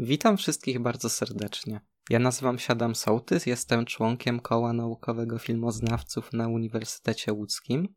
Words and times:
Witam 0.00 0.36
wszystkich 0.36 0.78
bardzo 0.78 1.10
serdecznie. 1.10 1.80
Ja 2.10 2.18
nazywam 2.18 2.58
się 2.58 2.72
Adam 2.72 2.94
Sołtys, 2.94 3.46
jestem 3.46 3.84
członkiem 3.84 4.40
Koła 4.40 4.72
Naukowego 4.72 5.38
Filmoznawców 5.38 6.32
na 6.32 6.48
Uniwersytecie 6.48 7.32
Łódzkim 7.32 7.94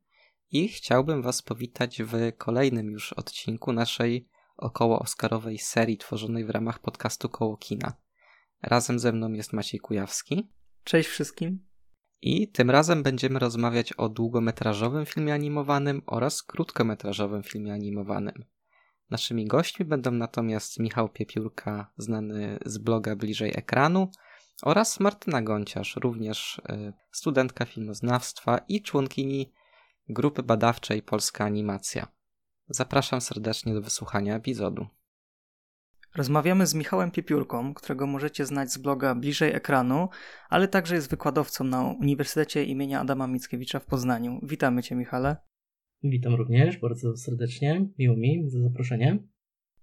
i 0.51 0.67
chciałbym 0.67 1.21
Was 1.21 1.41
powitać 1.41 2.01
w 2.03 2.13
kolejnym 2.37 2.91
już 2.91 3.13
odcinku 3.13 3.73
naszej 3.73 4.27
około 4.57 4.99
Oscarowej 4.99 5.57
serii 5.57 5.97
tworzonej 5.97 6.45
w 6.45 6.49
ramach 6.49 6.79
podcastu 6.79 7.29
Koło 7.29 7.57
Kina. 7.57 7.93
Razem 8.61 8.99
ze 8.99 9.11
mną 9.11 9.33
jest 9.33 9.53
Maciej 9.53 9.79
Kujawski. 9.79 10.49
Cześć 10.83 11.09
wszystkim. 11.09 11.65
I 12.21 12.51
tym 12.51 12.69
razem 12.69 13.03
będziemy 13.03 13.39
rozmawiać 13.39 13.93
o 13.93 14.09
długometrażowym 14.09 15.05
filmie 15.05 15.33
animowanym 15.33 16.01
oraz 16.05 16.43
krótkometrażowym 16.43 17.43
filmie 17.43 17.73
animowanym. 17.73 18.45
Naszymi 19.11 19.47
gośćmi 19.47 19.85
będą 19.85 20.11
natomiast 20.11 20.79
Michał 20.79 21.09
Piepiórka, 21.09 21.91
znany 21.97 22.59
z 22.65 22.77
bloga 22.77 23.15
Bliżej 23.15 23.51
Ekranu, 23.55 24.11
oraz 24.61 24.99
Martyna 24.99 25.41
Gonciarz, 25.41 25.95
również 25.95 26.61
e, 26.69 26.93
studentka 27.11 27.65
filmoznawstwa 27.65 28.57
i 28.57 28.81
członkini 28.81 29.53
grupy 30.09 30.43
badawczej 30.43 31.01
Polska 31.01 31.45
Animacja. 31.45 32.07
Zapraszam 32.69 33.21
serdecznie 33.21 33.73
do 33.73 33.81
wysłuchania 33.81 34.35
epizodu. 34.35 34.87
Rozmawiamy 36.15 36.67
z 36.67 36.73
Michałem 36.73 37.11
Piepiórką, 37.11 37.73
którego 37.73 38.07
możecie 38.07 38.45
znać 38.45 38.71
z 38.71 38.77
bloga 38.77 39.15
Bliżej 39.15 39.53
Ekranu, 39.53 40.09
ale 40.49 40.67
także 40.67 40.95
jest 40.95 41.09
wykładowcą 41.09 41.63
na 41.63 41.83
Uniwersytecie 41.83 42.63
imienia 42.63 42.99
Adama 42.99 43.27
Mickiewicza 43.27 43.79
w 43.79 43.85
Poznaniu. 43.85 44.39
Witamy 44.43 44.83
Cię, 44.83 44.95
Michale. 44.95 45.50
Witam 46.03 46.35
również 46.35 46.77
bardzo 46.77 47.17
serdecznie. 47.17 47.85
Miło 47.99 48.15
mi 48.17 48.49
za 48.49 48.61
zaproszenie. 48.61 49.17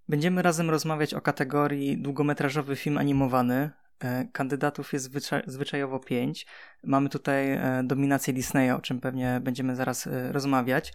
Będziemy 0.08 0.42
razem 0.42 0.70
rozmawiać 0.70 1.14
o 1.14 1.20
kategorii 1.20 2.02
długometrażowy 2.02 2.76
film 2.76 2.98
animowany. 2.98 3.70
E, 4.00 4.28
kandydatów 4.32 4.92
jest 4.92 5.04
zwyczaj, 5.04 5.42
zwyczajowo 5.46 5.98
pięć. 5.98 6.46
Mamy 6.84 7.08
tutaj 7.08 7.52
e, 7.52 7.82
dominację 7.84 8.34
Disneya, 8.34 8.70
o 8.70 8.80
czym 8.80 9.00
pewnie 9.00 9.40
będziemy 9.44 9.76
zaraz 9.76 10.06
e, 10.06 10.32
rozmawiać. 10.32 10.92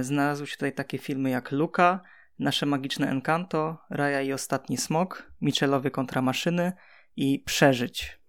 Znalazły 0.00 0.46
się 0.46 0.54
tutaj 0.54 0.72
takie 0.72 0.98
filmy 0.98 1.30
jak 1.30 1.52
Luka, 1.52 2.00
Nasze 2.38 2.66
magiczne 2.66 3.08
Encanto, 3.08 3.78
Raja 3.90 4.22
i 4.22 4.32
Ostatni 4.32 4.76
Smok, 4.76 5.32
Michelowy 5.40 5.90
kontra 5.90 6.22
maszyny 6.22 6.72
i 7.16 7.38
Przeżyć. 7.38 8.20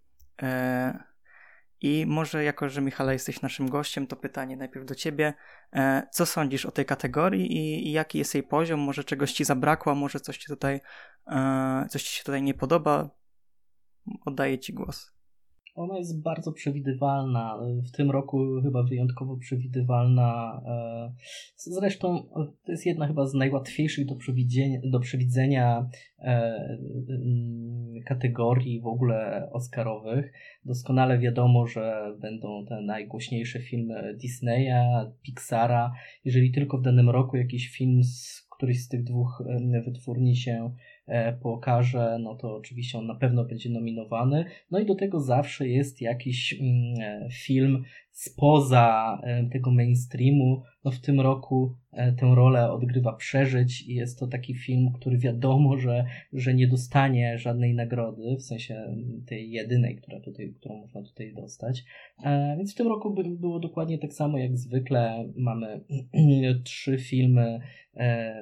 I 1.82 2.06
może 2.06 2.44
jako, 2.44 2.70
że 2.70 2.82
Michale 2.82 3.14
jesteś 3.14 3.42
naszym 3.42 3.70
gościem, 3.70 4.08
to 4.08 4.16
pytanie 4.16 4.58
najpierw 4.58 4.86
do 4.86 4.96
ciebie. 4.96 5.34
E, 5.74 6.08
co 6.12 6.26
sądzisz 6.26 6.66
o 6.66 6.72
tej 6.72 6.86
kategorii 6.86 7.58
i, 7.88 7.92
jaki 7.92 8.18
jest 8.18 8.34
jej 8.34 8.44
poziom? 8.44 8.80
Może 8.80 9.04
czegoś 9.04 9.34
ci 9.34 9.46
zabrakło, 9.46 9.96
może 9.96 10.20
coś 10.20 10.38
ci 10.38 10.48
tutaj, 10.48 10.82
e, 11.28 11.86
coś 11.90 12.04
ci 12.04 12.14
się 12.14 12.24
tutaj 12.24 12.44
nie 12.44 12.54
podoba? 12.54 13.10
Oddaję 14.26 14.60
ci 14.60 14.74
głos. 14.74 15.21
Ona 15.76 15.98
jest 15.98 16.22
bardzo 16.22 16.52
przewidywalna. 16.52 17.60
W 17.88 17.92
tym 17.92 18.12
roku 18.12 18.62
chyba 18.64 18.84
wyjątkowo 18.84 19.38
przewidywalna. 19.38 20.62
E, 20.66 21.14
zresztą 21.56 22.24
to 22.66 22.72
jest 22.72 22.86
jedna 22.86 23.08
chyba 23.08 23.28
z 23.28 23.34
najłatwiejszych 23.34 24.06
do 24.06 24.16
przewidzenia, 24.16 24.80
do 24.84 25.00
przewidzenia 25.00 25.90
kategorii 28.06 28.82
w 28.82 28.88
ogóle 28.88 29.50
Oscarowych. 29.52 30.34
Doskonale 30.66 31.20
wiadomo, 31.20 31.68
że 31.68 32.16
będą 32.20 32.66
te 32.66 32.82
najgłośniejsze 32.82 33.60
filmy 33.60 34.18
Disneya, 34.22 35.12
Pixara. 35.22 35.94
Jeżeli 36.26 36.52
tylko 36.52 36.78
w 36.78 36.82
danym 36.82 37.10
roku 37.10 37.38
jakiś 37.38 37.70
film 37.70 38.04
z 38.04 38.48
któryś 38.62 38.84
z 38.84 38.88
tych 38.88 39.04
dwóch 39.04 39.44
wytwórni 39.86 40.36
się 40.36 40.52
e, 40.52 40.72
pokaże, 41.42 42.18
no 42.22 42.36
to 42.36 42.56
oczywiście 42.56 42.98
on 42.98 43.06
na 43.06 43.16
pewno 43.16 43.46
będzie 43.46 43.70
nominowany. 43.70 44.46
No 44.72 44.80
i 44.80 44.86
do 44.86 44.96
tego 44.96 45.20
zawsze 45.20 45.68
jest 45.68 46.02
jakiś 46.02 46.54
mm, 46.54 47.02
e, 47.02 47.30
film 47.32 47.84
spoza 48.12 49.20
e, 49.24 49.50
tego 49.50 49.72
mainstreamu. 49.72 50.64
No 50.84 50.92
w 50.92 51.00
tym 51.00 51.22
roku 51.22 51.76
tę 51.94 52.36
rolę 52.36 52.72
odgrywa 52.72 53.14
Przeżyć 53.14 53.82
i 53.88 53.94
jest 53.94 54.20
to 54.20 54.28
taki 54.28 54.56
film, 54.56 54.92
który 54.94 55.18
wiadomo, 55.18 55.78
że, 55.78 56.06
że 56.34 56.54
nie 56.54 56.68
dostanie 56.68 57.38
żadnej 57.38 57.74
nagrody, 57.74 58.36
w 58.36 58.42
sensie 58.42 58.96
tej 59.26 59.52
jedynej, 59.52 59.96
która 59.96 60.20
tutaj, 60.20 60.54
którą 60.60 60.78
można 60.78 61.04
tutaj 61.04 61.34
dostać. 61.34 61.84
Więc 62.58 62.74
w 62.74 62.78
tym 62.78 62.88
roku 62.88 63.16
było 63.40 63.60
dokładnie 63.60 63.98
tak 63.98 64.14
samo 64.14 64.38
jak 64.38 64.58
zwykle. 64.58 65.30
Mamy 65.36 65.82
trzy 66.64 66.98
filmy 66.98 67.60
e, 67.96 68.36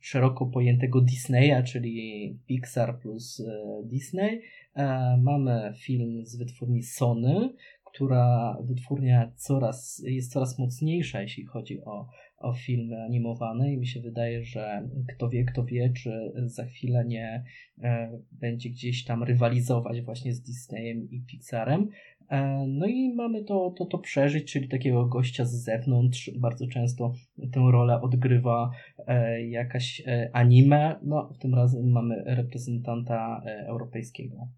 szeroko 0.00 0.46
pojętego 0.46 1.00
Disneya, 1.00 1.62
czyli 1.64 2.38
Pixar 2.46 2.98
plus 2.98 3.40
e, 3.40 3.82
Disney. 3.84 4.42
E, 4.74 5.16
mamy 5.22 5.72
film 5.76 6.26
z 6.26 6.36
wytwórni 6.36 6.82
Sony, 6.82 7.54
która 7.84 8.56
wytwórnia 8.62 9.32
coraz, 9.36 10.02
jest 10.06 10.32
coraz 10.32 10.58
mocniejsza, 10.58 11.22
jeśli 11.22 11.44
chodzi 11.44 11.84
o, 11.84 12.08
o 12.38 12.52
filmy 12.52 13.02
animowane 13.02 13.72
i 13.72 13.78
mi 13.78 13.86
się 13.86 14.00
wydaje, 14.00 14.44
że 14.44 14.88
kto 15.08 15.28
wie, 15.28 15.44
kto 15.44 15.64
wie, 15.64 15.92
czy 15.92 16.32
za 16.46 16.64
chwilę 16.64 17.04
nie 17.04 17.44
e, 17.82 18.18
będzie 18.32 18.70
gdzieś 18.70 19.04
tam 19.04 19.22
rywalizować 19.22 20.02
właśnie 20.02 20.34
z 20.34 20.40
Disneyem 20.42 21.10
i 21.10 21.20
Pixarem. 21.20 21.88
E, 22.30 22.66
no 22.68 22.86
i 22.86 23.14
mamy 23.14 23.44
to, 23.44 23.74
to, 23.78 23.84
to 23.84 23.98
przeżyć, 23.98 24.52
czyli 24.52 24.68
takiego 24.68 25.06
gościa 25.06 25.44
z 25.44 25.52
zewnątrz. 25.52 26.30
Bardzo 26.38 26.66
często 26.66 27.12
tę 27.52 27.60
rolę 27.72 28.00
odgrywa 28.00 28.70
e, 29.06 29.42
jakaś 29.46 30.02
e, 30.06 30.30
anime. 30.32 31.00
No, 31.02 31.32
w 31.34 31.38
tym 31.38 31.54
razem 31.54 31.90
mamy 31.90 32.22
reprezentanta 32.26 33.42
europejskiego. 33.66 34.48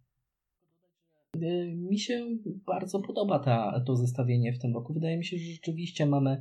Mi 1.76 1.98
się 1.98 2.26
bardzo 2.66 3.00
podoba 3.00 3.38
ta, 3.38 3.82
to 3.86 3.96
zestawienie 3.96 4.52
w 4.52 4.58
tym 4.58 4.74
roku. 4.74 4.94
Wydaje 4.94 5.16
mi 5.16 5.24
się, 5.24 5.38
że 5.38 5.52
rzeczywiście 5.52 6.06
mamy 6.06 6.40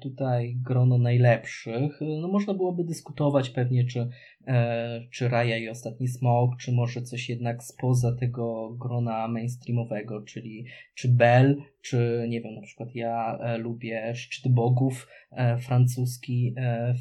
tutaj 0.00 0.56
grono 0.62 0.98
najlepszych. 0.98 2.00
No, 2.20 2.28
można 2.28 2.54
byłoby 2.54 2.84
dyskutować 2.84 3.50
pewnie, 3.50 3.84
czy 3.84 4.08
E, 4.46 5.00
czy 5.10 5.28
Raya 5.28 5.62
i 5.62 5.68
Ostatni 5.68 6.08
Smok, 6.08 6.56
czy 6.56 6.72
może 6.72 7.02
coś 7.02 7.28
jednak 7.28 7.62
spoza 7.64 8.16
tego 8.16 8.76
grona 8.78 9.28
mainstreamowego, 9.28 10.22
czyli 10.22 10.66
czy 10.94 11.08
Bell, 11.08 11.56
czy 11.82 12.26
nie 12.28 12.40
wiem, 12.40 12.54
na 12.54 12.60
przykład 12.60 12.94
ja 12.94 13.38
e, 13.38 13.58
lubię 13.58 14.14
Szczyt 14.14 14.52
Bogów, 14.52 15.08
e, 15.30 15.58
francuski 15.58 16.54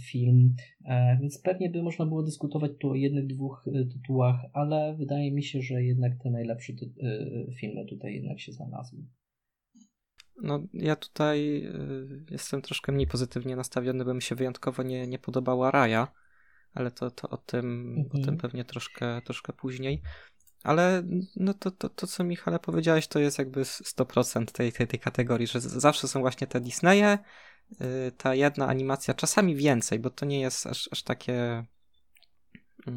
film, 0.05 0.55
więc 1.21 1.41
pewnie 1.41 1.69
by 1.69 1.83
można 1.83 2.05
było 2.05 2.23
dyskutować 2.23 2.71
tu 2.79 2.89
o 2.89 2.95
jednych, 2.95 3.27
dwóch 3.27 3.65
tytułach, 3.93 4.35
ale 4.53 4.95
wydaje 4.97 5.31
mi 5.31 5.43
się, 5.43 5.61
że 5.61 5.83
jednak 5.83 6.13
te 6.23 6.29
najlepsze 6.29 6.73
filmy 7.59 7.85
tutaj 7.85 8.13
jednak 8.13 8.39
się 8.39 8.51
znalazły. 8.51 8.99
No, 10.43 10.63
ja 10.73 10.95
tutaj 10.95 11.67
jestem 12.31 12.61
troszkę 12.61 12.91
mniej 12.91 13.07
pozytywnie 13.07 13.55
nastawiony, 13.55 14.05
bo 14.05 14.13
mi 14.13 14.21
się 14.21 14.35
wyjątkowo 14.35 14.83
nie, 14.83 15.07
nie 15.07 15.19
podobała 15.19 15.71
Raja 15.71 16.07
ale 16.73 16.91
to, 16.91 17.11
to 17.11 17.29
o, 17.29 17.37
tym, 17.37 17.87
mhm. 17.97 18.07
o 18.07 18.09
tym 18.09 18.19
mhm. 18.19 18.37
pewnie 18.37 18.65
troszkę, 18.65 19.21
troszkę 19.21 19.53
później. 19.53 20.01
Ale 20.63 21.03
no 21.35 21.53
to, 21.53 21.71
to, 21.71 21.89
to, 21.89 22.07
co 22.07 22.23
Michale 22.23 22.59
powiedziałeś, 22.59 23.07
to 23.07 23.19
jest 23.19 23.39
jakby 23.39 23.61
100% 23.61 24.45
tej, 24.45 24.71
tej, 24.71 24.87
tej 24.87 24.99
kategorii, 24.99 25.47
że 25.47 25.61
zawsze 25.61 26.07
są 26.07 26.19
właśnie 26.19 26.47
te 26.47 26.61
Disneye, 26.61 27.17
ta 28.17 28.35
jedna 28.35 28.67
animacja, 28.67 29.13
czasami 29.13 29.55
więcej, 29.55 29.99
bo 29.99 30.09
to 30.09 30.25
nie 30.25 30.41
jest 30.41 30.67
aż, 30.67 30.89
aż 30.91 31.03
takie 31.03 31.65
yy, 32.87 32.93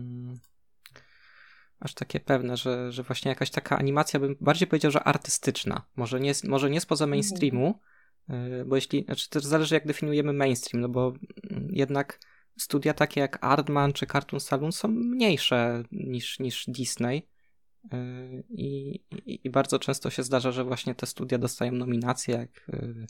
aż 1.81 1.95
takie 1.95 2.21
pewne, 2.21 2.57
że, 2.57 2.93
że 2.93 3.03
właśnie 3.03 3.29
jakaś 3.29 3.51
taka 3.51 3.79
animacja, 3.79 4.21
bym 4.21 4.37
bardziej 4.41 4.69
powiedział, 4.69 4.91
że 4.91 5.05
artystyczna. 5.05 5.83
Może 5.97 6.21
nie, 6.21 6.33
może 6.45 6.71
nie 6.71 6.81
spoza 6.81 7.05
mhm. 7.05 7.11
mainstreamu, 7.11 7.81
yy, 8.29 8.65
bo 8.65 8.77
jeśli, 8.77 9.05
znaczy 9.05 9.31
też 9.31 9.45
zależy 9.45 9.75
jak 9.75 9.87
definiujemy 9.87 10.33
mainstream, 10.33 10.81
no 10.81 10.89
bo 10.89 11.13
mm, 11.51 11.69
jednak 11.73 12.19
studia 12.59 12.95
takie 12.95 13.21
jak 13.21 13.45
Artman 13.45 13.93
czy 13.93 14.07
Cartoon 14.07 14.41
Saloon 14.41 14.73
są 14.73 14.89
mniejsze 14.89 15.83
niż, 15.93 16.39
niż 16.39 16.65
Disney. 16.69 17.29
Y, 17.85 18.45
I, 18.49 18.95
i, 19.27 19.47
I, 19.47 19.51
bardzo 19.51 19.79
często 19.79 20.11
się 20.11 20.23
zdarza, 20.23 20.53
że 20.53 20.65
właśnie 20.65 20.95
te 20.95 21.07
studia 21.07 21.39
dostają 21.39 21.73
nominacje, 21.73 22.35
jak 22.35 22.69
y, 22.69 23.07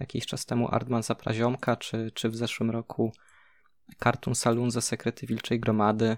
jakiś 0.00 0.26
czas 0.26 0.46
temu 0.46 0.68
Artman 0.74 1.02
za 1.02 1.14
Praziomka, 1.14 1.76
czy, 1.76 2.10
czy 2.14 2.28
w 2.28 2.36
zeszłym 2.36 2.70
roku 2.70 3.12
Cartoon 4.02 4.34
Saloon 4.34 4.70
za 4.70 4.80
Sekrety 4.80 5.26
Wilczej 5.26 5.60
Gromady. 5.60 6.16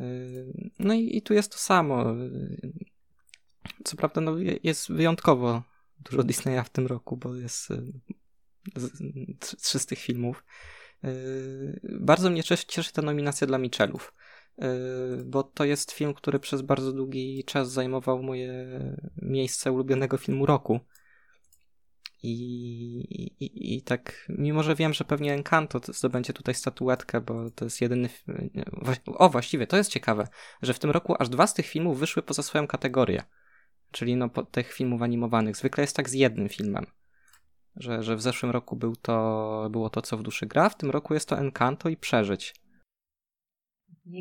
Y, 0.00 0.70
no 0.78 0.94
i, 0.94 1.16
i 1.16 1.22
tu 1.22 1.34
jest 1.34 1.52
to 1.52 1.58
samo. 1.58 2.04
Co 3.84 3.96
prawda 3.96 4.20
no, 4.20 4.36
jest 4.62 4.92
wyjątkowo 4.92 5.62
dużo 5.98 6.22
Disneya 6.22 6.64
w 6.64 6.70
tym 6.70 6.86
roku, 6.86 7.16
bo 7.16 7.34
jest 7.34 7.68
trzy 9.40 9.78
z 9.78 9.86
tych 9.86 9.98
filmów. 9.98 10.44
Yy, 11.02 11.80
bardzo 12.00 12.30
mnie 12.30 12.42
cieszy 12.44 12.92
ta 12.92 13.02
nominacja 13.02 13.46
dla 13.46 13.58
Michelów, 13.58 14.14
yy, 14.58 14.66
bo 15.24 15.42
to 15.42 15.64
jest 15.64 15.92
film, 15.92 16.14
który 16.14 16.38
przez 16.38 16.62
bardzo 16.62 16.92
długi 16.92 17.44
czas 17.44 17.72
zajmował 17.72 18.22
moje 18.22 18.78
miejsce 19.22 19.72
ulubionego 19.72 20.16
filmu 20.16 20.46
roku. 20.46 20.80
I, 22.22 22.30
i, 23.40 23.76
I 23.76 23.82
tak, 23.82 24.26
mimo 24.28 24.62
że 24.62 24.74
wiem, 24.74 24.94
że 24.94 25.04
pewnie 25.04 25.34
Encanto 25.34 25.80
zdobędzie 25.92 26.32
tutaj 26.32 26.54
statuetkę, 26.54 27.20
bo 27.20 27.50
to 27.50 27.64
jest 27.64 27.80
jedyny. 27.80 28.08
O, 29.06 29.28
właściwie 29.28 29.66
to 29.66 29.76
jest 29.76 29.90
ciekawe, 29.90 30.28
że 30.62 30.74
w 30.74 30.78
tym 30.78 30.90
roku 30.90 31.14
aż 31.18 31.28
dwa 31.28 31.46
z 31.46 31.54
tych 31.54 31.66
filmów 31.66 31.98
wyszły 31.98 32.22
poza 32.22 32.42
swoją 32.42 32.66
kategorię. 32.66 33.22
Czyli 33.90 34.16
no, 34.16 34.28
tych 34.50 34.72
filmów 34.72 35.02
animowanych. 35.02 35.56
Zwykle 35.56 35.82
jest 35.82 35.96
tak 35.96 36.08
z 36.08 36.12
jednym 36.12 36.48
filmem. 36.48 36.86
Że, 37.76 38.02
że 38.02 38.16
w 38.16 38.22
zeszłym 38.22 38.52
roku 38.52 38.76
był 38.76 38.96
to, 38.96 39.68
było 39.70 39.90
to, 39.90 40.02
co 40.02 40.16
w 40.16 40.22
duszy 40.22 40.46
gra, 40.46 40.68
w 40.68 40.76
tym 40.76 40.90
roku 40.90 41.14
jest 41.14 41.28
to 41.28 41.38
Encanto 41.38 41.88
i 41.88 41.96
Przeżyć 41.96 42.54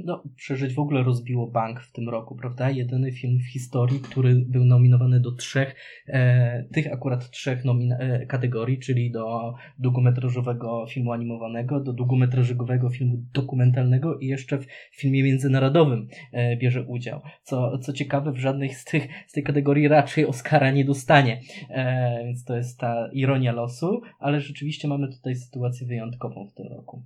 no, 0.05 0.23
przeżyć 0.35 0.73
w 0.73 0.79
ogóle 0.79 1.03
rozbiło 1.03 1.47
bank 1.47 1.81
w 1.81 1.91
tym 1.91 2.09
roku, 2.09 2.35
prawda? 2.35 2.69
Jedyny 2.69 3.11
film 3.11 3.39
w 3.39 3.51
historii, 3.51 3.99
który 3.99 4.35
był 4.35 4.65
nominowany 4.65 5.19
do 5.19 5.31
trzech, 5.31 5.75
e, 6.07 6.63
tych 6.63 6.93
akurat 6.93 7.29
trzech 7.29 7.65
nomina- 7.65 7.97
e, 7.99 8.25
kategorii, 8.25 8.79
czyli 8.79 9.11
do 9.11 9.53
długometrażowego 9.79 10.85
filmu 10.89 11.11
animowanego, 11.11 11.79
do 11.79 11.93
długometrażowego 11.93 12.89
filmu 12.89 13.17
dokumentalnego 13.33 14.17
i 14.17 14.27
jeszcze 14.27 14.57
w 14.57 14.65
filmie 14.95 15.23
międzynarodowym 15.23 16.07
e, 16.31 16.57
bierze 16.57 16.83
udział. 16.83 17.21
Co, 17.43 17.77
co 17.77 17.93
ciekawe, 17.93 18.31
w 18.31 18.37
żadnej 18.37 18.73
z 18.73 18.85
tych 18.85 19.07
z 19.27 19.31
tej 19.31 19.43
kategorii 19.43 19.87
raczej 19.87 20.25
Oscara 20.25 20.71
nie 20.71 20.85
dostanie, 20.85 21.41
e, 21.69 22.23
więc 22.25 22.43
to 22.43 22.55
jest 22.55 22.79
ta 22.79 23.09
ironia 23.13 23.51
losu, 23.51 24.01
ale 24.19 24.41
rzeczywiście 24.41 24.87
mamy 24.87 25.07
tutaj 25.07 25.35
sytuację 25.35 25.87
wyjątkową 25.87 26.47
w 26.47 26.53
tym 26.53 26.67
roku. 26.67 27.03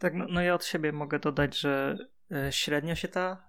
Tak, 0.00 0.14
no, 0.14 0.26
no 0.28 0.42
ja 0.42 0.54
od 0.54 0.64
siebie 0.64 0.92
mogę 0.92 1.18
dodać, 1.18 1.58
że 1.58 1.98
e, 2.32 2.52
średnio 2.52 2.94
się 2.94 3.08
ta 3.08 3.46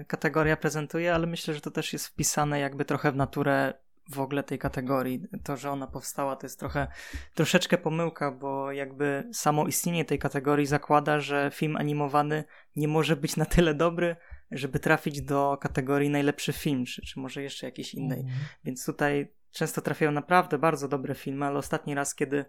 y, 0.00 0.04
kategoria 0.04 0.56
prezentuje, 0.56 1.14
ale 1.14 1.26
myślę, 1.26 1.54
że 1.54 1.60
to 1.60 1.70
też 1.70 1.92
jest 1.92 2.06
wpisane 2.06 2.60
jakby 2.60 2.84
trochę 2.84 3.12
w 3.12 3.16
naturę 3.16 3.74
w 4.10 4.20
ogóle 4.20 4.42
tej 4.42 4.58
kategorii. 4.58 5.22
To, 5.44 5.56
że 5.56 5.70
ona 5.70 5.86
powstała, 5.86 6.36
to 6.36 6.46
jest 6.46 6.58
trochę 6.58 6.86
troszeczkę 7.34 7.78
pomyłka, 7.78 8.30
bo 8.30 8.72
jakby 8.72 9.28
samo 9.32 9.66
istnienie 9.66 10.04
tej 10.04 10.18
kategorii 10.18 10.66
zakłada, 10.66 11.20
że 11.20 11.50
film 11.54 11.76
animowany 11.76 12.44
nie 12.76 12.88
może 12.88 13.16
być 13.16 13.36
na 13.36 13.44
tyle 13.44 13.74
dobry, 13.74 14.16
żeby 14.50 14.78
trafić 14.78 15.22
do 15.22 15.58
kategorii 15.60 16.10
najlepszy 16.10 16.52
film, 16.52 16.84
czy, 16.84 17.02
czy 17.02 17.20
może 17.20 17.42
jeszcze 17.42 17.66
jakiejś 17.66 17.94
innej. 17.94 18.20
Mm. 18.20 18.32
Więc 18.64 18.86
tutaj 18.86 19.32
często 19.50 19.80
trafiają 19.80 20.12
naprawdę 20.12 20.58
bardzo 20.58 20.88
dobre 20.88 21.14
filmy, 21.14 21.46
ale 21.46 21.58
ostatni 21.58 21.94
raz, 21.94 22.14
kiedy 22.14 22.44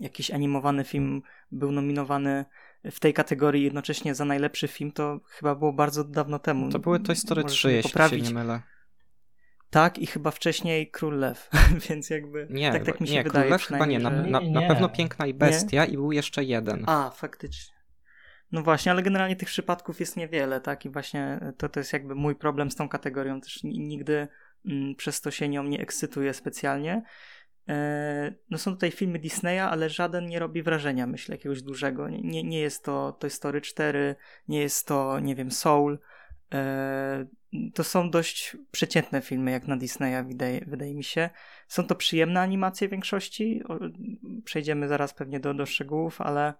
jakiś 0.00 0.30
animowany 0.30 0.84
film 0.84 1.22
był 1.50 1.72
nominowany 1.72 2.44
w 2.84 3.00
tej 3.00 3.14
kategorii 3.14 3.64
jednocześnie 3.64 4.14
za 4.14 4.24
najlepszy 4.24 4.68
film, 4.68 4.92
to 4.92 5.20
chyba 5.28 5.54
było 5.54 5.72
bardzo 5.72 6.04
dawno 6.04 6.38
temu. 6.38 6.70
To 6.70 6.78
były 6.78 7.00
Toy 7.00 7.16
Story 7.16 7.44
3, 7.44 7.72
jeśli 7.72 7.90
poprawić. 7.90 8.26
się 8.26 8.32
nie 8.32 8.34
mylę. 8.34 8.62
Tak, 9.70 9.98
i 9.98 10.06
chyba 10.06 10.30
wcześniej 10.30 10.90
Król 10.90 11.18
Lew, 11.18 11.50
więc 11.88 12.10
jakby 12.10 12.46
nie, 12.50 12.72
tak, 12.72 12.84
tak 12.84 13.00
mi 13.00 13.08
się 13.08 13.14
nie, 13.14 13.22
wydaje. 13.22 13.44
Król 13.44 13.52
Lew 13.52 13.66
chyba 13.66 13.86
nie, 13.86 13.98
na, 13.98 14.10
na, 14.10 14.40
na, 14.40 14.68
pewno 14.68 14.88
Piękna 14.88 15.26
i 15.26 15.34
Bestia 15.34 15.84
nie? 15.84 15.92
i 15.92 15.96
był 15.96 16.12
jeszcze 16.12 16.44
jeden. 16.44 16.84
A, 16.86 17.10
faktycznie. 17.10 17.76
No 18.52 18.62
właśnie, 18.62 18.92
ale 18.92 19.02
generalnie 19.02 19.36
tych 19.36 19.48
przypadków 19.48 20.00
jest 20.00 20.16
niewiele, 20.16 20.60
tak? 20.60 20.84
I 20.84 20.90
właśnie 20.90 21.40
to, 21.58 21.68
to 21.68 21.80
jest 21.80 21.92
jakby 21.92 22.14
mój 22.14 22.36
problem 22.36 22.70
z 22.70 22.74
tą 22.74 22.88
kategorią. 22.88 23.40
Też 23.40 23.60
nigdy 23.64 24.28
mm, 24.66 24.94
przez 24.94 25.20
to 25.20 25.30
się 25.30 25.48
nią 25.48 25.62
nie 25.62 25.80
ekscytuję 25.80 26.34
specjalnie. 26.34 27.02
E, 27.68 28.32
no 28.50 28.58
są 28.58 28.72
tutaj 28.72 28.90
filmy 28.90 29.18
Disneya, 29.18 29.58
ale 29.58 29.90
żaden 29.90 30.26
nie 30.26 30.38
robi 30.38 30.62
wrażenia, 30.62 31.06
myślę, 31.06 31.34
jakiegoś 31.34 31.62
dużego. 31.62 32.08
Nie, 32.08 32.42
nie 32.44 32.60
jest 32.60 32.84
to 32.84 33.12
Toy 33.12 33.30
Story 33.30 33.60
4, 33.60 34.16
nie 34.48 34.60
jest 34.60 34.86
to, 34.86 35.20
nie 35.20 35.34
wiem, 35.34 35.50
Soul. 35.50 35.98
E, 36.54 37.26
to 37.74 37.84
są 37.84 38.10
dość 38.10 38.56
przeciętne 38.70 39.20
filmy, 39.20 39.50
jak 39.50 39.66
na 39.66 39.76
Disneya, 39.76 40.24
wydaje, 40.28 40.64
wydaje 40.66 40.94
mi 40.94 41.04
się. 41.04 41.30
Są 41.68 41.86
to 41.86 41.94
przyjemne 41.94 42.40
animacje 42.40 42.88
w 42.88 42.90
większości. 42.90 43.62
Przejdziemy 44.44 44.88
zaraz 44.88 45.14
pewnie 45.14 45.40
do, 45.40 45.54
do 45.54 45.66
szczegółów, 45.66 46.20
ale 46.20 46.54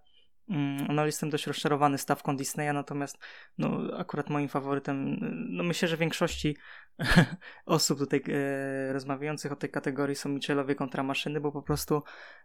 no, 0.89 1.07
jestem 1.07 1.31
dość 1.31 1.47
rozczarowany 1.47 1.99
stawką 1.99 2.37
Disneya, 2.37 2.73
natomiast 2.73 3.19
no, 3.59 3.81
akurat 3.97 4.31
moim 4.31 4.49
faworytem, 4.49 5.17
no 5.51 5.65
myślę, 5.65 5.89
że 5.89 5.97
większości 5.97 6.57
osób 7.67 7.99
tutaj 7.99 8.23
e, 8.29 8.93
rozmawiających 8.93 9.53
o 9.53 9.57
tej 9.57 9.71
kategorii 9.71 10.17
są 10.17 10.29
Michelowie 10.29 10.75
kontra 10.75 11.03
maszyny, 11.03 11.41
bo 11.41 11.53
po 11.53 11.63
prostu 11.63 12.03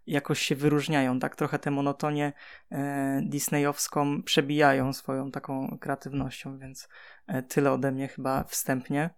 jakoś 0.08 0.40
się 0.40 0.56
wyróżniają, 0.56 1.20
tak 1.20 1.36
trochę 1.36 1.60
tę 1.60 1.72
monotonię 1.72 2.34
e, 2.72 3.22
disneyowską 3.26 4.24
przebijają 4.24 4.94
swoją 4.94 5.32
taką 5.32 5.78
kreatywnością, 5.82 6.58
więc 6.58 6.90
e, 7.28 7.44
tyle 7.44 7.72
ode 7.72 7.92
mnie 7.92 8.08
chyba 8.08 8.44
wstępnie. 8.44 9.10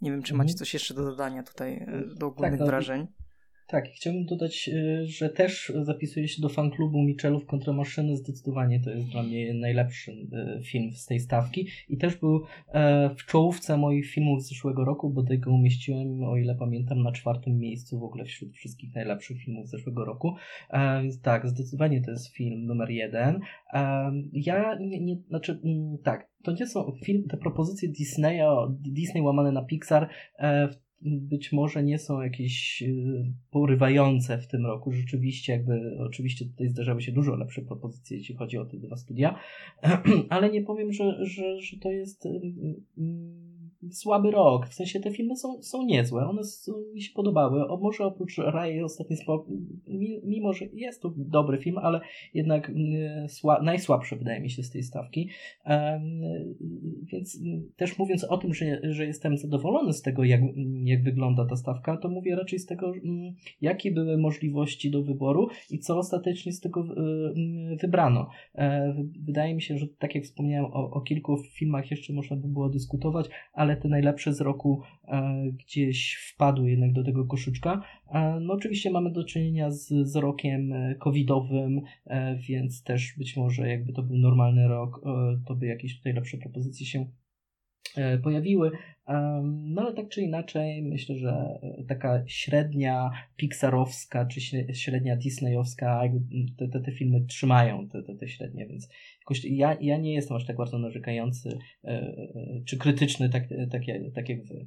Nie 0.00 0.10
wiem, 0.10 0.22
czy 0.22 0.34
macie 0.34 0.52
mhm. 0.52 0.58
coś 0.58 0.74
jeszcze 0.74 0.94
do 0.94 1.02
dodania 1.02 1.42
tutaj 1.42 1.74
e, 1.74 2.14
do 2.16 2.26
ogólnych 2.26 2.52
tak, 2.52 2.60
no, 2.60 2.66
wrażeń. 2.66 3.06
Tak, 3.70 3.88
chciałbym 3.88 4.24
dodać, 4.24 4.70
y, 4.72 5.06
że 5.06 5.28
też 5.28 5.72
zapisuję 5.82 6.28
się 6.28 6.42
do 6.42 6.48
fanklubu 6.48 7.02
Michelów 7.02 7.46
kontra 7.46 7.72
maszyny. 7.72 8.16
Zdecydowanie 8.16 8.80
to 8.80 8.90
jest 8.90 9.08
dla 9.08 9.22
mnie 9.22 9.54
najlepszy 9.54 10.12
y, 10.12 10.62
film 10.64 10.92
z 10.92 11.06
tej 11.06 11.20
stawki. 11.20 11.66
I 11.88 11.96
też 11.96 12.16
był 12.16 12.44
e, 12.68 13.10
w 13.14 13.26
czołówce 13.26 13.76
moich 13.76 14.10
filmów 14.10 14.42
z 14.42 14.48
zeszłego 14.48 14.84
roku, 14.84 15.10
bo 15.10 15.22
tego 15.22 15.50
umieściłem, 15.52 16.24
o 16.24 16.36
ile 16.36 16.54
pamiętam, 16.54 17.02
na 17.02 17.12
czwartym 17.12 17.58
miejscu 17.58 17.98
w 17.98 18.02
ogóle 18.02 18.24
wśród 18.24 18.52
wszystkich 18.52 18.94
najlepszych 18.94 19.38
filmów 19.38 19.68
z 19.68 19.70
zeszłego 19.70 20.04
roku. 20.04 20.34
E, 20.70 21.02
więc 21.02 21.20
tak, 21.20 21.48
zdecydowanie 21.48 22.02
to 22.02 22.10
jest 22.10 22.28
film 22.28 22.66
numer 22.66 22.90
jeden. 22.90 23.40
E, 23.72 24.12
ja 24.32 24.78
nie, 24.80 25.00
nie 25.00 25.16
znaczy, 25.28 25.60
mm, 25.64 25.98
tak, 26.04 26.30
to 26.42 26.52
nie 26.52 26.66
są 26.66 26.92
film, 27.04 27.24
te 27.28 27.36
propozycje 27.36 27.88
Disneya, 27.88 28.48
Disney 28.80 29.22
łamane 29.22 29.52
na 29.52 29.62
Pixar 29.62 30.08
być 31.02 31.52
może 31.52 31.82
nie 31.82 31.98
są 31.98 32.20
jakieś 32.20 32.82
y, 32.82 33.32
porywające 33.50 34.38
w 34.38 34.46
tym 34.46 34.66
roku. 34.66 34.92
Rzeczywiście, 34.92 35.52
jakby, 35.52 35.98
oczywiście 35.98 36.44
tutaj 36.44 36.68
zdarzały 36.68 37.02
się 37.02 37.12
dużo 37.12 37.36
lepsze 37.36 37.62
propozycje, 37.62 38.16
jeśli 38.18 38.34
chodzi 38.34 38.58
o 38.58 38.64
te 38.64 38.76
dwa 38.76 38.96
studia, 38.96 39.38
ale 40.28 40.50
nie 40.50 40.62
powiem, 40.62 40.92
że, 40.92 41.26
że, 41.26 41.60
że 41.60 41.76
to 41.78 41.90
jest 41.90 42.26
y, 42.26 42.28
y, 42.28 43.59
słaby 43.90 44.30
rok. 44.30 44.68
W 44.68 44.74
sensie 44.74 45.00
te 45.00 45.10
filmy 45.10 45.36
są, 45.36 45.62
są 45.62 45.84
niezłe, 45.84 46.28
one 46.28 46.44
są, 46.44 46.72
mi 46.94 47.02
się 47.02 47.12
podobały. 47.14 47.68
O, 47.68 47.76
może 47.76 48.04
oprócz 48.04 48.38
Raje 48.38 48.84
ostatni 48.84 49.16
spokój, 49.16 49.58
mimo 50.24 50.52
że 50.52 50.64
jest 50.72 51.02
to 51.02 51.12
dobry 51.16 51.58
film, 51.58 51.78
ale 51.78 52.00
jednak 52.34 52.72
sła, 53.28 53.62
najsłabszy 53.62 54.16
wydaje 54.16 54.40
mi 54.40 54.50
się 54.50 54.62
z 54.62 54.70
tej 54.70 54.82
stawki. 54.82 55.28
Więc 57.12 57.40
też 57.76 57.98
mówiąc 57.98 58.24
o 58.24 58.38
tym, 58.38 58.54
że, 58.54 58.80
że 58.92 59.06
jestem 59.06 59.38
zadowolony 59.38 59.92
z 59.92 60.02
tego, 60.02 60.24
jak, 60.24 60.40
jak 60.84 61.02
wygląda 61.02 61.46
ta 61.46 61.56
stawka, 61.56 61.96
to 61.96 62.08
mówię 62.08 62.36
raczej 62.36 62.58
z 62.58 62.66
tego, 62.66 62.92
jakie 63.60 63.92
były 63.92 64.18
możliwości 64.18 64.90
do 64.90 65.02
wyboru 65.02 65.48
i 65.70 65.78
co 65.78 65.98
ostatecznie 65.98 66.52
z 66.52 66.60
tego 66.60 66.84
wybrano. 67.80 68.28
E, 68.54 68.94
wydaje 69.20 69.54
mi 69.54 69.62
się, 69.62 69.78
że 69.78 69.86
tak 69.88 70.14
jak 70.14 70.24
wspomniałem 70.24 70.72
o, 70.72 70.90
o 70.90 71.00
kilku 71.00 71.36
filmach 71.36 71.90
jeszcze 71.90 72.12
można 72.12 72.36
by 72.36 72.48
było 72.48 72.68
dyskutować, 72.68 73.28
ale 73.52 73.69
te 73.76 73.88
najlepsze 73.88 74.34
z 74.34 74.40
roku 74.40 74.82
e, 75.08 75.44
gdzieś 75.52 76.14
wpadły 76.14 76.70
jednak 76.70 76.92
do 76.92 77.04
tego 77.04 77.24
koszyczka. 77.24 77.82
E, 78.08 78.40
no 78.40 78.54
oczywiście 78.54 78.90
mamy 78.90 79.12
do 79.12 79.24
czynienia 79.24 79.70
z, 79.70 79.88
z 79.88 80.16
rokiem 80.16 80.72
e, 80.72 80.94
covidowym, 80.94 81.80
więc 82.48 82.82
też 82.82 83.14
być 83.18 83.36
może 83.36 83.68
jakby 83.68 83.92
to 83.92 84.02
był 84.02 84.16
normalny 84.16 84.68
rok, 84.68 85.00
to 85.46 85.54
by 85.54 85.66
jakieś 85.66 85.98
tutaj 85.98 86.12
lepsze 86.12 86.38
propozycje 86.38 86.86
się 86.86 87.06
pojawiły. 88.22 88.70
No 89.52 89.82
ale 89.82 89.94
tak 89.94 90.08
czy 90.08 90.22
inaczej, 90.22 90.82
myślę, 90.82 91.16
że 91.16 91.60
taka 91.88 92.22
średnia 92.26 93.10
pixarowska 93.36 94.26
czy 94.26 94.40
średnia 94.74 95.16
disneyowska, 95.16 96.02
te, 96.58 96.68
te, 96.68 96.80
te 96.80 96.92
filmy 96.92 97.24
trzymają 97.24 97.88
te, 97.88 98.02
te, 98.02 98.14
te 98.14 98.28
średnie, 98.28 98.66
więc 98.66 98.88
jakoś 99.20 99.44
ja, 99.44 99.76
ja 99.80 99.96
nie 99.96 100.14
jestem 100.14 100.36
aż 100.36 100.46
tak 100.46 100.56
bardzo 100.56 100.78
narzekający 100.78 101.58
czy 102.66 102.78
krytyczny 102.78 103.28
tak, 103.28 103.44
tak, 103.70 103.82
tak 104.14 104.28
jak 104.28 104.44
wy. 104.44 104.66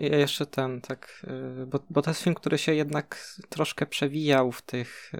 Ja 0.00 0.16
jeszcze 0.18 0.46
ten, 0.46 0.80
tak, 0.80 1.26
bo, 1.66 1.78
bo 1.90 2.02
to 2.02 2.10
jest 2.10 2.22
film, 2.22 2.34
który 2.34 2.58
się 2.58 2.74
jednak 2.74 3.36
troszkę 3.48 3.86
przewijał 3.86 4.52
w 4.52 4.62
tych 4.62 5.12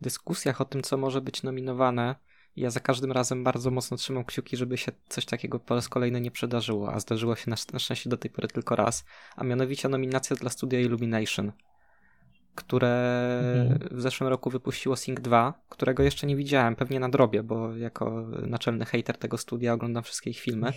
dyskusjach 0.00 0.60
o 0.60 0.64
tym, 0.64 0.82
co 0.82 0.96
może 0.96 1.20
być 1.20 1.42
nominowane 1.42 2.14
ja 2.56 2.70
za 2.70 2.80
każdym 2.80 3.12
razem 3.12 3.44
bardzo 3.44 3.70
mocno 3.70 3.96
trzymam 3.96 4.24
kciuki, 4.24 4.56
żeby 4.56 4.78
się 4.78 4.92
coś 5.08 5.24
takiego 5.24 5.58
po 5.60 5.74
raz 5.74 5.88
kolejny 5.88 6.20
nie 6.20 6.30
przydarzyło, 6.30 6.92
a 6.92 7.00
zdarzyło 7.00 7.36
się 7.36 7.50
na, 7.50 7.56
na 7.72 7.78
szczęście 7.78 8.10
do 8.10 8.16
tej 8.16 8.30
pory 8.30 8.48
tylko 8.48 8.76
raz, 8.76 9.04
a 9.36 9.44
mianowicie 9.44 9.88
nominacja 9.88 10.36
dla 10.36 10.50
studia 10.50 10.80
Illumination, 10.80 11.52
które 12.54 12.90
mhm. 13.70 13.98
w 13.98 14.00
zeszłym 14.00 14.30
roku 14.30 14.50
wypuściło 14.50 14.96
Sync 14.96 15.20
2, 15.20 15.54
którego 15.68 16.02
jeszcze 16.02 16.26
nie 16.26 16.36
widziałem, 16.36 16.76
pewnie 16.76 17.00
na 17.00 17.08
drobie, 17.08 17.42
bo 17.42 17.76
jako 17.76 18.26
naczelny 18.46 18.84
hater 18.84 19.18
tego 19.18 19.38
studia 19.38 19.72
oglądam 19.72 20.02
wszystkie 20.02 20.30
ich 20.30 20.40
filmy. 20.40 20.72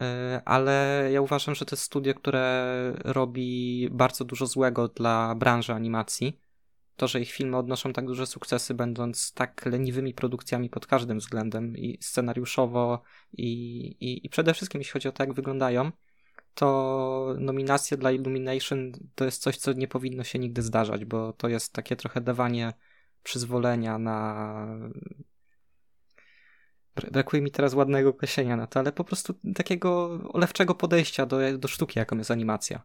E, 0.00 0.42
ale 0.44 1.08
ja 1.12 1.20
uważam, 1.20 1.54
że 1.54 1.64
to 1.64 1.76
jest 1.76 1.82
studio, 1.82 2.14
które 2.14 2.74
robi 3.04 3.88
bardzo 3.92 4.24
dużo 4.24 4.46
złego 4.46 4.88
dla 4.88 5.34
branży 5.34 5.72
animacji 5.72 6.40
to, 6.96 7.08
że 7.08 7.20
ich 7.20 7.32
filmy 7.32 7.56
odnoszą 7.56 7.92
tak 7.92 8.06
duże 8.06 8.26
sukcesy, 8.26 8.74
będąc 8.74 9.32
tak 9.32 9.66
leniwymi 9.66 10.14
produkcjami 10.14 10.70
pod 10.70 10.86
każdym 10.86 11.18
względem 11.18 11.76
i 11.76 11.98
scenariuszowo, 12.00 13.02
i, 13.32 13.50
i, 14.00 14.26
i 14.26 14.28
przede 14.28 14.54
wszystkim 14.54 14.80
jeśli 14.80 14.92
chodzi 14.92 15.08
o 15.08 15.12
to, 15.12 15.22
jak 15.22 15.32
wyglądają, 15.32 15.92
to 16.54 17.36
nominacja 17.38 17.96
dla 17.96 18.12
Illumination 18.12 18.92
to 19.14 19.24
jest 19.24 19.42
coś, 19.42 19.56
co 19.56 19.72
nie 19.72 19.88
powinno 19.88 20.24
się 20.24 20.38
nigdy 20.38 20.62
zdarzać, 20.62 21.04
bo 21.04 21.32
to 21.32 21.48
jest 21.48 21.72
takie 21.72 21.96
trochę 21.96 22.20
dawanie 22.20 22.72
przyzwolenia 23.22 23.98
na. 23.98 24.66
Brakuje 27.12 27.42
mi 27.42 27.50
teraz 27.50 27.74
ładnego 27.74 28.10
określenia 28.10 28.56
na 28.56 28.66
to, 28.66 28.80
ale 28.80 28.92
po 28.92 29.04
prostu 29.04 29.34
takiego 29.54 30.20
olewczego 30.32 30.74
podejścia 30.74 31.26
do, 31.26 31.58
do 31.58 31.68
sztuki, 31.68 31.98
jaką 31.98 32.18
jest 32.18 32.30
animacja. 32.30 32.82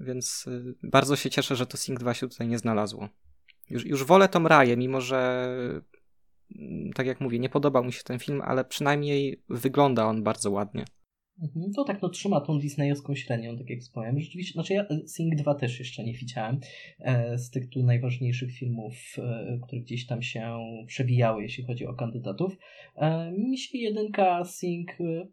Więc 0.00 0.46
y, 0.46 0.74
bardzo 0.82 1.16
się 1.16 1.30
cieszę, 1.30 1.56
że 1.56 1.66
to 1.66 1.76
Sing 1.76 2.00
2 2.00 2.14
się 2.14 2.28
tutaj 2.28 2.48
nie 2.48 2.58
znalazło. 2.58 3.08
Już, 3.70 3.86
już 3.86 4.04
wolę 4.04 4.28
Tom 4.28 4.46
Raję, 4.46 4.76
mimo 4.76 5.00
że 5.00 5.48
mm, 6.56 6.92
tak 6.92 7.06
jak 7.06 7.20
mówię, 7.20 7.38
nie 7.38 7.48
podobał 7.48 7.84
mi 7.84 7.92
się 7.92 8.02
ten 8.02 8.18
film, 8.18 8.42
ale 8.44 8.64
przynajmniej 8.64 9.42
wygląda 9.48 10.06
on 10.06 10.22
bardzo 10.22 10.50
ładnie. 10.50 10.84
Mhm, 11.42 11.72
to 11.72 11.84
tak, 11.84 12.02
no 12.02 12.08
trzyma 12.08 12.40
tą 12.40 12.58
disneyowską 12.58 13.14
średnią, 13.14 13.58
tak 13.58 13.70
jak 13.70 13.80
wspomniałem. 13.80 14.20
Rzeczywiście, 14.20 14.52
znaczy 14.52 14.74
ja 14.74 14.82
e, 14.82 15.08
Sing 15.08 15.34
2 15.34 15.54
też 15.54 15.78
jeszcze 15.78 16.04
nie 16.04 16.12
widziałem 16.12 16.60
e, 16.98 17.38
z 17.38 17.50
tych 17.50 17.68
tu 17.68 17.82
najważniejszych 17.82 18.52
filmów, 18.52 18.94
e, 19.18 19.58
które 19.66 19.80
gdzieś 19.80 20.06
tam 20.06 20.22
się 20.22 20.58
przewijały, 20.86 21.42
jeśli 21.42 21.64
chodzi 21.64 21.86
o 21.86 21.94
kandydatów. 21.94 22.58
E, 22.96 23.32
mi 23.32 23.58
się 23.58 23.78
jedynka 23.78 24.44
Sing 24.44 24.90
e, 25.00 25.28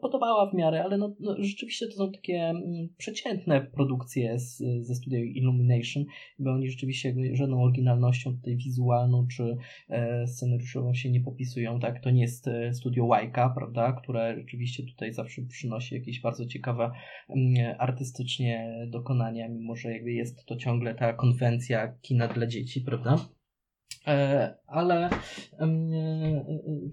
podobała 0.00 0.50
w 0.50 0.54
miarę, 0.54 0.84
ale 0.84 0.98
no, 0.98 1.16
no, 1.20 1.36
rzeczywiście 1.38 1.86
to 1.86 1.92
są 1.92 2.12
takie 2.12 2.38
mm, 2.38 2.88
przeciętne 2.96 3.60
produkcje 3.60 4.38
z, 4.38 4.62
ze 4.86 4.94
studia 4.94 5.18
Illumination, 5.18 6.04
bo 6.38 6.52
oni 6.52 6.70
rzeczywiście 6.70 7.14
żadną 7.32 7.62
oryginalnością 7.62 8.36
tutaj 8.36 8.56
wizualną 8.56 9.26
czy 9.36 9.56
e, 9.88 10.26
scenariuszową 10.26 10.94
się 10.94 11.10
nie 11.10 11.20
popisują, 11.20 11.80
tak? 11.80 12.02
To 12.02 12.10
nie 12.10 12.22
jest 12.22 12.48
e, 12.48 12.74
studio 12.74 13.04
Łajka, 13.04 13.52
prawda, 13.58 13.92
które 13.92 14.36
rzeczywiście 14.38 14.82
tutaj 14.82 15.12
zawsze 15.16 15.42
przynosi 15.42 15.94
jakieś 15.94 16.20
bardzo 16.20 16.46
ciekawe 16.46 16.90
mm, 17.28 17.76
artystycznie 17.78 18.76
dokonania, 18.90 19.48
mimo 19.48 19.76
że 19.76 19.92
jakby 19.92 20.12
jest 20.12 20.44
to 20.46 20.56
ciągle 20.56 20.94
ta 20.94 21.12
konwencja 21.12 21.88
kina 22.02 22.28
dla 22.28 22.46
dzieci, 22.46 22.80
prawda? 22.80 23.35
E, 24.06 24.54
ale 24.66 25.10
e, 25.58 25.68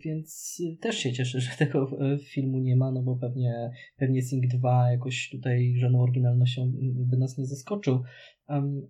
więc 0.06 0.62
też 0.82 0.98
się 0.98 1.14
cieszę, 1.14 1.40
że 1.40 1.58
tego 1.58 1.90
filmu 2.24 2.58
nie 2.58 2.76
ma, 2.76 2.92
no 2.92 3.04
bo 3.04 3.16
pewnie, 3.16 3.72
pewnie 3.98 4.22
Sing 4.22 4.48
2 4.48 4.92
jakoś 4.92 5.30
tutaj 5.32 5.76
żadną 5.78 6.02
oryginalnością 6.02 6.72
by 6.82 7.18
nas 7.18 7.38
nie 7.38 7.46
zaskoczył. 7.46 8.04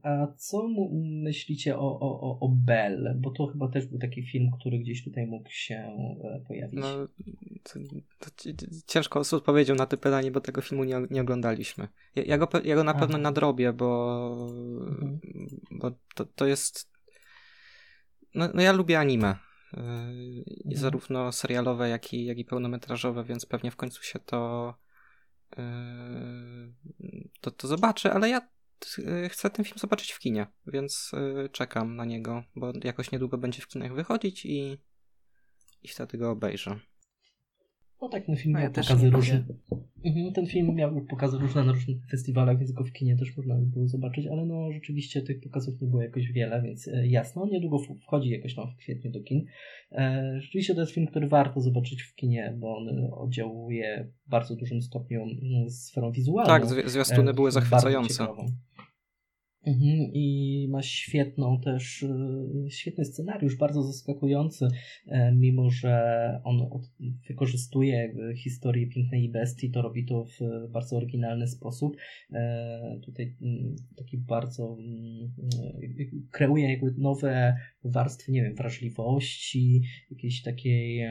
A 0.03 0.27
co 0.38 0.68
myślicie 1.24 1.77
o, 1.77 2.00
o, 2.00 2.39
o 2.39 2.50
Bell? 2.50 3.15
Bo 3.22 3.32
to 3.32 3.48
chyba 3.48 3.68
też 3.68 3.86
był 3.86 4.00
taki 4.00 4.24
film, 4.24 4.51
który 4.60 4.80
gdzieś 4.80 5.03
tutaj 5.03 5.27
mógł 5.27 5.50
się 5.50 5.75
e, 5.75 6.42
pojawić. 6.48 6.80
No, 6.80 7.08
to, 7.63 7.80
to 8.20 8.65
ciężko 8.88 9.24
z 9.24 9.34
odpowiedzią 9.34 9.75
na 9.75 9.86
to 9.86 9.98
pytanie, 9.98 10.32
bo 10.32 10.42
tego 10.42 10.62
filmu 10.62 10.84
nie, 10.84 10.96
nie 11.12 11.22
oglądaliśmy. 11.22 11.88
Ja, 12.15 12.24
ja, 12.24 12.38
go, 12.38 12.48
ja 12.63 12.75
go 12.75 12.84
na 12.84 12.94
pewno 12.94 13.18
nadrobię, 13.18 13.74
bo, 13.74 14.30
mhm. 14.89 15.20
bo 15.72 15.92
to, 16.15 16.25
to 16.25 16.46
jest 16.46 16.93
no, 18.36 18.50
no 18.54 18.62
ja 18.62 18.72
lubię 18.72 19.00
anime. 19.00 19.36
Yy. 19.74 20.78
Zarówno 20.78 21.32
serialowe, 21.32 21.90
jak 21.90 22.13
i, 22.13 22.25
jak 22.25 22.38
i 22.38 22.46
pełnometrażowe, 22.46 23.24
więc 23.24 23.46
pewnie 23.46 23.72
w 23.72 23.75
końcu 23.75 24.04
się 24.04 24.20
to, 24.20 24.74
yy, 25.58 25.63
to, 27.42 27.52
to 27.52 27.68
zobaczę, 27.68 28.13
ale 28.13 28.30
ja 28.30 28.42
yy, 28.98 29.30
chcę 29.30 29.50
ten 29.50 29.66
film 29.66 29.78
zobaczyć 29.78 30.12
w 30.12 30.20
kinie, 30.20 30.48
więc 30.68 31.12
yy, 31.13 31.50
czekam 31.50 31.96
na 31.96 32.06
niego, 32.06 32.44
bo 32.56 32.74
jakoś 32.84 33.12
niedługo 33.12 33.38
będzie 33.38 33.62
w 33.62 33.68
kinach 33.68 33.94
wychodzić 33.94 34.46
i, 34.46 34.78
i 35.82 35.88
wtedy 35.88 36.18
go 36.18 36.32
obejrzę. 36.32 36.80
No 38.03 38.10
tak, 38.10 38.25
ten 38.25 38.36
film 38.36 38.53
no, 38.53 38.60
miał 38.60 38.69
ja 38.69 38.81
pokazy 38.83 39.10
różne. 39.10 39.43
Mhm, 40.05 40.33
ten 40.33 40.48
film 40.48 40.75
miał 40.75 41.01
pokazy 41.01 41.38
różne 41.38 41.63
na 41.63 41.72
różnych 41.72 41.98
festiwalach, 42.12 42.57
więc 42.57 42.72
go 42.72 42.83
w 42.83 42.91
kinie 42.91 43.17
też 43.17 43.38
można 43.38 43.55
by 43.55 43.65
było 43.65 43.88
zobaczyć, 43.88 44.27
ale 44.27 44.45
no 44.45 44.72
rzeczywiście 44.72 45.22
tych 45.22 45.41
pokazów 45.41 45.81
nie 45.81 45.88
było 45.88 46.01
jakoś 46.01 46.31
wiele, 46.31 46.62
więc 46.62 46.88
e, 46.88 47.07
jasno, 47.07 47.45
niedługo 47.45 47.79
wchodzi 48.01 48.29
jakoś 48.29 48.55
tam 48.55 48.67
w 48.72 48.75
kwietniu 48.75 49.12
do 49.12 49.22
kin. 49.22 49.45
E, 49.91 50.33
rzeczywiście 50.41 50.75
to 50.75 50.81
jest 50.81 50.93
film, 50.93 51.07
który 51.07 51.27
warto 51.27 51.62
zobaczyć 51.62 52.01
w 52.01 52.15
kinie, 52.15 52.55
bo 52.60 52.77
on 52.77 53.10
oddziałuje 53.12 54.07
w 54.25 54.29
bardzo 54.29 54.55
dużym 54.55 54.81
stopniu 54.81 55.24
mm, 55.24 55.69
sferą 55.69 56.12
wizualną. 56.12 56.53
Tak, 56.53 56.89
zwiastuny 56.89 57.31
e, 57.31 57.33
były 57.33 57.51
zachwycające. 57.51 58.27
Mhm, 59.65 60.12
I 60.13 60.67
ma 60.70 60.82
świetną 60.82 61.62
też, 61.62 62.03
e, 62.03 62.70
świetny 62.70 63.05
scenariusz, 63.05 63.55
bardzo 63.55 63.84
zaskakujący, 63.84 64.67
e, 65.08 65.32
mimo 65.36 65.70
że 65.70 66.41
on 66.43 66.70
wykorzystuje 67.27 68.15
historię 68.36 68.88
Pięknej 68.88 69.29
Bestii, 69.29 69.72
to 69.72 69.82
robi 69.82 70.05
to 70.05 70.25
w 70.25 70.39
bardzo 70.72 70.98
oryginalny 70.98 71.48
sposób. 71.48 71.98
E, 72.34 73.00
tutaj 73.05 73.36
mm, 73.41 73.75
taki 73.96 74.17
bardzo 74.17 74.77
mm, 74.79 75.32
kreuje 76.32 76.70
jakby 76.70 76.93
nowe 76.98 77.58
warstwy, 77.84 78.32
nie 78.32 78.41
wiem, 78.43 78.55
wrażliwości, 78.55 79.82
jakiejś 80.12 80.41
takiej 80.41 81.01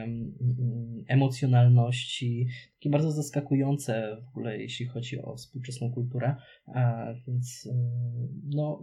emocjonalności, 1.07 2.47
takie 2.83 2.89
bardzo 2.89 3.11
zaskakujące 3.11 4.17
w 4.25 4.29
ogóle, 4.29 4.57
jeśli 4.57 4.85
chodzi 4.85 5.21
o 5.21 5.35
współczesną 5.35 5.93
kulturę, 5.93 6.35
więc 7.27 7.69
no, 8.43 8.81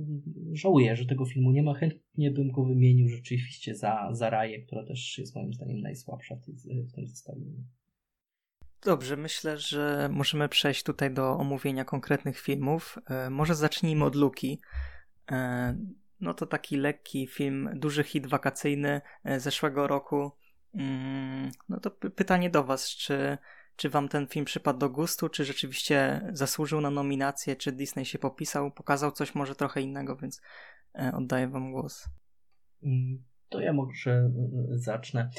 żałuję, 0.52 0.96
że 0.96 1.06
tego 1.06 1.26
filmu 1.26 1.50
nie 1.50 1.62
ma. 1.62 1.74
Chętnie 1.74 2.30
bym 2.30 2.50
go 2.52 2.64
wymienił 2.64 3.08
rzeczywiście 3.08 3.74
za, 3.74 4.08
za 4.12 4.30
Raję, 4.30 4.62
która 4.62 4.84
też 4.84 5.18
jest 5.18 5.36
moim 5.36 5.54
zdaniem 5.54 5.80
najsłabsza 5.80 6.36
w 6.36 6.94
tym 6.94 7.06
zestawieniu. 7.06 7.64
Dobrze, 8.84 9.16
myślę, 9.16 9.58
że 9.58 10.08
możemy 10.12 10.48
przejść 10.48 10.82
tutaj 10.82 11.14
do 11.14 11.36
omówienia 11.36 11.84
konkretnych 11.84 12.40
filmów. 12.40 12.98
E, 13.06 13.30
może 13.30 13.54
zacznijmy 13.54 14.04
od 14.04 14.14
Luki. 14.14 14.60
E, 15.30 15.76
no 16.20 16.34
to 16.34 16.46
taki 16.46 16.76
lekki 16.76 17.26
film, 17.26 17.70
duży 17.74 18.04
hit 18.04 18.26
wakacyjny 18.26 19.00
e, 19.24 19.40
zeszłego 19.40 19.86
roku. 19.86 20.30
Mm, 20.74 21.50
no 21.68 21.80
to 21.80 21.90
pytanie 21.90 22.50
do 22.50 22.64
Was, 22.64 22.88
czy 22.88 23.38
czy 23.80 23.90
wam 23.90 24.08
ten 24.08 24.26
film 24.26 24.44
przypadł 24.44 24.78
do 24.78 24.90
gustu, 24.90 25.28
czy 25.28 25.44
rzeczywiście 25.44 26.20
zasłużył 26.32 26.80
na 26.80 26.90
nominację, 26.90 27.56
czy 27.56 27.72
Disney 27.72 28.04
się 28.04 28.18
popisał, 28.18 28.70
pokazał 28.70 29.12
coś 29.12 29.34
może 29.34 29.54
trochę 29.54 29.80
innego, 29.82 30.16
więc 30.16 30.40
e, 30.94 31.12
oddaję 31.14 31.48
wam 31.48 31.72
głos. 31.72 32.08
Mm, 32.82 33.24
to 33.48 33.60
ja 33.60 33.72
może 33.72 34.10
e, 34.10 34.30
zacznę. 34.78 35.30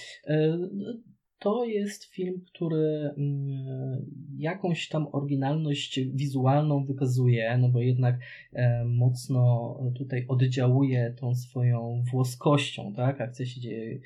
To 1.42 1.66
jest 1.66 2.06
film, 2.06 2.42
który 2.54 3.14
mm, 3.18 4.06
jakąś 4.38 4.90
tam 4.90 5.08
oryginalność 5.12 6.00
wizualną 6.14 6.86
wykazuje, 6.86 7.58
no 7.58 7.70
bo 7.70 7.82
jednak 7.82 8.20
e, 8.54 8.86
mocno 8.86 9.78
tutaj 9.98 10.26
oddziałuje 10.28 11.14
tą 11.20 11.36
swoją 11.36 12.04
włoskością, 12.12 12.94
tak? 12.94 13.22
Akcja 13.22 13.46
się 13.46 13.62
dzieje 13.62 14.00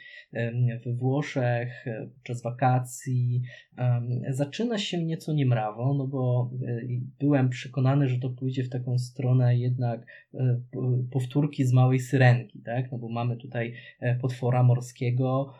we 0.86 0.94
Włoszech 0.94 1.88
e, 1.88 2.08
podczas 2.13 2.44
wakacji. 2.44 3.42
Zaczyna 4.30 4.77
się 4.77 5.04
nieco 5.04 5.34
niemrawo, 5.34 5.94
no 5.94 6.08
bo 6.08 6.51
e, 6.68 6.82
byłem 7.20 7.50
przekonany, 7.50 8.08
że 8.08 8.20
to 8.20 8.30
pójdzie 8.30 8.63
w 8.63 8.70
taką 8.70 8.98
stronę 8.98 9.58
jednak 9.58 10.06
powtórki 11.12 11.65
z 11.65 11.74
Małej 11.74 12.00
Syrenki, 12.00 12.62
tak? 12.62 12.92
No 12.92 12.98
bo 12.98 13.10
mamy 13.10 13.38
tutaj 13.38 13.74
potwora 14.22 14.63
morskiego, 14.63 15.54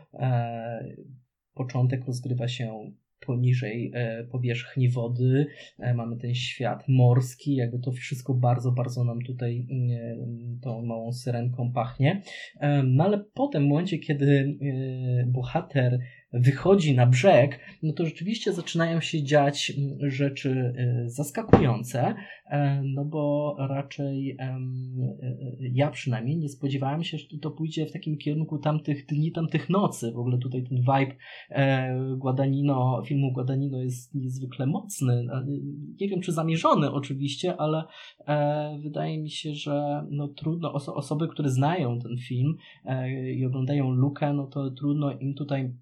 początek 1.56 2.06
rozgrywa 2.06 2.48
się 2.48 2.92
poniżej 3.26 3.92
e, 3.94 4.24
powierzchni 4.24 4.90
wody, 4.90 5.46
e, 5.80 5.94
mamy 5.94 6.18
ten 6.18 6.36
świat 6.36 6.84
morski, 6.88 7.56
jakby 7.56 7.80
to 7.80 7.92
wszystko 7.92 8.34
bardzo, 8.34 8.72
bardzo 8.72 9.04
nam 9.04 9.22
tutaj 9.22 9.68
mm, 9.72 9.92
e, 9.92 10.62
tą 10.62 10.86
małą 10.86 11.12
syrenką 11.12 11.72
pachnie. 11.72 12.22
No 12.84 13.04
ale 13.04 13.26
potem, 13.34 13.64
w 13.64 13.68
momencie, 13.68 13.98
kiedy 13.98 14.58
bohater 15.28 16.00
wychodzi 16.36 16.96
na 16.96 17.06
brzeg, 17.06 17.60
no 17.84 17.94
to 17.94 18.06
rzeczywiście 18.06 18.54
zaczynają 18.54 19.02
się 19.02 19.24
dziać 19.24 19.74
mm, 19.78 20.10
rzeczy 20.12 20.74
y, 21.06 21.10
zaskakujące, 21.10 22.16
e, 22.46 22.84
no 22.84 23.06
bo 23.06 23.56
raczej 23.60 24.32
y, 24.32 24.36
y, 25.64 25.72
ja 25.74 25.92
przynajmniej 25.92 26.38
nie 26.38 26.50
spodziewałem 26.50 27.04
się, 27.04 27.18
że 27.18 27.26
to 27.42 27.52
pójdzie 27.52 27.86
w 27.86 27.92
takim 27.92 28.18
kierunku 28.18 28.58
tamtych 28.58 29.06
dni, 29.06 29.32
tamtych 29.32 29.70
nocy. 29.70 30.12
W 30.12 30.18
ogóle 30.18 30.38
tutaj 30.38 30.64
ten 30.64 30.78
vibe 30.78 31.16
e, 31.50 32.16
Guadagnino, 32.18 33.04
filmu 33.06 33.34
Guadagnino 33.34 33.82
jest 33.82 34.16
niezwykle 34.16 34.66
mocny. 34.66 35.14
E, 35.14 35.46
nie 36.02 36.08
wiem, 36.08 36.22
czy 36.22 36.32
zamierzony 36.32 36.92
oczywiście, 36.92 37.58
ale 37.58 37.84
wydaje 38.84 39.22
mi 39.22 39.30
się, 39.30 39.54
że 39.54 40.06
no 40.10 40.28
trudno, 40.28 40.74
oso 40.74 40.96
osoby, 40.96 41.28
które 41.28 41.50
znają 41.50 42.00
ten 42.00 42.18
film 42.18 42.56
i 43.36 43.46
oglądają 43.46 43.92
Lukę, 43.92 44.34
no 44.34 44.48
to 44.48 44.72
trudno 44.72 45.12
im 45.12 45.34
tutaj 45.34 45.74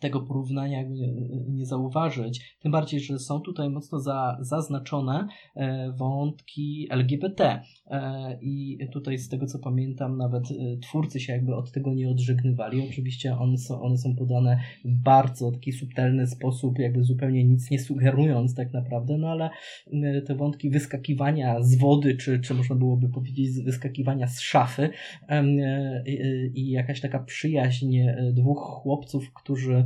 tego 0.00 0.20
porównania 0.20 0.82
nie, 0.82 1.12
nie, 1.48 1.66
zauważyć. 1.66 2.56
Tym 2.62 2.72
bardziej, 2.72 3.00
że 3.00 3.18
są 3.18 3.40
tutaj 3.40 3.70
mocno 3.70 4.00
za, 4.00 4.38
zaznaczone 4.40 5.28
e, 5.56 5.92
wątki 5.92 6.86
LGBT. 6.90 7.60
E, 7.86 8.38
I 8.42 8.78
tutaj 8.92 9.18
z 9.18 9.28
tego 9.28 9.46
co 9.46 9.58
pamiętam, 9.58 10.16
nawet 10.16 10.44
e, 10.44 10.76
twórcy 10.76 11.20
się 11.20 11.32
jakby 11.32 11.54
od 11.54 11.72
tego 11.72 11.94
nie 11.94 12.08
odżegnywali. 12.08 12.88
Oczywiście 12.88 13.38
one 13.38 13.58
są, 13.58 13.82
one 13.82 13.98
są 13.98 14.16
podane 14.16 14.60
w 14.84 15.02
bardzo 15.02 15.52
taki 15.52 15.72
subtelny 15.72 16.26
sposób, 16.26 16.78
jakby 16.78 17.04
zupełnie 17.04 17.44
nic 17.44 17.70
nie 17.70 17.78
sugerując 17.78 18.54
tak 18.54 18.72
naprawdę, 18.72 19.18
no 19.18 19.28
ale 19.28 19.50
te 20.26 20.34
wątki 20.34 20.70
wyskakiwania 20.70 21.62
z 21.62 21.78
wody, 21.78 22.16
czy, 22.16 22.40
czy 22.40 22.54
można 22.54 22.76
byłoby 22.76 23.08
powiedzieć 23.08 23.64
wyskakiwania 23.64 24.26
z 24.26 24.40
szafy 24.40 24.90
i 26.54 26.70
jakaś 26.70 27.00
taka 27.00 27.18
przyjaźń 27.18 27.96
dwóch 28.32 28.58
chłopców, 28.58 29.32
którzy 29.32 29.80
E, 29.80 29.84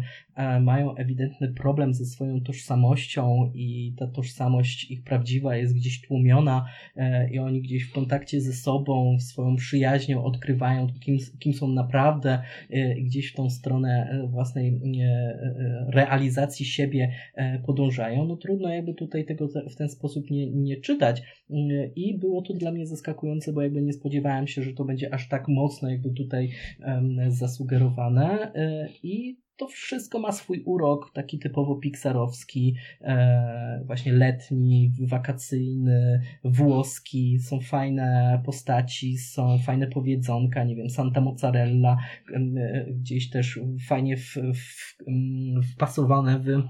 mają 0.60 0.94
ewidentny 0.94 1.48
problem 1.48 1.94
ze 1.94 2.04
swoją 2.04 2.40
tożsamością 2.40 3.50
i 3.54 3.94
ta 3.98 4.06
tożsamość 4.06 4.90
ich 4.90 5.02
prawdziwa 5.02 5.56
jest 5.56 5.74
gdzieś 5.74 6.00
tłumiona 6.00 6.66
e, 6.96 7.30
i 7.30 7.38
oni 7.38 7.62
gdzieś 7.62 7.84
w 7.84 7.92
kontakcie 7.92 8.40
ze 8.40 8.52
sobą, 8.52 9.20
swoją 9.20 9.56
przyjaźnią 9.56 10.24
odkrywają 10.24 10.86
kim, 11.00 11.18
kim 11.38 11.52
są 11.52 11.68
naprawdę 11.68 12.42
e, 12.70 12.98
i 12.98 13.04
gdzieś 13.04 13.32
w 13.32 13.34
tą 13.34 13.50
stronę 13.50 14.24
własnej 14.30 14.80
realizacji 15.88 16.66
siebie 16.66 17.12
podążają. 17.66 18.24
No 18.24 18.36
trudno 18.36 18.68
jakby 18.68 18.94
tutaj 18.94 19.24
tego 19.24 19.48
w 19.70 19.76
ten 19.76 19.88
sposób 19.88 20.30
nie, 20.30 20.50
nie 20.50 20.76
czytać 20.76 21.22
i 21.96 22.18
było 22.18 22.42
to 22.42 22.54
dla 22.54 22.72
mnie 22.72 22.86
zaskakujące, 22.86 23.52
bo 23.52 23.62
jakby 23.62 23.82
nie 23.82 23.92
spodziewałem 23.92 24.46
się, 24.46 24.62
że 24.62 24.72
to 24.72 24.84
będzie 24.84 25.14
aż 25.14 25.28
tak 25.28 25.48
mocno 25.48 25.90
jakby 25.90 26.10
tutaj 26.10 26.50
zasugerowane 27.28 28.52
i 29.02 29.43
to 29.56 29.68
wszystko 29.68 30.18
ma 30.18 30.32
swój 30.32 30.62
urok, 30.66 31.10
taki 31.12 31.38
typowo 31.38 31.76
pixarowski, 31.76 32.74
e, 33.00 33.82
właśnie 33.86 34.12
letni, 34.12 34.92
wakacyjny, 35.08 36.20
włoski, 36.44 37.38
są 37.38 37.60
fajne 37.60 38.40
postaci, 38.44 39.18
są 39.18 39.58
fajne 39.58 39.86
powiedzonka, 39.86 40.64
nie 40.64 40.76
wiem, 40.76 40.90
Santa 40.90 41.20
Mozzarella, 41.20 41.96
e, 42.34 42.86
gdzieś 42.92 43.30
też 43.30 43.60
fajnie 43.88 44.16
w, 44.16 44.36
w, 44.54 44.96
wpasowane 45.74 46.38
w 46.38 46.62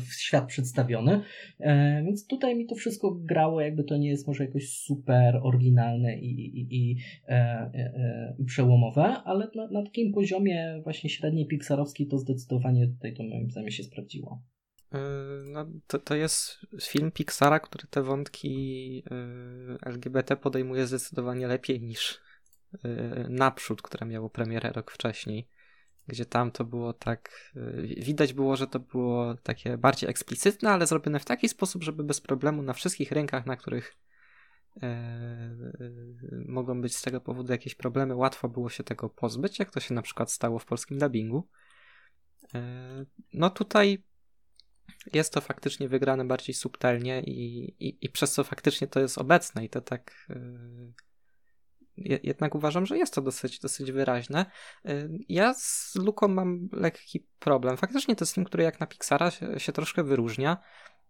w 0.00 0.12
świat 0.12 0.46
przedstawiony. 0.46 1.22
E, 1.60 2.02
więc 2.04 2.26
tutaj 2.26 2.56
mi 2.56 2.66
to 2.66 2.74
wszystko 2.74 3.10
grało, 3.10 3.60
jakby 3.60 3.84
to 3.84 3.96
nie 3.96 4.08
jest 4.08 4.26
może 4.26 4.44
jakoś 4.44 4.68
super 4.68 5.40
oryginalne 5.42 6.18
i, 6.18 6.58
i, 6.58 6.66
i, 6.70 6.96
e, 7.28 8.34
i 8.38 8.44
przełomowe, 8.44 9.02
ale 9.02 9.50
na, 9.54 9.66
na, 9.70 9.82
takim 9.82 10.12
poziomie 10.12 10.80
właśnie 10.84 11.10
średniej 11.10 11.46
pixarowskiej 11.46 12.06
to 12.06 12.18
zdecydowanie 12.18 12.88
tutaj 12.88 13.14
to 13.14 13.22
moim 13.22 13.50
zdaniem 13.50 13.70
się 13.70 13.82
sprawdziło. 13.82 14.42
No, 15.44 15.66
to, 15.86 15.98
to 15.98 16.14
jest 16.14 16.58
film 16.82 17.10
Pixara, 17.10 17.60
który 17.60 17.86
te 17.90 18.02
wątki 18.02 19.02
LGBT 19.86 20.36
podejmuje 20.36 20.86
zdecydowanie 20.86 21.46
lepiej 21.46 21.80
niż 21.80 22.20
Naprzód, 23.28 23.82
które 23.82 24.06
miało 24.06 24.30
premierę 24.30 24.72
rok 24.72 24.90
wcześniej 24.90 25.48
gdzie 26.08 26.26
tam 26.26 26.50
to 26.50 26.64
było 26.64 26.92
tak, 26.92 27.52
y, 27.56 27.94
widać 27.98 28.32
było, 28.32 28.56
że 28.56 28.66
to 28.66 28.80
było 28.80 29.34
takie 29.34 29.78
bardziej 29.78 30.10
eksplicytne, 30.10 30.70
ale 30.70 30.86
zrobione 30.86 31.20
w 31.20 31.24
taki 31.24 31.48
sposób, 31.48 31.84
żeby 31.84 32.04
bez 32.04 32.20
problemu 32.20 32.62
na 32.62 32.72
wszystkich 32.72 33.12
rynkach, 33.12 33.46
na 33.46 33.56
których 33.56 33.96
e, 34.82 34.86
e, 34.86 35.56
mogą 36.46 36.80
być 36.80 36.96
z 36.96 37.02
tego 37.02 37.20
powodu 37.20 37.52
jakieś 37.52 37.74
problemy, 37.74 38.14
łatwo 38.14 38.48
było 38.48 38.68
się 38.68 38.84
tego 38.84 39.10
pozbyć, 39.10 39.58
jak 39.58 39.70
to 39.70 39.80
się 39.80 39.94
na 39.94 40.02
przykład 40.02 40.32
stało 40.32 40.58
w 40.58 40.66
polskim 40.66 40.98
dubbingu. 40.98 41.48
E, 42.54 43.04
no 43.32 43.50
tutaj 43.50 44.02
jest 45.12 45.32
to 45.32 45.40
faktycznie 45.40 45.88
wygrane 45.88 46.24
bardziej 46.24 46.54
subtelnie 46.54 47.22
i, 47.22 47.64
i, 47.88 47.98
i 48.00 48.08
przez 48.08 48.32
co 48.32 48.44
faktycznie 48.44 48.86
to 48.86 49.00
jest 49.00 49.18
obecne 49.18 49.64
i 49.64 49.68
to 49.68 49.80
tak 49.80 50.28
jednak 51.98 52.54
uważam, 52.54 52.86
że 52.86 52.98
jest 52.98 53.14
to 53.14 53.22
dosyć, 53.22 53.58
dosyć 53.58 53.92
wyraźne. 53.92 54.46
Y, 54.88 55.10
ja 55.28 55.54
z 55.54 55.94
Luką 55.94 56.28
mam 56.28 56.68
lekki 56.72 57.26
problem. 57.38 57.76
Faktycznie 57.76 58.16
to 58.16 58.24
jest 58.24 58.34
film, 58.34 58.46
który 58.46 58.62
jak 58.62 58.80
na 58.80 58.86
Pixara 58.86 59.30
się, 59.30 59.60
się 59.60 59.72
troszkę 59.72 60.04
wyróżnia, 60.04 60.56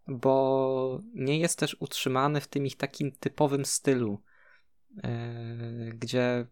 bo 0.09 1.03
nie 1.15 1.39
jest 1.39 1.59
też 1.59 1.77
utrzymany 1.81 2.41
w 2.41 2.49
tym 2.49 2.67
ich 2.67 2.77
takim 2.77 3.13
typowym 3.13 3.65
stylu, 3.65 4.23
y, 4.97 5.93
gdzie 5.95 6.47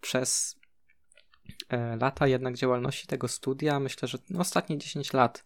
przez 0.00 0.60
y, 1.72 1.76
lata 2.00 2.26
jednak 2.26 2.54
działalności 2.54 3.06
tego 3.06 3.28
studia, 3.28 3.80
myślę, 3.80 4.08
że 4.08 4.18
ostatnie 4.38 4.78
10 4.78 5.12
lat 5.12 5.44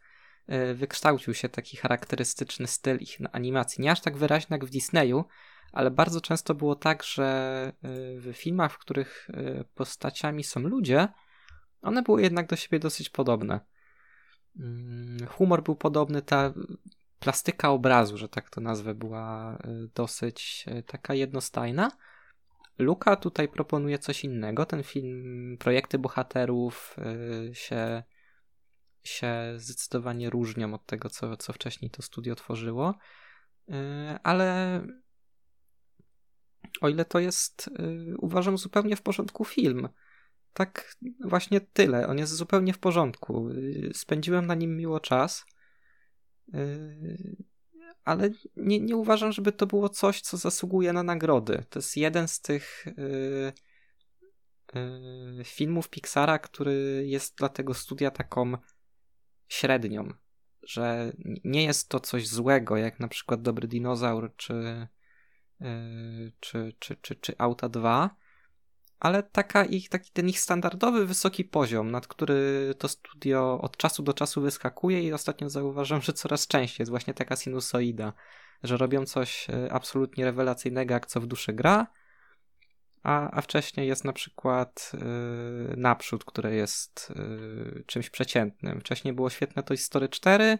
wykształcił 0.74 1.34
się 1.34 1.48
taki 1.48 1.76
charakterystyczny 1.76 2.66
styl 2.66 2.96
ich 2.96 3.18
animacji. 3.32 3.82
Nie 3.82 3.92
aż 3.92 4.00
tak 4.00 4.16
wyraźny 4.16 4.54
jak 4.54 4.64
w 4.64 4.70
Disneyu, 4.70 5.24
ale 5.72 5.90
bardzo 5.90 6.20
często 6.20 6.54
było 6.54 6.76
tak, 6.76 7.02
że 7.02 7.72
y, 7.84 8.20
w 8.20 8.32
filmach, 8.36 8.72
w 8.72 8.78
których 8.78 9.30
y, 9.30 9.64
postaciami 9.74 10.44
są 10.44 10.60
ludzie, 10.60 11.08
one 11.82 12.02
były 12.02 12.22
jednak 12.22 12.46
do 12.46 12.56
siebie 12.56 12.78
dosyć 12.78 13.10
podobne. 13.10 13.60
Mm, 14.60 15.26
humor 15.26 15.62
był 15.62 15.76
podobny, 15.76 16.22
ta 16.22 16.52
plastyka 17.18 17.70
obrazu, 17.70 18.16
że 18.16 18.28
tak 18.28 18.50
to 18.50 18.60
nazwę, 18.60 18.94
była 18.94 19.56
y, 19.56 19.88
dosyć 19.94 20.66
taka 20.86 21.14
jednostajna. 21.14 21.90
Luka 22.78 23.16
tutaj 23.16 23.48
proponuje 23.48 23.98
coś 23.98 24.24
innego. 24.24 24.66
Ten 24.66 24.82
film, 24.82 25.56
projekty 25.58 25.98
bohaterów 25.98 26.96
się, 27.52 28.02
się 29.02 29.54
zdecydowanie 29.56 30.30
różnią 30.30 30.74
od 30.74 30.86
tego, 30.86 31.08
co, 31.08 31.36
co 31.36 31.52
wcześniej 31.52 31.90
to 31.90 32.02
studio 32.02 32.34
tworzyło. 32.34 32.94
Ale 34.22 34.80
o 36.80 36.88
ile 36.88 37.04
to 37.04 37.18
jest, 37.18 37.70
yy, 37.78 38.14
uważam, 38.18 38.58
zupełnie 38.58 38.96
w 38.96 39.02
porządku 39.02 39.44
film. 39.44 39.88
Tak 40.52 40.96
właśnie 41.24 41.60
tyle. 41.60 42.08
On 42.08 42.18
jest 42.18 42.32
zupełnie 42.32 42.72
w 42.72 42.78
porządku. 42.78 43.50
Yy, 43.50 43.90
spędziłem 43.94 44.46
na 44.46 44.54
nim 44.54 44.76
miło 44.76 45.00
czas. 45.00 45.44
Yy, 46.48 47.36
ale 48.04 48.30
nie, 48.56 48.80
nie 48.80 48.96
uważam, 48.96 49.32
żeby 49.32 49.52
to 49.52 49.66
było 49.66 49.88
coś, 49.88 50.20
co 50.20 50.36
zasługuje 50.36 50.92
na 50.92 51.02
nagrody. 51.02 51.64
To 51.70 51.78
jest 51.78 51.96
jeden 51.96 52.28
z 52.28 52.40
tych 52.40 52.86
y, 52.86 53.52
y, 55.40 55.44
filmów 55.44 55.88
Pixara, 55.88 56.38
który 56.38 57.04
jest 57.06 57.38
dla 57.38 57.48
tego 57.48 57.74
studia 57.74 58.10
taką 58.10 58.52
średnią. 59.48 60.08
Że 60.62 61.12
nie 61.44 61.64
jest 61.64 61.88
to 61.88 62.00
coś 62.00 62.28
złego, 62.28 62.76
jak 62.76 63.00
na 63.00 63.08
przykład 63.08 63.42
Dobry 63.42 63.68
Dinozaur 63.68 64.32
czy 64.36 64.88
czy, 66.40 66.72
czy, 66.80 66.96
czy, 66.96 67.14
czy 67.14 67.34
Auta 67.38 67.68
2, 67.68 68.16
ale 69.00 69.22
taka 69.22 69.64
ich, 69.64 69.88
taki 69.88 70.10
ten 70.12 70.28
ich 70.28 70.40
standardowy 70.40 71.06
wysoki 71.06 71.44
poziom, 71.44 71.90
nad 71.90 72.06
który 72.06 72.74
to 72.78 72.88
studio 72.88 73.60
od 73.62 73.76
czasu 73.76 74.02
do 74.02 74.14
czasu 74.14 74.40
wyskakuje 74.40 75.02
i 75.02 75.12
ostatnio 75.12 75.50
zauważam, 75.50 76.02
że 76.02 76.12
coraz 76.12 76.46
częściej 76.46 76.76
jest 76.82 76.90
właśnie 76.90 77.14
taka 77.14 77.36
sinusoida, 77.36 78.12
że 78.62 78.76
robią 78.76 79.06
coś 79.06 79.48
yy, 79.48 79.72
absolutnie 79.72 80.24
rewelacyjnego, 80.24 80.94
jak 80.94 81.06
co 81.06 81.20
w 81.20 81.26
duszy 81.26 81.52
gra, 81.52 81.86
a, 83.02 83.30
a 83.30 83.40
wcześniej 83.40 83.88
jest 83.88 84.04
na 84.04 84.12
przykład 84.12 84.92
yy, 84.94 85.76
Naprzód, 85.76 86.24
które 86.24 86.54
jest 86.54 87.12
yy, 87.16 87.84
czymś 87.86 88.10
przeciętnym. 88.10 88.80
Wcześniej 88.80 89.14
było 89.14 89.30
świetne 89.30 89.62
Toy 89.62 89.76
Story 89.76 90.08
4, 90.08 90.58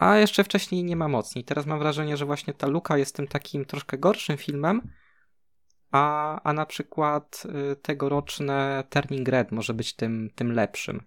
a 0.00 0.18
jeszcze 0.18 0.44
wcześniej 0.44 0.84
nie 0.84 0.96
ma 0.96 1.08
mocniej. 1.08 1.44
Teraz 1.44 1.66
mam 1.66 1.78
wrażenie, 1.78 2.16
że 2.16 2.26
właśnie 2.26 2.54
ta 2.54 2.66
luka 2.66 2.98
jest 2.98 3.16
tym 3.16 3.26
takim 3.26 3.64
troszkę 3.64 3.98
gorszym 3.98 4.36
filmem, 4.36 4.80
a, 5.90 6.42
a 6.42 6.52
na 6.52 6.66
przykład 6.66 7.42
y, 7.72 7.76
tegoroczne 7.76 8.84
Turning 8.90 9.28
Red 9.28 9.52
może 9.52 9.74
być 9.74 9.96
tym, 9.96 10.30
tym 10.34 10.52
lepszym. 10.52 11.00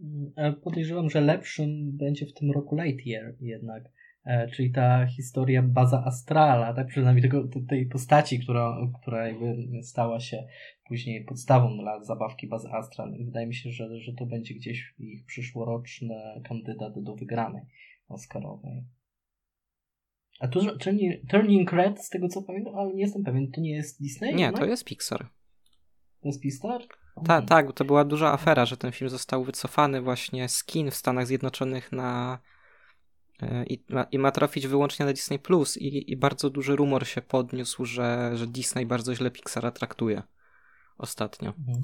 Mm, 0.00 0.54
podejrzewam, 0.64 1.10
że 1.10 1.20
lepszym 1.20 1.96
będzie 1.96 2.26
w 2.26 2.34
tym 2.34 2.50
roku 2.50 2.76
Lightyear 2.76 3.34
jednak, 3.40 3.84
e, 4.24 4.48
czyli 4.48 4.70
ta 4.70 5.06
historia 5.06 5.62
Baza 5.62 6.04
Astrala, 6.04 6.74
tak 6.74 6.86
przynajmniej 6.86 7.22
tego, 7.22 7.48
tej 7.68 7.86
postaci, 7.86 8.40
która, 8.40 8.76
która 9.00 9.28
jakby 9.28 9.82
stała 9.82 10.20
się 10.20 10.46
później 10.88 11.24
podstawą 11.24 11.78
dla 11.78 12.04
zabawki 12.04 12.48
Baza 12.48 12.70
Astral. 12.70 13.12
Wydaje 13.24 13.46
mi 13.46 13.54
się, 13.54 13.70
że, 13.70 14.00
że 14.00 14.12
to 14.12 14.26
będzie 14.26 14.54
gdzieś 14.54 14.94
ich 14.98 15.26
przyszłoroczny 15.26 16.14
kandydat 16.48 17.02
do 17.02 17.16
wygranej. 17.16 17.62
Oscarowej. 18.10 18.84
A 20.40 20.48
tu 20.48 20.78
Turning, 20.78 21.30
Turning 21.30 21.72
Red, 21.72 22.04
z 22.04 22.08
tego 22.08 22.28
co 22.28 22.42
pamiętam, 22.42 22.74
ale 22.74 22.94
nie 22.94 23.02
jestem 23.02 23.24
pewien, 23.24 23.50
to 23.50 23.60
nie 23.60 23.76
jest 23.76 24.02
Disney? 24.02 24.34
Nie, 24.34 24.52
to 24.52 24.64
jest 24.64 24.84
Pixar. 24.84 25.28
To 26.20 26.28
jest 26.28 26.40
Pixar? 26.40 26.82
Tak, 27.24 27.48
tak, 27.48 27.72
to 27.72 27.84
była 27.84 28.04
duża 28.04 28.32
afera, 28.32 28.66
że 28.66 28.76
ten 28.76 28.92
film 28.92 29.10
został 29.10 29.44
wycofany 29.44 30.00
właśnie 30.00 30.48
z 30.48 30.64
kin 30.64 30.90
w 30.90 30.94
Stanach 30.94 31.26
Zjednoczonych 31.26 31.92
na 31.92 32.38
e, 33.42 33.64
i 33.64 33.84
ma, 33.88 34.02
i 34.02 34.18
ma 34.18 34.30
trafić 34.30 34.66
wyłącznie 34.66 35.06
na 35.06 35.12
Disney 35.12 35.38
Plus 35.38 35.76
i, 35.76 36.12
i 36.12 36.16
bardzo 36.16 36.50
duży 36.50 36.76
rumor 36.76 37.06
się 37.06 37.22
podniósł, 37.22 37.84
że, 37.84 38.30
że 38.34 38.46
Disney 38.46 38.86
bardzo 38.86 39.14
źle 39.14 39.30
Pixara 39.30 39.70
traktuje 39.70 40.22
ostatnio. 40.98 41.48
Mhm. 41.58 41.80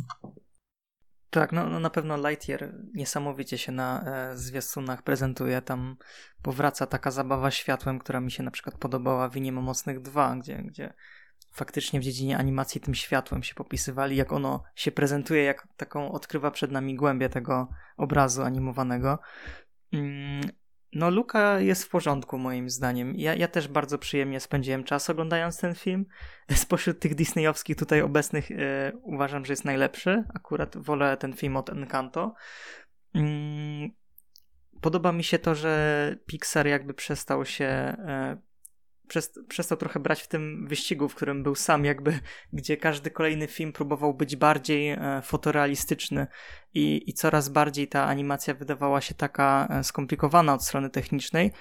Tak, 1.37 1.53
no, 1.53 1.68
no 1.68 1.81
na 1.81 1.90
pewno 1.90 2.16
Lightyear 2.16 2.72
niesamowicie 2.94 3.59
się 3.59 3.72
na 3.72 4.05
e, 4.07 4.37
zwiastunach 4.37 5.03
prezentuje. 5.03 5.62
Tam 5.62 5.96
powraca 6.42 6.87
taka 6.87 7.11
zabawa 7.11 7.51
światłem, 7.51 7.99
która 7.99 8.20
mi 8.20 8.31
się 8.31 8.42
na 8.42 8.51
przykład 8.51 8.79
podobała 8.79 9.29
w 9.29 9.37
Iniem 9.37 9.55
Mocnych 9.55 10.01
2, 10.01 10.37
gdzie, 10.37 10.62
gdzie 10.62 10.94
faktycznie 11.53 12.01
w 12.01 12.03
dziedzinie 12.03 12.38
animacji 12.38 12.81
tym 12.81 12.94
światłem 12.94 13.42
się 13.42 13.55
popisywali, 13.55 14.16
jak 14.16 14.33
ono 14.33 14.62
się 14.75 14.92
prezentuje, 14.92 15.42
jak 15.42 15.68
taką 15.77 16.12
odkrywa 16.12 16.51
przed 16.51 16.70
nami 16.70 16.94
głębię 16.94 17.29
tego 17.29 17.68
obrazu 17.96 18.42
animowanego. 18.42 19.18
Mm, 19.92 20.40
no, 20.96 21.11
Luka 21.11 21.61
jest 21.61 21.85
w 21.85 21.88
porządku, 21.88 22.38
moim 22.38 22.70
zdaniem. 22.70 23.14
Ja, 23.16 23.35
ja 23.35 23.48
też 23.48 23.68
bardzo 23.68 23.98
przyjemnie 23.98 24.40
spędziłem 24.40 24.85
czas 24.85 25.11
oglądając 25.11 25.59
ten 25.59 25.74
film. 25.74 26.06
Spośród 26.54 26.98
tych 26.98 27.14
disneyowskich 27.14 27.76
tutaj 27.76 28.02
obecnych 28.02 28.50
e, 28.50 28.92
uważam, 29.02 29.44
że 29.44 29.52
jest 29.52 29.64
najlepszy. 29.64 30.24
Akurat 30.35 30.76
wolę 30.76 31.16
ten 31.16 31.32
film 31.32 31.56
od 31.56 31.70
Encanto. 31.70 32.35
Mm, 33.14 33.90
podoba 34.80 35.12
mi 35.12 35.24
się 35.24 35.38
to, 35.38 35.54
że 35.54 36.16
Pixar 36.26 36.66
jakby 36.66 36.94
przestał 36.94 37.44
się 37.44 37.96
e, 39.09 39.45
przestał 39.49 39.79
trochę 39.79 40.01
brać 40.01 40.23
w 40.23 40.29
tym 40.29 40.66
wyścigu, 40.69 41.09
w 41.09 41.14
którym 41.14 41.42
był 41.42 41.55
sam, 41.55 41.85
jakby, 41.85 42.19
gdzie 42.53 42.77
każdy 42.77 43.11
kolejny 43.11 43.47
film 43.47 43.73
próbował 43.73 44.14
być 44.14 44.37
bardziej 44.37 44.88
e, 44.90 45.23
fotorealistyczny 45.25 46.27
i, 46.75 47.03
i 47.07 47.12
coraz 47.12 47.49
bardziej 47.49 47.88
ta 47.88 48.05
animacja 48.05 48.55
wydawała 48.55 49.01
się 49.01 49.14
taka 49.14 49.69
e, 49.71 49.85
skomplikowana 49.85 50.55
od 50.55 50.64
strony 50.64 50.90
technicznej. 50.90 51.53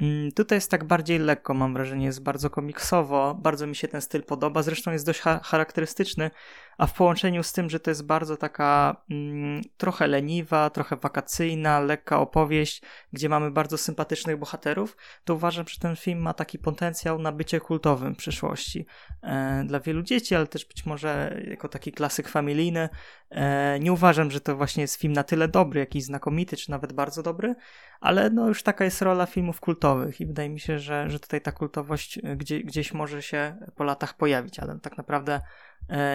Mm, 0.00 0.32
tutaj 0.32 0.56
jest 0.56 0.70
tak 0.70 0.84
bardziej 0.84 1.18
lekko, 1.18 1.54
mam 1.54 1.74
wrażenie, 1.74 2.06
jest 2.06 2.22
bardzo 2.22 2.50
komiksowo, 2.50 3.34
bardzo 3.34 3.66
mi 3.66 3.76
się 3.76 3.88
ten 3.88 4.00
styl 4.00 4.22
podoba, 4.22 4.62
zresztą 4.62 4.92
jest 4.92 5.06
dość 5.06 5.20
charakterystyczny, 5.20 6.30
a 6.78 6.86
w 6.86 6.94
połączeniu 6.94 7.42
z 7.42 7.52
tym, 7.52 7.70
że 7.70 7.80
to 7.80 7.90
jest 7.90 8.06
bardzo 8.06 8.36
taka 8.36 8.96
mm, 9.10 9.62
trochę 9.76 10.06
leniwa, 10.06 10.70
trochę 10.70 10.96
wakacyjna, 10.96 11.80
lekka 11.80 12.20
opowieść, 12.20 12.82
gdzie 13.12 13.28
mamy 13.28 13.50
bardzo 13.50 13.78
sympatycznych 13.78 14.36
bohaterów, 14.36 14.96
to 15.24 15.34
uważam, 15.34 15.68
że 15.68 15.78
ten 15.78 15.96
film 15.96 16.18
ma 16.18 16.34
taki 16.34 16.58
potencjał 16.58 17.18
na 17.18 17.32
bycie 17.32 17.60
kultowym 17.60 18.14
w 18.14 18.18
przyszłości. 18.18 18.86
E, 19.22 19.64
dla 19.66 19.80
wielu 19.80 20.02
dzieci, 20.02 20.34
ale 20.34 20.46
też 20.46 20.64
być 20.64 20.86
może 20.86 21.42
jako 21.46 21.68
taki 21.68 21.92
klasyk 21.92 22.28
familijny. 22.28 22.88
E, 23.30 23.78
nie 23.80 23.92
uważam, 23.92 24.30
że 24.30 24.40
to 24.40 24.56
właśnie 24.56 24.82
jest 24.82 24.96
film 24.96 25.12
na 25.12 25.24
tyle 25.24 25.48
dobry, 25.48 25.80
jakiś 25.80 26.04
znakomity, 26.04 26.56
czy 26.56 26.70
nawet 26.70 26.92
bardzo 26.92 27.22
dobry, 27.22 27.54
ale 28.00 28.30
no 28.30 28.48
już 28.48 28.62
taka 28.62 28.84
jest 28.84 29.02
rola 29.02 29.26
filmów 29.26 29.60
kultowych 29.60 30.20
i 30.20 30.26
wydaje 30.26 30.48
mi 30.48 30.60
się, 30.60 30.78
że, 30.78 31.10
że 31.10 31.20
tutaj 31.20 31.40
ta 31.40 31.52
kultowość 31.52 32.18
e, 32.18 32.36
gdzie, 32.36 32.60
gdzieś 32.60 32.94
może 32.94 33.22
się 33.22 33.56
po 33.76 33.84
latach 33.84 34.16
pojawić, 34.16 34.58
ale 34.58 34.78
tak 34.80 34.98
naprawdę 34.98 35.40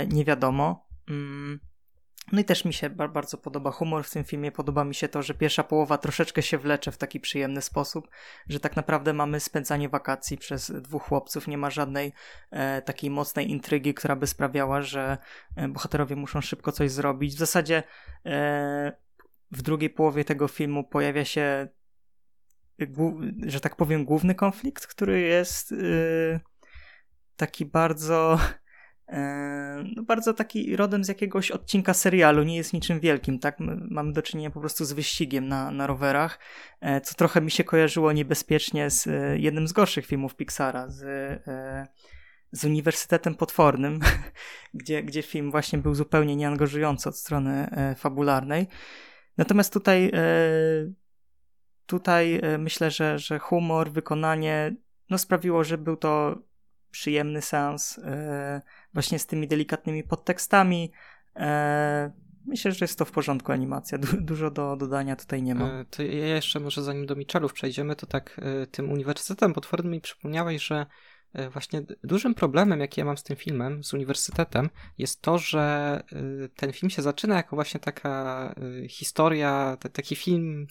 nie 0.07 0.25
wiadomo. 0.25 0.87
Mm. 1.09 1.59
No 2.31 2.39
i 2.39 2.45
też 2.45 2.65
mi 2.65 2.73
się 2.73 2.89
bardzo 2.89 3.37
podoba 3.37 3.71
humor 3.71 4.03
w 4.03 4.09
tym 4.09 4.23
filmie. 4.23 4.51
Podoba 4.51 4.83
mi 4.83 4.95
się 4.95 5.07
to, 5.07 5.21
że 5.21 5.33
pierwsza 5.33 5.63
połowa 5.63 5.97
troszeczkę 5.97 6.41
się 6.41 6.57
wlecze 6.57 6.91
w 6.91 6.97
taki 6.97 7.19
przyjemny 7.19 7.61
sposób, 7.61 8.07
że 8.49 8.59
tak 8.59 8.75
naprawdę 8.75 9.13
mamy 9.13 9.39
spędzanie 9.39 9.89
wakacji 9.89 10.37
przez 10.37 10.71
dwóch 10.71 11.03
chłopców. 11.03 11.47
Nie 11.47 11.57
ma 11.57 11.69
żadnej 11.69 12.13
e, 12.51 12.81
takiej 12.81 13.09
mocnej 13.09 13.51
intrygi, 13.51 13.93
która 13.93 14.15
by 14.15 14.27
sprawiała, 14.27 14.81
że 14.81 15.17
e, 15.55 15.67
bohaterowie 15.67 16.15
muszą 16.15 16.41
szybko 16.41 16.71
coś 16.71 16.91
zrobić. 16.91 17.35
W 17.35 17.39
zasadzie 17.39 17.83
e, 18.25 18.97
w 19.51 19.61
drugiej 19.61 19.89
połowie 19.89 20.25
tego 20.25 20.47
filmu 20.47 20.83
pojawia 20.83 21.25
się, 21.25 21.67
że 23.45 23.59
tak 23.59 23.75
powiem, 23.75 24.05
główny 24.05 24.35
konflikt, 24.35 24.87
który 24.87 25.21
jest 25.21 25.71
e, 25.71 25.75
taki 27.35 27.65
bardzo 27.65 28.39
E, 28.39 28.64
no 29.95 30.03
bardzo 30.03 30.33
taki 30.33 30.75
rodem 30.75 31.03
z 31.03 31.07
jakiegoś 31.07 31.51
odcinka 31.51 31.93
serialu, 31.93 32.43
nie 32.43 32.55
jest 32.55 32.73
niczym 32.73 32.99
wielkim, 32.99 33.39
tak? 33.39 33.59
My 33.59 33.77
mamy 33.89 34.13
do 34.13 34.21
czynienia 34.21 34.49
po 34.51 34.59
prostu 34.59 34.85
z 34.85 34.93
wyścigiem 34.93 35.47
na, 35.47 35.71
na 35.71 35.87
rowerach, 35.87 36.39
e, 36.81 37.01
co 37.01 37.15
trochę 37.15 37.41
mi 37.41 37.51
się 37.51 37.63
kojarzyło 37.63 38.11
niebezpiecznie 38.11 38.89
z 38.89 39.07
e, 39.07 39.37
jednym 39.37 39.67
z 39.67 39.73
gorszych 39.73 40.05
filmów 40.05 40.35
Pixara, 40.35 40.89
z, 40.89 41.03
z 42.51 42.65
Uniwersytetem 42.65 43.35
Potwornym, 43.35 43.99
gdzie, 44.73 45.03
gdzie 45.03 45.21
film 45.21 45.51
właśnie 45.51 45.79
był 45.79 45.95
zupełnie 45.95 46.35
nieangażujący 46.35 47.09
od 47.09 47.17
strony 47.17 47.67
fabularnej. 47.97 48.67
Natomiast 49.37 49.73
tutaj 49.73 50.11
tutaj 51.85 52.41
myślę, 52.59 52.91
że, 52.91 53.19
że 53.19 53.39
humor, 53.39 53.91
wykonanie 53.91 54.75
no 55.09 55.17
sprawiło, 55.17 55.63
że 55.63 55.77
był 55.77 55.97
to 55.97 56.37
przyjemny 56.91 57.41
sens 57.41 57.99
właśnie 58.95 59.19
z 59.19 59.25
tymi 59.25 59.47
delikatnymi 59.47 60.03
podtekstami. 60.03 60.91
E, 61.35 62.11
myślę, 62.45 62.71
że 62.71 62.85
jest 62.85 62.99
to 62.99 63.05
w 63.05 63.11
porządku 63.11 63.51
animacja. 63.51 63.97
Du 63.97 64.07
dużo 64.21 64.51
do 64.51 64.75
dodania 64.75 65.15
tutaj 65.15 65.43
nie 65.43 65.55
ma. 65.55 65.71
E, 65.71 65.85
to 65.85 66.03
ja 66.03 66.35
jeszcze 66.35 66.59
może 66.59 66.83
zanim 66.83 67.05
do 67.05 67.15
Michelów 67.15 67.53
przejdziemy, 67.53 67.95
to 67.95 68.05
tak 68.05 68.41
e, 68.43 68.67
tym 68.67 68.91
uniwersytetem 68.91 69.53
potwornym 69.53 69.91
mi 69.91 70.01
przypomniałeś, 70.01 70.63
że 70.63 70.85
e, 71.33 71.49
właśnie 71.49 71.81
dużym 72.03 72.35
problemem, 72.35 72.79
jaki 72.79 73.01
ja 73.01 73.05
mam 73.05 73.17
z 73.17 73.23
tym 73.23 73.35
filmem, 73.35 73.83
z 73.83 73.93
uniwersytetem, 73.93 74.69
jest 74.97 75.21
to, 75.21 75.37
że 75.37 76.03
e, 76.11 76.49
ten 76.49 76.73
film 76.73 76.89
się 76.89 77.01
zaczyna 77.01 77.35
jako 77.35 77.55
właśnie 77.55 77.79
taka 77.79 78.55
e, 78.83 78.87
historia, 78.87 79.77
taki 79.93 80.15
film 80.15 80.67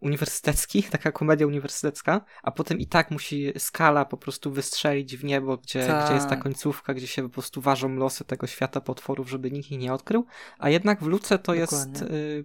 uniwersytecki, 0.00 0.82
taka 0.96 1.12
komedia 1.12 1.46
uniwersytecka, 1.46 2.20
a 2.42 2.50
potem 2.50 2.78
i 2.78 2.86
tak 2.86 3.10
musi 3.10 3.52
skala 3.58 4.04
po 4.04 4.16
prostu 4.16 4.52
wystrzelić 4.52 5.16
w 5.16 5.24
niebo, 5.24 5.56
gdzie, 5.56 5.80
gdzie 6.04 6.14
jest 6.14 6.26
ta 6.26 6.30
tak. 6.30 6.42
końcówka, 6.42 6.94
gdzie 6.94 7.06
się 7.06 7.22
po 7.22 7.28
prostu 7.28 7.60
ważą 7.60 7.94
losy 7.94 8.24
tego 8.24 8.46
świata 8.46 8.80
potworów, 8.80 9.30
żeby 9.30 9.50
nikt 9.50 9.70
ich 9.70 9.78
nie 9.78 9.92
odkrył, 9.92 10.26
a 10.58 10.70
jednak 10.70 11.00
w 11.02 11.06
Luce 11.06 11.38
to 11.38 11.54
dokładnie. 11.54 11.92
jest 11.92 12.02
y, 12.02 12.44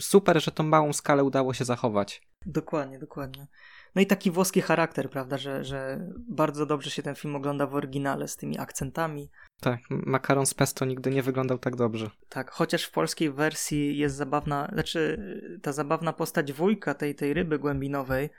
super, 0.00 0.42
że 0.42 0.50
tą 0.52 0.64
małą 0.64 0.92
skalę 0.92 1.24
udało 1.24 1.54
się 1.54 1.64
zachować. 1.64 2.22
Dokładnie, 2.46 2.98
dokładnie. 2.98 3.46
No 3.94 4.02
i 4.02 4.06
taki 4.06 4.30
włoski 4.30 4.60
charakter, 4.60 5.10
prawda, 5.10 5.38
że, 5.38 5.64
że 5.64 6.08
bardzo 6.28 6.66
dobrze 6.66 6.90
się 6.90 7.02
ten 7.02 7.14
film 7.14 7.36
ogląda 7.36 7.66
w 7.66 7.74
oryginale 7.74 8.28
z 8.28 8.36
tymi 8.36 8.58
akcentami. 8.58 9.30
Tak, 9.60 9.80
makaron 9.90 10.46
z 10.46 10.54
pesto 10.54 10.84
nigdy 10.84 11.10
nie 11.10 11.22
wyglądał 11.22 11.58
tak 11.58 11.76
dobrze. 11.76 12.10
Tak, 12.28 12.50
chociaż 12.50 12.84
w 12.84 12.90
polskiej 12.90 13.32
wersji 13.32 13.98
jest 13.98 14.16
zabawna, 14.16 14.68
znaczy 14.72 15.22
ta 15.62 15.72
zabawna 15.72 16.12
postać 16.12 16.52
wujka 16.52 16.94
tej, 16.94 17.14
tej 17.14 17.34
ryby 17.34 17.58
głębinowej 17.58 18.30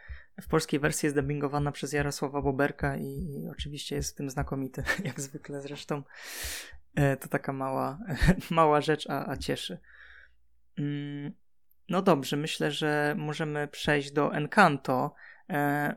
w 0.42 0.48
polskiej 0.48 0.80
wersji 0.80 1.06
jest 1.08 1.16
dubbingowana 1.16 1.72
przez 1.72 1.94
Jarosława 1.94 2.42
Boberka 2.42 2.98
i, 2.98 3.04
i 3.04 3.50
oczywiście 3.52 3.96
jest 3.96 4.14
w 4.14 4.16
tym 4.16 4.30
znakomity, 4.30 4.84
jak 5.06 5.22
zwykle 5.22 5.62
zresztą. 5.62 6.04
E, 6.96 7.18
to 7.18 7.28
taka 7.28 7.54
mała, 7.54 8.00
mała 8.50 8.82
rzecz, 8.82 9.10
a, 9.10 9.30
a 9.30 9.38
cieszy. 9.38 9.80
Mm, 10.78 11.34
no 11.90 12.02
dobrze, 12.02 12.38
myślę, 12.38 12.72
że 12.72 13.16
możemy 13.18 13.68
przejść 13.68 14.12
do 14.12 14.34
Encanto. 14.34 15.14
E, 15.50 15.96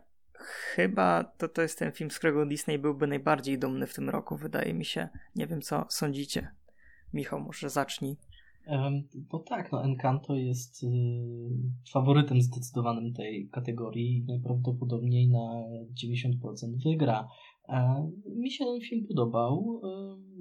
chyba 0.75 1.25
to, 1.25 1.49
to 1.49 1.63
jest 1.63 1.79
ten 1.79 1.93
film, 1.93 2.11
z 2.11 2.19
którego 2.19 2.47
Disney 2.47 2.79
byłby 2.79 3.07
najbardziej 3.07 3.59
dumny 3.59 3.87
w 3.87 3.95
tym 3.95 4.11
roku, 4.11 4.37
wydaje 4.37 4.75
mi 4.75 4.85
się. 4.85 5.09
Nie 5.37 5.47
wiem, 5.47 5.63
co 5.63 5.85
sądzicie. 5.89 6.49
Michał, 7.13 7.41
może 7.41 7.71
zacznij. 7.71 8.17
No 9.33 9.39
tak, 9.39 9.73
no 9.73 9.85
Encanto 9.85 10.35
jest 10.35 10.83
y, 10.83 10.87
faworytem 11.93 12.43
zdecydowanym 12.43 13.13
tej 13.13 13.49
kategorii 13.49 14.17
i 14.17 14.25
najprawdopodobniej 14.25 15.29
na 15.29 15.65
90% 16.05 16.83
wygra. 16.85 17.29
E, 17.69 18.11
mi 18.37 18.51
się 18.51 18.65
ten 18.65 18.81
film 18.81 19.07
podobał. 19.09 19.81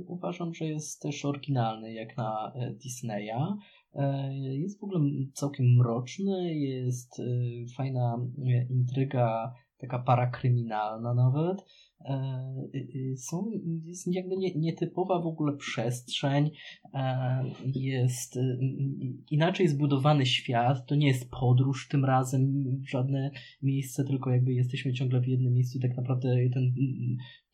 Uważam, 0.08 0.54
że 0.54 0.66
jest 0.66 1.02
też 1.02 1.26
oryginalny 1.26 1.94
jak 1.94 2.18
na 2.18 2.54
e, 2.56 2.74
Disneya. 2.74 3.58
E, 3.96 4.34
jest 4.38 4.80
w 4.80 4.84
ogóle 4.84 5.00
całkiem 5.34 5.66
mroczny, 5.66 6.56
jest 6.56 7.22
fajna 7.78 8.18
intryga, 8.70 9.54
taka 9.78 10.00
parakryminalna 10.00 11.14
nawet. 11.14 11.66
Są, 13.18 13.52
jest 13.86 14.08
jakby 14.08 14.38
nie, 14.38 14.56
nietypowa 14.56 15.22
w 15.22 15.28
ogóle 15.28 15.58
przestrzeń, 15.58 16.52
jest 17.66 18.40
inaczej 19.32 19.68
zbudowany 19.68 20.26
świat, 20.26 20.86
to 20.86 20.96
nie 20.96 21.08
jest 21.08 21.30
podróż 21.30 21.88
tym 21.88 22.06
razem 22.06 22.64
żadne 22.88 23.32
miejsce, 23.62 24.04
tylko 24.04 24.32
jakby 24.32 24.54
jesteśmy 24.54 24.94
ciągle 24.94 25.22
w 25.22 25.28
jednym 25.28 25.54
miejscu, 25.54 25.80
tak 25.80 25.98
naprawdę 25.98 26.50
ten 26.54 26.74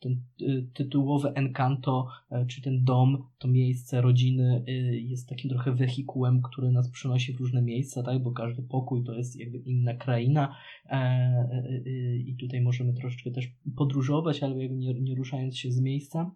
ten 0.02 0.20
y, 0.42 0.66
tytułowy 0.74 1.28
Encanto, 1.34 2.08
e, 2.30 2.46
czy 2.46 2.62
ten 2.62 2.84
dom, 2.84 3.22
to 3.38 3.48
miejsce 3.48 4.00
rodziny 4.00 4.64
y, 4.68 5.00
jest 5.00 5.28
takim 5.28 5.50
trochę 5.50 5.72
wehikułem, 5.72 6.42
który 6.42 6.70
nas 6.70 6.90
przynosi 6.90 7.32
w 7.32 7.40
różne 7.40 7.62
miejsca, 7.62 8.02
tak, 8.02 8.22
bo 8.22 8.32
każdy 8.32 8.62
pokój 8.62 9.04
to 9.04 9.14
jest 9.14 9.36
jakby 9.36 9.58
inna 9.58 9.94
kraina 9.94 10.56
e, 10.86 10.92
e, 10.92 12.16
i 12.16 12.36
tutaj 12.36 12.60
możemy 12.60 12.92
troszeczkę 12.92 13.30
też 13.30 13.52
podróżować, 13.76 14.31
ale 14.40 14.62
jakby 14.62 14.76
nie, 14.76 15.00
nie 15.00 15.14
ruszając 15.14 15.58
się 15.58 15.72
z 15.72 15.80
miejsca. 15.80 16.34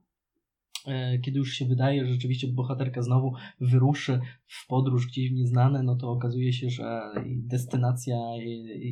E, 0.86 1.18
kiedy 1.18 1.38
już 1.38 1.52
się 1.52 1.64
wydaje, 1.64 2.06
że 2.06 2.12
rzeczywiście 2.12 2.48
bohaterka 2.48 3.02
znowu 3.02 3.32
wyruszy 3.60 4.20
w 4.46 4.66
podróż 4.66 5.06
gdzieś 5.06 5.30
w 5.30 5.34
nieznane, 5.34 5.82
no 5.82 5.96
to 5.96 6.10
okazuje 6.10 6.52
się, 6.52 6.70
że 6.70 7.00
destynacja 7.26 8.16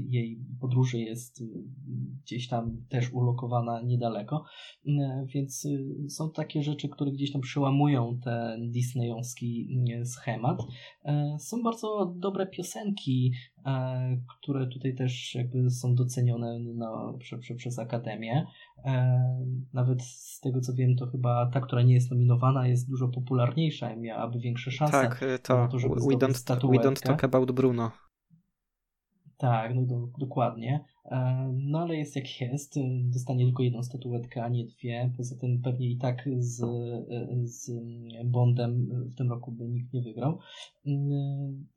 jej 0.09 0.41
podróży 0.61 0.99
jest 0.99 1.45
gdzieś 2.23 2.49
tam 2.49 2.85
też 2.89 3.13
ulokowana 3.13 3.83
niedaleko. 3.83 4.45
E, 4.87 5.27
więc 5.35 5.67
e, 5.67 6.09
są 6.09 6.31
takie 6.31 6.63
rzeczy, 6.63 6.89
które 6.89 7.13
gdzieś 7.13 7.33
tam 7.33 7.41
przełamują 7.41 8.19
ten 8.25 8.71
disneyowski 8.71 9.79
schemat. 10.05 10.59
Są 11.39 11.63
bardzo 11.63 12.15
dobre 12.19 12.47
piosenki, 12.47 13.33
które 14.29 14.67
tutaj 14.67 14.95
też 14.95 15.35
jakby 15.35 15.71
są 15.71 15.95
docenione 15.95 16.59
na, 16.59 17.13
prze, 17.19 17.39
prze, 17.39 17.55
przez 17.55 17.79
Akademię. 17.79 18.47
Nawet 19.73 20.03
z 20.03 20.41
tego 20.41 20.61
co 20.61 20.75
wiem, 20.75 20.97
to 20.97 21.07
chyba 21.07 21.51
ta, 21.53 21.61
która 21.61 21.83
nie 21.83 21.95
jest 21.95 22.11
nominowana, 22.11 22.69
jest 22.69 22.89
dużo 22.89 23.09
popularniejsza 23.09 23.93
i 23.93 24.01
miałaby 24.01 24.39
większe 24.39 24.71
szanse. 24.71 24.93
Tak, 24.93 25.25
to, 25.43 25.69
to 25.69 25.79
żeby 25.79 25.95
we, 25.95 26.01
don't, 26.01 26.71
we 26.71 26.79
don't 26.79 27.03
talk 27.03 27.25
about 27.25 27.53
Bruno. 27.53 27.91
Tak, 29.37 29.75
no 29.75 29.83
do, 29.83 30.09
dokładnie. 30.19 30.85
E, 31.05 31.53
no 31.57 31.79
ale 31.79 31.97
jest 31.97 32.17
jak 32.17 32.41
jest. 32.41 32.79
Dostanie 33.13 33.45
tylko 33.45 33.63
jedną 33.63 33.83
statuetkę, 33.83 34.45
a 34.45 34.49
nie 34.49 34.65
dwie. 34.65 35.11
Poza 35.17 35.37
tym 35.37 35.63
pewnie 35.63 35.91
i 35.91 35.97
tak 35.97 36.29
z, 36.39 36.65
z 37.45 37.71
Bondem 38.25 38.89
w 39.13 39.15
tym 39.15 39.31
roku 39.31 39.53
by 39.53 39.69
nikt 39.69 39.93
nie 39.93 40.03
wygrał. 40.03 40.39
E, 40.87 40.91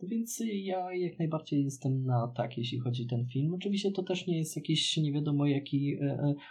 więc 0.04 0.44
ja 0.54 0.94
jak 0.94 1.20
najbardziej 1.20 1.64
jestem 1.64 2.06
na 2.06 2.28
tak, 2.28 2.58
jeśli 2.58 2.80
chodzi 2.80 3.04
o 3.04 3.10
ten 3.10 3.26
film. 3.26 3.54
Oczywiście 3.54 3.92
to 3.92 4.04
też 4.04 4.28
nie 4.28 4.38
jest 4.38 4.56
jakieś 4.56 4.98
nie 4.98 5.14
wiadomo 5.14 5.46
jakie 5.46 5.78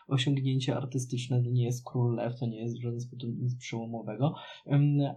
osiągnięcie 0.08 0.76
artystyczne. 0.76 1.42
To 1.42 1.50
nie 1.50 1.64
jest 1.64 1.84
Król 1.84 2.14
Lew, 2.14 2.38
to 2.38 2.46
nie 2.46 2.60
jest 2.60 2.78
w 2.78 2.82
żaden 2.82 3.00
sposób 3.00 3.38
nic 3.38 3.56
przełomowego. 3.56 4.34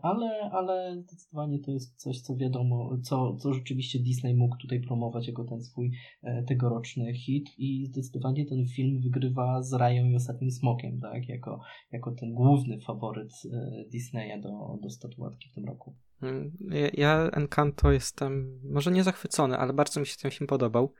Ale, 0.01 0.51
ale 0.51 1.01
zdecydowanie 1.01 1.59
to 1.59 1.71
jest 1.71 1.95
coś, 1.95 2.21
co 2.21 2.35
wiadomo, 2.35 2.97
co, 3.03 3.35
co 3.35 3.53
rzeczywiście 3.53 3.99
Disney 3.99 4.35
mógł 4.35 4.57
tutaj 4.57 4.81
promować 4.81 5.27
jako 5.27 5.43
ten 5.43 5.61
swój 5.61 5.91
e, 6.23 6.43
tegoroczny 6.43 7.13
hit 7.13 7.48
i 7.57 7.85
zdecydowanie 7.85 8.45
ten 8.45 8.65
film 8.67 9.01
wygrywa 9.01 9.61
z 9.61 9.73
Rają 9.73 10.05
i 10.05 10.15
Ostatnim 10.15 10.51
Smokiem, 10.51 10.99
tak? 10.99 11.29
Jako, 11.29 11.61
jako 11.91 12.11
ten 12.11 12.33
główny 12.33 12.79
faworyt 12.81 13.31
e, 13.53 13.85
Disneya 13.91 14.41
do, 14.41 14.77
do 14.81 14.89
statuatki 14.89 15.49
w 15.49 15.55
tym 15.55 15.65
roku. 15.65 15.95
Mm, 16.21 16.51
ja 16.93 17.29
Encanto 17.33 17.91
jestem 17.91 18.61
może 18.63 18.91
nie 18.91 19.03
zachwycony, 19.03 19.57
ale 19.57 19.73
bardzo 19.73 19.99
mi 19.99 20.05
się 20.05 20.17
ten 20.17 20.31
film 20.31 20.47
podobał. 20.47 20.93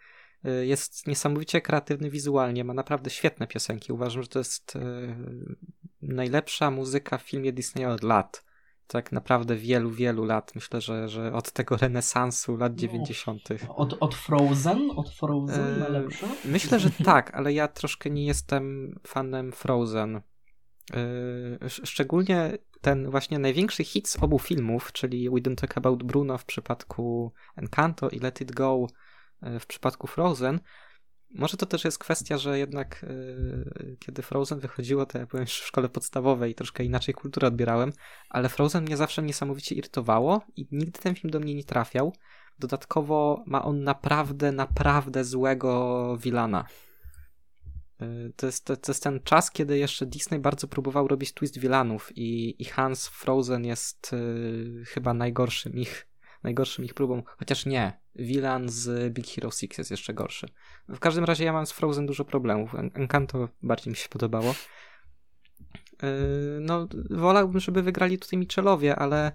E, 0.44 0.66
jest 0.66 1.08
niesamowicie 1.08 1.62
kreatywny 1.62 2.10
wizualnie, 2.10 2.64
ma 2.64 2.74
naprawdę 2.74 3.10
świetne 3.10 3.48
piosenki. 3.48 3.94
Uważam, 3.94 4.24
że 4.24 4.30
to 4.30 4.40
jest 4.40 4.76
e, 4.76 4.80
najlepsza 6.02 6.72
muzyka 6.72 7.18
w 7.18 7.22
filmie 7.22 7.54
Disneya 7.54 7.86
od 7.86 8.04
lat 8.04 8.49
tak 8.92 9.12
naprawdę 9.12 9.56
wielu, 9.56 9.92
wielu 9.92 10.26
lat. 10.26 10.56
Myślę, 10.56 10.82
że, 10.82 11.10
że 11.10 11.34
od 11.34 11.52
tego 11.52 11.78
renesansu 11.78 12.58
lat 12.58 12.72
no, 12.72 12.78
90. 12.78 13.42
Od, 13.70 13.98
od 14.00 14.16
Frozen? 14.16 14.92
Od 14.96 15.10
Frozen 15.10 15.84
e, 15.84 15.90
lepsze? 15.90 16.28
Myślę, 16.46 16.80
że 16.80 16.90
tak, 16.90 17.36
ale 17.36 17.54
ja 17.54 17.68
troszkę 17.68 18.10
nie 18.10 18.26
jestem 18.26 18.96
fanem 19.08 19.52
Frozen. 19.52 20.16
E, 20.16 21.70
szczególnie 21.70 22.58
ten 22.82 23.12
właśnie 23.12 23.40
największy 23.40 23.84
hit 23.84 24.08
z 24.08 24.24
obu 24.24 24.40
filmów, 24.40 24.92
czyli 24.92 25.30
We 25.30 25.36
Don't 25.36 25.56
Talk 25.56 25.78
About 25.78 26.04
Bruno 26.04 26.38
w 26.38 26.46
przypadku 26.46 27.34
Encanto 27.56 28.10
i 28.10 28.20
Let 28.20 28.42
It 28.42 28.52
Go 28.52 28.88
e, 29.42 29.60
w 29.60 29.66
przypadku 29.66 30.08
Frozen, 30.08 30.60
może 31.32 31.58
to 31.58 31.66
też 31.66 31.86
jest 31.86 32.00
kwestia, 32.00 32.38
że 32.38 32.60
jednak 32.60 33.06
yy, 33.10 33.98
kiedy 34.00 34.22
Frozen 34.22 34.60
wychodziło, 34.60 35.06
to 35.06 35.18
ja 35.18 35.26
byłem 35.26 35.46
w 35.46 35.50
szkole 35.52 35.90
podstawowej 35.90 36.52
i 36.52 36.56
troszkę 36.56 36.84
inaczej 36.84 37.14
kulturę 37.14 37.48
odbierałem, 37.48 37.92
ale 38.30 38.50
Frozen 38.50 38.84
mnie 38.84 38.98
zawsze 38.98 39.24
niesamowicie 39.24 39.76
irytowało 39.76 40.42
i 40.56 40.68
nigdy 40.72 41.00
ten 41.00 41.16
film 41.16 41.32
do 41.32 41.40
mnie 41.40 41.56
nie 41.56 41.64
trafiał. 41.64 42.14
Dodatkowo 42.60 43.44
ma 43.48 43.66
on 43.66 43.84
naprawdę, 43.84 44.52
naprawdę 44.52 45.24
złego 45.24 46.18
Wilana. 46.18 46.66
Yy, 48.00 48.34
to, 48.36 48.46
jest, 48.46 48.66
to, 48.66 48.78
to, 48.78 48.92
jest 48.92 49.04
ten 49.04 49.20
czas, 49.24 49.52
kiedy 49.52 49.78
jeszcze 49.78 50.06
Disney 50.06 50.40
bardzo 50.40 50.68
próbował 50.68 51.08
robić 51.08 51.34
twist 51.34 51.60
Wilanów 51.60 52.12
i, 52.16 52.62
i 52.62 52.66
Hans 52.66 53.08
Frozen 53.08 53.66
jest 53.66 54.12
yy, 54.12 54.86
chyba 54.86 55.14
najgorszym 55.14 55.74
ich 55.74 56.09
najgorszym 56.44 56.86
ich 56.86 56.94
próbą, 56.94 57.24
chociaż 57.38 57.66
nie, 57.66 58.00
Villain 58.16 58.70
z 58.70 59.14
Big 59.14 59.28
Hero 59.28 59.52
6 59.52 59.78
jest 59.78 59.92
jeszcze 59.92 60.14
gorszy. 60.14 60.48
W 60.88 61.00
każdym 61.00 61.24
razie 61.24 61.46
ja 61.46 61.54
mam 61.54 61.66
z 61.66 61.72
Frozen 61.72 62.06
dużo 62.06 62.26
problemów. 62.26 62.76
Encanto 62.76 63.50
bardziej 63.62 63.92
mi 63.92 63.98
się 63.98 64.10
podobało. 64.10 64.56
Yy, 66.04 66.10
no, 66.62 66.88
wolałbym, 67.10 67.60
żeby 67.60 67.82
wygrali 67.82 68.20
tutaj 68.20 68.40
Michelowie, 68.40 68.96
ale 68.96 69.32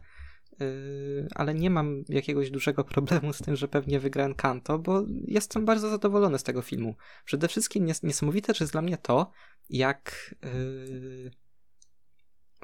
yy, 0.61 1.29
ale 1.35 1.55
nie 1.55 1.71
mam 1.71 2.05
jakiegoś 2.09 2.51
dużego 2.51 2.85
problemu 2.95 3.33
z 3.33 3.39
tym, 3.39 3.57
że 3.57 3.69
pewnie 3.69 4.01
wygra 4.01 4.25
Encanto, 4.25 4.79
bo 4.79 5.03
jestem 5.25 5.65
bardzo 5.65 5.89
zadowolony 5.89 6.39
z 6.39 6.43
tego 6.43 6.63
filmu. 6.63 6.95
Przede 7.25 7.49
wszystkim 7.49 7.85
nies 7.85 8.03
niesamowite 8.03 8.53
jest 8.61 8.73
dla 8.73 8.83
mnie 8.83 8.99
to, 8.99 9.31
jak 9.71 10.35
yy, 10.43 11.31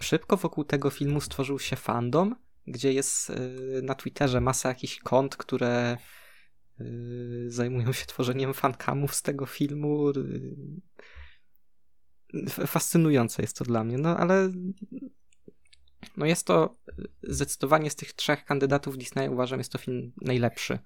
szybko 0.00 0.37
wokół 0.37 0.64
tego 0.64 0.90
filmu 0.90 1.20
stworzył 1.20 1.59
się 1.59 1.76
fandom, 1.76 2.37
gdzie 2.66 2.92
jest 2.92 3.31
y, 3.31 3.81
na 3.83 3.94
Twitterze 3.94 4.40
masa 4.40 4.68
jakichś 4.68 4.99
kont, 4.99 5.37
które 5.37 5.96
y, 6.81 7.44
zajmują 7.49 7.92
się 7.92 8.07
tworzeniem 8.07 8.55
fankamów 8.55 9.14
z 9.14 9.23
tego 9.23 9.46
filmu. 9.46 10.12
Fascynujące 12.49 13.42
jest 13.42 13.57
to 13.57 13.64
dla 13.64 13.85
mnie, 13.85 13.99
no 13.99 14.16
ale 14.16 14.53
no 16.16 16.27
jest 16.27 16.46
to 16.46 16.77
zdecydowanie 17.23 17.90
z 17.90 17.96
tych 17.96 18.12
trzech 18.12 18.44
kandydatów 18.44 18.99
Disney 18.99 19.29
uważam 19.29 19.61
jest 19.61 19.73
to 19.73 19.79
film 19.79 20.12
najlepszy. 20.20 20.79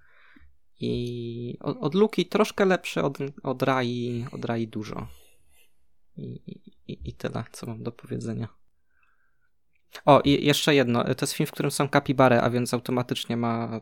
I 0.81 1.59
od, 1.61 1.77
od 1.81 1.95
Luki 1.95 2.27
troszkę 2.27 2.65
lepszy, 2.65 3.03
od, 3.03 3.19
od 3.43 3.63
Rai, 3.63 4.27
od 4.33 4.45
Rai 4.45 4.69
dużo. 4.69 5.09
I, 6.17 6.33
i, 6.87 7.09
I 7.09 7.13
tyle, 7.13 7.45
co 7.53 7.67
mam 7.67 7.83
do 7.83 7.93
powiedzenia. 7.93 8.49
O, 10.05 10.21
i 10.25 10.47
jeszcze 10.47 10.75
jedno. 10.75 11.05
To 11.05 11.15
jest 11.21 11.33
film, 11.33 11.47
w 11.47 11.53
którym 11.53 11.71
są 11.71 11.89
kapibary, 11.89 12.41
a 12.41 12.51
więc 12.51 12.75
automatycznie 12.75 13.37
ma 13.37 13.81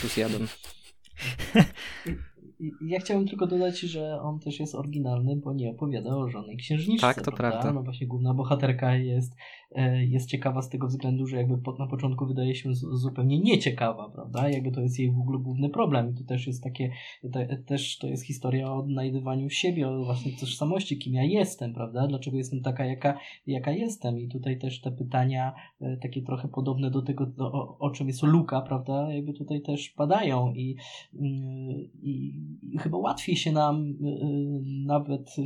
plus 0.00 0.16
jeden. 0.16 0.46
Ja 2.80 3.00
chciałem 3.00 3.28
tylko 3.28 3.46
dodać, 3.46 3.80
że 3.80 4.20
on 4.20 4.40
też 4.40 4.60
jest 4.60 4.74
oryginalny, 4.74 5.36
bo 5.36 5.52
nie 5.52 5.70
opowiada 5.70 6.16
o 6.16 6.28
żadnej 6.28 6.56
księżniczce. 6.56 7.06
Tak, 7.06 7.16
to 7.16 7.32
prawda? 7.32 7.50
prawda. 7.50 7.72
No 7.72 7.82
właśnie 7.82 8.06
główna 8.06 8.34
bohaterka 8.34 8.96
jest, 8.96 9.36
e, 9.72 10.04
jest 10.04 10.28
ciekawa 10.28 10.62
z 10.62 10.68
tego 10.68 10.86
względu, 10.86 11.26
że 11.26 11.36
jakby 11.36 11.72
na 11.78 11.86
początku 11.86 12.26
wydaje 12.26 12.54
się 12.54 12.74
zupełnie 12.74 13.40
nieciekawa, 13.40 14.10
prawda? 14.10 14.48
Jakby 14.48 14.72
to 14.72 14.80
jest 14.80 14.98
jej 14.98 15.12
w 15.12 15.18
ogóle 15.18 15.38
główny 15.38 15.70
problem. 15.70 16.10
I 16.10 16.14
to 16.14 16.24
też 16.24 16.46
jest 16.46 16.62
takie, 16.62 16.90
te, 17.32 17.56
też 17.56 17.98
to 17.98 18.06
jest 18.06 18.24
historia 18.24 18.72
o 18.72 18.78
odnajdywaniu 18.78 19.50
siebie, 19.50 19.88
o 19.88 20.04
własnej 20.04 20.34
tożsamości, 20.34 20.98
kim 20.98 21.14
ja 21.14 21.24
jestem, 21.24 21.74
prawda? 21.74 22.06
Dlaczego 22.06 22.36
jestem 22.36 22.62
taka, 22.62 22.84
jaka, 22.84 23.18
jaka 23.46 23.70
jestem? 23.70 24.18
I 24.18 24.28
tutaj 24.28 24.58
też 24.58 24.80
te 24.80 24.92
pytania, 24.92 25.54
e, 25.80 25.96
takie 25.96 26.22
trochę 26.22 26.48
podobne 26.48 26.90
do 26.90 27.02
tego, 27.02 27.32
o, 27.38 27.78
o 27.78 27.90
czym 27.90 28.06
jest 28.06 28.22
Luka, 28.22 28.60
prawda? 28.60 29.12
Jakby 29.12 29.32
tutaj 29.32 29.60
też 29.60 29.90
padają 29.90 30.52
i, 30.54 30.76
mm, 31.14 31.88
i 32.02 32.45
chyba 32.80 32.98
łatwiej 32.98 33.36
się 33.36 33.52
nam 33.52 33.90
y, 33.90 34.06
y, 34.06 34.62
nawet 34.86 35.38
y, 35.38 35.42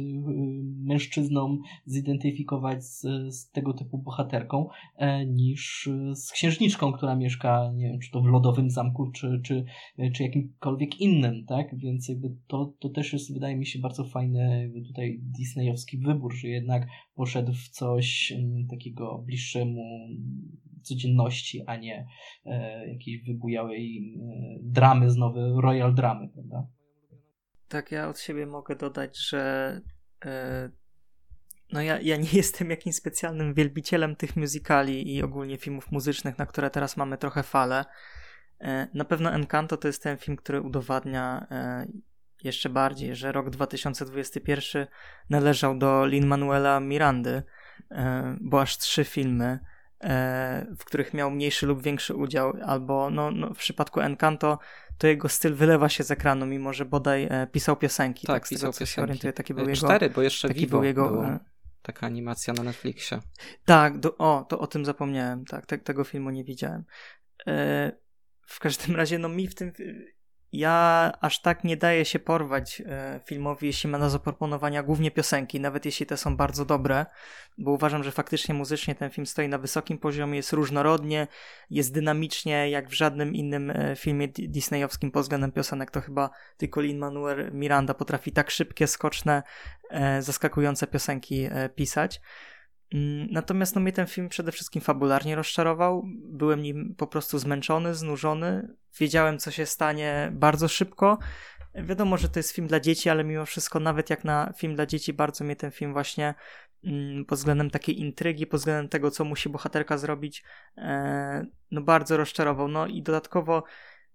mężczyznom 0.82 1.58
zidentyfikować 1.84 2.84
z, 2.84 3.00
z 3.34 3.50
tego 3.50 3.72
typu 3.72 3.98
bohaterką 3.98 4.68
e, 4.96 5.26
niż 5.26 5.88
z 6.14 6.32
księżniczką, 6.32 6.92
która 6.92 7.16
mieszka, 7.16 7.72
nie 7.74 7.88
wiem, 7.88 8.00
czy 8.00 8.10
to 8.10 8.20
w 8.20 8.26
lodowym 8.26 8.70
zamku, 8.70 9.10
czy, 9.10 9.40
czy, 9.44 9.64
czy 10.14 10.22
jakimkolwiek 10.22 11.00
innym, 11.00 11.44
tak? 11.46 11.78
Więc 11.78 12.08
jakby 12.08 12.28
to, 12.46 12.74
to 12.78 12.88
też 12.88 13.12
jest, 13.12 13.34
wydaje 13.34 13.56
mi 13.56 13.66
się, 13.66 13.78
bardzo 13.78 14.04
fajny 14.04 14.72
tutaj 14.86 15.20
disneyowski 15.22 15.98
wybór, 15.98 16.34
że 16.34 16.48
jednak 16.48 16.86
poszedł 17.14 17.52
w 17.52 17.68
coś 17.68 18.32
mm, 18.32 18.66
takiego 18.66 19.22
bliższemu 19.26 19.82
codzienności, 20.82 21.62
a 21.66 21.76
nie 21.76 22.06
e, 22.46 22.88
jakiejś 22.88 23.22
wybujałej 23.22 24.14
e, 24.16 24.58
dramy, 24.62 25.10
znowu 25.10 25.60
royal 25.60 25.94
dramy, 25.94 26.28
prawda? 26.28 26.66
Tak, 27.70 27.92
ja 27.92 28.08
od 28.08 28.20
siebie 28.20 28.46
mogę 28.46 28.76
dodać, 28.76 29.18
że 29.28 29.80
e, 30.24 30.70
no 31.72 31.82
ja, 31.82 32.00
ja 32.00 32.16
nie 32.16 32.28
jestem 32.42 32.70
jakimś 32.70 32.94
specjalnym 32.94 33.54
wielbicielem 33.54 34.16
tych 34.16 34.36
musicali 34.36 35.14
i 35.16 35.22
ogólnie 35.22 35.58
filmów 35.58 35.90
muzycznych, 35.90 36.38
na 36.38 36.46
które 36.46 36.70
teraz 36.70 36.96
mamy 36.96 37.18
trochę 37.18 37.42
falę. 37.42 37.84
E, 38.60 38.88
na 38.94 39.04
pewno 39.04 39.32
Encanto 39.32 39.76
to 39.76 39.88
jest 39.88 40.02
ten 40.02 40.16
film, 40.16 40.36
który 40.36 40.60
udowadnia 40.60 41.46
e, 41.50 41.86
jeszcze 42.44 42.68
bardziej, 42.68 43.16
że 43.16 43.32
rok 43.32 43.50
2021 43.50 44.86
należał 45.30 45.78
do 45.78 46.06
Lin-Manuela 46.06 46.80
Mirandy, 46.80 47.42
bo 48.40 48.60
aż 48.60 48.78
trzy 48.78 49.04
filmy 49.04 49.58
w 50.78 50.84
których 50.84 51.14
miał 51.14 51.30
mniejszy 51.30 51.66
lub 51.66 51.82
większy 51.82 52.14
udział, 52.14 52.52
albo 52.66 53.10
no, 53.10 53.30
no, 53.30 53.54
w 53.54 53.58
przypadku 53.58 54.00
Encanto 54.00 54.58
to 55.00 55.06
jego 55.06 55.28
styl 55.28 55.54
wylewa 55.54 55.88
się 55.88 56.04
z 56.04 56.10
ekranu, 56.10 56.46
mimo 56.46 56.72
że 56.72 56.84
bodaj 56.84 57.28
e, 57.30 57.46
pisał 57.46 57.76
piosenki. 57.76 58.26
Tak, 58.26 58.42
tak 58.42 58.48
pisał 58.48 58.60
tego, 58.60 58.72
piosenki. 58.72 58.92
Się 58.92 59.02
orientuję, 59.02 59.32
taki 59.32 59.54
był 59.54 59.64
e, 59.64 59.70
jego, 59.70 59.86
Cztery, 59.86 60.10
bo 60.10 60.22
jeszcze 60.22 60.48
taki 60.48 60.66
był 60.66 60.84
jego, 60.84 61.08
było. 61.08 61.38
taka 61.82 62.06
animacja 62.06 62.54
na 62.54 62.62
Netflixie. 62.62 63.20
Tak, 63.64 63.98
do, 63.98 64.16
o, 64.18 64.46
to 64.48 64.58
o 64.58 64.66
tym 64.66 64.84
zapomniałem, 64.84 65.44
tak, 65.44 65.66
te, 65.66 65.78
tego 65.78 66.04
filmu 66.04 66.30
nie 66.30 66.44
widziałem. 66.44 66.84
E, 67.46 67.92
w 68.46 68.58
każdym 68.58 68.96
razie, 68.96 69.18
no 69.18 69.28
mi 69.28 69.48
w 69.48 69.54
tym 69.54 69.72
ja 70.52 71.12
aż 71.20 71.42
tak 71.42 71.64
nie 71.64 71.76
daję 71.76 72.04
się 72.04 72.18
porwać 72.18 72.82
e, 72.86 73.20
filmowi, 73.24 73.66
jeśli 73.66 73.90
ma 73.90 73.98
do 73.98 74.10
zaproponowania 74.10 74.82
głównie 74.82 75.10
piosenki, 75.10 75.60
nawet 75.60 75.84
jeśli 75.84 76.06
te 76.06 76.16
są 76.16 76.36
bardzo 76.36 76.64
dobre, 76.64 77.06
bo 77.58 77.70
uważam, 77.70 78.04
że 78.04 78.12
faktycznie 78.12 78.54
muzycznie 78.54 78.94
ten 78.94 79.10
film 79.10 79.26
stoi 79.26 79.48
na 79.48 79.58
wysokim 79.58 79.98
poziomie, 79.98 80.36
jest 80.36 80.52
różnorodnie, 80.52 81.26
jest 81.70 81.94
dynamicznie, 81.94 82.70
jak 82.70 82.88
w 82.88 82.92
żadnym 82.92 83.34
innym 83.34 83.70
e, 83.70 83.96
filmie 83.96 84.28
disneyowskim 84.28 85.10
pod 85.10 85.22
względem 85.22 85.52
piosenek, 85.52 85.90
to 85.90 86.00
chyba 86.00 86.30
tylko 86.56 86.80
Lin-Manuel 86.80 87.52
Miranda 87.52 87.94
potrafi 87.94 88.32
tak 88.32 88.50
szybkie, 88.50 88.86
skoczne, 88.86 89.42
e, 89.90 90.22
zaskakujące 90.22 90.86
piosenki 90.86 91.48
pisać. 91.74 92.20
Mm, 92.94 93.28
natomiast 93.30 93.74
no, 93.74 93.80
mnie 93.80 93.92
ten 93.92 94.06
film 94.06 94.28
przede 94.28 94.52
wszystkim 94.52 94.82
fabularnie 94.82 95.36
rozczarował. 95.36 96.02
Byłem 96.24 96.62
nim 96.62 96.94
po 96.98 97.06
prostu 97.06 97.38
zmęczony, 97.38 97.94
znużony. 97.94 98.74
Wiedziałem, 98.98 99.38
co 99.38 99.50
się 99.50 99.66
stanie 99.66 100.30
bardzo 100.34 100.68
szybko. 100.68 101.18
Wiadomo, 101.74 102.16
że 102.16 102.28
to 102.28 102.38
jest 102.38 102.50
film 102.50 102.66
dla 102.68 102.80
dzieci, 102.80 103.10
ale 103.10 103.24
mimo 103.24 103.46
wszystko, 103.46 103.80
nawet 103.80 104.10
jak 104.10 104.24
na 104.24 104.52
film 104.56 104.74
dla 104.74 104.86
dzieci, 104.86 105.12
bardzo 105.12 105.44
mnie 105.44 105.56
ten 105.56 105.70
film 105.70 105.92
właśnie 105.92 106.34
mm, 106.84 107.24
pod 107.24 107.38
względem 107.38 107.70
takiej 107.70 108.00
intrygi, 108.00 108.46
pod 108.46 108.60
względem 108.60 108.88
tego, 108.88 109.10
co 109.10 109.24
musi 109.24 109.48
bohaterka 109.48 109.98
zrobić, 109.98 110.44
e, 110.76 111.46
no 111.70 111.80
bardzo 111.80 112.16
rozczarował. 112.16 112.68
No 112.68 112.86
i 112.86 113.02
dodatkowo 113.02 113.64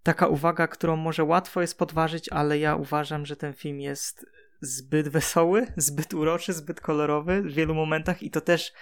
taka 0.04 0.28
uwaga, 0.28 0.68
którą 0.68 0.96
może 0.96 1.24
łatwo 1.24 1.62
jest 1.62 1.78
podważyć, 1.78 2.30
ale 2.30 2.60
ja 2.60 2.76
uważam, 2.76 3.26
że 3.26 3.36
ten 3.36 3.54
film 3.54 3.80
jest 3.80 4.26
zbyt 4.62 5.08
wesoły, 5.08 5.68
zbyt 5.78 6.14
uroczy, 6.14 6.54
zbyt 6.54 6.82
kolorowy 6.82 7.42
w 7.42 7.54
wielu 7.54 7.76
momentach 7.76 8.24
i 8.24 8.32
to 8.32 8.42
też 8.42 8.74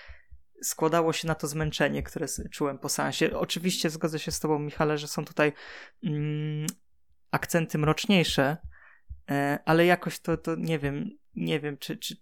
składało 0.64 1.14
się 1.14 1.28
na 1.28 1.36
to 1.36 1.48
zmęczenie, 1.48 2.04
które 2.04 2.26
czułem 2.52 2.80
po 2.80 2.90
seansie. 2.90 3.38
Oczywiście 3.38 3.90
zgodzę 3.90 4.20
się 4.20 4.32
z 4.32 4.40
tobą, 4.40 4.60
Michale, 4.60 4.98
że 4.98 5.08
są 5.08 5.26
tutaj 5.26 5.54
mm, 6.04 6.68
akcenty 7.32 7.78
mroczniejsze, 7.78 8.58
e, 9.32 9.60
ale 9.66 9.86
jakoś 9.86 10.20
to, 10.20 10.38
to 10.38 10.56
nie 10.56 10.80
wiem, 10.80 11.10
nie 11.36 11.60
wiem, 11.60 11.78
czy, 11.78 11.98
czy 11.98 12.16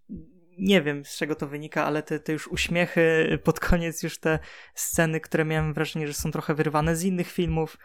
nie 0.57 0.81
wiem 0.81 1.05
z 1.05 1.17
czego 1.17 1.35
to 1.35 1.47
wynika, 1.47 1.85
ale 1.85 2.03
te, 2.03 2.19
te 2.19 2.33
już 2.33 2.47
uśmiechy 2.47 3.39
pod 3.43 3.59
koniec, 3.59 4.03
już 4.03 4.19
te 4.19 4.39
sceny, 4.75 5.19
które 5.19 5.45
miałem 5.45 5.73
wrażenie, 5.73 6.07
że 6.07 6.13
są 6.13 6.31
trochę 6.31 6.55
wyrwane 6.55 6.95
z 6.95 7.03
innych 7.03 7.31
filmów, 7.31 7.77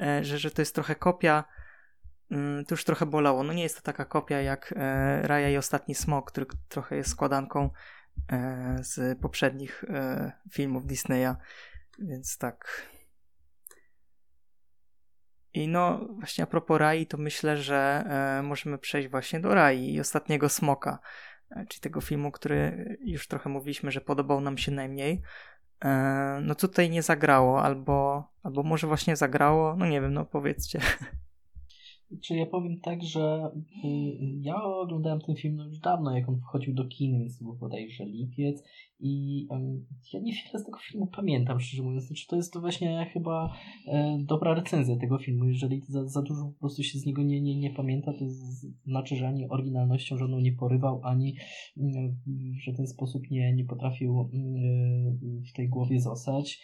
e, 0.00 0.24
że, 0.24 0.38
że 0.38 0.50
to 0.50 0.62
jest 0.62 0.74
trochę 0.74 0.94
kopia, 0.94 1.44
to 2.66 2.74
już 2.74 2.84
trochę 2.84 3.06
bolało. 3.06 3.42
No 3.42 3.52
nie 3.52 3.62
jest 3.62 3.76
to 3.76 3.82
taka 3.82 4.04
kopia 4.04 4.40
jak 4.40 4.74
e, 4.76 5.22
Raja 5.22 5.50
i 5.50 5.56
Ostatni 5.56 5.94
Smok, 5.94 6.30
który 6.30 6.46
trochę 6.68 6.96
jest 6.96 7.10
składanką 7.10 7.70
e, 8.32 8.76
z 8.80 9.18
poprzednich 9.18 9.84
e, 9.88 10.32
filmów 10.50 10.86
Disneya, 10.86 11.34
więc 11.98 12.38
tak. 12.38 12.88
I 15.54 15.68
no, 15.68 16.08
właśnie 16.18 16.44
a 16.44 16.46
propos 16.46 16.78
Rai, 16.78 17.06
to 17.06 17.18
myślę, 17.18 17.56
że 17.56 18.04
możemy 18.42 18.78
przejść 18.78 19.08
właśnie 19.08 19.40
do 19.40 19.54
Rai 19.54 19.94
i 19.94 20.00
Ostatniego 20.00 20.48
Smoka, 20.48 20.98
czyli 21.68 21.80
tego 21.80 22.00
filmu, 22.00 22.32
który 22.32 22.96
już 23.04 23.28
trochę 23.28 23.50
mówiliśmy, 23.50 23.90
że 23.90 24.00
podobał 24.00 24.40
nam 24.40 24.58
się 24.58 24.72
najmniej. 24.72 25.22
No 26.42 26.54
tutaj 26.54 26.90
nie 26.90 27.02
zagrało, 27.02 27.62
albo, 27.62 28.28
albo 28.42 28.62
może 28.62 28.86
właśnie 28.86 29.16
zagrało, 29.16 29.76
no 29.76 29.86
nie 29.86 30.00
wiem, 30.00 30.14
no 30.14 30.24
powiedzcie. 30.24 30.80
Czy 32.22 32.36
ja 32.36 32.46
powiem 32.46 32.80
tak, 32.80 33.02
że 33.02 33.50
y, 33.84 33.88
ja 34.40 34.62
oglądałem 34.62 35.20
ten 35.20 35.36
film 35.36 35.56
no 35.56 35.64
już 35.64 35.78
dawno, 35.78 36.16
jak 36.16 36.28
on 36.28 36.40
wchodził 36.40 36.74
do 36.74 36.84
kin, 36.84 37.18
więc 37.18 37.38
to 37.38 37.44
był 37.44 37.54
bodajże 37.54 38.04
lipiec 38.04 38.62
i 39.00 39.46
ja 40.12 40.20
niewiele 40.20 40.58
z 40.58 40.64
tego 40.64 40.78
filmu 40.78 41.06
pamiętam, 41.06 41.60
szczerze 41.60 41.82
mówiąc. 41.82 42.04
Znaczy, 42.04 42.26
to 42.26 42.36
jest 42.36 42.52
to 42.52 42.60
właśnie 42.60 43.10
chyba 43.12 43.52
e, 43.86 44.18
dobra 44.20 44.54
recenzja 44.54 44.96
tego 44.96 45.18
filmu. 45.18 45.44
Jeżeli 45.44 45.80
za, 45.88 46.08
za 46.08 46.22
dużo 46.22 46.44
po 46.44 46.60
prostu 46.60 46.82
się 46.82 46.98
z 46.98 47.06
niego 47.06 47.22
nie, 47.22 47.40
nie, 47.40 47.56
nie 47.56 47.70
pamięta, 47.70 48.12
to 48.12 48.24
znaczy, 48.84 49.16
że 49.16 49.28
ani 49.28 49.48
oryginalnością 49.48 50.16
żadną 50.16 50.40
nie 50.40 50.52
porywał, 50.52 51.00
ani 51.04 51.36
mm, 51.76 52.16
w 52.60 52.64
żaden 52.64 52.86
sposób 52.86 53.30
nie, 53.30 53.54
nie 53.54 53.64
potrafił 53.64 54.30
mm, 54.32 55.42
w 55.50 55.52
tej 55.52 55.68
głowie 55.68 56.00
zostać. 56.00 56.60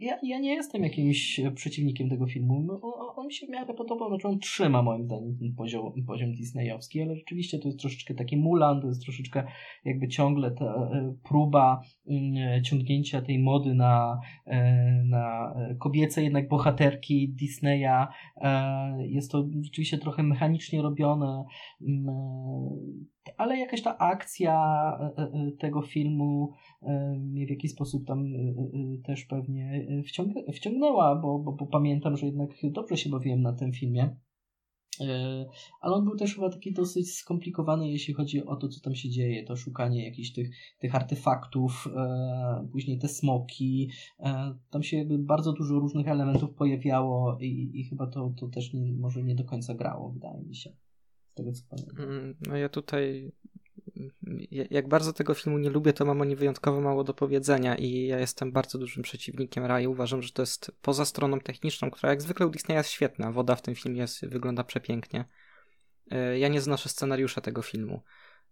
Ja, 0.00 0.18
ja 0.22 0.38
nie 0.38 0.54
jestem 0.54 0.82
jakimś 0.82 1.40
przeciwnikiem 1.54 2.08
tego 2.08 2.26
filmu. 2.26 2.60
No, 2.60 2.80
on, 3.16 3.26
mi 3.26 3.32
się 3.32 3.46
w 3.46 3.50
miarę 3.50 3.74
podobał, 3.74 4.08
znaczy 4.08 4.28
on 4.28 4.38
trzyma 4.38 4.82
moim 4.82 5.04
zdaniem 5.04 5.36
ten 5.38 5.54
poziom, 5.54 5.92
poziom 6.06 6.32
disneyowski, 6.32 7.02
ale 7.02 7.16
rzeczywiście 7.16 7.58
to 7.58 7.68
jest 7.68 7.80
troszeczkę 7.80 8.14
taki 8.14 8.36
Mulan, 8.36 8.80
to 8.80 8.88
jest 8.88 9.02
troszeczkę 9.02 9.44
jakby 9.84 10.08
ciągle 10.08 10.50
ta 10.50 10.64
e, 10.64 11.14
próba 11.28 11.82
mm, 12.06 12.64
ciągnięcia 12.64 13.22
tej 13.22 13.38
mody 13.38 13.74
na, 13.74 14.20
e, 14.46 15.02
na 15.04 15.54
kobiece 15.78 16.22
jednak 16.22 16.48
bohaterki 16.48 17.28
Disneya. 17.28 18.06
E, 18.36 19.06
jest 19.06 19.30
to 19.30 19.48
rzeczywiście 19.62 19.98
trochę 19.98 20.22
mechanicznie 20.22 20.82
robione, 20.82 21.44
mm, 21.80 22.08
ale 23.36 23.58
jakaś 23.58 23.82
ta 23.82 23.98
akcja 23.98 24.54
tego 25.58 25.82
filmu 25.82 26.52
mnie 27.18 27.46
w 27.46 27.50
jakiś 27.50 27.72
sposób 27.72 28.06
tam 28.06 28.24
też 29.04 29.24
pewnie 29.24 29.86
wciągnęła, 30.54 31.16
bo, 31.16 31.38
bo, 31.38 31.52
bo 31.52 31.66
pamiętam, 31.66 32.16
że 32.16 32.26
jednak 32.26 32.50
dobrze 32.64 32.96
się 32.96 33.10
bawiłem 33.10 33.42
na 33.42 33.52
tym 33.52 33.72
filmie. 33.72 34.16
E, 35.00 35.46
ale 35.80 35.94
on 35.94 36.04
był 36.04 36.16
też 36.16 36.34
chyba 36.34 36.50
taki 36.50 36.72
dosyć 36.72 37.14
skomplikowany, 37.14 37.90
jeśli 37.90 38.14
chodzi 38.14 38.44
o 38.44 38.56
to, 38.56 38.68
co 38.68 38.80
tam 38.80 38.94
się 38.94 39.10
dzieje, 39.10 39.44
to 39.44 39.56
szukanie 39.56 40.04
jakichś 40.04 40.32
tych, 40.32 40.50
tych 40.78 40.94
artefaktów, 40.94 41.88
e, 41.96 42.68
później 42.72 42.98
te 42.98 43.08
smoki. 43.08 43.90
E, 44.18 44.54
tam 44.70 44.82
się 44.82 44.96
jakby 44.96 45.18
bardzo 45.18 45.52
dużo 45.52 45.74
różnych 45.74 46.08
elementów 46.08 46.54
pojawiało 46.54 47.38
i, 47.40 47.70
i 47.74 47.84
chyba 47.84 48.06
to, 48.06 48.32
to 48.36 48.48
też 48.48 48.74
nie, 48.74 48.92
może 48.92 49.22
nie 49.22 49.34
do 49.34 49.44
końca 49.44 49.74
grało, 49.74 50.10
wydaje 50.10 50.42
mi 50.42 50.56
się. 50.56 50.72
Tego 51.40 51.52
co 51.52 51.62
pamiętam. 51.70 52.34
No 52.40 52.56
ja 52.56 52.68
tutaj 52.68 53.32
jak 54.70 54.88
bardzo 54.88 55.12
tego 55.12 55.34
filmu 55.34 55.58
nie 55.58 55.70
lubię, 55.70 55.92
to 55.92 56.04
mam 56.04 56.20
o 56.20 56.24
nim 56.24 56.38
wyjątkowo 56.38 56.80
mało 56.80 57.04
do 57.04 57.14
powiedzenia 57.14 57.76
i 57.76 58.06
ja 58.06 58.18
jestem 58.18 58.52
bardzo 58.52 58.78
dużym 58.78 59.02
przeciwnikiem 59.02 59.64
Rai. 59.64 59.86
Uważam, 59.86 60.22
że 60.22 60.32
to 60.32 60.42
jest 60.42 60.72
poza 60.82 61.04
stroną 61.04 61.40
techniczną, 61.40 61.90
która 61.90 62.10
jak 62.10 62.22
zwykle 62.22 62.46
u 62.46 62.50
Disneya 62.50 62.76
jest 62.76 62.90
świetna. 62.90 63.32
Woda 63.32 63.56
w 63.56 63.62
tym 63.62 63.74
filmie 63.74 64.00
jest, 64.00 64.26
wygląda 64.26 64.64
przepięknie. 64.64 65.24
E, 66.10 66.38
ja 66.38 66.48
nie 66.48 66.60
znoszę 66.60 66.88
scenariusza 66.88 67.40
tego 67.40 67.62
filmu, 67.62 68.02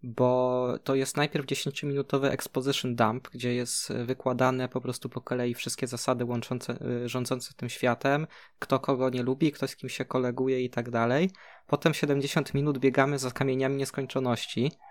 bo 0.03 0.69
to 0.85 0.95
jest 0.95 1.17
najpierw 1.17 1.47
10-minutowy 1.47 2.27
exposition 2.27 2.97
dump, 2.97 3.29
gdzie 3.29 3.55
jest 3.55 3.93
wykładane 3.93 4.69
po 4.69 4.81
prostu 4.81 5.09
po 5.09 5.21
kolei 5.21 5.55
wszystkie 5.55 5.87
zasady 5.87 6.25
łączące, 6.25 6.79
e, 7.05 7.09
rządzące 7.09 7.55
tym 7.55 7.69
światem, 7.69 8.27
kto 8.59 8.81
kogo 8.81 9.11
nie 9.11 9.23
lubi, 9.23 9.53
kto 9.53 9.69
z 9.69 9.77
kim 9.77 9.89
się 9.89 10.05
koleguje 10.05 10.65
i 10.65 10.71
tak 10.71 10.91
dalej. 10.91 11.31
Potem 11.67 11.95
70 11.95 12.55
minut 12.55 12.79
biegamy 12.79 13.19
za 13.19 13.31
kamieniami 13.31 13.77
nieskończoności 13.77 14.71
E, 14.71 14.88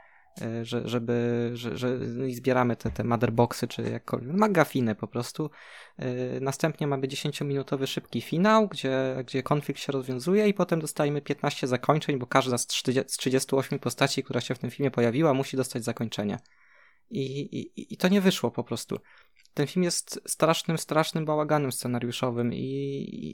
że, 0.63 0.87
żeby, 0.87 1.49
że, 1.53 1.77
że 1.77 1.97
no 1.97 2.25
zbieramy 2.31 2.75
te, 2.75 2.91
te 2.91 3.03
motherboxy, 3.03 3.67
czy 3.67 3.81
jakkolwiek, 3.81 4.33
magafiny 4.33 4.95
po 4.95 5.07
prostu. 5.07 5.49
E, 5.97 6.39
następnie 6.39 6.87
mamy 6.87 7.07
10-minutowy 7.07 7.87
szybki 7.87 8.21
finał, 8.21 8.67
gdzie, 8.67 9.15
gdzie 9.25 9.43
konflikt 9.43 9.81
się 9.81 9.91
rozwiązuje 9.91 10.47
i 10.47 10.53
potem 10.53 10.79
dostajemy 10.81 11.21
15 11.21 11.67
zakończeń, 11.67 12.19
bo 12.19 12.27
każda 12.27 12.57
z, 12.57 12.67
30, 12.67 13.03
z 13.07 13.17
38 13.17 13.79
postaci, 13.79 14.23
która 14.23 14.41
się 14.41 14.55
w 14.55 14.59
tym 14.59 14.71
filmie 14.71 14.91
pojawiła, 14.91 15.33
musi 15.33 15.57
dostać 15.57 15.83
zakończenie. 15.83 16.39
I, 17.09 17.41
i, 17.41 17.93
I 17.93 17.97
to 17.97 18.07
nie 18.07 18.21
wyszło 18.21 18.51
po 18.51 18.63
prostu. 18.63 18.99
Ten 19.53 19.67
film 19.67 19.83
jest 19.83 20.21
strasznym, 20.27 20.77
strasznym 20.77 21.25
bałaganem 21.25 21.71
scenariuszowym 21.71 22.53
i, 22.53 22.57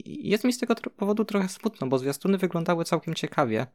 i 0.06 0.28
jest 0.28 0.44
mi 0.44 0.52
z 0.52 0.58
tego 0.58 0.74
powodu 0.74 1.24
trochę 1.24 1.48
smutno, 1.48 1.86
bo 1.86 1.98
zwiastuny 1.98 2.38
wyglądały 2.38 2.84
całkiem 2.84 3.14
ciekawie 3.14 3.66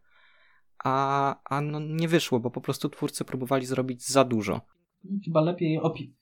a, 0.84 1.36
a 1.44 1.62
no 1.62 1.80
nie 1.80 2.08
wyszło, 2.08 2.40
bo 2.40 2.52
po 2.52 2.62
prostu 2.62 2.90
twórcy 2.90 3.26
próbowali 3.26 3.66
zrobić 3.66 4.08
za 4.08 4.24
dużo. 4.24 4.62
Chyba 5.26 5.42
lepiej, 5.42 5.80
opi 5.80 6.20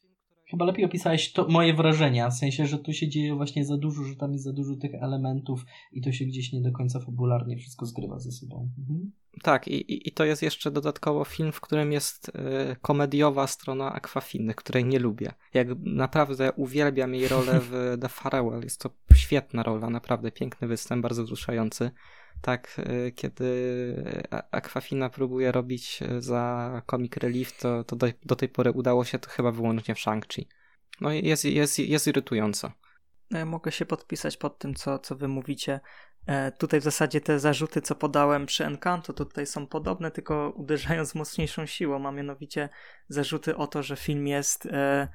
chyba 0.50 0.66
lepiej 0.66 0.86
opisałeś 0.86 1.34
to 1.34 1.48
moje 1.48 1.74
wrażenia, 1.74 2.30
w 2.30 2.34
sensie, 2.34 2.66
że 2.68 2.78
tu 2.78 2.94
się 2.94 3.08
dzieje 3.08 3.36
właśnie 3.36 3.66
za 3.66 3.78
dużo, 3.78 4.04
że 4.04 4.16
tam 4.16 4.32
jest 4.32 4.44
za 4.44 4.54
dużo 4.54 4.76
tych 4.76 4.94
elementów 4.94 5.66
i 5.92 6.02
to 6.02 6.12
się 6.12 6.26
gdzieś 6.26 6.54
nie 6.54 6.62
do 6.62 6.72
końca 6.72 7.00
fabularnie 7.00 7.58
wszystko 7.58 7.86
zgrywa 7.86 8.20
ze 8.20 8.32
sobą. 8.32 8.70
Mhm. 8.80 9.12
Tak, 9.44 9.68
i, 9.68 10.08
i 10.08 10.12
to 10.12 10.26
jest 10.26 10.42
jeszcze 10.42 10.72
dodatkowo 10.72 11.26
film, 11.26 11.52
w 11.52 11.62
którym 11.62 11.92
jest 11.92 12.30
y, 12.30 12.32
komediowa 12.82 13.48
strona 13.48 13.94
Aquafiny, 13.94 14.54
której 14.54 14.86
nie 14.86 15.00
lubię. 15.00 15.32
Jak 15.54 15.68
naprawdę 15.80 16.54
uwielbiam 16.54 17.16
jej 17.16 17.28
rolę 17.28 17.60
w 17.60 17.98
The 18.02 18.10
Farewell, 18.10 18.64
jest 18.64 18.82
to 18.82 18.90
świetna 19.16 19.64
rola, 19.64 19.90
naprawdę 19.90 20.32
piękny 20.32 20.68
występ, 20.68 21.04
bardzo 21.04 21.24
wzruszający 21.24 21.92
tak, 22.42 22.80
y, 22.80 23.12
kiedy 23.12 23.46
Aquafina 24.52 25.10
próbuje 25.10 25.52
robić 25.52 26.00
y, 26.02 26.22
za 26.22 26.82
Comic 26.92 27.18
Relief, 27.18 27.58
to, 27.58 27.84
to 27.84 27.96
do, 27.96 28.08
do 28.26 28.36
tej 28.36 28.50
pory 28.50 28.72
udało 28.72 29.06
się 29.06 29.20
to 29.20 29.30
chyba 29.30 29.52
wyłącznie 29.52 29.96
w 29.96 29.98
Shang-Chi. 29.98 30.46
No 31.02 31.12
jest, 31.12 31.46
jest, 31.46 31.80
jest 31.80 32.08
irytująco. 32.08 32.72
No 33.32 33.46
mogę 33.46 33.72
się 33.72 33.86
podpisać 33.86 34.38
pod 34.38 34.60
tym, 34.60 34.76
co, 34.76 35.00
co 35.00 35.16
wy 35.16 35.28
mówicie. 35.28 35.80
E, 36.26 36.52
tutaj 36.52 36.80
w 36.80 36.84
zasadzie 36.84 37.22
te 37.22 37.40
zarzuty, 37.40 37.82
co 37.82 37.96
podałem 37.96 38.46
przy 38.46 38.66
Encanto, 38.66 39.14
to 39.14 39.26
tutaj 39.26 39.46
są 39.46 39.68
podobne, 39.68 40.12
tylko 40.12 40.54
uderzają 40.56 41.06
z 41.06 41.16
mocniejszą 41.16 41.66
siłą, 41.66 42.08
a 42.08 42.12
mianowicie 42.12 42.70
zarzuty 43.10 43.58
o 43.58 43.68
to, 43.68 43.84
że 43.84 43.96
film 43.96 44.28
jest 44.28 44.66
e, 44.66 45.08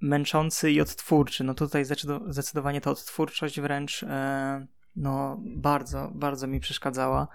męczący 0.00 0.70
i 0.70 0.80
odtwórczy. 0.80 1.44
No 1.44 1.54
tutaj 1.54 1.84
zdecydowanie 2.28 2.80
ta 2.80 2.90
odtwórczość 2.90 3.60
wręcz 3.60 4.02
e, 4.02 4.66
no 4.96 5.40
bardzo, 5.44 6.10
bardzo 6.14 6.46
mi 6.46 6.60
przeszkadzała. 6.60 7.28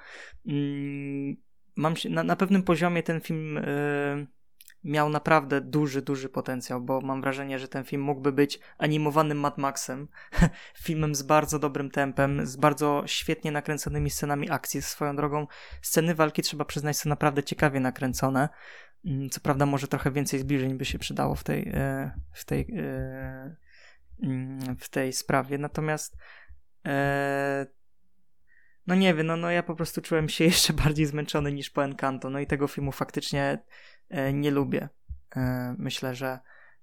Mm, 0.48 1.36
mam 1.76 1.96
się, 1.96 2.10
na, 2.10 2.24
na 2.24 2.36
pewnym 2.36 2.64
poziomie 2.64 3.04
ten 3.04 3.22
film 3.22 3.58
e, 3.58 3.62
miał 4.84 5.10
naprawdę 5.10 5.62
duży, 5.62 6.02
duży 6.02 6.30
potencjał, 6.30 6.82
bo 6.82 7.02
mam 7.02 7.22
wrażenie, 7.22 7.60
że 7.60 7.68
ten 7.68 7.84
film 7.84 8.02
mógłby 8.02 8.32
być 8.32 8.60
animowanym 8.78 9.40
Mad 9.40 9.58
Maxem, 9.58 10.08
filmem 10.86 11.16
z 11.16 11.24
bardzo 11.24 11.60
dobrym 11.60 11.92
tempem, 11.92 12.46
z 12.46 12.56
bardzo 12.56 13.04
świetnie 13.06 13.52
nakręconymi 13.52 14.10
scenami 14.10 14.50
akcji. 14.50 14.82
Swoją 14.82 15.16
drogą, 15.16 15.48
sceny 15.82 16.16
walki 16.16 16.42
trzeba 16.42 16.66
przyznać 16.66 16.98
są 16.98 17.10
naprawdę 17.10 17.44
ciekawie 17.44 17.80
nakręcone. 17.80 18.50
Mm, 19.06 19.30
co 19.30 19.42
prawda, 19.42 19.66
może 19.66 19.88
trochę 19.88 20.12
więcej 20.12 20.40
zbliżeń 20.40 20.78
by 20.78 20.86
się 20.86 21.00
przydało 21.00 21.36
w 21.36 21.44
tej, 21.44 21.70
e, 21.74 22.12
w 22.32 22.46
tej, 22.46 22.68
e, 22.78 23.56
mm, 24.24 24.78
w 24.80 24.90
tej 24.90 25.14
sprawie. 25.14 25.58
Natomiast 25.58 26.18
e, 26.86 27.66
no 28.88 28.96
nie 28.96 29.14
wiem, 29.14 29.28
no, 29.28 29.38
no 29.38 29.52
ja 29.52 29.64
po 29.64 29.76
prostu 29.76 30.02
czułem 30.02 30.30
się 30.30 30.44
jeszcze 30.54 30.74
bardziej 30.74 31.06
zmęczony 31.06 31.52
niż 31.52 31.70
po 31.70 31.84
Encanto, 31.84 32.30
no 32.30 32.40
i 32.40 32.48
tego 32.48 32.68
filmu 32.68 32.92
faktycznie 32.92 33.60
E, 34.10 34.34
nie 34.34 34.52
lubię. 34.52 34.90
E, 35.36 35.76
myślę, 35.78 36.16
że 36.16 36.40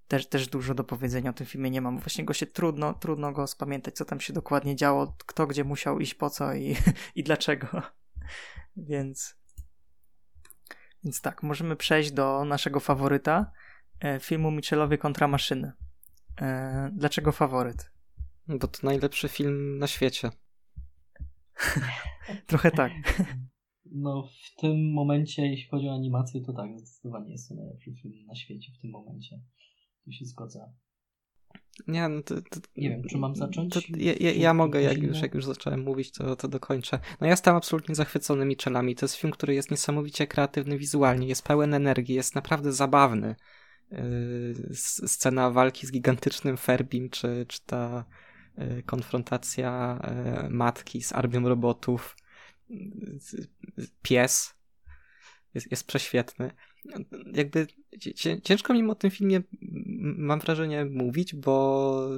też, 0.08 0.28
też 0.28 0.48
dużo 0.48 0.74
do 0.74 0.84
powiedzenia 0.84 1.30
o 1.30 1.32
tym 1.32 1.46
filmie 1.46 1.70
nie 1.70 1.80
mam. 1.80 1.98
Właśnie 1.98 2.24
go 2.24 2.34
się 2.34 2.46
trudno, 2.46 2.94
trudno 2.94 3.32
go 3.32 3.46
spamiętać, 3.46 3.94
co 3.94 4.04
tam 4.04 4.20
się 4.20 4.32
dokładnie 4.32 4.76
działo, 4.76 5.16
kto 5.26 5.46
gdzie 5.46 5.64
musiał 5.64 6.00
iść, 6.00 6.14
po 6.14 6.30
co 6.30 6.54
i, 6.54 6.76
i 7.14 7.22
dlaczego. 7.22 7.68
Więc, 8.76 9.36
więc 11.04 11.20
tak, 11.20 11.42
możemy 11.42 11.76
przejść 11.76 12.12
do 12.12 12.44
naszego 12.44 12.80
faworyta, 12.80 13.52
e, 14.00 14.20
filmu 14.20 14.50
Michelowie 14.50 14.98
kontra 14.98 15.28
maszyny. 15.28 15.72
Dlaczego 16.92 17.32
faworyt? 17.32 17.90
Bo 18.48 18.68
to 18.68 18.78
najlepszy 18.82 19.28
film 19.28 19.78
na 19.78 19.86
świecie. 19.86 20.30
Trochę 22.46 22.70
tak. 22.70 22.92
No, 23.92 24.22
w 24.22 24.60
tym 24.60 24.92
momencie, 24.92 25.46
jeśli 25.46 25.68
chodzi 25.68 25.88
o 25.88 25.94
animację, 25.94 26.40
to 26.40 26.52
tak, 26.52 26.78
zdecydowanie 26.78 27.32
jest 27.32 27.48
to 27.48 27.54
najlepszy 27.54 27.94
film 28.02 28.26
na 28.26 28.34
świecie 28.34 28.72
w 28.78 28.80
tym 28.80 28.90
momencie. 28.90 29.40
Tu 30.04 30.12
się 30.12 30.24
zgodzę. 30.24 30.72
Nie, 31.88 32.08
no 32.08 32.22
to, 32.22 32.34
to, 32.34 32.60
nie 32.76 32.90
wiem, 32.90 33.02
czy 33.10 33.18
mam 33.18 33.36
zacząć? 33.36 33.74
To, 33.74 33.80
ja, 33.96 34.12
ja, 34.20 34.32
ja 34.32 34.54
mogę, 34.54 34.82
jak 34.82 35.02
już, 35.02 35.20
jak 35.22 35.34
już 35.34 35.44
zacząłem 35.44 35.82
mówić, 35.82 36.12
to, 36.12 36.36
to 36.36 36.48
dokończę. 36.48 36.98
No 37.20 37.26
ja 37.26 37.30
jestem 37.30 37.56
absolutnie 37.56 37.94
zachwycony 37.94 38.44
Michelami. 38.44 38.94
To 38.94 39.04
jest 39.04 39.14
film, 39.14 39.32
który 39.32 39.54
jest 39.54 39.70
niesamowicie 39.70 40.26
kreatywny 40.26 40.78
wizualnie, 40.78 41.26
jest 41.26 41.44
pełen 41.44 41.74
energii, 41.74 42.14
jest 42.14 42.34
naprawdę 42.34 42.72
zabawny. 42.72 43.34
Yy, 43.90 44.74
scena 44.74 45.50
walki 45.50 45.86
z 45.86 45.92
gigantycznym 45.92 46.56
Ferbim, 46.56 47.10
czy, 47.10 47.46
czy 47.48 47.60
ta 47.66 48.04
yy, 48.08 48.25
konfrontacja 48.86 50.00
yy, 50.42 50.50
matki 50.50 51.02
z 51.02 51.12
armią 51.12 51.48
robotów 51.48 52.16
pies 54.02 54.54
jest, 55.54 55.70
jest 55.70 55.86
prześwietny. 55.86 56.50
Jakby 57.32 57.66
ciężko 58.42 58.74
mi 58.74 58.90
o 58.90 58.94
tym 58.94 59.10
filmie, 59.10 59.42
mam 60.00 60.40
wrażenie, 60.40 60.84
mówić, 60.84 61.34
bo 61.34 62.08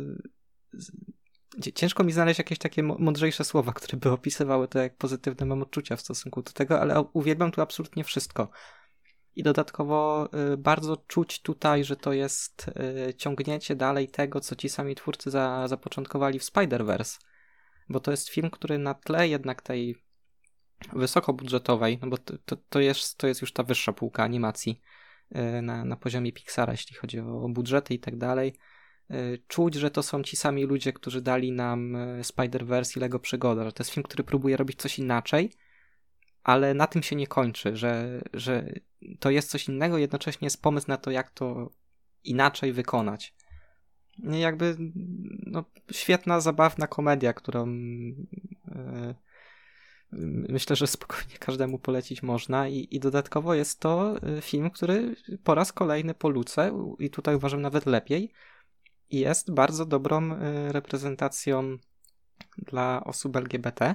ciężko 1.75 2.05
mi 2.05 2.13
znaleźć 2.13 2.39
jakieś 2.39 2.59
takie 2.59 2.83
mądrzejsze 2.83 3.45
słowa, 3.45 3.73
które 3.73 3.99
by 3.99 4.11
opisywały 4.11 4.69
to, 4.69 4.79
jak 4.79 4.97
pozytywne 4.97 5.47
mam 5.47 5.63
odczucia 5.63 5.97
w 5.97 6.01
stosunku 6.01 6.43
do 6.43 6.53
tego, 6.53 6.81
ale 6.81 7.01
uwielbiam 7.13 7.51
tu 7.51 7.61
absolutnie 7.61 8.05
wszystko. 8.05 8.51
I 9.37 9.43
dodatkowo 9.43 10.29
y, 10.53 10.57
bardzo 10.57 10.97
czuć 10.97 11.43
tutaj, 11.43 11.85
że 11.85 11.97
to 11.97 12.13
jest 12.13 12.71
y, 13.09 13.15
ciągnięcie 13.15 13.77
dalej 13.77 14.09
tego, 14.09 14.41
co 14.41 14.57
ci 14.57 14.69
sami 14.69 14.95
twórcy 14.95 15.31
za, 15.31 15.69
zapoczątkowali 15.69 16.39
w 16.39 16.45
Spider-Verse. 16.45 17.19
Bo 17.89 18.01
to 18.01 18.11
jest 18.11 18.29
film, 18.29 18.51
który 18.51 18.79
na 18.79 18.95
tle 18.95 19.29
jednak 19.29 19.63
tej 19.63 19.97
wysokobudżetowej, 20.93 21.99
no 22.03 22.09
bo 22.09 22.19
to, 22.19 22.57
to, 22.69 22.81
jest, 22.81 23.19
to 23.19 23.27
jest 23.27 23.41
już 23.41 23.53
ta 23.53 23.63
wyższa 23.63 23.93
półka 23.93 24.25
animacji 24.25 24.81
e, 25.31 25.63
na, 25.63 25.85
na 25.85 25.97
poziomie 25.97 26.33
Pixara, 26.33 26.73
jeśli 26.73 26.97
chodzi 26.97 27.21
o 27.21 27.49
budżety 27.49 27.95
i 27.95 27.99
tak 27.99 28.17
dalej. 28.17 28.55
Czuć, 29.47 29.75
że 29.75 29.91
to 29.91 30.03
są 30.03 30.23
ci 30.23 30.37
sami 30.37 30.65
ludzie, 30.65 30.93
którzy 30.93 31.23
dali 31.23 31.53
nam 31.53 31.97
Spider-Verse 32.23 32.97
i 32.97 33.01
Lego 33.01 33.19
Przygoda, 33.19 33.65
że 33.65 33.73
to 33.73 33.83
jest 33.83 33.91
film, 33.91 34.05
który 34.05 34.25
próbuje 34.25 34.57
robić 34.57 34.81
coś 34.81 34.99
inaczej, 34.99 35.53
ale 36.49 36.75
na 36.75 36.87
tym 36.87 37.03
się 37.03 37.17
nie 37.17 37.27
kończy, 37.27 37.77
że, 37.77 38.21
że 38.33 38.73
to 39.21 39.31
jest 39.31 39.51
coś 39.51 39.69
innego, 39.69 39.99
jednocześnie 39.99 40.47
jest 40.47 40.63
pomysł 40.63 40.89
na 40.89 40.97
to, 40.97 41.11
jak 41.11 41.31
to 41.31 41.71
inaczej 42.25 42.73
wykonać. 42.73 43.35
Jakby 44.19 44.77
no, 45.47 45.65
świetna, 45.93 46.41
zabawna 46.41 46.87
komedia, 46.87 47.33
którą 47.33 47.67
myślę, 50.49 50.77
że 50.77 50.87
spokojnie 50.87 51.37
każdemu 51.39 51.79
polecić 51.79 52.23
można 52.23 52.69
i, 52.69 52.89
i 52.91 53.01
dodatkowo 53.01 53.55
jest 53.55 53.81
to 53.81 54.17
y, 54.39 54.41
film, 54.41 54.71
który 54.71 55.17
po 55.45 55.55
raz 55.55 55.73
kolejny 55.73 56.15
po 56.15 56.29
luce 56.29 56.73
i 56.99 57.11
tutaj 57.11 57.35
uważam 57.35 57.63
nawet 57.63 57.87
lepiej 57.87 58.33
jest 59.11 59.55
bardzo 59.55 59.87
dobrą 59.87 60.33
y, 60.33 60.73
reprezentacją 60.73 61.79
dla 62.59 63.05
osób 63.05 63.37
LGBT 63.37 63.95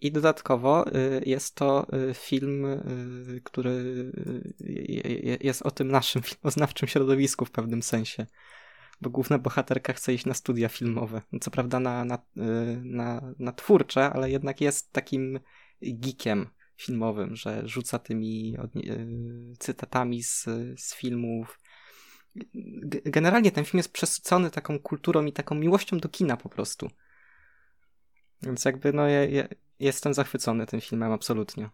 i 0.00 0.12
dodatkowo 0.12 0.88
y, 0.88 1.22
jest 1.26 1.54
to 1.54 1.86
film, 2.14 2.66
który 3.44 4.12
jest 5.40 5.62
o 5.62 5.70
tym 5.70 5.88
naszym 5.88 6.22
filmoznawczym 6.22 6.88
środowisku 6.88 7.44
w 7.44 7.50
pewnym 7.50 7.82
sensie 7.82 8.26
bo 9.00 9.10
główna 9.10 9.38
bohaterka 9.38 9.92
chce 9.92 10.14
iść 10.14 10.26
na 10.26 10.34
studia 10.34 10.68
filmowe. 10.68 11.22
Co 11.40 11.50
prawda 11.50 11.80
na, 11.80 12.04
na, 12.04 12.14
y, 12.14 12.20
na, 12.84 13.34
na 13.38 13.52
twórcze, 13.52 14.10
ale 14.10 14.30
jednak 14.30 14.60
jest 14.60 14.92
takim 14.92 15.40
geekiem 15.82 16.46
filmowym, 16.76 17.36
że 17.36 17.68
rzuca 17.68 17.98
tymi 17.98 18.56
y, 18.76 19.56
cytatami 19.58 20.22
z, 20.22 20.44
z 20.76 20.94
filmów. 20.94 21.60
Generalnie 23.04 23.52
ten 23.52 23.64
film 23.64 23.78
jest 23.78 23.92
przesycony 23.92 24.50
taką 24.50 24.78
kulturą 24.78 25.24
i 25.24 25.32
taką 25.32 25.54
miłością 25.54 25.98
do 25.98 26.08
kina 26.08 26.36
po 26.36 26.48
prostu. 26.48 26.90
Więc 28.42 28.64
jakby 28.64 28.92
no 28.92 29.08
ja, 29.08 29.24
ja 29.24 29.48
jestem 29.80 30.14
zachwycony 30.14 30.66
tym 30.66 30.80
filmem 30.80 31.12
absolutnie. 31.12 31.70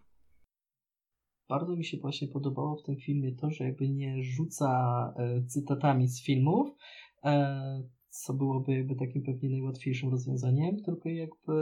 Bardzo 1.49 1.75
mi 1.75 1.85
się 1.85 1.97
właśnie 1.97 2.27
podobało 2.27 2.75
w 2.75 2.83
tym 2.83 2.97
filmie 2.97 3.35
to, 3.35 3.51
że 3.51 3.63
jakby 3.63 3.89
nie 3.89 4.23
rzuca 4.23 5.13
y, 5.39 5.45
cytatami 5.45 6.07
z 6.07 6.25
filmów, 6.25 6.77
E, 7.23 7.83
co 8.13 8.33
byłoby 8.33 8.73
jakby 8.73 8.95
takim 8.95 9.23
pewnie 9.23 9.49
najłatwiejszym 9.49 10.09
rozwiązaniem, 10.09 10.77
tylko 10.85 11.09
jakby 11.09 11.53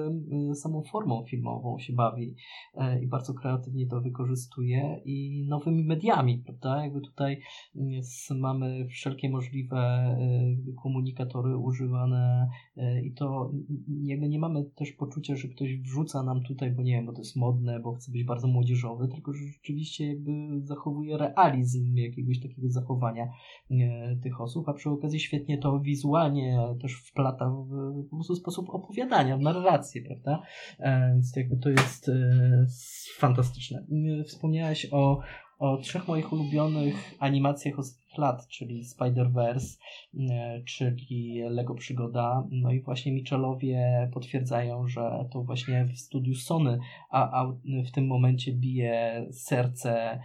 e, 0.51 0.55
samą 0.55 0.83
formą 0.83 1.23
filmową 1.29 1.79
się 1.79 1.93
bawi 1.93 2.35
e, 2.75 3.03
i 3.03 3.07
bardzo 3.07 3.33
kreatywnie 3.33 3.87
to 3.87 4.01
wykorzystuje 4.01 5.01
i 5.05 5.45
nowymi 5.47 5.83
mediami, 5.83 6.37
prawda? 6.37 6.83
Jakby 6.83 7.01
tutaj 7.01 7.41
jest, 7.75 8.31
mamy 8.31 8.87
wszelkie 8.87 9.29
możliwe 9.29 9.81
komunikatory 10.83 11.57
używane 11.57 12.49
i 13.03 13.13
to 13.13 13.51
jakby 14.01 14.29
nie 14.29 14.39
mamy 14.39 14.63
też 14.75 14.91
poczucia, 14.91 15.35
że 15.35 15.47
ktoś 15.47 15.77
wrzuca 15.77 16.23
nam 16.23 16.43
tutaj, 16.43 16.71
bo 16.71 16.83
nie 16.83 16.93
wiem, 16.93 17.05
bo 17.05 17.13
to 17.13 17.19
jest 17.19 17.35
modne, 17.35 17.79
bo 17.79 17.93
chce 17.93 18.11
być 18.11 18.23
bardzo 18.23 18.47
młodzieżowy, 18.47 19.07
tylko 19.07 19.33
że 19.33 19.45
rzeczywiście 19.45 20.07
jakby 20.07 20.31
zachowuje 20.63 21.17
realizm 21.17 21.95
jakiegoś 21.95 22.39
takiego 22.39 22.69
zachowania 22.69 23.27
tych 24.23 24.41
osób, 24.41 24.69
a 24.69 24.73
przy 24.73 24.89
okazji 24.89 25.19
świetnie 25.19 25.57
to 25.57 25.79
wizualnie 25.79 26.40
też 26.81 26.93
wplata 26.93 27.49
w 27.49 28.03
po 28.09 28.15
prostu 28.15 28.35
sposób 28.35 28.69
opowiadania, 28.69 29.37
w 29.37 29.41
narrację, 29.41 30.01
prawda? 30.01 30.41
E, 30.79 31.11
więc 31.13 31.35
jakby 31.35 31.57
to 31.57 31.69
jest 31.69 32.09
e, 32.09 32.65
fantastyczne. 33.17 33.85
E, 34.19 34.23
wspomniałeś 34.23 34.87
o, 34.91 35.19
o 35.59 35.77
trzech 35.77 36.07
moich 36.07 36.33
ulubionych 36.33 37.15
animacjach 37.19 37.79
ostatnich 37.79 38.17
lat, 38.17 38.47
czyli 38.47 38.83
Spider-Verse, 38.83 39.77
czyli 40.65 41.41
Lego 41.49 41.75
Przygoda. 41.75 42.47
No 42.51 42.71
i 42.71 42.81
właśnie 42.81 43.11
Michelowie 43.11 44.09
potwierdzają, 44.13 44.87
że 44.87 45.25
to 45.31 45.43
właśnie 45.43 45.85
w 45.85 45.99
studiu 45.99 46.35
Sony, 46.35 46.79
a, 47.09 47.41
a 47.41 47.53
w 47.87 47.91
tym 47.91 48.07
momencie 48.07 48.53
bije 48.53 49.25
serce 49.31 50.19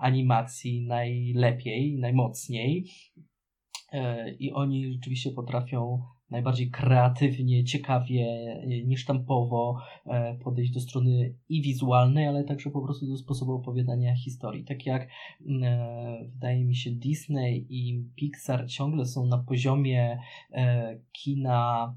animacji 0.00 0.86
najlepiej, 0.86 1.98
najmocniej. 1.98 2.84
E, 3.96 4.30
i 4.30 4.52
oni 4.52 4.92
rzeczywiście 4.92 5.30
potrafią 5.30 6.02
najbardziej 6.30 6.70
kreatywnie, 6.70 7.64
ciekawie, 7.64 8.24
e, 8.62 8.66
niesztampowo 8.66 9.78
e, 10.06 10.34
podejść 10.34 10.72
do 10.72 10.80
strony 10.80 11.34
i 11.48 11.62
wizualnej, 11.62 12.26
ale 12.26 12.44
także 12.44 12.70
po 12.70 12.82
prostu 12.82 13.06
do 13.06 13.16
sposobu 13.16 13.52
opowiadania 13.52 14.16
historii. 14.16 14.64
Tak 14.64 14.86
jak 14.86 15.08
wydaje 16.32 16.64
mi 16.64 16.76
się 16.76 16.90
Disney 16.90 17.66
i 17.70 18.04
Pixar 18.16 18.68
ciągle 18.68 19.06
są 19.06 19.26
na 19.26 19.38
poziomie 19.38 20.18
kina 21.12 21.94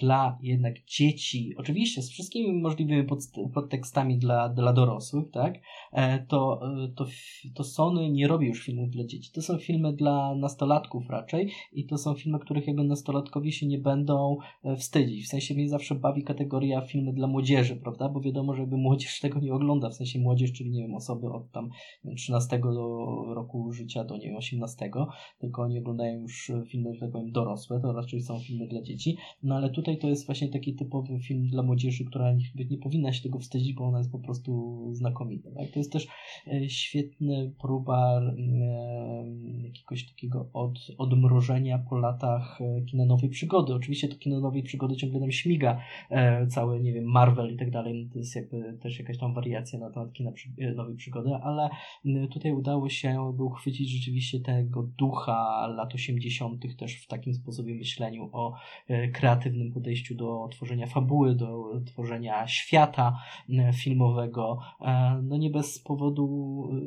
dla 0.00 0.38
jednak 0.42 0.84
dzieci, 0.84 1.54
oczywiście 1.56 2.02
z 2.02 2.10
wszystkimi 2.10 2.60
możliwymi 2.60 3.08
podtekstami 3.54 4.18
dla, 4.18 4.48
dla 4.48 4.72
dorosłych, 4.72 5.30
tak, 5.30 5.54
e, 5.92 6.26
to, 6.26 6.60
e, 6.84 6.88
to, 6.88 7.06
to 7.54 7.64
Sony 7.64 8.10
nie 8.10 8.28
robi 8.28 8.46
już 8.46 8.64
filmów 8.64 8.90
dla 8.90 9.04
dzieci. 9.04 9.30
To 9.32 9.42
są 9.42 9.58
filmy 9.58 9.92
dla 9.92 10.34
nastolatków 10.34 11.10
raczej 11.10 11.50
i 11.72 11.86
to 11.86 11.98
są 11.98 12.14
filmy, 12.14 12.38
których 12.38 12.66
jego 12.66 12.84
nastolatkowie 12.84 13.52
się 13.52 13.66
nie 13.66 13.78
będą 13.78 14.36
e, 14.64 14.76
wstydzić. 14.76 15.24
W 15.24 15.28
sensie 15.28 15.54
mnie 15.54 15.68
zawsze 15.68 15.94
bawi 15.94 16.22
kategoria 16.22 16.80
filmy 16.80 17.12
dla 17.12 17.26
młodzieży, 17.26 17.76
prawda, 17.76 18.08
bo 18.08 18.20
wiadomo, 18.20 18.54
że 18.54 18.60
jakby 18.60 18.76
młodzież 18.76 19.20
tego 19.22 19.40
nie 19.40 19.54
ogląda, 19.54 19.90
w 19.90 19.94
sensie 19.94 20.18
młodzież, 20.18 20.52
czyli 20.52 20.70
nie 20.70 20.82
wiem, 20.82 20.94
osoby 20.94 21.26
od 21.26 21.50
tam 21.50 21.70
13 22.16 22.60
roku 23.34 23.72
życia 23.72 24.04
do 24.04 24.16
nie 24.16 24.26
wiem, 24.26 24.36
18, 24.36 24.90
tylko 25.38 25.62
oni 25.62 25.78
oglądają 25.78 26.20
już 26.20 26.52
filmy, 26.66 26.94
że 26.94 27.00
tak 27.00 27.10
powiem, 27.10 27.32
dorosłe, 27.32 27.80
to 27.80 27.92
raczej 27.92 28.22
są 28.22 28.38
filmy 28.38 28.66
dla 28.66 28.82
dzieci. 28.82 29.17
No 29.42 29.56
ale 29.56 29.70
tutaj 29.70 29.98
to 29.98 30.08
jest 30.08 30.26
właśnie 30.26 30.48
taki 30.48 30.74
typowy 30.74 31.20
film 31.20 31.46
dla 31.46 31.62
młodzieży, 31.62 32.04
która 32.04 32.32
nie, 32.70 32.78
powinna 32.78 33.12
się 33.12 33.22
tego 33.22 33.38
wstydzić, 33.38 33.74
bo 33.74 33.84
ona 33.84 33.98
jest 33.98 34.12
po 34.12 34.18
prostu 34.18 34.78
znakomita. 34.92 35.50
Tak? 35.50 35.70
To 35.70 35.78
jest 35.78 35.92
też 35.92 36.08
e, 36.46 36.68
świetny 36.68 37.52
próba 37.60 38.20
e, 38.20 38.34
jakiegoś 39.62 40.08
takiego 40.08 40.48
od, 40.52 40.78
odmrożenia 40.98 41.78
po 41.78 41.98
latach 41.98 42.60
e, 42.60 42.82
kina 42.82 43.04
nowej 43.04 43.30
przygody. 43.30 43.74
Oczywiście 43.74 44.08
to 44.08 44.16
kino 44.16 44.40
nowej 44.40 44.62
przygody 44.62 44.96
ciągle 44.96 45.20
nam 45.20 45.32
śmiga, 45.32 45.80
cały, 46.48 46.80
nie 46.80 46.92
wiem, 46.92 47.04
Marvel 47.04 47.54
i 47.54 47.56
tak 47.56 47.70
dalej. 47.70 48.08
To 48.12 48.18
jest 48.18 48.36
jakby 48.36 48.78
też 48.82 48.98
jakaś 48.98 49.18
tam 49.18 49.34
wariacja 49.34 49.78
na 49.78 49.90
temat 49.90 50.12
kina 50.12 50.32
nowej 50.76 50.96
przygody, 50.96 51.34
ale 51.34 51.68
tutaj 52.30 52.52
udało 52.52 52.88
się 52.88 53.32
by 53.36 53.44
uchwycić 53.44 53.90
rzeczywiście 53.90 54.40
tego 54.40 54.82
ducha 54.82 55.66
lat 55.66 55.94
80. 55.94 56.76
też 56.78 56.94
w 56.94 57.06
takim 57.06 57.34
sposobie 57.34 57.74
myśleniu 57.74 58.28
o 58.32 58.54
kreatywnym 59.08 59.72
podejściu 59.72 60.14
do 60.14 60.48
tworzenia 60.52 60.86
fabuły, 60.86 61.34
do 61.34 61.80
tworzenia 61.86 62.46
świata 62.46 63.18
e, 63.50 63.72
filmowego. 63.72 64.58
E, 64.80 65.20
no 65.22 65.36
nie 65.36 65.50
bez 65.50 65.78
powodu 65.78 66.68
e, 66.72 66.78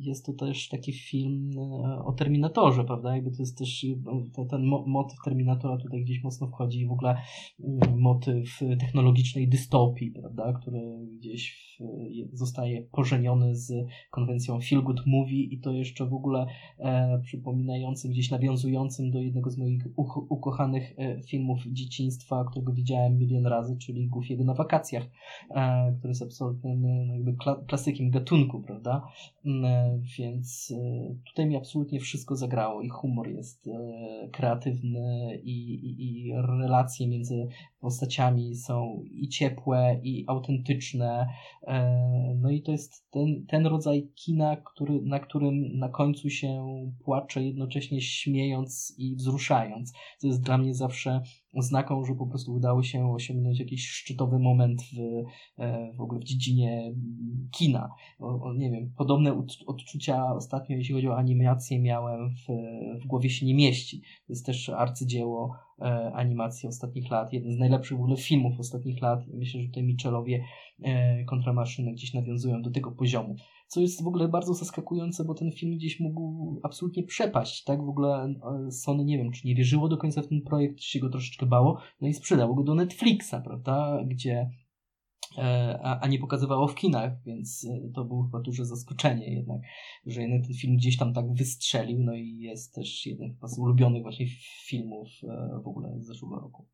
jest 0.00 0.26
to 0.26 0.32
też 0.32 0.68
taki 0.68 0.92
film 0.92 1.50
o 2.04 2.12
Terminatorze, 2.12 2.84
prawda? 2.84 3.14
Jakby 3.14 3.30
to 3.30 3.36
jest 3.42 3.58
też 3.58 3.86
ten 4.50 4.64
motyw 4.86 5.18
Terminatora 5.24 5.76
tutaj 5.76 6.04
gdzieś 6.04 6.22
mocno 6.22 6.46
wchodzi 6.46 6.80
i 6.80 6.86
w 6.86 6.92
ogóle 6.92 7.16
mm, 7.60 8.00
motyw 8.00 8.60
technologicznej 8.80 9.48
dystopii, 9.48 10.10
prawda? 10.10 10.52
Który 10.52 10.80
gdzieś 11.18 11.72
zostaje 12.32 12.82
pożeniony 12.82 13.56
z 13.56 13.72
konwencją 14.10 14.60
feel 14.60 14.82
good 14.82 15.06
movie 15.06 15.42
i 15.42 15.60
to 15.60 15.72
jeszcze 15.72 16.06
w 16.06 16.14
ogóle 16.14 16.46
przypominającym, 17.22 18.10
gdzieś 18.10 18.30
nawiązującym 18.30 19.10
do 19.10 19.20
jednego 19.20 19.50
z 19.50 19.58
moich 19.58 19.82
ukochanych 20.28 20.94
e, 20.96 21.20
filmów 21.56 21.74
dzieciństwa, 21.74 22.44
którego 22.50 22.72
widziałem 22.72 23.18
milion 23.18 23.46
razy, 23.46 23.76
czyli 23.76 24.08
Goofiego 24.08 24.44
na 24.44 24.54
wakacjach, 24.54 25.04
e, 25.50 25.94
który 25.98 26.10
jest 26.10 26.22
absolutnym 26.22 27.06
no 27.06 27.14
jakby 27.14 27.36
klasykiem 27.66 28.10
gatunku, 28.10 28.60
prawda? 28.60 29.08
Mm, 29.46 29.64
e, 29.64 29.98
więc 30.18 30.72
e, 30.76 31.14
tutaj 31.26 31.46
mi 31.46 31.56
absolutnie 31.56 32.00
wszystko 32.00 32.36
zagrało 32.36 32.82
i 32.82 32.88
humor 32.88 33.28
jest 33.28 33.68
kreatywny 34.32 35.40
i, 35.44 35.74
i, 35.74 36.26
i 36.26 36.32
relacje 36.32 37.08
między 37.08 37.48
postaciami 37.80 38.56
są 38.56 39.02
i 39.10 39.28
ciepłe, 39.28 40.00
i 40.02 40.24
autentyczne. 40.26 41.26
No 42.36 42.50
i 42.50 42.62
to 42.62 42.72
jest 42.72 43.10
ten, 43.10 43.46
ten 43.46 43.66
rodzaj 43.66 44.08
kina, 44.14 44.56
który, 44.56 45.00
na 45.02 45.18
którym 45.18 45.78
na 45.78 45.88
końcu 45.88 46.30
się 46.30 46.64
płacze, 47.04 47.44
jednocześnie 47.44 48.00
śmiejąc 48.00 48.94
i 48.98 49.16
wzruszając. 49.16 49.92
To 50.20 50.26
jest 50.26 50.42
dla 50.42 50.58
mnie 50.58 50.74
zawsze 50.74 51.22
oznaką, 51.54 52.04
że 52.04 52.14
po 52.14 52.26
prostu 52.26 52.54
udało 52.54 52.82
się 52.82 53.12
osiągnąć 53.12 53.60
jakiś 53.60 53.88
szczytowy 53.88 54.38
moment 54.38 54.82
w, 54.82 54.98
e, 55.58 55.92
w 55.92 56.00
ogóle 56.00 56.20
w 56.20 56.24
dziedzinie 56.24 56.94
kina. 57.50 57.90
O, 58.18 58.42
o, 58.42 58.54
nie 58.54 58.70
wiem, 58.70 58.92
podobne 58.96 59.44
odczucia 59.66 60.34
ostatnio, 60.34 60.76
jeśli 60.76 60.94
chodzi 60.94 61.08
o 61.08 61.16
animację, 61.16 61.80
miałem 61.80 62.30
w, 62.30 62.46
w 63.04 63.06
głowie 63.06 63.30
się 63.30 63.46
nie 63.46 63.54
mieści. 63.54 64.00
To 64.00 64.32
jest 64.32 64.46
też 64.46 64.68
arcydzieło 64.68 65.56
e, 65.80 66.12
animacji 66.14 66.68
ostatnich 66.68 67.10
lat, 67.10 67.32
jeden 67.32 67.52
z 67.52 67.58
najlepszych 67.58 67.98
w 67.98 68.00
ogóle 68.00 68.16
filmów 68.16 68.60
ostatnich 68.60 69.02
lat. 69.02 69.20
Myślę, 69.34 69.60
że 69.60 69.66
tutaj 69.66 69.82
Michelowie 69.82 70.44
e, 70.82 71.24
kontramaszyny 71.24 71.92
gdzieś 71.92 72.14
nawiązują 72.14 72.62
do 72.62 72.70
tego 72.70 72.92
poziomu 72.92 73.36
co 73.72 73.80
jest 73.80 74.02
w 74.02 74.06
ogóle 74.06 74.28
bardzo 74.28 74.54
zaskakujące, 74.54 75.24
bo 75.24 75.34
ten 75.34 75.52
film 75.52 75.76
gdzieś 75.76 76.00
mógł 76.00 76.60
absolutnie 76.62 77.02
przepaść, 77.02 77.64
tak? 77.64 77.84
W 77.84 77.88
ogóle 77.88 78.34
e, 78.66 78.70
Sony, 78.70 79.04
nie 79.04 79.18
wiem, 79.18 79.32
czy 79.32 79.46
nie 79.46 79.54
wierzyło 79.54 79.88
do 79.88 79.96
końca 79.96 80.22
w 80.22 80.28
ten 80.28 80.42
projekt, 80.42 80.78
czy 80.78 80.90
się 80.90 81.00
go 81.00 81.10
troszeczkę 81.10 81.46
bało, 81.46 81.80
no 82.00 82.08
i 82.08 82.14
sprzedało 82.14 82.54
go 82.54 82.62
do 82.62 82.74
Netflixa, 82.74 83.34
prawda? 83.44 84.04
Gdzie 84.06 84.50
e, 85.38 85.78
a, 85.82 86.08
nie 86.08 86.18
pokazywało 86.18 86.68
w 86.68 86.74
kinach, 86.74 87.12
więc 87.26 87.64
e, 87.64 87.92
to 87.94 88.04
było 88.04 88.22
chyba 88.22 88.40
duże 88.40 88.64
zaskoczenie 88.64 89.34
jednak, 89.34 89.60
że 90.06 90.22
jeden 90.22 90.42
ten 90.42 90.54
film 90.54 90.76
gdzieś 90.76 90.96
tam 90.96 91.14
tak 91.14 91.34
wystrzelił, 91.34 92.02
no 92.02 92.14
i 92.14 92.38
jest 92.38 92.74
też 92.74 93.06
jeden 93.06 93.36
z 93.42 93.58
ulubionych 93.58 94.02
właśnie 94.02 94.26
filmów 94.66 95.08
w 95.64 95.68
ogóle 95.68 96.00
z 96.00 96.06
zeszłego 96.06 96.40
roku. 96.40 96.66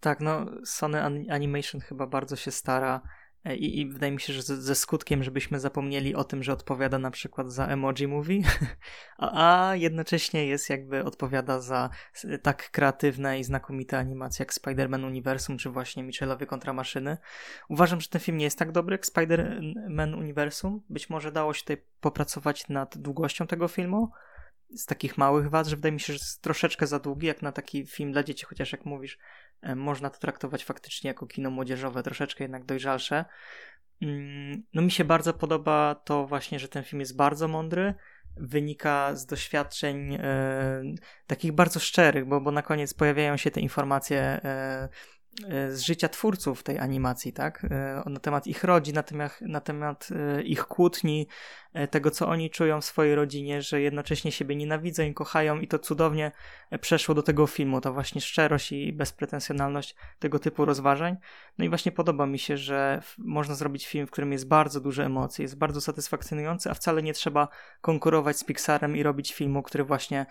Tak, 0.00 0.20
no 0.20 0.46
Sony 0.64 1.02
Animation 1.30 1.80
chyba 1.80 2.06
bardzo 2.06 2.36
się 2.36 2.50
stara 2.50 3.02
I, 3.44 3.80
I, 3.80 3.86
wydaje 3.86 4.12
mi 4.12 4.20
się, 4.20 4.32
że 4.32 4.42
ze, 4.42 4.74
skutkiem, 4.74 5.22
żebyśmy 5.22 5.60
zapomnieli 5.60 6.14
o 6.14 6.24
tym, 6.24 6.42
że 6.42 6.52
odpowiada 6.52 6.98
na 6.98 7.10
przykład 7.10 7.52
za 7.52 7.66
Emoji 7.66 8.08
Movie, 8.08 8.42
a, 9.18 9.68
a, 9.70 9.76
jednocześnie 9.76 10.46
jest 10.46 10.70
jakby 10.70 11.04
odpowiada 11.04 11.60
za 11.60 11.90
tak 12.42 12.70
kreatywne 12.70 13.40
i 13.40 13.44
znakomite 13.44 13.98
animacje 13.98 14.42
jak 14.42 14.54
Spider-Man 14.54 15.06
Uniwersum, 15.06 15.58
czy 15.58 15.70
właśnie 15.70 16.02
Michelowie 16.02 16.46
kontra 16.46 16.72
maszyny. 16.72 17.16
Uważam, 17.68 18.00
że 18.00 18.08
ten 18.08 18.20
film 18.20 18.38
nie 18.38 18.44
jest 18.44 18.58
tak 18.58 18.72
dobry 18.72 18.94
jak 18.94 19.06
Spider-Man 19.06 20.18
Uniwersum. 20.18 20.82
Być 20.90 21.10
może 21.10 21.32
dało 21.32 21.54
się 21.54 21.60
tutaj 21.60 21.84
popracować 22.00 22.68
nad 22.68 22.98
długością 22.98 23.46
tego 23.46 23.68
filmu, 23.68 24.10
z 24.74 24.86
takich 24.86 25.18
małych 25.18 25.50
wad, 25.50 25.66
że 25.66 25.76
wydaje 25.76 25.92
mi 25.92 26.00
się, 26.00 26.06
że 26.06 26.12
jest 26.12 26.42
troszeczkę 26.42 26.86
za 26.86 26.98
długi, 26.98 27.26
jak 27.26 27.42
na 27.42 27.52
taki 27.52 27.86
film 27.86 28.12
dla 28.12 28.22
dzieci, 28.22 28.46
chociaż 28.46 28.72
jak 28.72 28.84
mówisz, 28.84 29.18
e, 29.18 29.20
można 29.76 30.10
to 30.10 30.18
traktować 30.18 30.64
faktycznie 30.64 31.08
jako 31.08 31.26
kino 31.26 31.50
młodzieżowe, 31.50 32.02
troszeczkę 32.02 32.44
jednak 32.44 32.64
dojrzalsze. 32.64 33.24
Mm, 34.02 34.62
no 34.74 34.82
mi 34.82 34.90
się 34.90 35.04
bardzo 35.04 35.34
podoba 35.34 35.94
to 35.94 36.26
właśnie, 36.26 36.58
że 36.58 36.68
ten 36.68 36.84
film 36.84 37.00
jest 37.00 37.16
bardzo 37.16 37.48
mądry, 37.48 37.94
wynika 38.36 39.14
z 39.14 39.26
doświadczeń 39.26 40.14
e, 40.14 40.82
takich 41.26 41.52
bardzo 41.52 41.80
szczerych, 41.80 42.24
bo, 42.24 42.40
bo 42.40 42.50
na 42.50 42.62
koniec 42.62 42.94
pojawiają 42.94 43.36
się 43.36 43.50
te 43.50 43.60
informacje 43.60 44.20
e, 44.20 44.88
E, 45.48 45.72
z 45.72 45.80
życia 45.80 46.08
twórców 46.08 46.62
tej 46.62 46.78
animacji, 46.78 47.32
tak? 47.32 47.64
E, 47.64 48.02
na 48.06 48.20
temat 48.20 48.46
ich 48.46 48.64
rodzin, 48.64 48.94
na 48.94 49.02
temat, 49.02 49.40
na 49.40 49.60
temat 49.60 50.08
e, 50.10 50.42
ich 50.42 50.64
kłótni, 50.64 51.28
tego, 51.90 52.10
co 52.10 52.28
oni 52.28 52.50
czują 52.50 52.80
w 52.80 52.84
swojej 52.84 53.14
rodzinie, 53.14 53.62
że 53.62 53.80
jednocześnie 53.80 54.32
siebie 54.32 54.56
nienawidzą 54.56 55.02
i 55.02 55.14
kochają 55.14 55.60
i 55.60 55.68
to 55.68 55.78
cudownie 55.78 56.32
przeszło 56.80 57.14
do 57.14 57.22
tego 57.22 57.46
filmu, 57.46 57.80
ta 57.80 57.92
właśnie 57.92 58.20
szczerość 58.20 58.72
i 58.72 58.92
bezpretensjonalność 58.92 59.96
tego 60.18 60.38
typu 60.38 60.64
rozważań. 60.64 61.16
No 61.58 61.64
i 61.64 61.68
właśnie 61.68 61.92
podoba 61.92 62.26
mi 62.26 62.38
się, 62.38 62.56
że 62.56 63.02
można 63.18 63.54
zrobić 63.54 63.86
film, 63.86 64.06
w 64.06 64.10
którym 64.10 64.32
jest 64.32 64.48
bardzo 64.48 64.80
dużo 64.80 65.02
emocji, 65.02 65.42
jest 65.42 65.58
bardzo 65.58 65.80
satysfakcjonujący, 65.80 66.70
a 66.70 66.74
wcale 66.74 67.02
nie 67.02 67.12
trzeba 67.12 67.48
konkurować 67.80 68.38
z 68.38 68.44
Pixarem 68.44 68.96
i 68.96 69.02
robić 69.02 69.32
filmu, 69.34 69.62
który 69.62 69.84
właśnie 69.84 70.26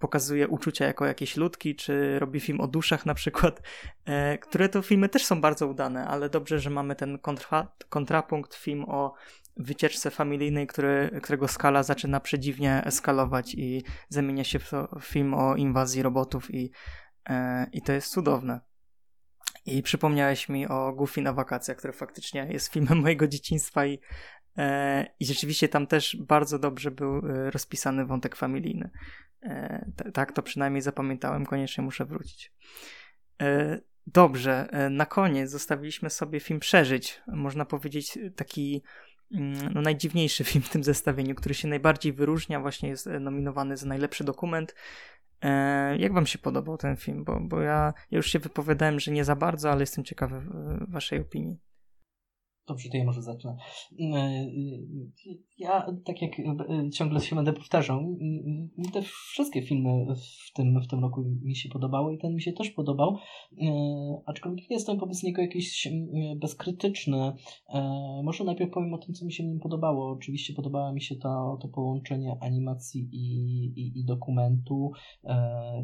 pokazuje 0.00 0.48
uczucia 0.48 0.86
jako 0.86 1.06
jakieś 1.06 1.36
ludki, 1.36 1.74
czy 1.74 2.18
robi 2.18 2.40
film 2.40 2.60
o 2.60 2.68
duszach 2.68 3.06
na 3.06 3.14
przykład, 3.14 3.60
E, 4.08 4.38
które 4.38 4.68
to 4.68 4.82
filmy 4.82 5.08
też 5.08 5.24
są 5.24 5.40
bardzo 5.40 5.66
udane, 5.66 6.06
ale 6.06 6.28
dobrze, 6.28 6.58
że 6.58 6.70
mamy 6.70 6.96
ten 6.96 7.18
kontra, 7.18 7.68
kontrapunkt, 7.88 8.54
film 8.54 8.84
o 8.88 9.14
wycieczce 9.58 10.10
familijnej, 10.10 10.66
który, 10.66 11.20
którego 11.22 11.48
skala 11.48 11.82
zaczyna 11.82 12.20
przedziwnie 12.20 12.82
eskalować 12.84 13.54
i 13.54 13.82
zamienia 14.08 14.44
się 14.44 14.58
w, 14.58 14.72
film 15.00 15.34
o 15.34 15.56
inwazji 15.56 16.02
robotów 16.02 16.54
i, 16.54 16.70
e, 17.28 17.66
i 17.72 17.82
to 17.82 17.92
jest 17.92 18.12
cudowne. 18.12 18.60
I 19.66 19.82
przypomniałeś 19.82 20.48
mi 20.48 20.68
o 20.68 20.92
Goofy 20.92 21.22
na 21.22 21.32
wakacjach, 21.32 21.76
który 21.76 21.92
faktycznie 21.92 22.46
jest 22.50 22.72
filmem 22.72 22.98
mojego 23.02 23.26
dzieciństwa 23.26 23.86
i, 23.86 24.00
e, 24.58 25.06
i 25.20 25.26
rzeczywiście 25.26 25.68
tam 25.68 25.86
też 25.86 26.16
bardzo 26.20 26.58
dobrze 26.58 26.90
był 26.90 27.18
e, 27.18 27.50
rozpisany 27.50 28.06
wątek 28.06 28.36
familijny. 28.36 28.90
E, 29.42 29.90
tak 30.14 30.32
to 30.32 30.42
przynajmniej 30.42 30.82
zapamiętałem, 30.82 31.46
koniecznie 31.46 31.84
muszę 31.84 32.04
wrócić. 32.04 32.52
E, 33.42 33.78
Dobrze, 34.12 34.68
e, 34.70 34.90
na 34.90 35.06
koniec 35.06 35.50
zostawiliśmy 35.50 36.10
sobie 36.10 36.40
film 36.40 36.60
Przeżyć. 36.60 37.20
Można 37.26 37.64
powiedzieć 37.64 38.18
taki 38.36 38.82
no, 39.74 39.82
najdziwniejszy 39.82 40.44
film 40.50 40.64
w 40.64 40.68
tym 40.68 40.84
zestawieniu, 40.84 41.34
który 41.34 41.54
się 41.54 41.68
najbardziej 41.68 42.12
wyróżnia, 42.12 42.60
właśnie 42.60 42.88
jest 42.88 43.06
e, 43.06 43.20
nominowany 43.20 43.76
za 43.76 43.86
najlepszy 43.86 44.24
dokument. 44.24 44.74
E, 45.42 45.96
jak 45.98 46.12
wam 46.12 46.26
się 46.26 46.38
podobał 46.38 46.76
ten 46.76 46.96
film? 46.96 47.24
Bo, 47.24 47.40
bo 47.40 47.60
ja, 47.60 47.94
ja 48.10 48.16
już 48.16 48.26
się 48.26 48.38
wypowiadałem, 48.38 49.00
że 49.00 49.10
nie 49.10 49.24
za 49.24 49.36
bardzo, 49.36 49.70
ale 49.70 49.80
jestem 49.80 50.04
ciekawy 50.04 50.42
waszej 50.88 51.20
opinii. 51.20 51.58
Dobrze, 52.68 52.88
to 52.90 52.96
ja 52.96 53.04
może 53.04 53.22
zacznę. 53.22 53.56
Ja, 55.58 55.86
tak 56.04 56.22
jak 56.22 56.30
ciągle 56.92 57.20
się 57.20 57.36
będę 57.36 57.52
powtarzał, 57.52 58.18
te 58.92 59.02
wszystkie 59.02 59.62
filmy 59.62 60.06
w 60.14 60.52
tym, 60.52 60.80
w 60.80 60.86
tym 60.86 61.00
roku 61.00 61.24
mi 61.42 61.56
się 61.56 61.68
podobały 61.68 62.14
i 62.14 62.18
ten 62.18 62.34
mi 62.34 62.42
się 62.42 62.52
też 62.52 62.70
podobał, 62.70 63.16
aczkolwiek 64.26 64.70
nie 64.70 64.76
jestem 64.76 64.98
wobec 64.98 65.22
niego 65.22 65.42
jakiś 65.42 65.88
bezkrytyczny. 66.36 67.32
Może 68.24 68.44
najpierw 68.44 68.70
powiem 68.70 68.94
o 68.94 68.98
tym, 68.98 69.14
co 69.14 69.26
mi 69.26 69.32
się 69.32 69.42
w 69.42 69.46
nim 69.46 69.60
podobało. 69.60 70.10
Oczywiście 70.10 70.54
podobało 70.54 70.92
mi 70.92 71.02
się 71.02 71.16
to, 71.16 71.58
to 71.62 71.68
połączenie 71.68 72.36
animacji 72.40 73.08
i, 73.12 73.64
i, 73.80 74.00
i 74.00 74.04
dokumentu. 74.04 74.92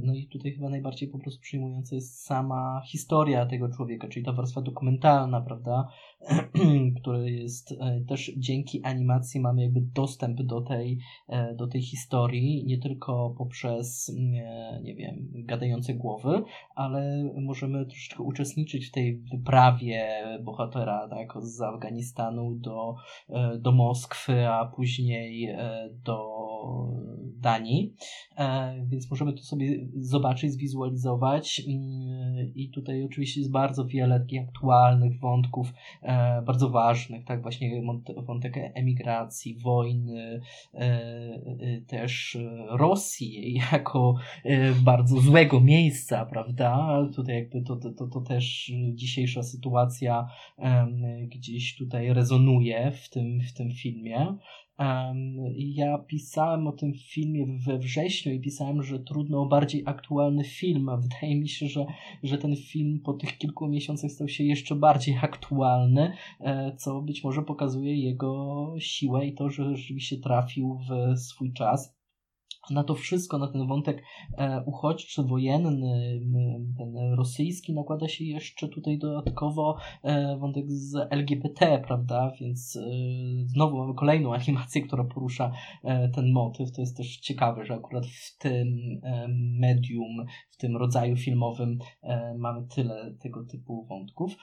No 0.02 0.14
i 0.14 0.28
tutaj 0.28 0.52
chyba 0.52 0.68
najbardziej 0.68 1.08
po 1.08 1.18
prostu 1.18 1.40
przyjmująca 1.40 1.94
jest 1.94 2.24
sama 2.24 2.82
historia 2.86 3.46
tego 3.46 3.68
człowieka, 3.68 4.08
czyli 4.08 4.24
ta 4.26 4.32
warstwa 4.32 4.62
dokumentalna, 4.62 5.40
prawda? 5.40 5.88
który 7.00 7.30
jest 7.30 7.72
e, 7.72 8.00
też 8.08 8.32
dzięki 8.36 8.84
animacji 8.84 9.40
mamy 9.40 9.62
jakby 9.62 9.80
dostęp 9.80 10.42
do 10.42 10.60
tej, 10.60 10.98
e, 11.28 11.54
do 11.54 11.66
tej 11.66 11.82
historii, 11.82 12.64
nie 12.66 12.78
tylko 12.78 13.34
poprzez, 13.38 14.12
nie, 14.16 14.80
nie 14.82 14.94
wiem, 14.94 15.28
gadające 15.32 15.94
głowy, 15.94 16.42
ale 16.74 17.30
możemy 17.40 17.86
troszeczkę 17.86 18.22
uczestniczyć 18.22 18.86
w 18.86 18.92
tej 18.92 19.18
wyprawie 19.32 20.08
bohatera, 20.42 21.08
tak, 21.08 21.32
z 21.42 21.60
Afganistanu 21.60 22.54
do, 22.54 22.94
e, 23.28 23.58
do 23.58 23.72
Moskwy, 23.72 24.48
a 24.48 24.64
później 24.64 25.56
do 26.04 26.44
Danii, 27.40 27.94
więc 28.86 29.10
możemy 29.10 29.32
to 29.32 29.42
sobie 29.42 29.88
zobaczyć, 29.96 30.52
zwizualizować 30.52 31.62
i 32.54 32.70
tutaj 32.70 33.04
oczywiście 33.04 33.40
jest 33.40 33.52
bardzo 33.52 33.86
wiele 33.86 34.20
takich 34.20 34.42
aktualnych 34.42 35.20
wątków, 35.20 35.72
bardzo 36.46 36.70
ważnych, 36.70 37.24
tak, 37.24 37.42
właśnie 37.42 37.82
wątek 38.16 38.54
emigracji, 38.74 39.58
wojny, 39.58 40.40
e, 40.74 40.78
e, 40.80 41.80
też 41.80 42.38
Rosji 42.70 43.60
jako 43.72 44.14
e, 44.44 44.72
bardzo 44.72 45.20
złego 45.20 45.60
miejsca, 45.60 46.26
prawda? 46.26 46.98
Tutaj 47.14 47.34
jakby 47.34 47.62
to, 47.62 47.76
to, 47.76 48.06
to 48.06 48.20
też 48.20 48.72
dzisiejsza 48.94 49.42
sytuacja 49.42 50.28
gdzieś 51.26 51.76
tutaj 51.76 52.12
rezonuje 52.12 52.90
w 52.90 53.10
tym, 53.10 53.40
w 53.40 53.52
tym 53.52 53.70
filmie. 53.70 54.36
Ja 55.56 55.98
pisałem 55.98 56.66
o 56.66 56.72
tym 56.72 56.94
filmie 56.94 57.46
we 57.66 57.78
wrześniu 57.78 58.32
i 58.32 58.40
pisałem, 58.40 58.82
że 58.82 58.98
trudno 58.98 59.42
o 59.42 59.46
bardziej 59.46 59.82
aktualny 59.86 60.44
film, 60.44 60.90
wydaje 61.00 61.40
mi 61.40 61.48
się, 61.48 61.68
że, 61.68 61.86
że 62.22 62.38
ten 62.38 62.56
film 62.56 63.00
po 63.04 63.12
tych 63.12 63.38
kilku 63.38 63.68
miesiącach 63.68 64.10
stał 64.10 64.28
się 64.28 64.44
jeszcze 64.44 64.74
bardziej 64.74 65.16
aktualny, 65.22 66.12
e, 66.40 66.76
co 66.76 67.02
być 67.02 67.24
może 67.24 67.42
pokazuje 67.42 67.96
jego 67.96 68.74
siłę 68.78 69.26
i 69.26 69.34
to, 69.34 69.50
że 69.50 69.76
rzeczywiście 69.76 70.16
trafił 70.16 70.78
w 70.78 71.18
swój 71.18 71.52
czas 71.52 72.03
na 72.70 72.84
to 72.84 72.94
wszystko, 72.94 73.38
na 73.38 73.48
ten 73.48 73.66
wątek 73.66 74.02
e, 74.38 74.62
uchodźczy, 74.66 75.22
wojenny, 75.22 76.20
ten 76.78 76.96
rosyjski, 77.16 77.74
nakłada 77.74 78.08
się 78.08 78.24
jeszcze 78.24 78.68
tutaj 78.68 78.98
dodatkowo 78.98 79.76
e, 80.02 80.38
wątek 80.38 80.70
z 80.70 80.94
LGBT, 81.10 81.82
prawda? 81.86 82.32
Więc 82.40 82.76
e, 82.76 82.80
znowu 83.46 83.78
mamy 83.78 83.94
kolejną 83.94 84.34
animację, 84.34 84.82
która 84.82 85.04
porusza 85.04 85.52
ten 86.14 86.32
motyw. 86.32 86.72
To 86.72 86.80
jest 86.80 86.96
też 86.96 87.16
ciekawe, 87.16 87.64
że 87.64 87.74
akurat 87.74 88.06
w 88.06 88.38
tym 88.38 88.68
medium, 89.60 90.26
w 90.50 90.56
tym 90.56 90.76
rodzaju 90.76 91.16
filmowym 91.16 91.78
mamy 92.38 92.66
tyle 92.74 93.14
tego 93.22 93.44
typu 93.44 93.84
wątków. 93.84 94.36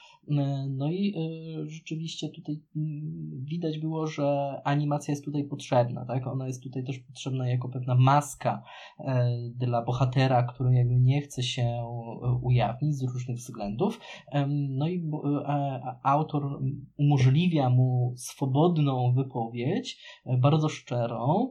No 0.70 0.90
i 0.90 1.14
rzeczywiście 1.66 2.28
tutaj 2.28 2.60
widać 3.44 3.78
było, 3.78 4.06
że 4.06 4.60
animacja 4.64 5.12
jest 5.12 5.24
tutaj 5.24 5.44
potrzebna, 5.44 6.04
tak? 6.04 6.26
Ona 6.26 6.46
jest 6.46 6.62
tutaj 6.62 6.84
też 6.84 6.98
potrzebna 6.98 7.48
jako 7.48 7.68
pewna 7.68 7.94
maska 8.12 8.62
e, 8.98 9.30
dla 9.54 9.82
bohatera, 9.82 10.42
który 10.42 10.74
jakby 10.74 10.96
nie 10.96 11.20
chce 11.20 11.42
się 11.42 11.62
e, 11.62 11.84
ujawnić 12.42 12.96
z 12.96 13.02
różnych 13.02 13.36
względów. 13.36 14.00
No 14.68 14.88
i 14.88 15.10
e, 15.24 15.96
autor 16.02 16.42
umożliwia 16.96 17.70
mu 17.70 18.14
swobodną 18.16 19.14
wypowiedź, 19.14 20.04
bardzo 20.38 20.68
szczerą, 20.68 21.50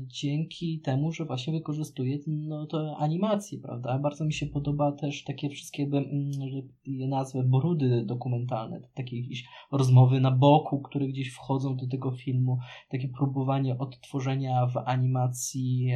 dzięki 0.00 0.80
temu, 0.80 1.12
że 1.12 1.24
właśnie 1.24 1.52
wykorzystuje 1.52 2.18
no, 2.26 2.66
to 2.66 2.96
animacje, 2.98 3.58
prawda? 3.58 3.98
Bardzo 3.98 4.24
mi 4.24 4.32
się 4.32 4.46
podoba 4.46 4.92
też 4.92 5.24
takie 5.24 5.48
wszystkie, 5.48 5.82
mm, 5.82 6.32
że 6.32 6.62
je 6.86 7.08
nazwę, 7.08 7.42
brudy 7.42 8.04
dokumentalne, 8.06 8.80
takie 8.94 9.20
jakieś 9.20 9.44
rozmowy 9.72 10.20
na 10.20 10.30
boku, 10.30 10.80
które 10.80 11.08
gdzieś 11.08 11.32
wchodzą 11.32 11.76
do 11.76 11.86
tego 11.86 12.10
filmu, 12.10 12.58
takie 12.88 13.08
próbowanie 13.08 13.78
odtworzenia 13.78 14.66
w 14.66 14.76
animacji 14.76 15.92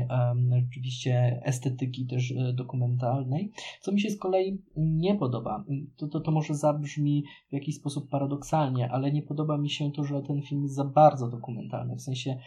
oczywiście 0.68 1.42
estetyki 1.44 2.06
też 2.06 2.32
e, 2.32 2.52
dokumentalnej, 2.52 3.52
co 3.80 3.92
mi 3.92 4.00
się 4.00 4.10
z 4.10 4.18
kolei 4.18 4.62
nie 4.76 5.14
podoba. 5.14 5.64
To, 5.96 6.08
to, 6.08 6.20
to 6.20 6.30
może 6.30 6.54
zabrzmi 6.54 7.24
w 7.50 7.52
jakiś 7.52 7.76
sposób 7.76 8.10
paradoksalnie, 8.10 8.90
ale 8.90 9.12
nie 9.12 9.22
podoba 9.22 9.58
mi 9.58 9.70
się 9.70 9.92
to, 9.92 10.04
że 10.04 10.22
ten 10.22 10.42
film 10.42 10.62
jest 10.62 10.74
za 10.74 10.84
bardzo 10.84 11.28
dokumentalny, 11.28 11.96
w 11.96 12.02
sensie 12.02 12.38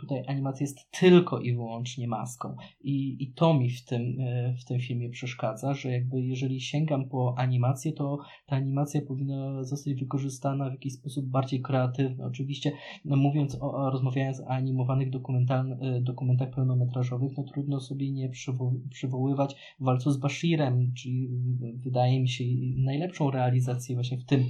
tutaj 0.00 0.22
animacja 0.26 0.53
jest 0.60 0.90
tylko 0.90 1.40
i 1.40 1.54
wyłącznie 1.54 2.08
maską. 2.08 2.56
I, 2.80 3.22
i 3.22 3.32
to 3.32 3.54
mi 3.54 3.70
w 3.70 3.84
tym, 3.84 4.20
e, 4.20 4.54
w 4.54 4.64
tym 4.64 4.80
filmie 4.80 5.10
przeszkadza, 5.10 5.74
że 5.74 5.90
jakby 5.90 6.22
jeżeli 6.22 6.60
sięgam 6.60 7.08
po 7.08 7.34
animację, 7.38 7.92
to 7.92 8.18
ta 8.46 8.56
animacja 8.56 9.00
powinna 9.02 9.64
zostać 9.64 9.94
wykorzystana 9.94 10.68
w 10.68 10.72
jakiś 10.72 10.92
sposób 10.92 11.26
bardziej 11.26 11.60
kreatywny. 11.60 12.24
Oczywiście 12.24 12.72
no 13.04 13.16
mówiąc 13.16 13.58
o, 13.60 13.90
rozmawiając 13.90 14.40
o 14.40 14.48
animowanych 14.48 15.08
e, 15.08 16.00
dokumentach 16.00 16.50
pełnometrażowych, 16.50 17.32
no 17.36 17.44
trudno 17.44 17.80
sobie 17.80 18.12
nie 18.12 18.28
przywo 18.28 18.72
przywoływać 18.90 19.56
walcu 19.80 20.10
z 20.10 20.16
Bashirem, 20.16 20.92
czyli 20.94 21.28
wydaje 21.76 22.20
mi 22.20 22.28
się 22.28 22.44
najlepszą 22.76 23.30
realizację 23.30 23.94
właśnie 23.94 24.18
w 24.18 24.24
tym 24.24 24.44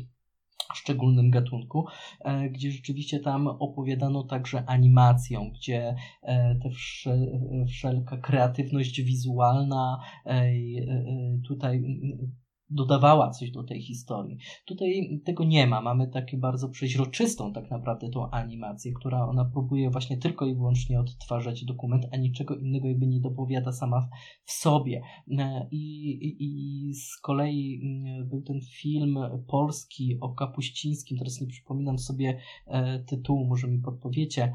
szczególnym 0.77 1.31
gatunku, 1.31 1.85
e, 2.20 2.51
gdzie 2.51 2.70
rzeczywiście 2.70 3.20
tam 3.20 3.47
opowiadano 3.47 4.22
także 4.22 4.64
animacją, 4.66 5.51
gdzie 5.51 5.95
e, 6.22 6.55
te 6.62 6.70
wszelka 7.66 8.16
kreatywność 8.16 9.03
wizualna 9.03 10.01
e, 10.27 10.53
tutaj 11.47 11.83
dodawała 12.75 13.31
coś 13.31 13.51
do 13.51 13.64
tej 13.64 13.83
historii. 13.83 14.39
Tutaj 14.64 15.20
tego 15.25 15.45
nie 15.45 15.66
ma. 15.66 15.81
Mamy 15.81 16.09
takie 16.09 16.39
bardzo 16.39 16.68
przeźroczystą 16.68 17.53
tak 17.53 17.70
naprawdę 17.70 18.09
tą 18.11 18.31
animację, 18.31 18.93
która 18.93 19.29
ona 19.29 19.45
próbuje 19.45 19.91
właśnie 19.91 20.18
tylko 20.18 20.47
i 20.47 20.55
wyłącznie 20.55 21.01
odtwarzać 21.01 21.64
dokument, 21.64 22.07
a 22.12 22.16
niczego 22.16 22.57
innego 22.57 22.89
jakby 22.89 23.07
nie 23.07 23.20
dopowiada 23.20 23.72
sama 23.72 24.09
w 24.45 24.53
sobie. 24.53 25.03
E, 25.39 25.68
I, 25.70 26.11
i, 26.11 26.37
i 26.41 26.95
z 26.95 27.16
kolei 27.20 27.81
mm, 27.83 28.29
był 28.29 28.43
ten 28.43 28.61
film 28.61 29.18
polski 29.47 30.18
o 30.20 30.29
Kapuścińskim, 30.35 31.18
teraz 31.18 31.41
nie 31.41 31.47
przypominam 31.47 31.99
sobie 31.99 32.39
e, 32.66 32.99
tytułu, 32.99 33.47
może 33.47 33.68
mi 33.68 33.79
podpowiecie, 33.79 34.53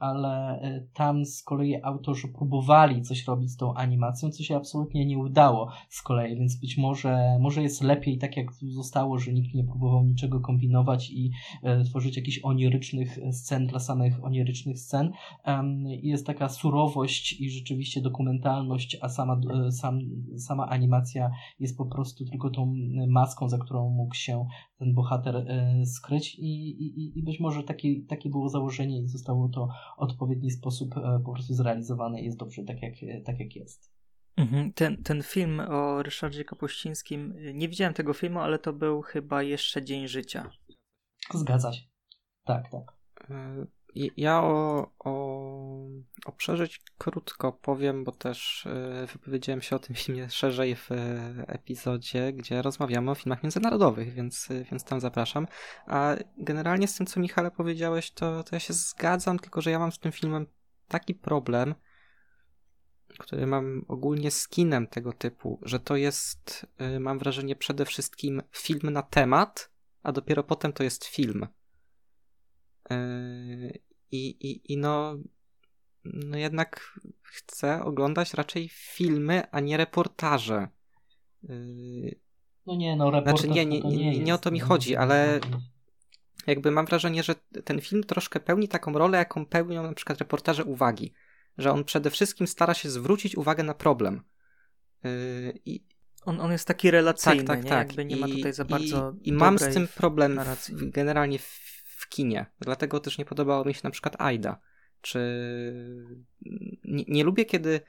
ale 0.00 0.60
e, 0.60 0.86
tam 0.94 1.24
z 1.24 1.42
kolei 1.42 1.82
autorzy 1.82 2.28
próbowali 2.28 3.02
coś 3.02 3.26
robić 3.26 3.50
z 3.50 3.56
tą 3.56 3.74
animacją, 3.74 4.30
co 4.30 4.42
się 4.42 4.56
absolutnie 4.56 5.06
nie 5.06 5.18
udało 5.18 5.70
z 5.88 6.02
kolei, 6.02 6.36
więc 6.36 6.60
być 6.60 6.78
może, 6.78 7.38
może 7.40 7.62
jest 7.62 7.82
lepiej 7.82 8.18
tak 8.18 8.36
jak 8.36 8.46
zostało, 8.68 9.18
że 9.18 9.32
nikt 9.32 9.54
nie 9.54 9.64
próbował 9.64 10.04
niczego 10.04 10.40
kombinować 10.40 11.10
i 11.10 11.30
e, 11.62 11.84
tworzyć 11.84 12.16
jakichś 12.16 12.40
onirycznych 12.42 13.18
scen 13.32 13.66
dla 13.66 13.78
samych 13.78 14.24
onirycznych 14.24 14.78
scen. 14.78 15.12
Jest 16.02 16.26
taka 16.26 16.48
surowość 16.48 17.40
i 17.40 17.50
rzeczywiście 17.50 18.00
dokumentalność, 18.00 18.98
a 19.00 19.08
sama, 19.08 19.40
e, 19.66 19.72
sam, 19.72 19.98
sama 20.38 20.66
animacja 20.66 21.30
jest 21.60 21.78
po 21.78 21.86
prostu 21.86 22.24
tylko 22.24 22.50
tą 22.50 22.74
maską, 23.08 23.48
za 23.48 23.58
którą 23.58 23.90
mógł 23.90 24.14
się 24.14 24.46
ten 24.78 24.94
bohater 24.94 25.46
skryć 25.86 26.34
i, 26.34 26.70
i, 26.84 27.18
i 27.18 27.22
być 27.22 27.40
może 27.40 27.62
takie, 27.62 28.02
takie 28.08 28.30
było 28.30 28.48
założenie 28.48 29.02
i 29.02 29.08
zostało 29.08 29.48
to 29.48 29.66
w 29.66 30.02
odpowiedni 30.02 30.50
sposób 30.50 30.96
e, 30.96 31.20
po 31.24 31.32
prostu 31.32 31.54
zrealizowane 31.54 32.20
i 32.20 32.24
jest 32.24 32.38
dobrze 32.38 32.64
tak 32.64 32.82
jak, 32.82 32.94
tak 33.24 33.40
jak 33.40 33.56
jest. 33.56 33.94
Mhm. 34.36 34.72
Ten, 34.72 35.02
ten 35.02 35.22
film 35.22 35.60
o 35.60 36.02
Ryszardzie 36.02 36.44
Kapuścińskim, 36.44 37.34
nie 37.54 37.68
widziałem 37.68 37.94
tego 37.94 38.14
filmu, 38.14 38.40
ale 38.40 38.58
to 38.58 38.72
był 38.72 39.02
chyba 39.02 39.42
jeszcze 39.42 39.84
Dzień 39.84 40.08
Życia. 40.08 40.50
Zgadza 41.34 41.72
się. 41.72 41.86
Tak, 42.44 42.70
tak. 42.70 42.98
Ja 43.94 44.42
o, 44.42 44.90
o, 44.98 45.12
o 46.26 46.32
przeżyć 46.32 46.80
krótko 46.98 47.52
powiem, 47.52 48.04
bo 48.04 48.12
też 48.12 48.66
e, 48.66 49.06
wypowiedziałem 49.06 49.62
się 49.62 49.76
o 49.76 49.78
tym 49.78 49.96
filmie 50.04 50.30
szerzej 50.30 50.76
w 50.76 50.92
e, 50.92 50.96
epizodzie, 51.48 52.32
gdzie 52.32 52.62
rozmawiamy 52.62 53.10
o 53.10 53.14
filmach 53.14 53.42
międzynarodowych, 53.42 54.12
więc, 54.12 54.50
e, 54.50 54.64
więc 54.64 54.84
tam 54.84 55.00
zapraszam. 55.00 55.46
A 55.86 56.16
generalnie 56.38 56.88
z 56.88 56.94
tym, 56.96 57.06
co 57.06 57.20
Michale 57.20 57.50
powiedziałeś, 57.50 58.10
to, 58.10 58.44
to 58.44 58.56
ja 58.56 58.60
się 58.60 58.72
zgadzam, 58.72 59.38
tylko 59.38 59.60
że 59.60 59.70
ja 59.70 59.78
mam 59.78 59.92
z 59.92 59.98
tym 59.98 60.12
filmem 60.12 60.46
taki 60.88 61.14
problem, 61.14 61.74
który 63.18 63.46
mam 63.46 63.84
ogólnie 63.88 64.30
z 64.30 64.48
kinem 64.48 64.86
tego 64.86 65.12
typu, 65.12 65.60
że 65.62 65.80
to 65.80 65.96
jest, 65.96 66.66
mam 67.00 67.18
wrażenie, 67.18 67.56
przede 67.56 67.84
wszystkim 67.84 68.42
film 68.50 68.90
na 68.92 69.02
temat, 69.02 69.70
a 70.02 70.12
dopiero 70.12 70.44
potem 70.44 70.72
to 70.72 70.82
jest 70.82 71.04
film. 71.04 71.46
I, 74.10 74.26
i, 74.40 74.72
i 74.72 74.76
no, 74.76 75.16
no 76.04 76.36
jednak 76.36 77.00
chcę 77.22 77.84
oglądać 77.84 78.34
raczej 78.34 78.68
filmy, 78.72 79.42
a 79.50 79.60
nie 79.60 79.76
reportaże. 79.76 80.68
No 82.66 82.76
nie, 82.76 82.96
no 82.96 83.10
reportaż 83.10 83.40
Znaczy 83.40 83.54
nie, 83.54 83.66
nie, 83.66 83.80
nie, 83.80 83.96
nie, 83.96 84.18
nie 84.18 84.34
o 84.34 84.38
to 84.38 84.50
mi 84.50 84.60
chodzi, 84.60 84.96
ale 84.96 85.40
jakby 86.46 86.70
mam 86.70 86.86
wrażenie, 86.86 87.22
że 87.22 87.34
ten 87.64 87.80
film 87.80 88.04
troszkę 88.04 88.40
pełni 88.40 88.68
taką 88.68 88.92
rolę, 88.92 89.18
jaką 89.18 89.46
pełnią 89.46 89.82
na 89.82 89.92
przykład 89.92 90.18
reportaże 90.18 90.64
uwagi. 90.64 91.12
Że 91.58 91.72
on 91.72 91.84
przede 91.84 92.10
wszystkim 92.10 92.46
stara 92.46 92.74
się 92.74 92.90
zwrócić 92.90 93.36
uwagę 93.36 93.62
na 93.62 93.74
problem. 93.74 94.22
Yy, 95.04 95.60
I, 95.64 95.84
on, 96.24 96.40
on 96.40 96.52
jest 96.52 96.68
taki 96.68 96.90
relacyjny, 96.90 97.44
tak, 97.44 97.56
tak, 97.56 97.64
nie? 97.64 97.70
tak. 97.70 97.88
Jakby 97.88 98.04
nie 98.04 98.16
I, 98.16 98.20
ma 98.20 98.28
tutaj 98.28 98.52
za 98.52 98.64
bardzo 98.64 99.14
I, 99.22 99.28
i 99.28 99.32
mam 99.32 99.58
z 99.58 99.74
tym 99.74 99.88
problem 99.88 100.40
w, 100.68 100.90
generalnie 100.90 101.38
w, 101.38 101.73
kinie. 102.08 102.46
Dlatego 102.60 103.00
też 103.00 103.18
nie 103.18 103.24
podobało 103.24 103.64
mi 103.64 103.74
się 103.74 103.80
na 103.84 103.90
przykład 103.90 104.20
Aida. 104.20 104.60
Czy 105.00 105.20
nie, 106.84 107.04
nie 107.08 107.24
lubię, 107.24 107.44
kiedy 107.44 107.80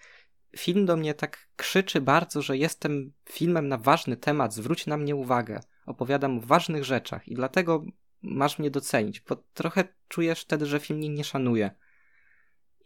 film 0.57 0.86
do 0.86 0.97
mnie 0.97 1.13
tak 1.13 1.47
krzyczy 1.55 2.01
bardzo, 2.01 2.41
że 2.41 2.57
jestem 2.57 3.13
filmem 3.30 3.68
na 3.68 3.78
ważny 3.78 4.18
temat, 4.18 4.53
zwróć 4.53 4.88
na 4.88 4.97
mnie 4.97 5.16
uwagę. 5.16 5.59
Opowiadam 5.86 6.38
o 6.38 6.41
ważnych 6.41 6.86
rzeczach 6.86 7.28
i 7.28 7.36
dlatego 7.36 7.86
masz 8.22 8.59
mnie 8.59 8.72
docenić, 8.72 9.20
bo 9.20 9.36
trochę 9.36 9.84
czujesz 10.07 10.41
wtedy, 10.41 10.66
że 10.66 10.80
film 10.80 10.99
mnie 10.99 11.09
nie 11.09 11.24
szanuje. 11.24 11.72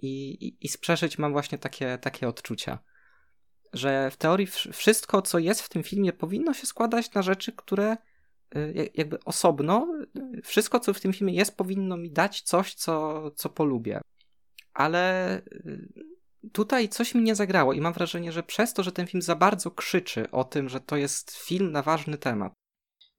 I, 0.01 0.31
i, 0.47 0.65
i 0.65 0.69
mam 1.17 1.31
właśnie 1.31 1.57
takie, 1.57 1.97
takie 1.97 2.27
odczucia. 2.27 2.79
Że 3.73 4.11
w 4.11 4.17
teorii 4.17 4.47
wszystko, 4.71 5.21
co 5.21 5.39
jest 5.39 5.61
w 5.61 5.69
tym 5.69 5.83
filmie, 5.83 6.13
powinno 6.13 6.53
się 6.53 6.67
składać 6.67 7.13
na 7.13 7.21
rzeczy, 7.21 7.51
które 7.51 7.97
jakby 8.93 9.23
osobno, 9.25 9.87
y, 10.37 10.41
wszystko, 10.41 10.79
co 10.79 10.93
w 10.93 10.99
tym 10.99 11.13
filmie 11.13 11.33
jest, 11.33 11.57
powinno 11.57 11.97
mi 11.97 12.11
dać 12.11 12.41
coś, 12.41 12.73
co, 12.73 13.23
co 13.31 13.49
polubię. 13.49 14.01
Ale 14.73 15.37
y, 15.37 15.89
tutaj 16.51 16.89
coś 16.89 17.15
mi 17.15 17.21
nie 17.21 17.35
zagrało 17.35 17.73
i 17.73 17.81
mam 17.81 17.93
wrażenie, 17.93 18.31
że 18.31 18.43
przez 18.43 18.73
to, 18.73 18.83
że 18.83 18.91
ten 18.91 19.07
film 19.07 19.21
za 19.21 19.35
bardzo 19.35 19.71
krzyczy 19.71 20.31
o 20.31 20.43
tym, 20.43 20.69
że 20.69 20.79
to 20.79 20.97
jest 20.97 21.37
film 21.37 21.71
na 21.71 21.81
ważny 21.81 22.17
temat, 22.17 22.53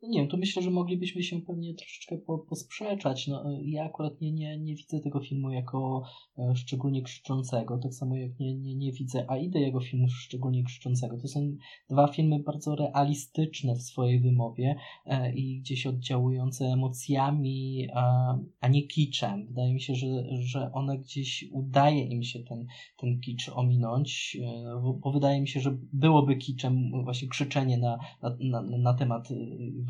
no 0.03 0.09
nie 0.09 0.21
wiem, 0.21 0.29
tu 0.29 0.37
myślę, 0.37 0.63
że 0.63 0.71
moglibyśmy 0.71 1.23
się 1.23 1.41
pewnie 1.41 1.75
troszeczkę 1.75 2.19
po, 2.19 2.39
posprzeczać. 2.39 3.29
No, 3.29 3.45
ja 3.63 3.85
akurat 3.85 4.21
nie, 4.21 4.33
nie, 4.33 4.59
nie 4.59 4.75
widzę 4.75 5.01
tego 5.01 5.21
filmu 5.21 5.51
jako 5.51 6.03
e, 6.39 6.57
szczególnie 6.57 7.03
krzyczącego, 7.03 7.79
tak 7.79 7.95
samo 7.95 8.17
jak 8.17 8.41
nie, 8.41 8.55
nie, 8.55 8.75
nie 8.75 8.93
widzę 8.93 9.31
Aidy 9.31 9.61
jego 9.61 9.81
filmu 9.81 10.09
szczególnie 10.09 10.65
krzyczącego. 10.65 11.19
To 11.19 11.29
są 11.29 11.57
dwa 11.91 12.09
filmy 12.09 12.39
bardzo 12.39 12.77
realistyczne 12.77 13.75
w 13.75 13.83
swojej 13.83 14.21
wymowie 14.21 14.77
e, 15.07 15.35
i 15.35 15.61
gdzieś 15.61 15.87
oddziałujące 15.87 16.65
emocjami, 16.65 17.89
a, 17.95 18.35
a 18.61 18.69
nie 18.69 18.83
kiczem. 18.83 19.47
Wydaje 19.47 19.75
mi 19.75 19.81
się, 19.81 19.95
że, 19.95 20.07
że 20.39 20.73
one 20.73 20.99
gdzieś 20.99 21.45
udaje 21.53 22.05
im 22.05 22.23
się 22.23 22.39
ten, 22.39 22.67
ten 22.97 23.21
kicz 23.21 23.51
ominąć, 23.55 24.37
e, 24.43 24.81
bo, 24.83 24.95
bo 24.95 25.13
wydaje 25.13 25.41
mi 25.41 25.49
się, 25.49 25.61
że 25.61 25.77
byłoby 25.93 26.37
kiczem 26.37 26.91
właśnie 27.05 27.29
krzyczenie 27.29 27.79
na, 27.79 27.99
na, 28.23 28.63
na, 28.63 28.79
na 28.79 28.95
temat 28.95 29.31
e, 29.31 29.35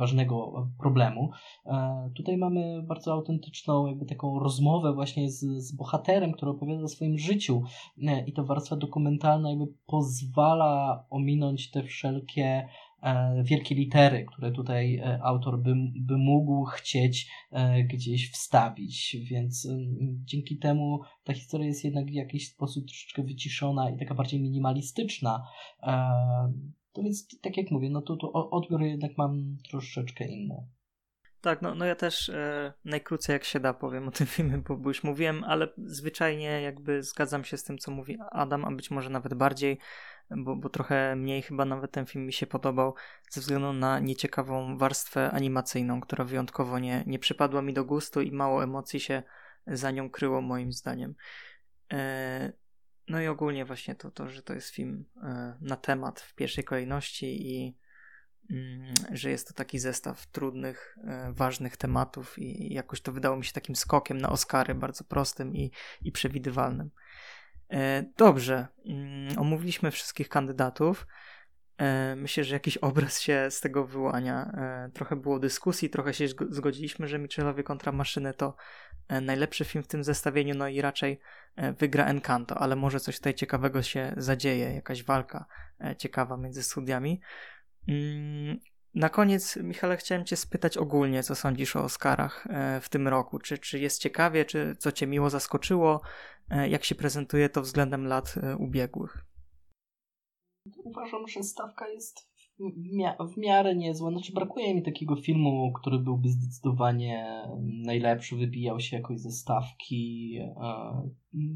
ważnego 0.01 0.67
problemu. 0.79 1.31
E, 1.67 2.11
tutaj 2.17 2.37
mamy 2.37 2.83
bardzo 2.83 3.13
autentyczną, 3.13 3.87
jakby 3.87 4.07
taką 4.07 4.39
rozmowę 4.39 4.93
właśnie 4.93 5.31
z, 5.31 5.41
z 5.41 5.77
bohaterem, 5.77 6.33
który 6.33 6.51
opowiada 6.51 6.83
o 6.83 6.89
swoim 6.89 7.19
życiu 7.19 7.63
e, 8.03 8.25
i 8.25 8.33
ta 8.33 8.43
warstwa 8.43 8.77
dokumentalna 8.77 9.51
jakby 9.51 9.67
pozwala 9.87 11.05
ominąć 11.11 11.71
te 11.71 11.83
wszelkie 11.83 12.69
e, 13.03 13.43
wielkie 13.43 13.75
litery, 13.75 14.25
które 14.25 14.53
tutaj 14.53 15.03
autor 15.23 15.59
by, 15.59 15.75
by 15.97 16.19
mógł 16.19 16.65
chcieć 16.65 17.31
gdzieś 17.85 18.33
wstawić, 18.33 19.17
więc 19.31 19.69
dzięki 20.25 20.59
temu 20.59 21.01
ta 21.25 21.33
historia 21.33 21.67
jest 21.67 21.85
jednak 21.85 22.07
w 22.07 22.15
jakiś 22.15 22.49
sposób 22.49 22.87
troszeczkę 22.87 23.23
wyciszona 23.23 23.91
i 23.91 23.99
taka 23.99 24.15
bardziej 24.15 24.41
minimalistyczna. 24.41 25.43
To 26.93 27.03
więc, 27.03 27.41
tak 27.41 27.57
jak 27.57 27.71
mówię, 27.71 27.91
no 27.91 28.03
to, 28.03 28.17
to 28.17 28.51
odbiór 28.51 28.83
jednak 28.83 29.11
mam 29.19 29.57
troszeczkę 29.71 30.29
inny. 30.29 30.67
Tak, 31.41 31.63
no, 31.63 31.75
no 31.75 31.85
ja 31.85 31.95
też 31.95 32.29
e, 32.29 32.73
najkrócej 32.85 33.33
jak 33.33 33.45
się 33.45 33.61
da 33.61 33.75
powiem 33.75 34.09
o 34.09 34.11
tym 34.11 34.27
filmie, 34.37 34.59
bo, 34.59 34.77
bo 34.77 34.91
już 34.91 35.05
mówiłem, 35.05 35.45
ale 35.45 35.69
zwyczajnie 35.77 36.63
jakby 36.63 37.03
zgadzam 37.03 37.45
się 37.45 37.57
z 37.57 37.65
tym, 37.65 37.79
co 37.79 37.91
mówi 37.91 38.19
Adam, 38.31 38.65
a 38.65 38.71
być 38.71 38.91
może 38.91 39.11
nawet 39.11 39.35
bardziej, 39.35 39.79
bo, 40.31 40.57
bo 40.57 40.69
trochę 40.69 41.17
mniej 41.17 41.43
chyba 41.43 41.65
nawet 41.65 41.93
ten 41.93 42.07
film 42.07 42.27
mi 42.27 42.33
się 42.33 42.47
podobał 42.47 42.95
ze 43.31 43.41
względu 43.41 43.73
na 43.73 44.01
nieciekawą 44.01 44.79
warstwę 44.79 45.31
animacyjną, 45.31 46.01
która 46.01 46.25
wyjątkowo 46.25 46.79
nie, 46.79 47.05
nie 47.07 47.19
przypadła 47.19 47.63
mi 47.63 47.73
do 47.73 47.85
gustu 47.85 48.21
i 48.21 48.33
mało 48.33 48.65
emocji 48.65 49.01
się 49.01 49.23
za 49.67 49.91
nią 49.91 50.11
kryło 50.11 50.41
moim 50.41 50.73
zdaniem. 50.73 51.15
E, 51.93 52.53
no 53.11 53.21
i 53.21 53.27
ogólnie 53.27 53.65
właśnie 53.65 53.95
to, 53.95 54.11
to 54.11 54.29
że 54.29 54.43
to 54.43 54.55
jest 54.55 54.71
film 54.71 55.05
e, 55.23 55.57
na 55.61 55.77
temat 55.77 56.21
w 56.21 56.35
pierwszej 56.35 56.65
kolejności 56.65 57.53
i 57.53 57.77
mm, 58.51 58.95
że 59.13 59.31
jest 59.31 59.49
to 59.49 59.55
taki 59.55 59.79
zestaw 59.79 60.27
trudnych, 60.27 60.99
e, 61.05 61.33
ważnych 61.33 61.77
tematów 61.77 62.39
i 62.39 62.75
jakoś 62.75 63.01
to 63.01 63.13
wydało 63.13 63.37
mi 63.37 63.45
się 63.45 63.53
takim 63.53 63.77
skokiem 63.77 64.19
na 64.19 64.29
Oscary, 64.31 64.75
bardzo 64.75 65.05
prostym 65.05 65.57
i, 65.57 65.71
i 66.03 66.13
przewidywalnym. 66.13 66.91
E, 67.71 68.05
dobrze, 68.17 68.67
mm, 68.87 69.39
omówiliśmy 69.39 69.91
wszystkich 69.91 70.29
kandydatów. 70.29 71.07
Myślę, 72.17 72.45
że 72.45 72.55
jakiś 72.55 72.77
obraz 72.77 73.21
się 73.21 73.47
z 73.51 73.61
tego 73.61 73.87
wyłania. 73.87 74.53
Trochę 74.95 75.17
było 75.17 75.39
dyskusji, 75.39 75.91
trochę 75.91 76.15
się 76.15 76.29
zgodziliśmy, 76.29 77.09
że 77.09 77.19
Michelowie 77.19 77.63
kontra 77.63 77.93
maszyny 77.93 78.35
to 78.35 78.57
najlepszy 79.23 79.65
film 79.65 79.85
w 79.85 79.87
tym 79.89 80.05
zestawieniu, 80.05 80.55
no 80.55 80.69
i 80.69 80.81
raczej 80.81 81.21
E, 81.57 81.73
wygra 81.73 82.07
Encanto, 82.07 82.59
ale 82.59 82.77
może 82.77 83.01
coś 83.01 83.17
tutaj 83.17 83.35
ciekawego 83.35 83.83
się 83.83 84.15
zadzieje, 84.17 84.75
jakaś 84.75 85.05
walka 85.05 85.45
e, 85.81 85.97
ciekawa 85.97 86.37
między 86.37 86.63
studiami. 86.63 87.21
Mm, 87.89 88.59
na 88.95 89.09
koniec, 89.09 89.57
Michale, 89.57 89.97
chciałem 89.97 90.25
Cię 90.25 90.37
spytać 90.37 90.77
ogólnie, 90.77 91.23
co 91.23 91.35
sądzisz 91.35 91.77
o 91.77 91.85
Oscarach 91.85 92.47
e, 92.51 92.81
w 92.81 92.89
tym 92.89 93.09
roku. 93.09 93.39
Czy, 93.39 93.59
czy 93.59 93.79
jest 93.79 94.01
ciekawie, 94.01 94.45
czy 94.45 94.77
co 94.79 94.93
Cię 94.93 95.07
miło 95.07 95.31
zaskoczyło? 95.31 96.01
Jak 96.69 96.85
się 96.85 96.95
prezentuje 96.95 97.49
to 97.49 97.63
względem 97.63 98.07
lat 98.07 98.35
ubiegłych? 98.59 99.19
Uważam, 100.85 101.29
że 101.29 101.43
stawka 101.43 101.89
jest 101.89 102.31
w, 102.59 102.97
mia- 102.97 103.29
w 103.35 103.37
miarę 103.37 103.77
niezła. 103.77 104.11
Znaczy, 104.11 104.33
brakuje 104.33 104.75
mi 104.75 104.83
takiego 104.83 105.17
filmu, 105.17 105.73
który 105.73 105.99
byłby 105.99 106.29
zdecydowanie 106.29 107.45
najlepszy, 107.63 108.37
wybijał 108.37 108.81
się 108.81 108.97
jakoś 108.97 109.21
ze 109.21 109.31
stawki. 109.31 110.39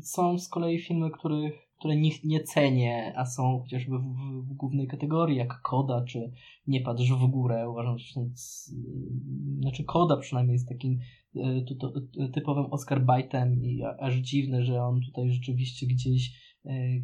Są 0.03 0.39
z 0.39 0.49
kolei 0.49 0.79
filmy, 0.79 1.11
których, 1.11 1.55
które 1.79 1.97
nie, 1.97 2.11
nie 2.25 2.41
cenię, 2.41 3.13
a 3.17 3.27
są 3.27 3.61
chociażby 3.61 3.99
w, 3.99 4.03
w, 4.49 4.55
głównej 4.55 4.87
kategorii, 4.87 5.37
jak 5.37 5.61
Koda, 5.63 6.05
czy 6.05 6.33
Nie 6.67 6.81
patrz 6.81 7.13
w 7.13 7.27
górę. 7.27 7.71
Uważam, 7.71 7.99
że 7.99 8.21
znaczy 9.61 9.85
Koda 9.85 10.17
przynajmniej 10.17 10.55
jest 10.55 10.69
takim 10.69 10.99
e, 11.37 11.65
to, 11.81 11.93
typowym 12.33 12.67
Oscar 12.67 13.05
Bajtem 13.05 13.63
i 13.63 13.83
aż 14.01 14.15
dziwne, 14.15 14.65
że 14.65 14.83
on 14.83 15.01
tutaj 15.01 15.31
rzeczywiście 15.31 15.87
gdzieś, 15.87 16.29
e, 16.29 16.44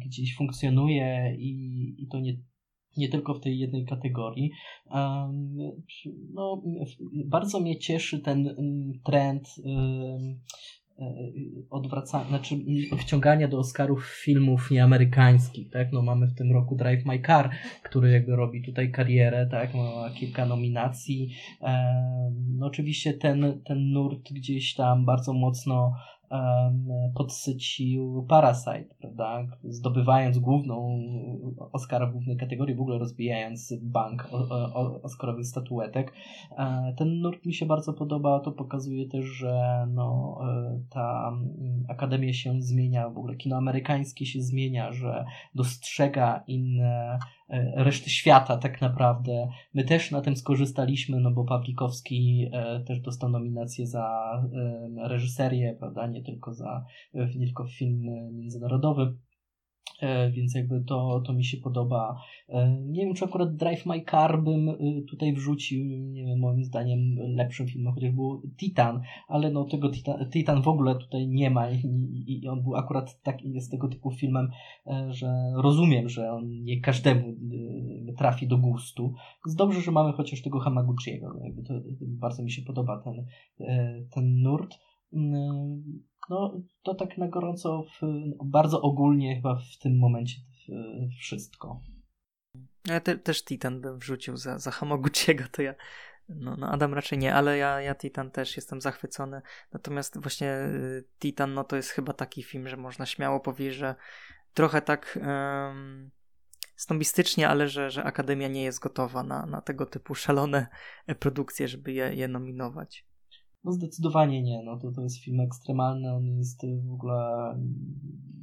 gdzieś 0.05 0.35
funkcjonuje 0.35 1.35
i, 1.39 1.95
i 1.97 2.07
to 2.07 2.19
nie 2.19 2.37
nie 2.97 3.09
tylko 3.09 3.33
w 3.33 3.41
tej 3.41 3.59
jednej 3.59 3.85
kategorii. 3.85 4.51
No, 6.33 6.63
bardzo 7.25 7.59
mnie 7.59 7.79
cieszy 7.79 8.19
ten 8.19 8.47
mm, 8.47 8.93
trend 9.03 9.47
e, 9.65 11.05
odwracania, 11.69 12.27
znaczy 12.27 12.55
wciągania 12.97 13.47
do 13.47 13.59
Oscarów 13.59 14.05
filmów 14.23 14.71
nieamerykańskich, 14.71 15.69
tak? 15.69 15.91
No 15.91 16.01
mamy 16.01 16.27
w 16.27 16.35
tym 16.35 16.51
roku 16.51 16.75
Drive 16.75 17.05
My 17.05 17.21
Car, 17.21 17.49
który 17.83 18.11
jakby 18.11 18.35
robi 18.35 18.63
tutaj 18.63 18.91
karierę, 18.91 19.47
tak? 19.51 19.75
Ma 19.75 20.09
kilka 20.15 20.45
nominacji. 20.45 21.29
No 22.57 22.65
oczywiście 22.65 23.13
ten, 23.13 23.61
ten 23.65 23.91
nurt 23.91 24.33
gdzieś 24.33 24.75
tam 24.75 25.05
bardzo 25.05 25.33
mocno 25.33 25.93
podsycił 27.15 28.25
Parasite, 28.29 28.95
prawda? 28.99 29.47
Zdobywając 29.63 30.39
główną 30.39 30.99
Oscara 31.71 32.07
w 32.07 32.11
głównej 32.11 32.37
kategorii, 32.37 32.75
w 32.75 32.81
ogóle 32.81 32.97
rozbijając 32.97 33.73
bank 33.81 34.27
Oscarowych 35.03 35.45
statuetek. 35.45 36.13
E, 36.57 36.93
ten 36.97 37.19
nurt 37.19 37.45
mi 37.45 37.53
się 37.53 37.65
bardzo 37.65 37.93
podoba, 37.93 38.39
to 38.39 38.51
pokazuje 38.51 39.07
też, 39.07 39.25
że 39.25 39.85
no, 39.89 40.37
e, 40.43 40.79
ta 40.89 41.31
akademia 41.89 42.33
się 42.33 42.61
zmienia, 42.61 43.09
w 43.09 43.17
ogóle 43.17 43.35
kino 43.35 43.57
amerykańskie 43.57 44.25
się 44.25 44.41
zmienia, 44.41 44.91
że 44.91 45.25
dostrzega 45.55 46.43
inne 46.47 47.19
reszty 47.75 48.09
świata 48.09 48.57
tak 48.57 48.81
naprawdę. 48.81 49.47
My 49.73 49.83
też 49.83 50.11
na 50.11 50.21
tym 50.21 50.35
skorzystaliśmy, 50.35 51.19
no 51.19 51.31
bo 51.31 51.43
Pawlikowski 51.43 52.49
e, 52.53 52.79
też 52.79 52.99
dostał 52.99 53.29
nominację 53.29 53.87
za 53.87 54.33
e, 54.53 55.07
reżyserię, 55.07 55.75
prawda, 55.79 56.07
nie 56.07 56.23
tylko 56.23 56.53
za 56.53 56.85
nie 57.13 57.45
tylko 57.45 57.67
film 57.67 58.01
międzynarodowy. 58.33 59.13
E, 60.01 60.31
więc 60.31 60.55
jakby 60.55 60.83
to, 60.83 61.21
to 61.25 61.33
mi 61.33 61.45
się 61.45 61.57
podoba. 61.57 62.21
E, 62.49 62.77
nie 62.81 63.05
wiem, 63.05 63.13
czy 63.13 63.25
akurat 63.25 63.55
Drive 63.55 63.85
My 63.85 64.01
Car 64.11 64.43
bym 64.43 64.69
e, 64.69 64.75
tutaj 65.09 65.33
wrzucił, 65.33 65.85
nie 65.85 66.25
wiem, 66.25 66.39
moim 66.39 66.63
zdaniem 66.63 67.15
lepszym 67.15 67.67
filmem, 67.67 67.93
chociaż 67.93 68.11
był 68.11 68.41
Titan, 68.57 69.01
ale 69.27 69.51
no 69.51 69.65
tego 69.65 69.89
Titan, 69.89 70.29
Titan 70.29 70.61
w 70.61 70.67
ogóle 70.67 70.95
tutaj 70.95 71.27
nie 71.27 71.49
ma 71.49 71.71
i, 71.71 71.81
i 72.27 72.47
on 72.47 72.63
był 72.63 72.75
akurat 72.75 73.21
tak 73.21 73.41
jest 73.43 73.71
tego 73.71 73.87
typu 73.87 74.11
filmem, 74.11 74.49
że 75.09 75.53
rozumiem, 75.55 76.09
że 76.09 76.31
on 76.31 76.63
nie 76.63 76.81
każdemu 76.81 77.35
trafi 78.17 78.47
do 78.47 78.57
gustu. 78.57 79.13
Jest 79.45 79.57
dobrze, 79.57 79.81
że 79.81 79.91
mamy 79.91 80.13
chociaż 80.13 80.41
tego 80.41 80.59
Hamaguchiego, 80.59 81.39
jakby 81.43 81.63
to, 81.63 81.73
bardzo 82.01 82.43
mi 82.43 82.51
się 82.51 82.61
podoba 82.61 83.01
ten, 83.03 83.25
ten 84.13 84.41
nurt. 84.41 84.79
No, 86.31 86.61
to 86.83 86.95
tak 86.95 87.17
na 87.17 87.27
gorąco, 87.27 87.83
w, 87.83 88.05
bardzo 88.45 88.81
ogólnie 88.81 89.35
chyba 89.35 89.55
w 89.55 89.77
tym 89.77 89.99
momencie 89.99 90.35
w, 90.41 90.71
wszystko. 91.19 91.81
Ja 92.87 92.99
te, 92.99 93.17
też 93.17 93.43
Titan 93.43 93.81
bym 93.81 93.99
wrzucił 93.99 94.37
za, 94.37 94.59
za 94.59 94.71
Hamaguchiego, 94.71 95.43
to 95.51 95.61
ja 95.61 95.75
no, 96.29 96.55
no 96.57 96.69
Adam 96.69 96.93
raczej 96.93 97.19
nie, 97.19 97.35
ale 97.35 97.57
ja, 97.57 97.81
ja 97.81 97.95
Titan 97.95 98.31
też 98.31 98.55
jestem 98.55 98.81
zachwycony. 98.81 99.41
Natomiast 99.73 100.21
właśnie 100.21 100.49
y, 100.49 101.03
Titan, 101.19 101.53
no 101.53 101.63
to 101.63 101.75
jest 101.75 101.89
chyba 101.89 102.13
taki 102.13 102.43
film, 102.43 102.67
że 102.67 102.77
można 102.77 103.05
śmiało 103.05 103.39
powiedzieć, 103.39 103.75
że 103.75 103.95
trochę 104.53 104.81
tak 104.81 105.19
um, 105.21 106.11
snobistycznie, 106.75 107.49
ale 107.49 107.67
że, 107.67 107.91
że 107.91 108.03
Akademia 108.03 108.47
nie 108.47 108.63
jest 108.63 108.79
gotowa 108.79 109.23
na, 109.23 109.45
na 109.45 109.61
tego 109.61 109.85
typu 109.85 110.15
szalone 110.15 110.67
produkcje, 111.19 111.67
żeby 111.67 111.93
je, 111.93 112.15
je 112.15 112.27
nominować. 112.27 113.10
No 113.63 113.71
zdecydowanie 113.71 114.43
nie, 114.43 114.63
no 114.63 114.77
to, 114.79 114.91
to 114.91 115.01
jest 115.01 115.23
film 115.23 115.39
ekstremalny, 115.39 116.13
on 116.13 116.25
jest 116.25 116.65
w 116.89 116.93
ogóle 116.93 117.55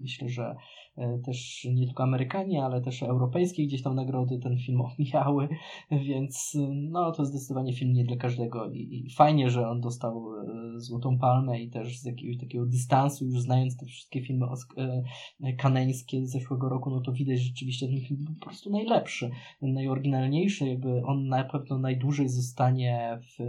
myślę, 0.01 0.29
że 0.29 0.57
e, 0.97 1.19
też 1.19 1.67
nie 1.75 1.87
tylko 1.87 2.03
Amerykanie, 2.03 2.65
ale 2.65 2.81
też 2.81 3.03
europejskie 3.03 3.67
gdzieś 3.67 3.83
tam 3.83 3.95
nagrody 3.95 4.39
ten 4.39 4.59
film 4.59 4.81
omijały, 4.99 5.49
więc 5.91 6.57
no 6.91 7.13
to 7.13 7.25
zdecydowanie 7.25 7.73
film 7.73 7.93
nie 7.93 8.05
dla 8.05 8.17
każdego 8.17 8.71
i, 8.71 9.05
i 9.07 9.11
fajnie, 9.11 9.51
że 9.51 9.69
on 9.69 9.81
dostał 9.81 10.35
e, 10.35 10.81
Złotą 10.81 11.19
Palmę 11.19 11.61
i 11.61 11.71
też 11.71 11.99
z 11.99 12.05
jakiegoś 12.05 12.39
takiego 12.39 12.67
dystansu, 12.67 13.25
już 13.25 13.41
znając 13.41 13.77
te 13.77 13.87
wszystkie 13.87 14.23
filmy 14.23 14.47
e, 15.41 15.53
kaneńskie 15.53 16.27
z 16.27 16.31
zeszłego 16.31 16.69
roku, 16.69 16.91
no 16.91 17.01
to 17.01 17.13
widać 17.13 17.41
rzeczywiście 17.41 17.87
ten 17.87 18.01
film 18.01 18.25
był 18.25 18.35
po 18.35 18.45
prostu 18.45 18.71
najlepszy, 18.71 19.31
najoryginalniejszy, 19.63 20.69
jakby 20.69 21.03
on 21.05 21.29
na 21.29 21.45
pewno 21.45 21.79
najdłużej 21.79 22.29
zostanie 22.29 23.19
w, 23.23 23.43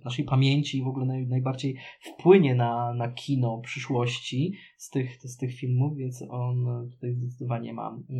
w 0.00 0.04
naszej 0.04 0.24
pamięci 0.24 0.78
i 0.78 0.82
w 0.82 0.86
ogóle 0.86 0.95
naj, 1.04 1.26
najbardziej 1.26 1.76
wpłynie 2.00 2.54
na, 2.54 2.94
na 2.94 3.12
kino 3.12 3.58
przyszłości 3.58 4.52
z 4.76 4.90
tych, 4.90 5.16
z 5.22 5.36
tych 5.36 5.54
filmów, 5.54 5.96
więc 5.96 6.24
on 6.30 6.88
tutaj 6.90 7.14
zdecydowanie 7.14 7.72
ma 7.72 7.98
e, 8.10 8.16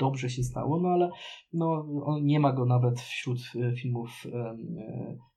dobrze 0.00 0.30
się 0.30 0.42
stało, 0.42 0.80
no 0.80 0.88
ale 0.88 1.10
no, 1.52 1.86
on 2.04 2.24
nie 2.24 2.40
ma 2.40 2.52
go 2.52 2.66
nawet 2.66 3.00
wśród 3.00 3.38
e, 3.56 3.76
filmów 3.76 4.10
e, 4.32 4.56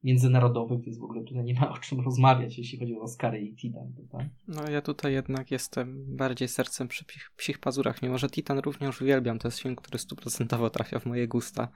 międzynarodowych, 0.04 0.82
więc 0.82 1.00
w 1.00 1.04
ogóle 1.04 1.24
tutaj 1.24 1.44
nie 1.44 1.54
ma 1.54 1.74
o 1.74 1.78
czym 1.78 2.00
rozmawiać, 2.02 2.58
jeśli 2.58 2.80
chodzi 2.80 2.96
o 2.96 3.02
Oscary 3.02 3.42
i 3.42 3.56
Titan. 3.56 3.94
Tak? 4.12 4.26
No 4.48 4.70
ja 4.70 4.82
tutaj 4.82 5.14
jednak 5.14 5.52
jestem 5.52 6.16
bardziej 6.16 6.48
sercem 6.48 6.88
przy 6.88 7.06
psich 7.38 7.60
pazurach, 7.60 8.02
mimo 8.02 8.18
że 8.18 8.30
Titan 8.30 8.60
również 8.60 9.02
uwielbiam, 9.02 9.40
to 9.40 9.48
jest 9.48 9.60
film, 9.60 9.76
który 9.76 10.00
stuprocentowo 10.00 10.70
trafia 10.70 11.00
w 11.00 11.06
moje 11.06 11.28
gusta 11.28 11.68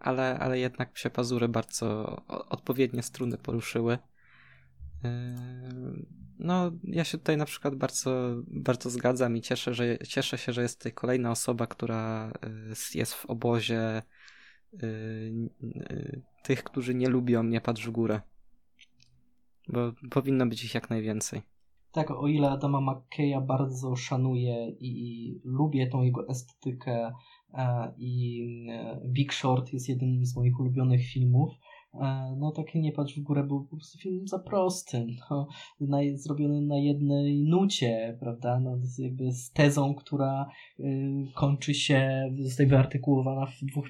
ale, 0.00 0.38
ale 0.38 0.58
jednak 0.58 0.98
się 0.98 1.10
pazury 1.10 1.48
bardzo 1.48 2.16
odpowiednie 2.26 3.02
struny 3.02 3.38
poruszyły. 3.38 3.98
Yy, 5.04 5.10
no, 6.38 6.70
ja 6.84 7.04
się 7.04 7.18
tutaj 7.18 7.36
na 7.36 7.44
przykład 7.44 7.74
bardzo, 7.74 8.36
bardzo 8.46 8.90
zgadzam 8.90 9.36
i 9.36 9.40
cieszę, 9.40 9.74
że, 9.74 9.98
cieszę 9.98 10.38
się, 10.38 10.52
że 10.52 10.62
jest 10.62 10.78
tutaj 10.78 10.92
kolejna 10.92 11.30
osoba, 11.30 11.66
która 11.66 12.32
yy, 12.42 12.98
jest 12.98 13.14
w 13.14 13.26
obozie 13.26 14.02
yy, 14.72 15.50
tych, 16.42 16.64
którzy 16.64 16.94
nie 16.94 17.08
lubią 17.08 17.42
Nie 17.42 17.60
patrz 17.60 17.86
w 17.86 17.90
górę. 17.90 18.20
Bo 19.68 19.92
powinno 20.10 20.46
być 20.46 20.64
ich 20.64 20.74
jak 20.74 20.90
najwięcej. 20.90 21.42
Tak, 21.92 22.10
o 22.10 22.28
ile 22.28 22.50
Adama 22.50 22.80
McKeya 22.80 23.40
bardzo 23.46 23.96
szanuję 23.96 24.68
i 24.70 25.40
lubię 25.44 25.86
tą 25.86 26.02
jego 26.02 26.28
estetykę 26.28 27.12
i 27.98 28.46
e, 28.70 29.00
Big 29.06 29.32
Short 29.32 29.72
jest 29.72 29.88
jednym 29.88 30.26
z 30.26 30.36
moich 30.36 30.60
ulubionych 30.60 31.06
filmów, 31.06 31.52
e, 31.94 32.36
no 32.38 32.52
taki 32.52 32.80
Nie 32.80 32.92
patrz 32.92 33.16
w 33.16 33.22
górę 33.22 33.44
był 33.44 33.64
po 33.64 33.76
prostu 33.76 33.98
film 33.98 34.28
za 34.28 34.38
prosty, 34.38 35.06
no, 35.30 35.48
na, 35.80 35.98
zrobiony 36.14 36.60
na 36.62 36.78
jednej 36.78 37.42
nucie, 37.42 38.16
prawda, 38.20 38.60
no, 38.60 38.78
jakby 38.98 39.32
z 39.32 39.52
tezą, 39.52 39.94
która 39.94 40.48
y, 40.80 40.84
kończy 41.34 41.74
się, 41.74 42.30
zostaje 42.38 42.68
wyartykułowana 42.68 43.46
w, 43.46 43.64
dwóch, 43.64 43.88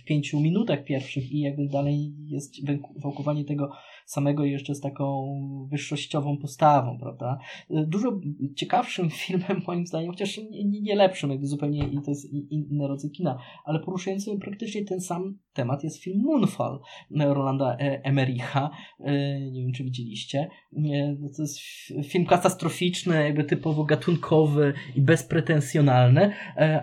w 0.00 0.04
pięciu 0.04 0.40
minutach 0.40 0.84
pierwszych 0.84 1.32
i 1.32 1.40
jakby 1.40 1.68
dalej 1.68 2.14
jest 2.26 2.54
wałkowanie 3.02 3.44
tego 3.44 3.70
samego 4.10 4.44
jeszcze 4.44 4.74
z 4.74 4.80
taką 4.80 5.38
wyższościową 5.70 6.36
postawą, 6.36 6.98
prawda? 6.98 7.38
Dużo 7.70 8.20
ciekawszym 8.56 9.10
filmem 9.24 9.62
moim 9.66 9.86
zdaniem, 9.86 10.10
chociaż 10.10 10.38
nie, 10.50 10.80
nie 10.80 10.94
lepszym, 10.94 11.30
jakby 11.30 11.46
zupełnie 11.46 11.88
i 11.88 12.02
to 12.02 12.10
jest 12.10 12.32
inny 12.50 12.88
rodzaj 12.88 13.10
kina, 13.10 13.38
ale 13.64 13.80
poruszającym 13.80 14.38
praktycznie 14.38 14.84
ten 14.84 15.00
sam 15.00 15.38
temat 15.52 15.84
jest 15.84 16.02
film 16.02 16.22
Moonfall 16.22 16.80
Rolanda 17.10 17.76
e, 17.76 18.04
Emericha. 18.04 18.70
E, 19.00 19.40
nie 19.40 19.62
wiem, 19.62 19.72
czy 19.72 19.84
widzieliście. 19.84 20.48
E, 20.76 21.16
no 21.20 21.28
to 21.36 21.42
jest 21.42 21.58
film 22.04 22.26
katastroficzny, 22.26 23.24
jakby 23.24 23.44
typowo 23.44 23.84
gatunkowy 23.84 24.72
i 24.96 25.00
bezpretensjonalny, 25.00 26.32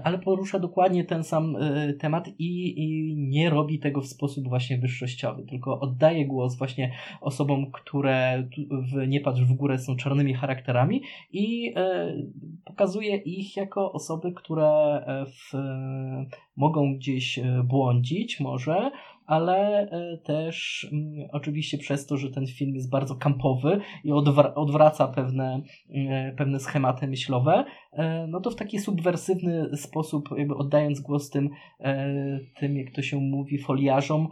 ale 0.03 0.19
porusza 0.19 0.59
dokładnie 0.59 1.03
ten 1.03 1.23
sam 1.23 1.55
temat 1.99 2.27
i, 2.39 2.79
i 2.83 3.15
nie 3.17 3.49
robi 3.49 3.79
tego 3.79 4.01
w 4.01 4.07
sposób 4.07 4.47
właśnie 4.47 4.77
wyższościowy, 4.77 5.45
tylko 5.49 5.79
oddaje 5.79 6.25
głos 6.25 6.57
właśnie 6.57 6.91
osobom, 7.21 7.71
które 7.71 8.47
w 8.69 9.07
Nie 9.07 9.21
patrz 9.21 9.41
w 9.41 9.53
górę 9.53 9.77
są 9.77 9.95
czarnymi 9.95 10.33
charakterami 10.33 11.01
i 11.31 11.73
pokazuje 12.65 13.15
ich 13.15 13.57
jako 13.57 13.91
osoby, 13.91 14.31
które 14.31 15.03
w, 15.25 15.57
mogą 16.55 16.95
gdzieś 16.95 17.39
błądzić, 17.63 18.39
może, 18.39 18.91
ale 19.27 19.89
e, 19.89 20.17
też 20.17 20.87
mm, 20.91 21.29
oczywiście 21.31 21.77
przez 21.77 22.05
to, 22.05 22.17
że 22.17 22.31
ten 22.31 22.47
film 22.47 22.75
jest 22.75 22.89
bardzo 22.89 23.15
kampowy 23.15 23.79
i 24.03 24.11
odwraca 24.55 25.07
pewne, 25.07 25.61
e, 25.89 26.33
pewne 26.37 26.59
schematy 26.59 27.07
myślowe, 27.07 27.65
e, 27.93 28.27
no 28.27 28.41
to 28.41 28.51
w 28.51 28.55
taki 28.55 28.79
subwersywny 28.79 29.77
sposób, 29.77 30.29
jakby 30.37 30.55
oddając 30.55 30.99
głos 30.99 31.29
tym, 31.29 31.49
tym 32.59 32.77
jak 32.77 32.91
to 32.91 33.01
się 33.01 33.17
mówi, 33.17 33.57
foliarzom, 33.57 34.27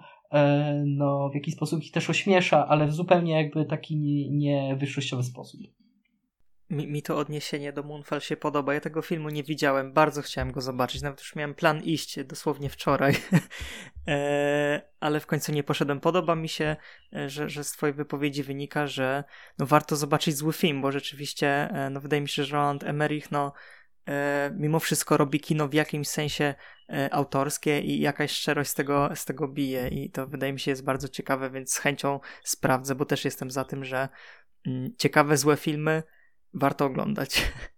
no 0.86 1.30
w 1.30 1.36
jakiś 1.36 1.54
sposób 1.54 1.84
ich 1.84 1.92
też 1.92 2.10
ośmiesza, 2.10 2.68
ale 2.68 2.88
w 2.88 2.94
zupełnie 2.94 3.34
jakby 3.34 3.66
taki 3.66 3.98
niewyższościowy 4.32 5.24
nie 5.24 5.30
sposób. 5.30 5.62
Mi, 6.70 6.88
mi 6.88 7.02
to 7.02 7.18
odniesienie 7.18 7.74
do 7.74 7.84
Moonfall 7.84 8.22
się 8.22 8.38
podoba. 8.38 8.74
Ja 8.74 8.82
tego 8.82 9.02
filmu 9.02 9.30
nie 9.30 9.44
widziałem, 9.44 9.94
bardzo 9.94 10.22
chciałem 10.22 10.52
go 10.52 10.62
zobaczyć. 10.62 11.02
Nawet 11.02 11.20
już 11.20 11.36
miałem 11.36 11.56
plan 11.56 11.84
iść 11.84 12.24
dosłownie 12.24 12.70
wczoraj, 12.70 13.14
e, 14.08 14.82
ale 15.00 15.20
w 15.20 15.26
końcu 15.26 15.52
nie 15.52 15.64
poszedłem. 15.64 16.00
Podoba 16.00 16.36
mi 16.36 16.50
się, 16.50 16.76
e, 17.14 17.30
że, 17.30 17.50
że 17.50 17.64
z 17.64 17.72
Twojej 17.72 17.94
wypowiedzi 17.94 18.44
wynika, 18.44 18.88
że 18.88 19.24
no, 19.60 19.66
warto 19.66 19.96
zobaczyć 19.96 20.36
zły 20.36 20.54
film, 20.54 20.82
bo 20.82 20.92
rzeczywiście, 20.92 21.48
e, 21.48 21.90
no, 21.90 22.02
wydaje 22.02 22.22
mi 22.22 22.30
się, 22.30 22.44
że 22.44 22.56
Roland 22.56 22.84
Emmerich, 22.84 23.32
no, 23.32 23.54
mimo 24.56 24.80
wszystko 24.80 25.18
robi 25.18 25.40
kino 25.40 25.68
w 25.68 25.74
jakimś 25.74 26.08
sensie 26.08 26.56
autorskie 27.12 27.82
i 27.82 28.00
jakaś 28.00 28.32
szczerość 28.32 28.70
z 28.70 28.74
tego, 28.74 29.10
z 29.16 29.26
tego 29.26 29.48
bije 29.48 29.88
i 29.88 30.12
to 30.12 30.28
wydaje 30.28 30.54
mi 30.54 30.60
się 30.60 30.72
jest 30.72 30.84
bardzo 30.84 31.08
ciekawe, 31.08 31.50
więc 31.50 31.74
z 31.74 31.78
chęcią 31.78 32.20
sprawdzę, 32.44 32.96
bo 32.96 33.06
też 33.06 33.26
jestem 33.26 33.52
za 33.52 33.64
tym, 33.64 33.86
że 33.86 34.10
mm, 34.68 34.92
ciekawe, 34.98 35.38
złe 35.38 35.58
filmy 35.58 36.04
warto 36.54 36.86
oglądać. 36.86 37.42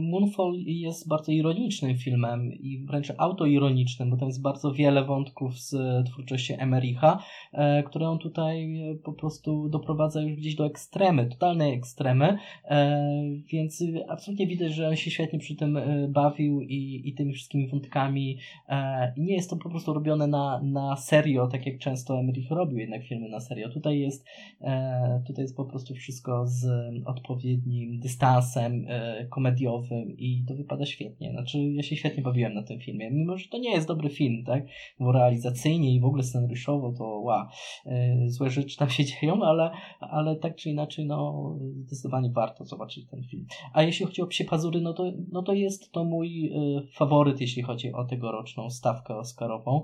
Moonfall 0.00 0.52
jest 0.66 1.08
bardzo 1.08 1.32
ironicznym 1.32 1.98
filmem 1.98 2.52
i 2.52 2.78
wręcz 2.78 3.12
autoironicznym, 3.18 4.10
bo 4.10 4.16
tam 4.16 4.28
jest 4.28 4.42
bardzo 4.42 4.72
wiele 4.72 5.04
wątków 5.04 5.58
z 5.58 5.76
twórczości 6.06 6.54
Emericha, 6.58 7.22
e, 7.52 7.82
które 7.82 8.08
on 8.08 8.18
tutaj 8.18 8.80
po 9.04 9.12
prostu 9.12 9.68
doprowadza 9.68 10.22
już 10.22 10.36
gdzieś 10.36 10.54
do 10.54 10.66
ekstremy, 10.66 11.26
totalnej 11.26 11.74
ekstremy, 11.74 12.38
e, 12.64 13.20
więc 13.52 13.84
absolutnie 14.08 14.46
widać, 14.46 14.74
że 14.74 14.88
on 14.88 14.96
się 14.96 15.10
świetnie 15.10 15.38
przy 15.38 15.56
tym 15.56 15.76
e, 15.76 16.08
bawił 16.08 16.60
i, 16.60 17.02
i 17.04 17.14
tymi 17.14 17.32
wszystkimi 17.32 17.68
wątkami 17.68 18.38
nie 19.16 19.34
jest 19.34 19.50
to 19.50 19.56
po 19.56 19.70
prostu 19.70 19.94
robione 19.94 20.26
na, 20.26 20.60
na 20.62 20.96
serio, 20.96 21.46
tak 21.46 21.66
jak 21.66 21.78
często 21.78 22.18
Emerich 22.18 22.50
robił 22.50 22.78
jednak 22.78 23.02
filmy 23.02 23.28
na 23.28 23.40
serio. 23.40 23.68
Tutaj 23.68 23.98
jest, 23.98 24.26
tutaj 25.26 25.42
jest 25.42 25.56
po 25.56 25.64
prostu 25.64 25.94
wszystko 25.94 26.46
z 26.46 26.66
odpowiednim 27.06 28.00
dystansem 28.00 28.86
komedii 29.30 29.65
komediowym 29.66 30.16
i 30.18 30.44
to 30.48 30.54
wypada 30.54 30.86
świetnie. 30.86 31.30
Znaczy, 31.30 31.58
ja 31.58 31.82
się 31.82 31.96
świetnie 31.96 32.22
bawiłem 32.22 32.54
na 32.54 32.62
tym 32.62 32.80
filmie, 32.80 33.10
mimo 33.10 33.38
że 33.38 33.48
to 33.48 33.58
nie 33.58 33.70
jest 33.70 33.88
dobry 33.88 34.08
film, 34.08 34.44
tak? 34.44 34.66
Bo 35.00 35.12
realizacyjnie 35.12 35.94
i 35.94 36.00
w 36.00 36.04
ogóle 36.04 36.22
scenariuszowo 36.22 36.92
to 36.92 37.04
wow, 37.04 37.46
złe 38.26 38.50
rzeczy 38.50 38.76
tam 38.76 38.90
się 38.90 39.04
dzieją, 39.20 39.42
ale, 39.42 39.70
ale 40.00 40.36
tak 40.36 40.56
czy 40.56 40.70
inaczej, 40.70 41.06
no 41.06 41.50
zdecydowanie 41.84 42.30
warto 42.30 42.64
zobaczyć 42.64 43.06
ten 43.06 43.22
film. 43.22 43.46
A 43.72 43.82
jeśli 43.82 44.06
chodzi 44.06 44.22
o 44.22 44.26
Psie 44.26 44.44
Pazury, 44.44 44.80
no 44.80 44.92
to, 44.92 45.12
no 45.32 45.42
to 45.42 45.52
jest 45.52 45.92
to 45.92 46.04
mój 46.04 46.52
faworyt, 46.94 47.40
jeśli 47.40 47.62
chodzi 47.62 47.92
o 47.92 48.04
tegoroczną 48.04 48.70
stawkę 48.70 49.16
oscarową. 49.16 49.82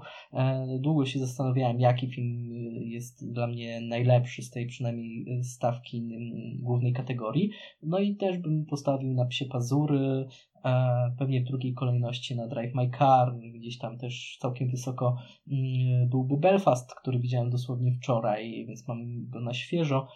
Długo 0.78 1.06
się 1.06 1.18
zastanawiałem, 1.18 1.80
jaki 1.80 2.08
film 2.08 2.44
jest 2.82 3.32
dla 3.32 3.46
mnie 3.46 3.80
najlepszy 3.80 4.42
z 4.42 4.50
tej 4.50 4.66
przynajmniej 4.66 5.42
stawki 5.42 6.02
głównej 6.60 6.92
kategorii. 6.92 7.50
No 7.82 7.98
i 7.98 8.16
też 8.16 8.38
bym 8.38 8.66
postawił 8.66 9.14
na 9.14 9.24
psie 9.24 9.44
pazury, 9.46 9.71
E, 9.72 10.28
pewnie 11.18 11.40
w 11.40 11.44
drugiej 11.44 11.74
kolejności 11.74 12.36
na 12.36 12.48
Drive 12.48 12.74
My 12.74 12.90
Car, 12.98 13.38
gdzieś 13.54 13.78
tam 13.78 13.98
też 13.98 14.38
całkiem 14.40 14.70
wysoko 14.70 15.16
mm, 15.48 16.08
byłby 16.08 16.36
Belfast, 16.36 16.94
który 16.94 17.18
widziałem 17.18 17.50
dosłownie 17.50 17.92
wczoraj, 17.92 18.66
więc 18.66 18.88
mam 18.88 19.30
go 19.30 19.40
na 19.40 19.54
świeżo. 19.54 20.08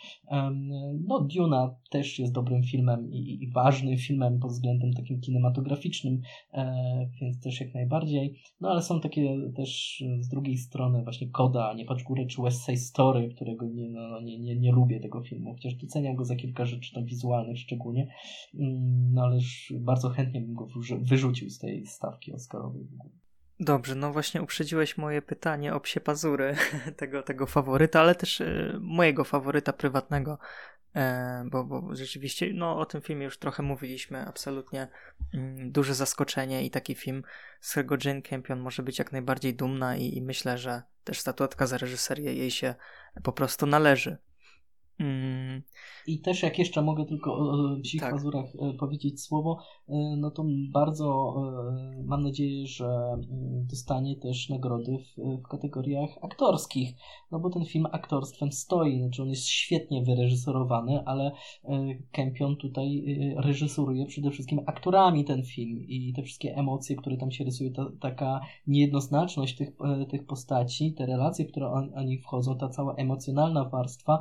No, 1.07 1.21
Duna 1.21 1.75
też 1.91 2.19
jest 2.19 2.33
dobrym 2.33 2.63
filmem 2.63 3.13
i, 3.13 3.39
i 3.43 3.51
ważnym 3.51 3.97
filmem 3.99 4.39
pod 4.39 4.51
względem 4.51 4.93
takim 4.93 5.21
kinematograficznym, 5.21 6.21
e, 6.53 7.09
więc 7.21 7.41
też 7.41 7.61
jak 7.61 7.75
najbardziej. 7.75 8.35
No, 8.61 8.71
ale 8.71 8.83
są 8.83 9.01
takie 9.01 9.37
też 9.57 10.03
z 10.21 10.29
drugiej 10.29 10.57
strony 10.57 11.03
właśnie 11.03 11.29
Koda, 11.29 11.75
Nie 11.75 11.85
patrz 11.85 12.05
górę, 12.05 12.27
czy 12.27 12.43
West 12.43 12.67
Side 12.67 12.77
Story, 12.77 13.29
którego 13.29 13.67
nie, 13.67 13.91
no, 13.91 14.09
no, 14.09 14.21
nie, 14.21 14.39
nie, 14.39 14.57
nie 14.57 14.73
lubię 14.73 15.01
tego 15.01 15.23
filmu, 15.23 15.53
chociaż 15.53 15.75
doceniam 15.75 16.17
go 16.17 16.25
za 16.25 16.37
kilka 16.37 16.65
rzeczy 16.65 16.95
tam 16.95 17.05
wizualnych 17.05 17.59
szczególnie, 17.59 18.09
mm, 18.55 19.13
no 19.13 19.23
ależ 19.23 19.73
bardzo 19.81 20.09
chętnie 20.09 20.36
chętnie 20.37 20.41
bym 20.41 20.55
go 20.55 20.69
wyrzucił 21.01 21.51
z 21.51 21.59
tej 21.59 21.87
stawki 21.87 22.33
Oscarowej. 22.33 22.87
Dobrze, 23.61 23.95
no 23.95 24.13
właśnie 24.13 24.43
uprzedziłeś 24.43 24.99
moje 24.99 25.23
pytanie 25.23 25.75
o 25.75 25.81
psie 25.81 26.01
pazury 26.01 26.57
tego, 26.97 27.23
tego 27.23 27.47
faworyta, 27.47 28.01
ale 28.01 28.15
też 28.15 28.41
y, 28.41 28.79
mojego 28.81 29.25
faworyta 29.25 29.73
prywatnego, 29.73 30.39
e, 30.95 31.45
bo, 31.51 31.65
bo 31.65 31.95
rzeczywiście 31.95 32.51
no, 32.55 32.79
o 32.79 32.87
tym 32.87 33.01
filmie 33.01 33.25
już 33.25 33.39
trochę 33.39 33.63
mówiliśmy, 33.63 34.27
absolutnie 34.27 34.89
mm, 35.35 35.73
duże 35.73 35.95
zaskoczenie 35.95 36.67
i 36.67 36.71
taki 36.71 36.95
film, 36.95 37.23
z 37.61 37.71
którego 37.71 37.97
Jane 38.05 38.23
Campion 38.23 38.61
może 38.61 38.83
być 38.83 38.99
jak 38.99 39.13
najbardziej 39.13 39.55
dumna 39.55 39.97
i, 39.97 40.17
i 40.17 40.23
myślę, 40.23 40.59
że 40.59 40.83
też 41.05 41.21
statuetka 41.21 41.67
za 41.67 41.79
reżyserię 41.79 42.35
jej 42.35 42.51
się 42.51 42.75
po 43.23 43.33
prostu 43.33 43.67
należy. 43.67 44.17
I 46.07 46.21
też 46.21 46.43
jak 46.43 46.59
jeszcze 46.59 46.83
mogę 46.83 47.05
tylko 47.05 47.35
o 47.35 47.77
psich 47.83 48.01
tak. 48.01 48.13
pazurach 48.13 48.47
e, 48.47 48.73
powiedzieć 48.73 49.23
słowo, 49.23 49.59
e, 49.89 50.17
no 50.19 50.31
to 50.31 50.45
bardzo 50.73 51.35
e, 51.99 52.03
mam 52.05 52.23
nadzieję, 52.23 52.67
że 52.67 52.87
mm, 52.87 53.67
dostanie 53.71 54.17
też 54.17 54.49
nagrody 54.49 54.99
w, 54.99 55.43
w 55.43 55.49
kategoriach 55.49 56.11
aktorskich, 56.23 56.95
no 57.31 57.41
bo 57.41 57.51
ten 57.51 57.65
film 57.65 57.87
aktorstwem 57.93 58.53
stoi, 58.53 58.99
znaczy 58.99 59.23
on 59.23 59.29
jest 59.29 59.49
świetnie 59.49 60.03
wyreżyserowany, 60.03 61.05
ale 61.05 61.33
Kempion 62.13 62.57
tutaj 62.57 63.05
reżyseruje 63.37 64.07
przede 64.07 64.31
wszystkim 64.31 64.61
aktorami 64.67 65.25
ten 65.25 65.45
film 65.45 65.85
i 65.89 66.13
te 66.17 66.23
wszystkie 66.23 66.57
emocje, 66.57 66.97
które 66.97 67.17
tam 67.17 67.31
się 67.31 67.45
rysuje, 67.45 67.71
ta, 67.71 67.87
taka 68.01 68.41
niejednoznaczność 68.67 69.57
tych, 69.57 69.69
tych 70.11 70.27
postaci, 70.27 70.93
te 70.93 71.07
relacje, 71.07 71.45
które 71.45 71.71
oni 71.95 72.19
wchodzą, 72.19 72.59
ta 72.59 72.69
cała 72.69 72.95
emocjonalna 72.95 73.65
warstwa, 73.65 74.19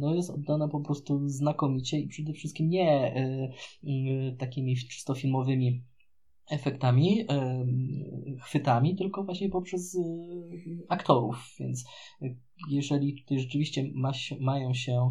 no 0.00 0.14
jest 0.14 0.33
oddana 0.34 0.68
po 0.68 0.80
prostu 0.80 1.28
znakomicie 1.28 2.00
i 2.00 2.08
przede 2.08 2.32
wszystkim 2.32 2.68
nie 2.68 3.14
e, 3.14 3.48
takimi 4.38 4.76
czysto 4.76 5.14
filmowymi 5.14 5.82
efektami, 6.50 7.26
chwytami, 8.42 8.96
tylko 8.96 9.24
właśnie 9.24 9.48
poprzez 9.48 9.98
aktorów, 10.88 11.54
więc 11.60 11.84
jeżeli 12.70 13.22
tutaj 13.22 13.38
rzeczywiście 13.38 13.90
ma, 13.94 14.12
mają 14.40 14.74
się 14.74 15.10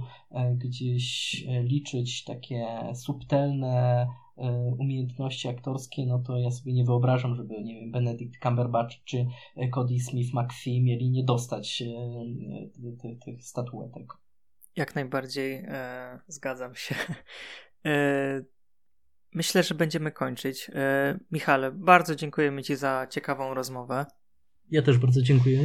gdzieś 0.55 1.35
liczyć 1.63 2.23
takie 2.23 2.65
subtelne 2.95 4.07
umiejętności 4.77 5.47
aktorskie, 5.47 6.05
no 6.05 6.19
to 6.19 6.37
ja 6.37 6.51
sobie 6.51 6.73
nie 6.73 6.83
wyobrażam, 6.83 7.35
żeby, 7.35 7.63
nie 7.63 7.79
wiem, 7.79 7.91
Benedict 7.91 8.43
Cumberbatch 8.43 9.03
czy 9.03 9.25
Cody 9.71 9.99
Smith 9.99 10.33
McPhee 10.33 10.81
mieli 10.81 11.09
nie 11.09 11.23
dostać 11.23 11.83
tych 13.25 13.43
statuetek. 13.43 14.22
Jak 14.75 14.95
najbardziej 14.95 15.65
e, 15.67 16.19
zgadzam 16.27 16.75
się. 16.75 16.95
E, 17.85 18.43
myślę, 19.33 19.63
że 19.63 19.75
będziemy 19.75 20.11
kończyć. 20.11 20.71
E, 20.73 21.19
Michale, 21.31 21.71
bardzo 21.71 22.15
dziękujemy 22.15 22.63
Ci 22.63 22.75
za 22.75 23.07
ciekawą 23.09 23.53
rozmowę. 23.53 24.05
Ja 24.69 24.81
też 24.81 24.97
bardzo 24.97 25.21
dziękuję. 25.21 25.59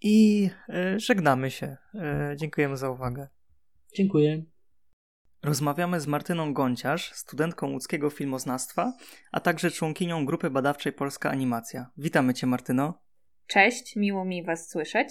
I 0.00 0.50
e, 0.68 1.00
żegnamy 1.00 1.50
się. 1.50 1.76
E, 1.94 2.34
dziękujemy 2.36 2.76
za 2.76 2.90
uwagę. 2.90 3.28
Dziękuję. 3.94 4.44
Rozmawiamy 5.42 6.00
z 6.00 6.06
Martyną 6.06 6.54
Gąciarz, 6.54 7.12
studentką 7.12 7.72
łódzkiego 7.72 8.10
filmoznawstwa, 8.10 8.92
a 9.32 9.40
także 9.40 9.70
członkinią 9.70 10.26
grupy 10.26 10.50
badawczej 10.50 10.92
Polska 10.92 11.30
Animacja. 11.30 11.90
Witamy 11.96 12.34
Cię, 12.34 12.46
Martyno. 12.46 13.02
Cześć, 13.46 13.96
miło 13.96 14.24
mi 14.24 14.44
Was 14.44 14.70
słyszeć. 14.70 15.08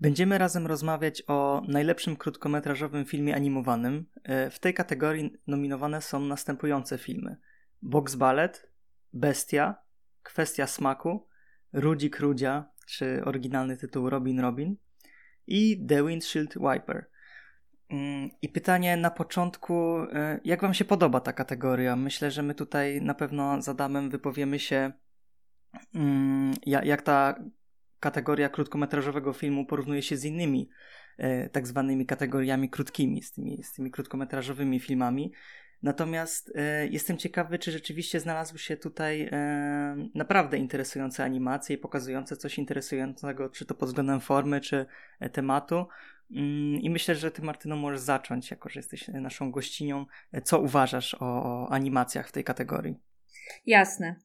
Będziemy 0.00 0.38
razem 0.38 0.66
rozmawiać 0.66 1.22
o 1.26 1.62
najlepszym 1.68 2.16
krótkometrażowym 2.16 3.04
filmie 3.04 3.34
animowanym. 3.34 4.06
E, 4.22 4.50
w 4.50 4.58
tej 4.58 4.74
kategorii 4.74 5.32
nominowane 5.46 6.02
są 6.02 6.20
następujące 6.20 6.98
filmy: 6.98 7.36
Box 7.82 8.14
Ballet, 8.14 8.70
Bestia, 9.12 9.74
Kwestia 10.22 10.66
smaku, 10.66 11.28
Rudzik 11.72 12.20
Rudzia, 12.20 12.64
czy 12.86 13.24
oryginalny 13.24 13.76
tytuł 13.76 14.10
Robin 14.10 14.40
Robin 14.40 14.76
i 15.46 15.86
The 15.88 16.06
Windshield 16.06 16.54
Wiper. 16.54 17.06
Mm, 17.90 18.30
I 18.42 18.48
pytanie 18.48 18.96
na 18.96 19.10
początku, 19.10 19.98
e, 20.12 20.40
jak 20.44 20.62
Wam 20.62 20.74
się 20.74 20.84
podoba 20.84 21.20
ta 21.20 21.32
kategoria? 21.32 21.96
Myślę, 21.96 22.30
że 22.30 22.42
my 22.42 22.54
tutaj 22.54 23.02
na 23.02 23.14
pewno 23.14 23.62
z 23.62 23.68
Adamem 23.68 24.10
wypowiemy 24.10 24.58
się, 24.58 24.92
mm, 25.94 26.54
jak 26.64 27.02
ta 27.02 27.34
kategoria 28.06 28.48
krótkometrażowego 28.48 29.32
filmu 29.32 29.66
porównuje 29.66 30.02
się 30.02 30.16
z 30.16 30.24
innymi 30.24 30.68
e, 31.18 31.48
tak 31.48 31.66
zwanymi 31.66 32.06
kategoriami 32.06 32.70
krótkimi, 32.70 33.22
z 33.22 33.32
tymi, 33.32 33.62
z 33.62 33.72
tymi 33.72 33.90
krótkometrażowymi 33.90 34.80
filmami. 34.80 35.32
Natomiast 35.82 36.52
e, 36.54 36.86
jestem 36.86 37.16
ciekawy, 37.16 37.58
czy 37.58 37.72
rzeczywiście 37.72 38.20
znalazły 38.20 38.58
się 38.58 38.76
tutaj 38.76 39.28
e, 39.32 40.08
naprawdę 40.14 40.58
interesujące 40.58 41.24
animacje 41.24 41.76
i 41.76 41.78
pokazujące 41.78 42.36
coś 42.36 42.58
interesującego, 42.58 43.48
czy 43.48 43.66
to 43.66 43.74
pod 43.74 43.88
względem 43.88 44.20
formy, 44.20 44.60
czy 44.60 44.86
e, 45.20 45.30
tematu. 45.30 45.86
Mm, 46.30 46.80
I 46.80 46.90
myślę, 46.90 47.14
że 47.14 47.30
ty, 47.30 47.42
Martyno, 47.42 47.76
możesz 47.76 48.00
zacząć, 48.00 48.50
jako 48.50 48.68
że 48.68 48.80
jesteś 48.80 49.08
naszą 49.08 49.50
gościnią. 49.50 50.06
E, 50.32 50.42
co 50.42 50.60
uważasz 50.60 51.14
o, 51.14 51.26
o 51.26 51.72
animacjach 51.72 52.28
w 52.28 52.32
tej 52.32 52.44
kategorii? 52.44 52.96
Jasne. 53.66 54.16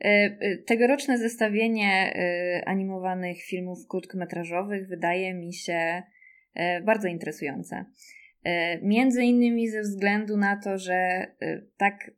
E, 0.00 0.06
e, 0.06 0.56
tegoroczne 0.56 1.18
zestawienie 1.18 2.14
e, 2.14 2.68
animowanych 2.68 3.42
filmów 3.42 3.78
krótkometrażowych 3.88 4.88
wydaje 4.88 5.34
mi 5.34 5.54
się 5.54 6.02
bardzo 6.84 7.08
interesujące. 7.08 7.84
Między 8.82 9.22
innymi 9.22 9.68
ze 9.68 9.80
względu 9.80 10.36
na 10.36 10.60
to, 10.64 10.78
że 10.78 11.26
tak 11.76 12.10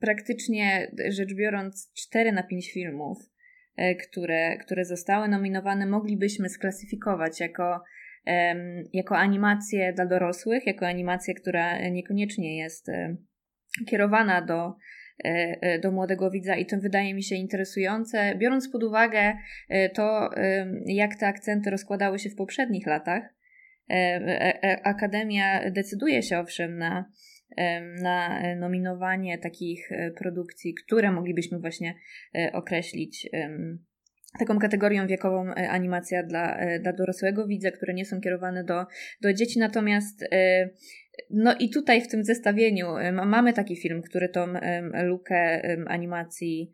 praktycznie 0.00 0.92
rzecz 1.08 1.34
biorąc 1.34 1.92
4 1.92 2.32
na 2.32 2.42
5 2.42 2.72
filmów, 2.72 3.18
które, 4.02 4.56
które 4.56 4.84
zostały 4.84 5.28
nominowane, 5.28 5.86
moglibyśmy 5.86 6.48
sklasyfikować 6.48 7.40
jako, 7.40 7.82
jako 8.92 9.16
animację 9.16 9.92
dla 9.92 10.06
dorosłych, 10.06 10.66
jako 10.66 10.86
animację, 10.86 11.34
która 11.34 11.88
niekoniecznie 11.88 12.58
jest 12.58 12.86
kierowana 13.86 14.42
do, 14.42 14.74
do 15.82 15.92
młodego 15.92 16.30
widza 16.30 16.56
i 16.56 16.66
to 16.66 16.76
wydaje 16.78 17.14
mi 17.14 17.22
się 17.22 17.34
interesujące, 17.34 18.34
biorąc 18.36 18.68
pod 18.68 18.84
uwagę 18.84 19.36
e, 19.68 19.88
to, 19.88 20.30
jak 20.86 21.16
te 21.16 21.26
akcenty 21.26 21.70
rozkładały 21.70 22.18
się 22.18 22.30
w 22.30 22.36
poprzednich 22.36 22.86
latach. 22.86 23.22
Akademia 24.82 25.70
decyduje 25.70 26.22
się 26.22 26.38
owszem 26.38 26.78
na, 26.78 27.12
na 28.02 28.40
nominowanie 28.56 29.38
takich 29.38 29.90
produkcji, 30.18 30.74
które 30.74 31.12
moglibyśmy 31.12 31.58
właśnie 31.58 31.94
określić 32.52 33.28
taką 34.38 34.58
kategorią 34.58 35.06
wiekową 35.06 35.54
animacja 35.54 36.22
dla, 36.22 36.58
dla 36.80 36.92
dorosłego 36.92 37.46
widza, 37.46 37.70
które 37.70 37.94
nie 37.94 38.04
są 38.04 38.20
kierowane 38.20 38.64
do, 38.64 38.86
do 39.20 39.32
dzieci, 39.32 39.58
natomiast 39.58 40.24
no 41.30 41.54
i 41.60 41.70
tutaj 41.70 42.00
w 42.00 42.08
tym 42.08 42.24
zestawieniu 42.24 42.86
mamy 43.12 43.52
taki 43.52 43.76
film, 43.76 44.02
który 44.02 44.28
tą 44.28 44.46
lukę 45.04 45.62
animacji 45.86 46.70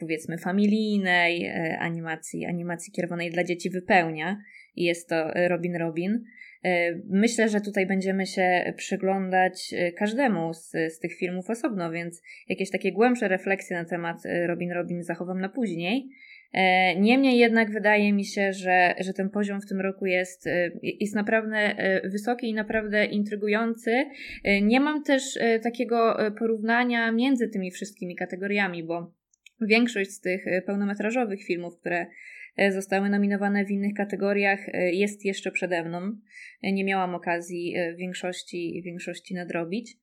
powiedzmy 0.00 0.38
familijnej, 0.38 1.50
animacji, 1.78 2.46
animacji 2.46 2.92
kierowanej 2.92 3.30
dla 3.30 3.44
dzieci 3.44 3.70
wypełnia. 3.70 4.42
I 4.76 4.84
jest 4.84 5.08
to 5.08 5.30
Robin 5.48 5.76
Robin. 5.76 6.24
Myślę, 7.10 7.48
że 7.48 7.60
tutaj 7.60 7.86
będziemy 7.86 8.26
się 8.26 8.72
przyglądać 8.76 9.74
każdemu 9.98 10.54
z, 10.54 10.70
z 10.70 10.98
tych 10.98 11.14
filmów 11.14 11.50
osobno, 11.50 11.90
więc 11.90 12.22
jakieś 12.48 12.70
takie 12.70 12.92
głębsze 12.92 13.28
refleksje 13.28 13.76
na 13.76 13.84
temat 13.84 14.16
Robin 14.46 14.72
Robin 14.72 15.02
zachowam 15.02 15.40
na 15.40 15.48
później. 15.48 16.08
E, 16.52 16.96
niemniej 17.00 17.38
jednak 17.38 17.70
wydaje 17.70 18.12
mi 18.12 18.24
się, 18.24 18.52
że, 18.52 18.94
że 19.00 19.12
ten 19.12 19.30
poziom 19.30 19.60
w 19.60 19.66
tym 19.66 19.80
roku 19.80 20.06
jest, 20.06 20.46
e, 20.46 20.70
jest 20.82 21.14
naprawdę 21.14 21.56
e, 21.56 22.08
wysoki 22.08 22.48
i 22.48 22.54
naprawdę 22.54 23.04
intrygujący. 23.04 24.04
Nie 24.62 24.80
mam 24.80 25.02
też 25.02 25.38
takiego 25.62 26.16
porównania 26.38 27.12
między 27.12 27.48
tymi 27.48 27.70
wszystkimi 27.70 28.16
kategoriami, 28.16 28.84
bo 28.84 29.14
większość 29.60 30.10
z 30.10 30.20
tych 30.20 30.44
pełnometrażowych 30.66 31.44
filmów, 31.44 31.80
które 31.80 32.06
zostały 32.70 33.10
nominowane 33.10 33.64
w 33.64 33.70
innych 33.70 33.94
kategoriach, 33.94 34.60
jest 34.92 35.24
jeszcze 35.24 35.50
przede 35.50 35.84
mną. 35.84 36.12
Nie 36.62 36.84
miałam 36.84 37.14
okazji 37.14 37.74
większości, 37.96 38.82
większości 38.84 39.34
nadrobić. 39.34 39.96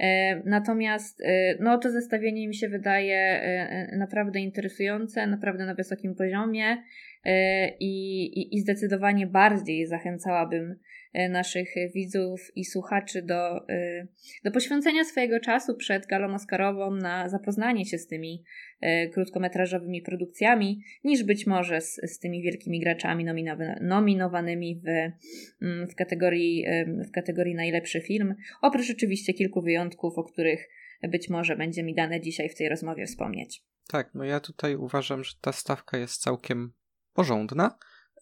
E, 0.00 0.42
natomiast 0.44 1.20
e, 1.20 1.56
no, 1.60 1.78
to 1.78 1.90
zestawienie 1.90 2.48
mi 2.48 2.54
się 2.54 2.68
wydaje 2.68 3.16
e, 3.16 3.96
naprawdę 3.96 4.40
interesujące, 4.40 5.26
naprawdę 5.26 5.66
na 5.66 5.74
wysokim 5.74 6.14
poziomie 6.14 6.82
i, 7.80 8.24
i, 8.40 8.56
i 8.56 8.60
zdecydowanie 8.60 9.26
bardziej 9.26 9.86
zachęcałabym 9.86 10.78
naszych 11.14 11.68
widzów 11.94 12.40
i 12.54 12.64
słuchaczy 12.64 13.22
do, 13.22 13.66
do 14.44 14.50
poświęcenia 14.50 15.04
swojego 15.04 15.40
czasu 15.40 15.76
przed 15.76 16.06
galą 16.06 16.34
Oscarową 16.34 16.90
na 16.90 17.28
zapoznanie 17.28 17.86
się 17.86 17.98
z 17.98 18.06
tymi 18.06 18.44
E, 18.80 19.08
krótkometrażowymi 19.08 20.02
produkcjami, 20.02 20.82
niż 21.04 21.24
być 21.24 21.46
może 21.46 21.80
z, 21.80 21.94
z 21.94 22.18
tymi 22.18 22.42
wielkimi 22.42 22.80
graczami 22.80 23.24
nominowanymi 23.80 24.80
w, 24.84 24.88
mm, 25.62 25.88
w, 25.88 25.94
kategorii, 25.94 26.66
w 27.08 27.10
kategorii 27.10 27.54
najlepszy 27.54 28.00
film. 28.00 28.34
Oprócz 28.62 28.90
oczywiście 28.90 29.34
kilku 29.34 29.62
wyjątków, 29.62 30.18
o 30.18 30.24
których 30.24 30.68
być 31.02 31.30
może 31.30 31.56
będzie 31.56 31.82
mi 31.82 31.94
dane 31.94 32.20
dzisiaj 32.20 32.48
w 32.48 32.54
tej 32.54 32.68
rozmowie 32.68 33.06
wspomnieć. 33.06 33.64
Tak, 33.88 34.10
no 34.14 34.24
ja 34.24 34.40
tutaj 34.40 34.76
uważam, 34.76 35.24
że 35.24 35.32
ta 35.40 35.52
stawka 35.52 35.98
jest 35.98 36.22
całkiem 36.22 36.72
porządna. 37.12 37.78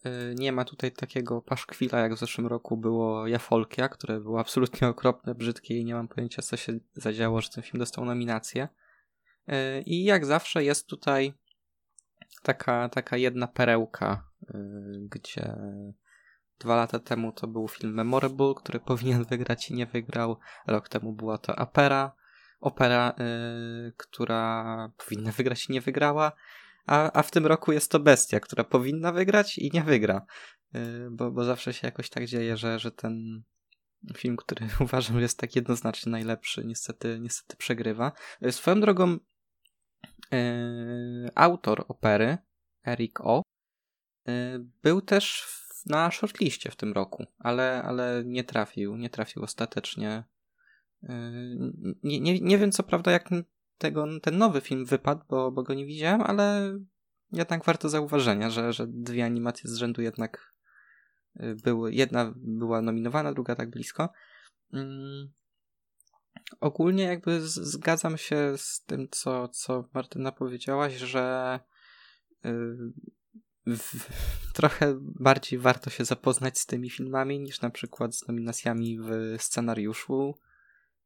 E, 0.07 0.35
nie 0.35 0.51
ma 0.51 0.65
tutaj 0.65 0.91
takiego 0.91 1.41
paszkwila, 1.41 1.99
jak 1.99 2.13
w 2.15 2.19
zeszłym 2.19 2.47
roku 2.47 2.77
było 2.77 3.27
Jafolkia, 3.27 3.89
które 3.89 4.19
było 4.19 4.39
absolutnie 4.39 4.87
okropne, 4.87 5.35
brzydkie 5.35 5.77
i 5.77 5.85
nie 5.85 5.93
mam 5.93 6.07
pojęcia, 6.07 6.41
co 6.41 6.57
się 6.57 6.79
zadziało, 6.93 7.41
że 7.41 7.49
ten 7.49 7.63
film 7.63 7.79
dostał 7.79 8.05
nominację. 8.05 8.67
E, 9.47 9.81
I 9.81 10.03
jak 10.03 10.25
zawsze 10.25 10.63
jest 10.63 10.87
tutaj 10.87 11.33
taka, 12.43 12.89
taka 12.89 13.17
jedna 13.17 13.47
perełka, 13.47 14.23
e, 14.49 14.59
gdzie 15.09 15.55
dwa 16.59 16.75
lata 16.75 16.99
temu 16.99 17.31
to 17.31 17.47
był 17.47 17.67
film 17.67 17.93
Memorable, 17.93 18.53
który 18.55 18.79
powinien 18.79 19.23
wygrać 19.23 19.69
i 19.69 19.73
nie 19.73 19.85
wygrał. 19.85 20.37
Rok 20.67 20.89
temu 20.89 21.13
była 21.13 21.37
to 21.37 21.55
Opera, 21.55 22.11
opera, 22.59 23.15
która 23.97 24.91
powinna 24.97 25.31
wygrać 25.31 25.69
i 25.69 25.71
nie 25.71 25.81
wygrała. 25.81 26.31
A, 26.87 27.11
a 27.19 27.23
w 27.23 27.31
tym 27.31 27.45
roku 27.45 27.71
jest 27.71 27.91
to 27.91 27.99
Bestia, 27.99 28.39
która 28.39 28.63
powinna 28.63 29.11
wygrać 29.11 29.57
i 29.57 29.71
nie 29.73 29.83
wygra. 29.83 30.25
Bo, 31.11 31.31
bo 31.31 31.43
zawsze 31.43 31.73
się 31.73 31.87
jakoś 31.87 32.09
tak 32.09 32.25
dzieje, 32.25 32.57
że, 32.57 32.79
że 32.79 32.91
ten 32.91 33.43
film, 34.17 34.37
który 34.37 34.67
uważam 34.79 35.19
jest 35.19 35.39
tak 35.39 35.55
jednoznacznie 35.55 36.11
najlepszy, 36.11 36.65
niestety, 36.65 37.19
niestety 37.21 37.57
przegrywa. 37.57 38.11
Swoją 38.51 38.81
drogą 38.81 39.17
Yy, 40.31 41.29
autor 41.35 41.85
opery, 41.87 42.37
Eric 42.87 43.21
O, 43.21 43.41
yy, 44.27 44.33
był 44.83 45.01
też 45.01 45.47
na 45.85 46.11
shortliście 46.11 46.71
w 46.71 46.75
tym 46.75 46.93
roku, 46.93 47.25
ale, 47.39 47.83
ale 47.83 48.23
nie 48.25 48.43
trafił, 48.43 48.97
nie 48.97 49.09
trafił 49.09 49.43
ostatecznie. 49.43 50.23
Yy, 51.03 51.09
nie, 52.03 52.19
nie, 52.19 52.39
nie 52.39 52.57
wiem 52.57 52.71
co 52.71 52.83
prawda 52.83 53.11
jak 53.11 53.29
tego, 53.77 54.19
ten 54.21 54.37
nowy 54.37 54.61
film 54.61 54.85
wypadł, 54.85 55.21
bo, 55.29 55.51
bo 55.51 55.63
go 55.63 55.73
nie 55.73 55.85
widziałem, 55.85 56.21
ale 56.21 56.77
jednak 57.31 57.65
warto 57.65 57.89
zauważenia, 57.89 58.49
że, 58.49 58.73
że 58.73 58.87
dwie 58.87 59.25
animacje 59.25 59.69
z 59.69 59.75
rzędu 59.75 60.01
jednak 60.01 60.53
były. 61.63 61.93
Jedna 61.93 62.33
była 62.35 62.81
nominowana, 62.81 63.33
druga 63.33 63.55
tak 63.55 63.69
blisko. 63.69 64.09
Ogólnie 66.59 67.03
jakby 67.03 67.41
zgadzam 67.41 68.17
się 68.17 68.53
z 68.57 68.83
tym, 68.83 69.07
co, 69.11 69.47
co 69.47 69.89
Martyna 69.93 70.31
powiedziałaś, 70.31 70.93
że 70.93 71.59
yy, 72.43 72.93
w, 73.77 74.09
trochę 74.53 74.97
bardziej 75.01 75.59
warto 75.59 75.89
się 75.89 76.05
zapoznać 76.05 76.59
z 76.59 76.65
tymi 76.65 76.89
filmami 76.89 77.39
niż 77.39 77.61
na 77.61 77.69
przykład 77.69 78.15
z 78.15 78.27
nominacjami 78.27 78.99
w 78.99 79.35
scenariuszu 79.37 80.35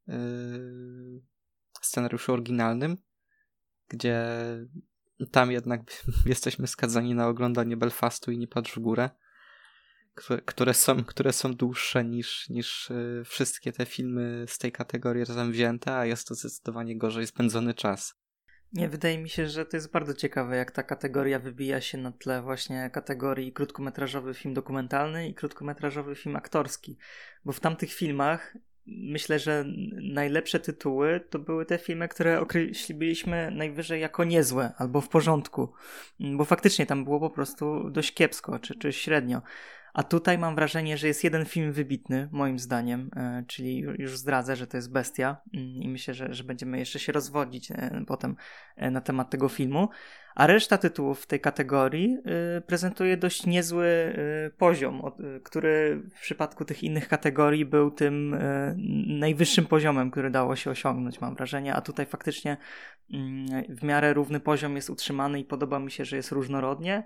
yy, 0.08 1.22
scenariuszu 1.82 2.34
oryginalnym, 2.34 2.98
gdzie 3.88 4.26
tam 5.32 5.52
jednak 5.52 5.82
jesteśmy 6.26 6.68
skazani 6.68 7.16
na 7.16 7.28
oglądanie 7.28 7.78
Belfastu 7.78 8.32
i 8.32 8.38
nie 8.38 8.48
patrz 8.48 8.76
w 8.76 8.80
górę 8.80 9.10
które, 10.46 10.74
są, 10.74 11.04
które 11.04 11.34
są 11.34 11.54
dłuższe 11.54 12.06
niż, 12.06 12.50
niż 12.50 12.92
y, 12.92 13.24
wszystkie 13.26 13.72
te 13.72 13.86
filmy 13.86 14.46
z 14.48 14.58
tej 14.58 14.72
kategorii 14.72 15.26
razem 15.26 15.52
wzięte, 15.52 15.96
a 15.96 16.06
jest 16.06 16.28
to 16.28 16.36
zdecydowanie 16.36 16.98
gorzej 16.98 17.28
spędzony 17.28 17.74
czas. 17.74 18.16
Nie, 18.74 18.90
wydaje 18.90 19.18
mi 19.18 19.30
się, 19.30 19.48
że 19.48 19.66
to 19.66 19.78
jest 19.78 19.92
bardzo 19.92 20.14
ciekawe, 20.14 20.58
jak 20.58 20.72
ta 20.72 20.84
kategoria 20.84 21.40
wybija 21.40 21.82
się 21.82 21.98
na 21.98 22.12
tle 22.12 22.42
właśnie 22.42 22.90
kategorii 22.94 23.54
krótkometrażowy 23.54 24.34
film 24.34 24.54
dokumentalny 24.54 25.28
i 25.28 25.34
krótkometrażowy 25.34 26.16
film 26.16 26.36
aktorski. 26.36 26.98
Bo 27.46 27.52
w 27.52 27.60
tamtych 27.60 27.94
filmach 27.94 28.58
myślę, 28.86 29.40
że 29.40 29.66
najlepsze 30.02 30.60
tytuły 30.60 31.20
to 31.30 31.40
były 31.40 31.66
te 31.66 31.78
filmy, 31.78 32.08
które 32.08 32.40
określiliśmy 32.40 33.52
najwyżej 33.52 34.02
jako 34.02 34.24
niezłe 34.24 34.74
albo 34.78 35.02
w 35.02 35.10
porządku. 35.10 35.74
Bo 36.20 36.46
faktycznie 36.46 36.86
tam 36.86 37.04
było 37.04 37.20
po 37.20 37.30
prostu 37.30 37.90
dość 37.90 38.14
kiepsko 38.14 38.60
czy, 38.60 38.76
czy 38.76 38.94
średnio. 38.94 39.42
A 39.94 40.04
tutaj 40.04 40.38
mam 40.38 40.56
wrażenie, 40.56 40.98
że 40.98 41.08
jest 41.08 41.24
jeden 41.24 41.46
film 41.46 41.72
wybitny, 41.72 42.30
moim 42.32 42.60
zdaniem, 42.60 43.10
e, 43.16 43.44
czyli 43.48 43.78
już 43.78 44.18
zdradzę, 44.18 44.56
że 44.56 44.68
to 44.68 44.78
jest 44.78 44.92
Bestia 44.92 45.38
mm, 45.54 45.68
i 45.68 45.90
myślę, 45.90 46.14
że, 46.14 46.34
że 46.34 46.44
będziemy 46.44 46.80
jeszcze 46.80 47.00
się 47.00 47.12
rozwodzić 47.12 47.72
e, 47.72 48.04
potem 48.08 48.36
e, 48.76 48.92
na 48.92 49.02
temat 49.02 49.30
tego 49.30 49.50
filmu. 49.50 49.90
A 50.36 50.48
reszta 50.48 50.78
tytułów 50.78 51.22
w 51.22 51.28
tej 51.28 51.40
kategorii 51.40 52.18
prezentuje 52.68 53.18
dość 53.18 53.46
niezły 53.46 54.16
poziom, 54.58 55.02
który 55.44 56.02
w 56.16 56.22
przypadku 56.22 56.66
tych 56.66 56.84
innych 56.84 57.08
kategorii 57.08 57.66
był 57.66 57.92
tym 57.92 58.36
najwyższym 59.20 59.66
poziomem, 59.66 60.12
który 60.12 60.30
dało 60.30 60.56
się 60.56 60.72
osiągnąć, 60.72 61.22
mam 61.22 61.36
wrażenie. 61.36 61.76
A 61.76 61.82
tutaj 61.82 62.06
faktycznie 62.06 62.58
mm, 63.14 63.46
w 63.70 63.84
miarę 63.84 64.14
równy 64.14 64.40
poziom 64.40 64.76
jest 64.76 64.90
utrzymany 64.90 65.40
i 65.40 65.46
podoba 65.46 65.80
mi 65.80 65.92
się, 65.92 66.06
że 66.06 66.16
jest 66.16 66.32
różnorodnie. 66.32 67.04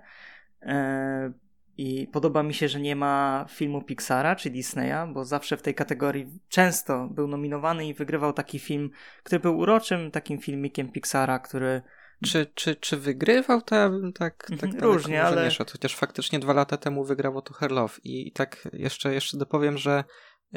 I 1.78 2.08
podoba 2.12 2.42
mi 2.42 2.54
się, 2.54 2.68
że 2.68 2.80
nie 2.80 2.96
ma 2.96 3.46
filmu 3.48 3.82
Pixara 3.82 4.36
czy 4.36 4.50
Disneya, 4.50 5.12
bo 5.12 5.24
zawsze 5.24 5.56
w 5.56 5.62
tej 5.62 5.74
kategorii 5.74 6.26
często 6.48 7.08
był 7.10 7.28
nominowany 7.28 7.88
i 7.88 7.94
wygrywał 7.94 8.32
taki 8.32 8.58
film, 8.58 8.90
który 9.22 9.40
był 9.40 9.58
uroczym 9.58 10.10
takim 10.10 10.38
filmikiem 10.38 10.92
Pixara, 10.92 11.38
który. 11.38 11.82
Czy, 12.24 12.46
czy, 12.54 12.76
czy 12.76 12.96
wygrywał, 12.96 13.62
to 13.62 13.74
ja 13.74 13.88
bym 13.88 14.12
tak, 14.12 14.46
tak 14.60 14.64
mhm, 14.64 14.84
różnie, 14.84 15.22
ale. 15.22 15.50
Chociaż 15.72 15.96
faktycznie 15.96 16.38
dwa 16.38 16.52
lata 16.52 16.76
temu 16.76 17.04
wygrało 17.04 17.42
to 17.42 17.54
Herlow. 17.54 18.04
I, 18.04 18.28
I 18.28 18.32
tak 18.32 18.68
jeszcze, 18.72 19.14
jeszcze 19.14 19.38
dopowiem, 19.38 19.78
że 19.78 20.04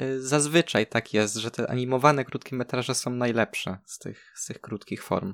y, 0.01 0.22
zazwyczaj 0.22 0.88
tak 0.88 1.13
jest, 1.13 1.36
że 1.36 1.51
te 1.51 1.70
animowane 1.72 2.26
krótkie 2.26 2.55
metraże 2.55 2.95
są 2.95 3.11
najlepsze 3.11 3.78
z 3.86 3.99
tych, 3.99 4.32
z 4.36 4.45
tych 4.45 4.61
krótkich 4.61 5.03
form. 5.03 5.34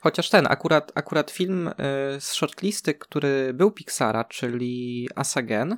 Chociaż 0.00 0.30
ten, 0.30 0.46
akurat, 0.46 0.92
akurat 0.94 1.30
film 1.30 1.68
y, 1.68 1.72
z 2.20 2.32
shortlisty, 2.32 2.94
który 2.94 3.54
był 3.54 3.70
Pixara, 3.70 4.24
czyli 4.24 5.08
Asagen, 5.14 5.76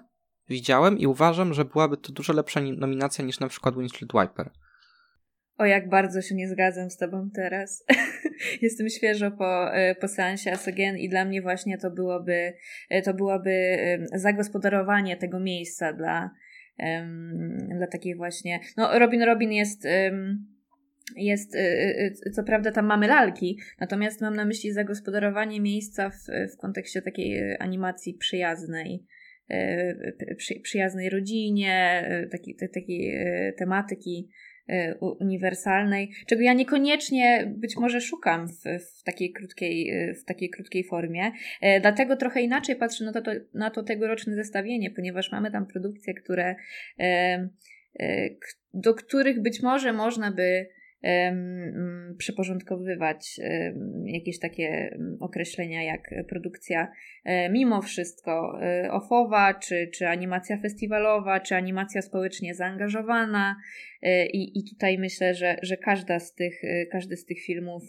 widziałem 0.49 0.99
i 0.99 1.07
uważam, 1.07 1.55
że 1.55 1.65
byłaby 1.65 1.97
to 1.97 2.13
dużo 2.13 2.33
lepsza 2.33 2.61
nominacja 2.61 3.25
niż 3.25 3.41
na 3.41 3.49
przykład 3.49 3.77
Windshield 3.77 4.13
Wiper. 4.13 4.51
O, 5.59 5.65
jak 5.65 5.89
bardzo 5.89 6.23
się 6.23 6.35
nie 6.35 6.49
zgadzam 6.49 6.91
z 6.91 6.97
tobą 6.97 7.31
teraz. 7.35 7.85
Jestem 8.63 8.89
świeżo 8.89 9.31
po, 9.31 9.77
y, 9.79 9.95
po 9.95 10.09
seansie 10.09 10.53
Asagen 10.53 10.97
i 10.99 11.09
dla 11.09 11.25
mnie 11.25 11.43
właśnie 11.43 11.79
to 11.79 11.91
byłoby, 11.91 12.53
y, 12.93 13.03
to 13.03 13.15
byłoby 13.15 13.77
zagospodarowanie 14.13 15.17
tego 15.17 15.41
miejsca 15.41 15.93
dla, 15.93 16.31
um, 16.79 17.69
dla 17.77 17.87
takiej 17.87 18.17
właśnie... 18.17 18.61
No, 18.77 18.99
Robin 18.99 19.23
Robin 19.23 19.53
jest... 19.53 19.85
Um, 19.85 20.58
jest, 21.17 21.55
y, 21.55 21.59
y, 21.59 22.15
y, 22.27 22.31
co 22.31 22.45
prawda 22.45 22.73
tam 22.73 22.87
mamy 22.87 23.07
lalki, 23.07 23.59
natomiast 23.81 24.21
mam 24.21 24.37
na 24.37 24.45
myśli 24.45 24.73
zagospodarowanie 24.73 25.61
miejsca 25.61 26.11
w, 26.11 26.53
w 26.55 26.57
kontekście 26.57 27.03
takiej 27.03 27.57
animacji 27.59 28.15
przyjaznej, 28.15 29.05
przy, 30.37 30.61
przyjaznej 30.61 31.11
rodzinie, 31.11 32.05
takiej, 32.31 32.57
takiej 32.75 33.19
tematyki 33.57 34.29
uniwersalnej, 35.01 36.11
czego 36.27 36.43
ja 36.43 36.53
niekoniecznie 36.53 37.53
być 37.57 37.77
może 37.77 38.01
szukam 38.01 38.49
w, 38.49 38.63
w, 38.63 39.03
takiej, 39.03 39.33
krótkiej, 39.33 39.93
w 40.15 40.25
takiej 40.25 40.51
krótkiej 40.51 40.85
formie. 40.85 41.33
Dlatego 41.81 42.17
trochę 42.17 42.41
inaczej 42.41 42.77
patrzę 42.77 43.05
na 43.05 43.13
to, 43.13 43.23
to, 43.23 43.31
na 43.55 43.71
to 43.71 43.83
tegoroczne 43.83 44.35
zestawienie, 44.35 44.91
ponieważ 44.91 45.33
mamy 45.33 45.51
tam 45.51 45.67
produkcje, 45.67 46.15
które, 46.15 46.55
do 48.75 48.95
których 48.95 49.43
być 49.43 49.63
może 49.63 49.93
można 49.93 50.33
by 50.33 50.69
przyporządkowywać 52.19 53.41
jakieś 54.05 54.39
takie 54.39 54.99
określenia 55.21 55.83
jak 55.83 56.11
produkcja 56.29 56.89
e, 57.25 57.51
mimo 57.51 57.83
wszystko 57.83 58.61
e, 58.63 58.93
ofowa, 58.93 59.55
czy, 59.55 59.91
czy 59.95 60.09
animacja 60.09 60.59
festiwalowa, 60.59 61.41
czy 61.41 61.55
animacja 61.55 62.03
społecznie 62.03 62.55
zaangażowana. 62.55 63.57
E, 64.03 64.27
I, 64.27 64.59
i 64.59 64.65
tutaj 64.71 64.99
myślę, 64.99 65.35
że, 65.35 65.57
że 65.63 65.77
każda 65.77 66.19
z 66.19 66.35
tych, 66.35 66.63
każdy 66.91 67.17
z 67.17 67.25
tych 67.25 67.39
filmów 67.45 67.83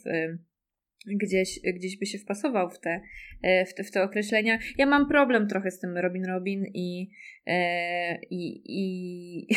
gdzieś, 1.07 1.59
gdzieś 1.75 1.97
by 1.97 2.05
się 2.05 2.17
wpasował 2.17 2.69
w 2.69 2.79
te, 2.79 3.01
e, 3.41 3.65
w, 3.65 3.73
te, 3.73 3.83
w 3.83 3.91
te 3.91 4.03
określenia. 4.03 4.59
Ja 4.77 4.85
mam 4.85 5.07
problem 5.07 5.47
trochę 5.47 5.71
z 5.71 5.79
tym 5.79 5.97
Robin 5.97 6.25
Robin 6.25 6.65
i, 6.73 7.09
e, 7.47 8.19
i, 8.29 8.61
i, 8.65 9.47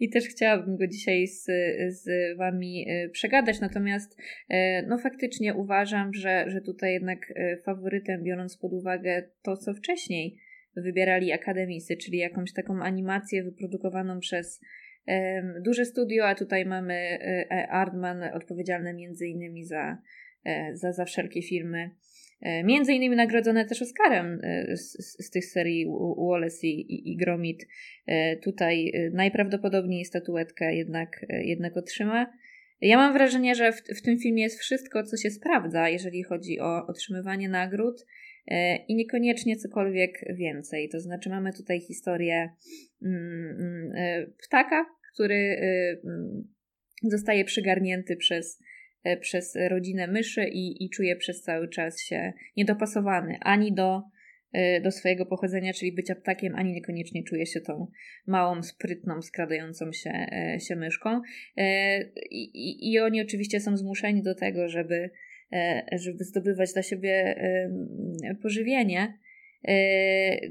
i 0.04 0.10
też 0.10 0.24
chciałabym 0.24 0.76
go 0.76 0.86
dzisiaj 0.86 1.26
z, 1.26 1.44
z 1.88 2.36
wami 2.36 2.86
e, 2.88 3.08
przegadać, 3.08 3.60
natomiast 3.60 4.16
no 4.88 4.98
faktycznie 4.98 5.54
uważam, 5.54 6.14
że, 6.14 6.44
że 6.46 6.60
tutaj 6.60 6.92
jednak 6.92 7.18
faworytem, 7.64 8.24
biorąc 8.24 8.56
pod 8.56 8.72
uwagę 8.72 9.28
to, 9.42 9.56
co 9.56 9.74
wcześniej 9.74 10.38
wybierali 10.76 11.32
akademicy, 11.32 11.96
czyli 11.96 12.18
jakąś 12.18 12.52
taką 12.52 12.82
animację 12.82 13.42
wyprodukowaną 13.42 14.20
przez 14.20 14.60
duże 15.64 15.84
studio, 15.84 16.28
a 16.28 16.34
tutaj 16.34 16.64
mamy 16.64 17.18
Artman 17.70 18.22
odpowiedzialny 18.22 18.94
między 18.94 19.26
innymi 19.26 19.64
za 19.64 19.98
za, 20.72 20.92
za 20.92 21.04
wszelkie 21.04 21.42
filmy. 21.42 21.90
E, 22.42 22.64
między 22.64 22.92
innymi 22.92 23.16
nagrodzone 23.16 23.64
też 23.64 23.82
Oscarem 23.82 24.40
e, 24.42 24.76
z, 24.76 24.92
z 25.26 25.30
tych 25.30 25.44
serii 25.44 25.86
Wallace 26.18 26.66
i, 26.66 26.80
i, 26.94 27.12
i 27.12 27.16
Gromit. 27.16 27.66
Tutaj 28.44 28.92
najprawdopodobniej 29.12 30.04
statuetkę 30.04 30.74
jednak, 30.74 31.26
jednak 31.28 31.76
otrzyma. 31.76 32.32
Ja 32.80 32.96
mam 32.96 33.12
wrażenie, 33.12 33.54
że 33.54 33.72
w, 33.72 33.82
w 33.82 34.02
tym 34.02 34.18
filmie 34.18 34.42
jest 34.42 34.60
wszystko, 34.60 35.02
co 35.02 35.16
się 35.16 35.30
sprawdza, 35.30 35.88
jeżeli 35.88 36.22
chodzi 36.22 36.60
o 36.60 36.86
otrzymywanie 36.86 37.48
nagród 37.48 38.06
i 38.88 38.94
niekoniecznie 38.94 39.56
cokolwiek 39.56 40.24
więcej. 40.34 40.88
To 40.88 41.00
znaczy, 41.00 41.30
mamy 41.30 41.52
tutaj 41.52 41.80
historię 41.80 42.50
mm, 43.02 43.56
mm, 43.60 44.32
ptaka, 44.46 44.86
który 45.14 45.56
mm, 46.04 46.48
zostaje 47.02 47.44
przygarnięty 47.44 48.16
przez 48.16 48.58
E, 48.58 48.71
przez 49.20 49.56
rodzinę 49.70 50.06
myszy 50.06 50.44
i, 50.44 50.84
i 50.84 50.90
czuje 50.90 51.16
przez 51.16 51.42
cały 51.42 51.68
czas 51.68 52.00
się 52.00 52.32
niedopasowany 52.56 53.38
ani 53.40 53.72
do, 53.72 54.02
e, 54.52 54.80
do 54.80 54.90
swojego 54.90 55.26
pochodzenia, 55.26 55.72
czyli 55.72 55.92
bycia 55.92 56.14
ptakiem, 56.14 56.54
ani 56.54 56.72
niekoniecznie 56.72 57.24
czuje 57.24 57.46
się 57.46 57.60
tą 57.60 57.86
małą, 58.26 58.62
sprytną, 58.62 59.22
skradającą 59.22 59.92
się, 59.92 60.10
e, 60.10 60.60
się 60.60 60.76
myszką. 60.76 61.20
I, 62.30 62.42
i, 62.54 62.92
I 62.92 63.00
oni 63.00 63.22
oczywiście 63.22 63.60
są 63.60 63.76
zmuszeni 63.76 64.22
do 64.22 64.34
tego, 64.34 64.68
żeby, 64.68 65.10
żeby 65.92 66.24
zdobywać 66.24 66.72
dla 66.72 66.82
siebie 66.82 67.36
pożywienie. 68.42 69.18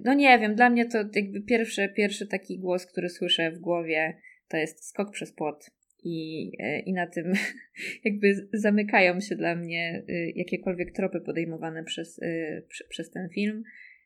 No 0.03 0.13
nie 0.13 0.39
wiem, 0.39 0.55
dla 0.55 0.69
mnie 0.69 0.85
to 0.85 0.97
jakby 1.15 1.41
pierwszy, 1.41 1.89
pierwszy 1.89 2.27
taki 2.27 2.59
głos, 2.59 2.85
który 2.85 3.09
słyszę 3.09 3.51
w 3.51 3.59
głowie, 3.59 4.17
to 4.47 4.57
jest 4.57 4.87
skok 4.87 5.11
przez 5.11 5.31
płot 5.31 5.71
i, 6.03 6.51
e, 6.59 6.79
i 6.79 6.93
na 6.93 7.07
tym 7.07 7.33
jakby 8.05 8.47
zamykają 8.53 9.19
się 9.19 9.35
dla 9.35 9.55
mnie 9.55 10.03
y, 10.09 10.33
jakiekolwiek 10.35 10.91
tropy 10.91 11.21
podejmowane 11.21 11.83
przez, 11.83 12.19
y, 12.19 12.65
przez 12.89 13.11
ten 13.11 13.29
film. 13.29 13.63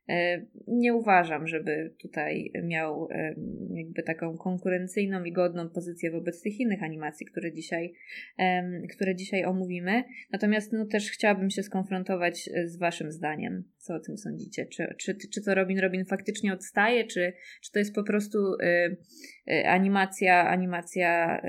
E, 0.10 0.45
nie 0.68 0.94
uważam, 0.94 1.48
żeby 1.48 1.94
tutaj 2.02 2.52
miał 2.64 3.07
jakby 3.73 4.03
taką 4.03 4.38
konkurencyjną 4.38 5.23
i 5.23 5.32
godną 5.32 5.69
pozycję 5.69 6.11
wobec 6.11 6.41
tych 6.41 6.60
innych 6.60 6.84
animacji, 6.84 7.26
które 7.26 7.53
dzisiaj, 7.53 7.94
które 8.94 9.15
dzisiaj 9.15 9.45
omówimy. 9.45 10.03
Natomiast 10.32 10.73
no, 10.73 10.86
też 10.86 11.11
chciałabym 11.11 11.49
się 11.49 11.64
skonfrontować 11.64 12.49
e, 12.53 12.68
z 12.68 12.77
Waszym 12.77 13.11
zdaniem. 13.11 13.64
Co 13.77 13.95
o 13.95 13.99
tym 13.99 14.18
sądzicie? 14.18 14.65
Czy, 14.65 14.95
czy, 14.98 15.18
czy 15.34 15.41
to 15.41 15.56
Robin 15.56 15.80
Robin 15.80 16.06
faktycznie 16.06 16.53
odstaje, 16.53 17.07
czy, 17.07 17.34
czy 17.61 17.72
to 17.72 17.80
jest 17.80 17.95
po 17.95 18.03
prostu 18.03 18.38
e, 19.48 19.69
animacja, 19.69 20.49
animacja, 20.49 21.41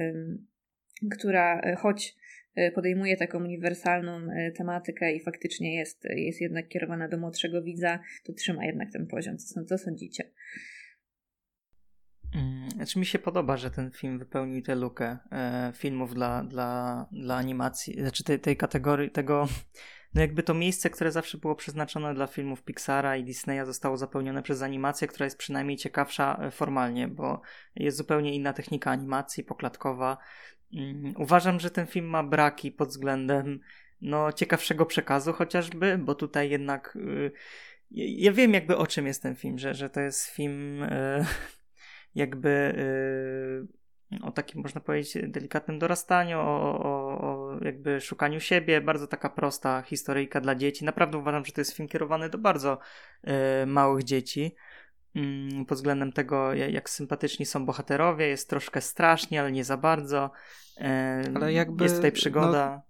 która 1.11 1.77
choć 1.77 2.17
E, 2.17 2.26
podejmuje 2.75 3.17
taką 3.17 3.39
uniwersalną 3.39 4.33
e, 4.33 4.53
tematykę 4.53 5.13
i 5.13 5.21
faktycznie 5.21 5.75
jest, 5.75 6.05
jest 6.05 6.41
jednak 6.41 6.69
kierowana 6.69 7.09
do 7.09 7.19
młodszego 7.19 7.63
widza, 7.63 7.99
to 8.25 8.33
trzyma 8.33 8.65
jednak 8.65 8.93
ten 8.93 9.07
poziom. 9.07 9.39
Co, 9.39 9.65
co 9.65 9.79
sądzicie? 9.79 10.25
Mm, 12.35 12.71
znaczy 12.71 12.99
mi 12.99 13.07
się 13.07 13.19
podoba, 13.19 13.57
że 13.57 13.71
ten 13.71 13.91
film 13.91 14.19
wypełnił 14.19 14.63
tę 14.63 14.75
lukę 14.75 15.19
e, 15.33 15.73
filmów 15.75 16.15
dla, 16.15 16.45
dla, 16.45 17.07
dla 17.13 17.37
animacji, 17.37 18.01
znaczy 18.01 18.25
tej, 18.25 18.41
tej 18.41 18.57
kategorii, 18.57 19.11
tego, 19.11 19.49
no 20.15 20.21
jakby 20.21 20.43
to 20.43 20.55
miejsce, 20.55 20.91
które 20.91 21.13
zawsze 21.13 21.39
było 21.39 21.55
przeznaczone 21.55 22.15
dla 22.15 22.27
filmów 22.27 22.63
Pixara 22.63 23.17
i 23.17 23.25
Disneya 23.25 23.67
zostało 23.67 23.97
zapełnione 23.97 24.43
przez 24.43 24.63
animację, 24.63 25.09
która 25.09 25.25
jest 25.25 25.39
przynajmniej 25.39 25.77
ciekawsza 25.77 26.51
formalnie, 26.51 27.09
bo 27.09 27.41
jest 27.77 27.97
zupełnie 27.97 28.35
inna 28.35 28.53
technika 28.53 28.91
animacji, 28.91 29.45
poklatkowa, 29.45 30.19
uważam, 31.17 31.61
że 31.61 31.71
ten 31.71 31.87
film 31.87 32.07
ma 32.07 32.23
braki 32.23 32.73
pod 32.73 32.89
względem 32.89 33.61
no, 34.01 34.33
ciekawszego 34.33 34.87
przekazu 34.87 35.33
chociażby, 35.33 35.99
bo 35.99 36.15
tutaj 36.15 36.51
jednak 36.51 36.97
y, 36.97 37.33
ja 37.91 38.33
wiem 38.33 38.55
jakby 38.55 38.77
o 38.77 38.87
czym 38.87 39.07
jest 39.07 39.23
ten 39.23 39.37
film, 39.37 39.59
że, 39.59 39.75
że 39.75 39.91
to 39.91 40.01
jest 40.01 40.27
film 40.27 40.83
y, 40.83 41.25
jakby 42.15 42.49
y, 44.13 44.23
o 44.23 44.31
takim 44.31 44.63
można 44.63 44.81
powiedzieć 44.81 45.19
delikatnym 45.29 45.79
dorastaniu, 45.79 46.39
o, 46.39 46.81
o, 46.83 47.21
o, 47.21 47.59
jakby 47.65 48.01
szukaniu 48.01 48.41
siebie, 48.41 48.81
bardzo 48.81 49.07
taka 49.07 49.31
prosta 49.31 49.83
historyjka 49.83 50.41
dla 50.41 50.55
dzieci. 50.55 50.85
Naprawdę 50.85 51.19
uważam, 51.19 51.45
że 51.45 51.53
to 51.53 51.61
jest 51.61 51.77
film 51.77 51.89
kierowany 51.89 52.29
do 52.29 52.39
bardzo 52.39 52.79
małych 53.67 54.05
dzieci. 54.05 54.55
Mm, 55.17 55.65
pod 55.67 55.79
względem 55.79 56.13
tego, 56.13 56.55
jak 56.55 56.91
sympatyczni 56.91 57.47
są 57.47 57.67
bohaterowie. 57.67 58.27
Jest 58.29 58.51
troszkę 58.51 58.81
strasznie, 58.81 59.41
ale 59.41 59.53
nie 59.53 59.65
za 59.65 59.77
bardzo. 59.77 60.31
Ale 61.35 61.53
jakby, 61.53 61.85
jest 61.85 61.97
tutaj 61.97 62.13
przygoda. 62.13 62.83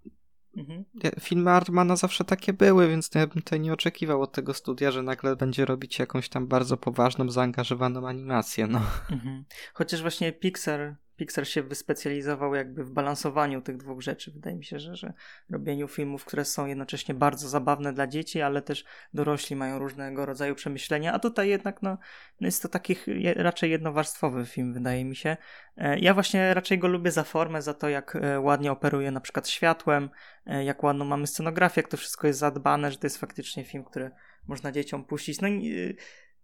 No, 0.57 0.63
mhm. 0.63 0.85
Filmy 1.21 1.51
Artmana 1.51 1.97
zawsze 1.97 2.25
takie 2.25 2.53
były, 2.53 2.89
więc 2.89 3.11
ja 3.15 3.27
bym 3.27 3.43
tutaj 3.43 3.61
nie 3.61 3.73
oczekiwał 3.73 4.23
od 4.23 4.33
tego 4.33 4.55
studia, 4.55 4.91
że 4.91 5.03
nagle 5.03 5.37
będzie 5.37 5.65
robić 5.65 5.99
jakąś 5.99 6.29
tam 6.29 6.47
bardzo 6.47 6.77
poważną, 6.77 7.31
zaangażowaną 7.31 8.09
animację. 8.09 8.67
No. 8.67 8.81
Mhm. 9.11 9.45
Chociaż 9.75 10.03
właśnie 10.03 10.33
Pixar 10.33 10.97
Pixar 11.17 11.49
się 11.49 11.63
wyspecjalizował 11.63 12.55
jakby 12.55 12.85
w 12.85 12.91
balansowaniu 12.91 13.63
tych 13.63 13.77
dwóch 13.77 14.03
rzeczy. 14.03 14.31
Wydaje 14.31 14.57
mi 14.57 14.65
się, 14.65 14.79
że, 14.79 14.97
że 14.97 15.13
robieniu 15.51 15.89
filmów, 15.89 16.25
które 16.25 16.45
są 16.45 16.67
jednocześnie 16.67 17.15
bardzo 17.15 17.49
zabawne 17.49 17.93
dla 17.93 18.07
dzieci, 18.07 18.43
ale 18.43 18.63
też 18.63 18.85
dorośli 19.15 19.57
mają 19.57 19.79
różnego 19.79 20.27
rodzaju 20.27 20.55
przemyślenia, 20.55 21.13
a 21.13 21.19
tutaj 21.19 21.49
jednak 21.49 21.83
no, 21.83 21.99
jest 22.41 22.63
to 22.63 22.69
taki 22.69 22.97
raczej 23.37 23.71
jednowarstwowy 23.71 24.47
film, 24.47 24.75
wydaje 24.75 25.05
mi 25.05 25.17
się. 25.17 25.37
E, 25.77 25.99
ja 25.99 26.15
właśnie 26.15 26.55
raczej 26.55 26.79
go 26.79 26.89
lubię 26.89 27.11
za 27.11 27.25
formę, 27.25 27.63
za 27.63 27.75
to 27.75 27.89
jak 27.89 28.17
e, 28.17 28.41
ładnie 28.41 28.73
operuje 28.73 29.11
na 29.11 29.21
przykład 29.21 29.49
światłem, 29.49 30.11
e, 30.47 30.65
jak 30.65 30.83
ładną 30.83 31.05
mamy 31.05 31.27
scenografię, 31.27 31.81
jak 31.81 31.91
to 31.91 31.97
wszystko 31.97 32.27
jest 32.27 32.39
zadbane, 32.39 32.93
że 32.93 32.99
to 32.99 33.07
jest 33.07 33.19
faktycznie 33.19 33.65
film, 33.65 33.85
który 33.85 34.11
można 34.47 34.73
dzieciom 34.73 35.05
puścić. 35.05 35.41
No 35.41 35.49
i 35.49 35.97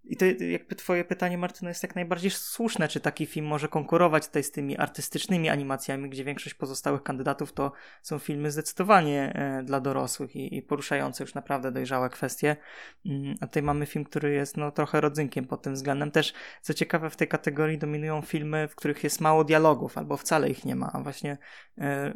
i 0.04 0.16
to 0.16 0.24
jakby 0.24 0.74
twoje 0.74 1.04
pytanie, 1.04 1.38
Martyno, 1.38 1.68
jest 1.68 1.82
jak 1.82 1.94
najbardziej 1.94 2.30
słuszne, 2.30 2.88
czy 2.88 3.00
taki 3.00 3.26
film 3.26 3.46
może 3.46 3.68
konkurować 3.68 4.26
tutaj 4.26 4.42
z 4.42 4.50
tymi 4.50 4.78
artystycznymi 4.78 5.48
animacjami, 5.48 6.10
gdzie 6.10 6.24
większość 6.24 6.54
pozostałych 6.54 7.02
kandydatów 7.02 7.52
to 7.52 7.72
są 8.02 8.18
filmy 8.18 8.50
zdecydowanie 8.50 9.32
e, 9.34 9.62
dla 9.62 9.80
dorosłych 9.80 10.36
i, 10.36 10.56
i, 10.56 10.62
poruszające 10.62 11.24
już 11.24 11.34
naprawdę 11.34 11.72
dojrzałe 11.72 12.10
kwestie. 12.10 12.56
Mm, 13.06 13.34
a 13.40 13.46
tutaj 13.46 13.62
mamy 13.62 13.86
film, 13.86 14.04
który 14.04 14.32
jest 14.32 14.56
no, 14.56 14.70
trochę 14.70 15.00
rodzynkiem 15.00 15.44
pod 15.44 15.62
tym 15.62 15.74
względem. 15.74 16.10
Też, 16.10 16.32
co 16.62 16.74
ciekawe, 16.74 17.10
w 17.10 17.16
tej 17.16 17.28
kategorii 17.28 17.78
dominują 17.78 18.22
filmy, 18.22 18.68
w 18.68 18.74
których 18.74 19.04
jest 19.04 19.20
mało 19.20 19.44
dialogów, 19.44 19.98
albo 19.98 20.16
wcale 20.16 20.50
ich 20.50 20.64
nie 20.64 20.76
ma. 20.76 20.90
A 20.92 21.00
właśnie 21.00 21.38
e, 21.78 22.12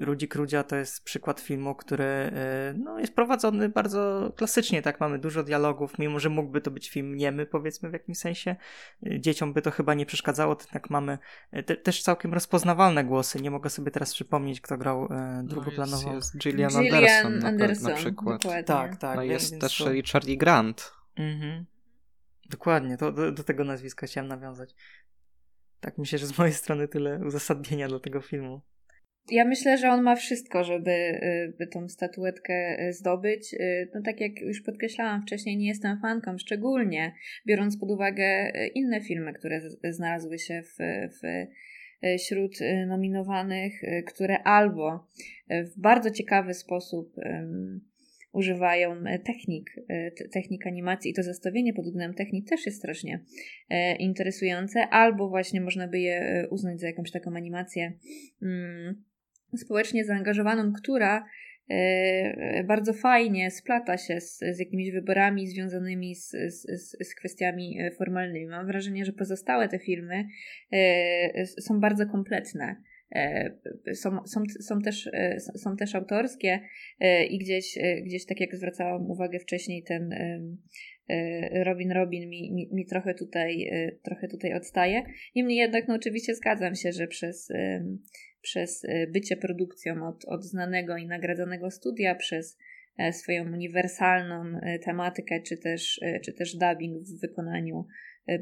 Rudzik 0.00 0.34
Rudzia 0.34 0.62
to 0.62 0.76
jest 0.76 1.04
przykład 1.04 1.40
filmu, 1.40 1.74
który 1.74 2.04
e, 2.04 2.74
no, 2.78 2.98
jest 2.98 3.14
prowadzony 3.14 3.68
bardzo 3.68 4.32
klasycznie, 4.36 4.82
tak? 4.82 5.00
Mamy 5.00 5.18
dużo 5.18 5.42
dialogów, 5.42 5.98
mimo 5.98 6.20
że 6.20 6.28
mógłby 6.28 6.60
to 6.60 6.70
być 6.70 6.90
film 6.90 7.15
niemy, 7.16 7.46
powiedzmy 7.46 7.90
w 7.90 7.92
jakimś 7.92 8.18
sensie. 8.18 8.56
Dzieciom 9.02 9.52
by 9.52 9.62
to 9.62 9.70
chyba 9.70 9.94
nie 9.94 10.06
przeszkadzało, 10.06 10.56
tak 10.56 10.90
mamy 10.90 11.18
e, 11.50 11.62
te, 11.62 11.76
też 11.76 12.02
całkiem 12.02 12.34
rozpoznawalne 12.34 13.04
głosy. 13.04 13.40
Nie 13.40 13.50
mogę 13.50 13.70
sobie 13.70 13.90
teraz 13.90 14.14
przypomnieć, 14.14 14.60
kto 14.60 14.78
grał 14.78 15.08
e, 15.10 15.42
drugoplanowo. 15.44 16.08
No 16.08 16.14
jest, 16.14 16.34
jest 16.34 16.44
Gillian, 16.44 16.70
Gillian 16.70 16.94
Anderson, 16.94 17.46
Anderson, 17.46 17.92
na, 17.92 17.96
przykład. 17.96 18.42
Dokładnie. 18.42 18.64
Tak, 18.64 18.96
tak. 18.96 19.16
No 19.16 19.22
jest 19.22 19.60
też 19.60 19.78
to... 19.78 19.92
Richard 19.92 20.26
Grant. 20.26 20.92
Mhm. 21.16 21.66
Dokładnie, 22.50 22.96
to 22.96 23.12
do, 23.12 23.32
do, 23.32 23.44
tego 23.44 23.64
nazwiska 23.64 24.06
chciałem 24.06 24.28
nawiązać. 24.28 24.74
Tak 25.80 25.98
myślę, 25.98 26.18
że 26.18 26.26
z 26.26 26.38
mojej 26.38 26.54
strony 26.54 26.88
tyle 26.88 27.20
uzasadnienia 27.26 27.88
dla 27.88 28.00
tego 28.00 28.20
filmu. 28.20 28.60
Ja 29.30 29.44
myślę, 29.44 29.78
że 29.78 29.88
on 29.88 30.02
ma 30.02 30.16
wszystko, 30.16 30.64
żeby 30.64 30.90
y, 30.90 31.54
by 31.58 31.66
tą 31.66 31.88
statuetkę 31.88 32.86
y, 32.88 32.92
zdobyć. 32.92 33.54
Y, 33.54 33.88
no 33.94 34.02
tak 34.04 34.20
jak 34.20 34.40
już 34.40 34.62
podkreślałam 34.62 35.22
wcześniej, 35.22 35.56
nie 35.56 35.68
jestem 35.68 36.00
fanką, 36.00 36.38
szczególnie 36.38 37.12
biorąc 37.46 37.78
pod 37.78 37.90
uwagę 37.90 38.52
inne 38.74 39.00
filmy, 39.00 39.32
które 39.32 39.60
znalazły 39.90 40.38
się 40.38 40.62
w, 40.62 40.76
w 41.20 41.46
wśród 42.18 42.58
nominowanych, 42.86 43.72
które 44.06 44.38
albo 44.38 45.08
w 45.50 45.80
bardzo 45.80 46.10
ciekawy 46.10 46.54
sposób 46.54 47.16
um, 47.16 47.80
używają 48.32 49.04
technik, 49.24 49.70
technik 50.32 50.66
animacji 50.66 51.10
i 51.10 51.14
to 51.14 51.22
zestawienie 51.22 51.72
pod 51.74 51.84
względem 51.84 52.14
technik 52.14 52.48
też 52.48 52.66
jest 52.66 52.78
strasznie 52.78 53.20
interesujące, 53.98 54.88
albo 54.88 55.28
właśnie 55.28 55.60
można 55.60 55.88
by 55.88 55.98
je 55.98 56.46
uznać 56.50 56.80
za 56.80 56.86
jakąś 56.86 57.10
taką 57.10 57.36
animację 57.36 57.92
um, 58.42 59.04
społecznie 59.56 60.04
zaangażowaną, 60.04 60.72
która 60.72 61.26
e, 61.68 62.64
bardzo 62.64 62.92
fajnie 62.92 63.50
splata 63.50 63.98
się 63.98 64.20
z, 64.20 64.38
z 64.38 64.58
jakimiś 64.58 64.90
wyborami 64.90 65.46
związanymi 65.46 66.14
z, 66.14 66.30
z, 66.30 66.96
z 67.08 67.14
kwestiami 67.14 67.80
e, 67.80 67.90
formalnymi. 67.90 68.46
Mam 68.46 68.66
wrażenie, 68.66 69.04
że 69.04 69.12
pozostałe 69.12 69.68
te 69.68 69.78
filmy 69.78 70.24
e, 70.72 71.46
są 71.46 71.80
bardzo 71.80 72.06
kompletne. 72.06 72.76
Są, 73.94 74.26
są, 74.26 74.42
są, 74.60 74.82
też, 74.82 75.10
są 75.38 75.76
też 75.76 75.94
autorskie 75.94 76.60
i 77.30 77.38
gdzieś, 77.38 77.78
gdzieś, 78.04 78.26
tak 78.26 78.40
jak 78.40 78.56
zwracałam 78.56 79.10
uwagę 79.10 79.38
wcześniej, 79.38 79.82
ten 79.82 80.14
Robin 81.64 81.92
Robin 81.92 82.28
mi, 82.28 82.52
mi, 82.52 82.68
mi 82.72 82.86
trochę, 82.86 83.14
tutaj, 83.14 83.70
trochę 84.02 84.28
tutaj 84.28 84.54
odstaje. 84.54 85.02
Niemniej 85.36 85.58
jednak, 85.58 85.88
no 85.88 85.94
oczywiście 85.94 86.34
zgadzam 86.34 86.74
się, 86.74 86.92
że 86.92 87.06
przez 87.06 87.52
przez 88.46 88.84
e, 88.84 89.06
bycie 89.06 89.36
produkcją 89.36 90.08
od, 90.08 90.24
od 90.24 90.44
znanego 90.44 90.96
i 90.96 91.06
nagradzanego 91.06 91.70
studia, 91.70 92.14
przez 92.14 92.58
e, 92.98 93.12
swoją 93.12 93.52
uniwersalną 93.52 94.60
e, 94.62 94.78
tematykę, 94.78 95.42
czy 95.42 95.56
też, 95.56 96.00
czy 96.24 96.32
też 96.32 96.56
dubbing 96.56 97.02
w 97.02 97.20
wykonaniu 97.20 97.86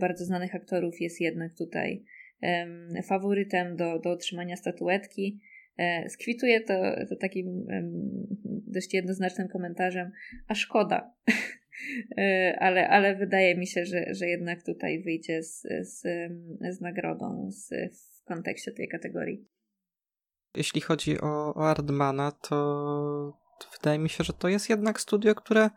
bardzo 0.00 0.24
znanych 0.24 0.54
aktorów 0.54 1.00
jest 1.00 1.20
jednak 1.20 1.54
tutaj 1.54 2.04
faworytem 3.04 3.76
do, 3.76 3.98
do 3.98 4.10
otrzymania 4.10 4.56
statuetki. 4.56 5.40
Skwituję 6.08 6.60
to, 6.60 6.74
to 7.08 7.16
takim 7.16 7.66
dość 8.66 8.94
jednoznacznym 8.94 9.48
komentarzem, 9.48 10.10
a 10.48 10.54
szkoda. 10.54 11.14
ale, 12.66 12.88
ale 12.88 13.16
wydaje 13.16 13.56
mi 13.56 13.66
się, 13.66 13.84
że, 13.84 14.14
że 14.14 14.28
jednak 14.28 14.62
tutaj 14.62 15.02
wyjdzie 15.02 15.42
z, 15.42 15.62
z, 15.82 16.02
z 16.76 16.80
nagrodą 16.80 17.50
z, 17.50 17.70
w 17.94 18.24
kontekście 18.24 18.72
tej 18.72 18.88
kategorii. 18.88 19.53
Jeśli 20.54 20.80
chodzi 20.80 21.20
o, 21.20 21.54
o 21.54 21.70
Ardmana, 21.70 22.32
to, 22.32 23.38
wydaje 23.72 23.98
mi 23.98 24.08
się, 24.08 24.24
że 24.24 24.32
to 24.32 24.48
jest 24.48 24.68
jednak 24.70 25.00
studio, 25.00 25.34
które 25.34 25.70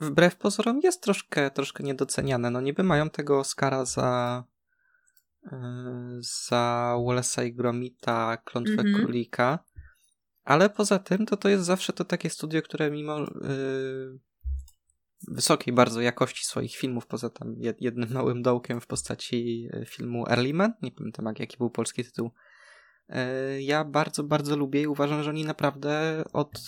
wbrew 0.00 0.36
pozorom 0.36 0.80
jest 0.80 1.02
troszkę, 1.02 1.50
troszkę 1.50 1.84
niedoceniane. 1.84 2.50
No 2.50 2.60
niby 2.60 2.82
mają 2.82 3.10
tego 3.10 3.38
Oscara 3.38 3.84
za 3.84 4.44
yy, 5.42 5.58
za 6.20 6.94
Wallace'a 6.98 7.46
i 7.46 7.54
Gromita, 7.54 8.36
Klątwę 8.36 8.72
mm 8.72 8.86
-hmm. 8.86 8.96
Królika, 8.96 9.58
ale 10.44 10.70
poza 10.70 10.98
tym 10.98 11.26
to 11.26 11.36
to 11.36 11.48
jest 11.48 11.64
zawsze 11.64 11.92
to 11.92 12.04
takie 12.04 12.30
studio, 12.30 12.62
które 12.62 12.90
mimo 12.90 13.18
yy, 13.18 14.18
wysokiej 15.28 15.74
bardzo 15.74 16.00
jakości 16.00 16.44
swoich 16.44 16.76
filmów, 16.76 17.06
poza 17.06 17.30
tam 17.30 17.54
jednym 17.80 18.12
małym 18.12 18.42
dołkiem 18.42 18.80
w 18.80 18.86
postaci 18.86 19.68
y, 19.74 19.86
filmu 19.86 20.24
Early 20.28 20.54
Man, 20.54 20.72
nie 20.82 20.92
pamiętam 20.92 21.34
jaki 21.38 21.56
był 21.56 21.70
polski 21.70 22.04
tytuł, 22.04 22.30
E, 22.30 22.40
ja 23.60 23.84
bardzo, 23.84 24.24
bardzo 24.24 24.56
lubię 24.56 24.82
i 24.82 24.86
uważam, 24.86 25.22
że 25.22 25.30
oni 25.30 25.44
naprawdę 25.44 26.24
od 26.32 26.60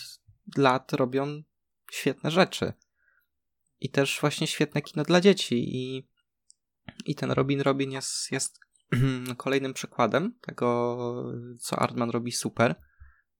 lat 0.57 0.93
robią 0.93 1.43
świetne 1.91 2.31
rzeczy. 2.31 2.73
I 3.79 3.89
też 3.89 4.17
właśnie 4.21 4.47
świetne 4.47 4.81
kino 4.81 5.03
dla 5.03 5.21
dzieci. 5.21 5.75
I, 5.75 6.07
i 7.05 7.15
ten 7.15 7.31
Robin 7.31 7.61
Robin 7.61 7.91
jest, 7.91 8.31
jest 8.31 8.59
kolejnym 9.37 9.73
przykładem 9.73 10.33
tego, 10.41 10.97
co 11.59 11.79
Artman 11.79 12.09
robi 12.09 12.31
super. 12.31 12.75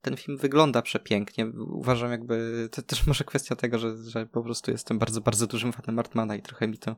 Ten 0.01 0.17
film 0.17 0.37
wygląda 0.37 0.81
przepięknie. 0.81 1.45
Uważam, 1.55 2.11
jakby 2.11 2.69
to 2.71 2.81
też 2.81 3.07
może 3.07 3.23
kwestia 3.23 3.55
tego, 3.55 3.79
że, 3.79 3.97
że 3.97 4.25
po 4.25 4.43
prostu 4.43 4.71
jestem 4.71 4.99
bardzo, 4.99 5.21
bardzo 5.21 5.47
dużym 5.47 5.73
fanem 5.73 5.99
Artmana 5.99 6.35
i 6.35 6.41
trochę 6.41 6.67
mi 6.67 6.77
to 6.77 6.95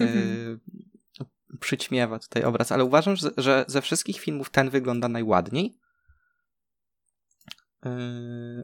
y, 0.00 0.58
przyćmiewa 1.60 2.18
tutaj 2.18 2.44
obraz, 2.44 2.72
ale 2.72 2.84
uważam, 2.84 3.16
że, 3.36 3.64
ze 3.68 3.82
wszystkich 3.82 4.20
filmów 4.20 4.50
ten 4.50 4.70
wygląda 4.70 5.08
najładniej. 5.08 5.78
Yy, 7.84 8.62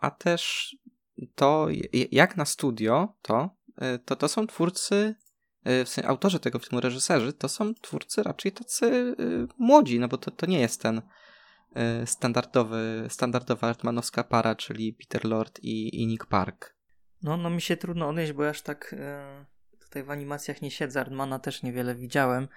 a 0.00 0.10
też 0.10 0.76
to, 1.34 1.68
jak 2.12 2.36
na 2.36 2.44
studio, 2.44 3.16
to, 3.22 3.56
yy, 3.80 3.98
to, 3.98 4.16
to 4.16 4.28
są 4.28 4.46
twórcy, 4.46 5.14
yy, 5.64 5.84
w 5.84 5.88
sensie 5.88 6.08
autorzy 6.08 6.40
tego 6.40 6.58
filmu, 6.58 6.80
reżyserzy, 6.80 7.32
to 7.32 7.48
są 7.48 7.74
twórcy 7.74 8.22
raczej 8.22 8.52
tacy 8.52 9.16
młodzi, 9.58 10.00
no 10.00 10.08
bo 10.08 10.18
to, 10.18 10.30
to 10.30 10.46
nie 10.46 10.60
jest 10.60 10.82
ten 10.82 11.02
standardowy, 12.04 13.06
standardowa 13.08 13.68
artmanowska 13.68 14.24
para, 14.24 14.54
czyli 14.54 14.92
Peter 14.92 15.24
Lord 15.24 15.60
i, 15.62 16.02
i 16.02 16.06
Nick 16.06 16.26
Park. 16.26 16.76
No, 17.22 17.36
no 17.36 17.50
mi 17.50 17.60
się 17.60 17.76
trudno 17.76 18.08
odnieść, 18.08 18.32
bo 18.32 18.48
aż 18.48 18.62
tak 18.62 18.94
tutaj 19.90 20.02
w 20.02 20.10
animacjach 20.10 20.62
nie 20.62 20.70
siedzę, 20.70 21.00
Artmana 21.00 21.38
też 21.38 21.62
niewiele 21.62 21.94
widziałem, 21.94 22.48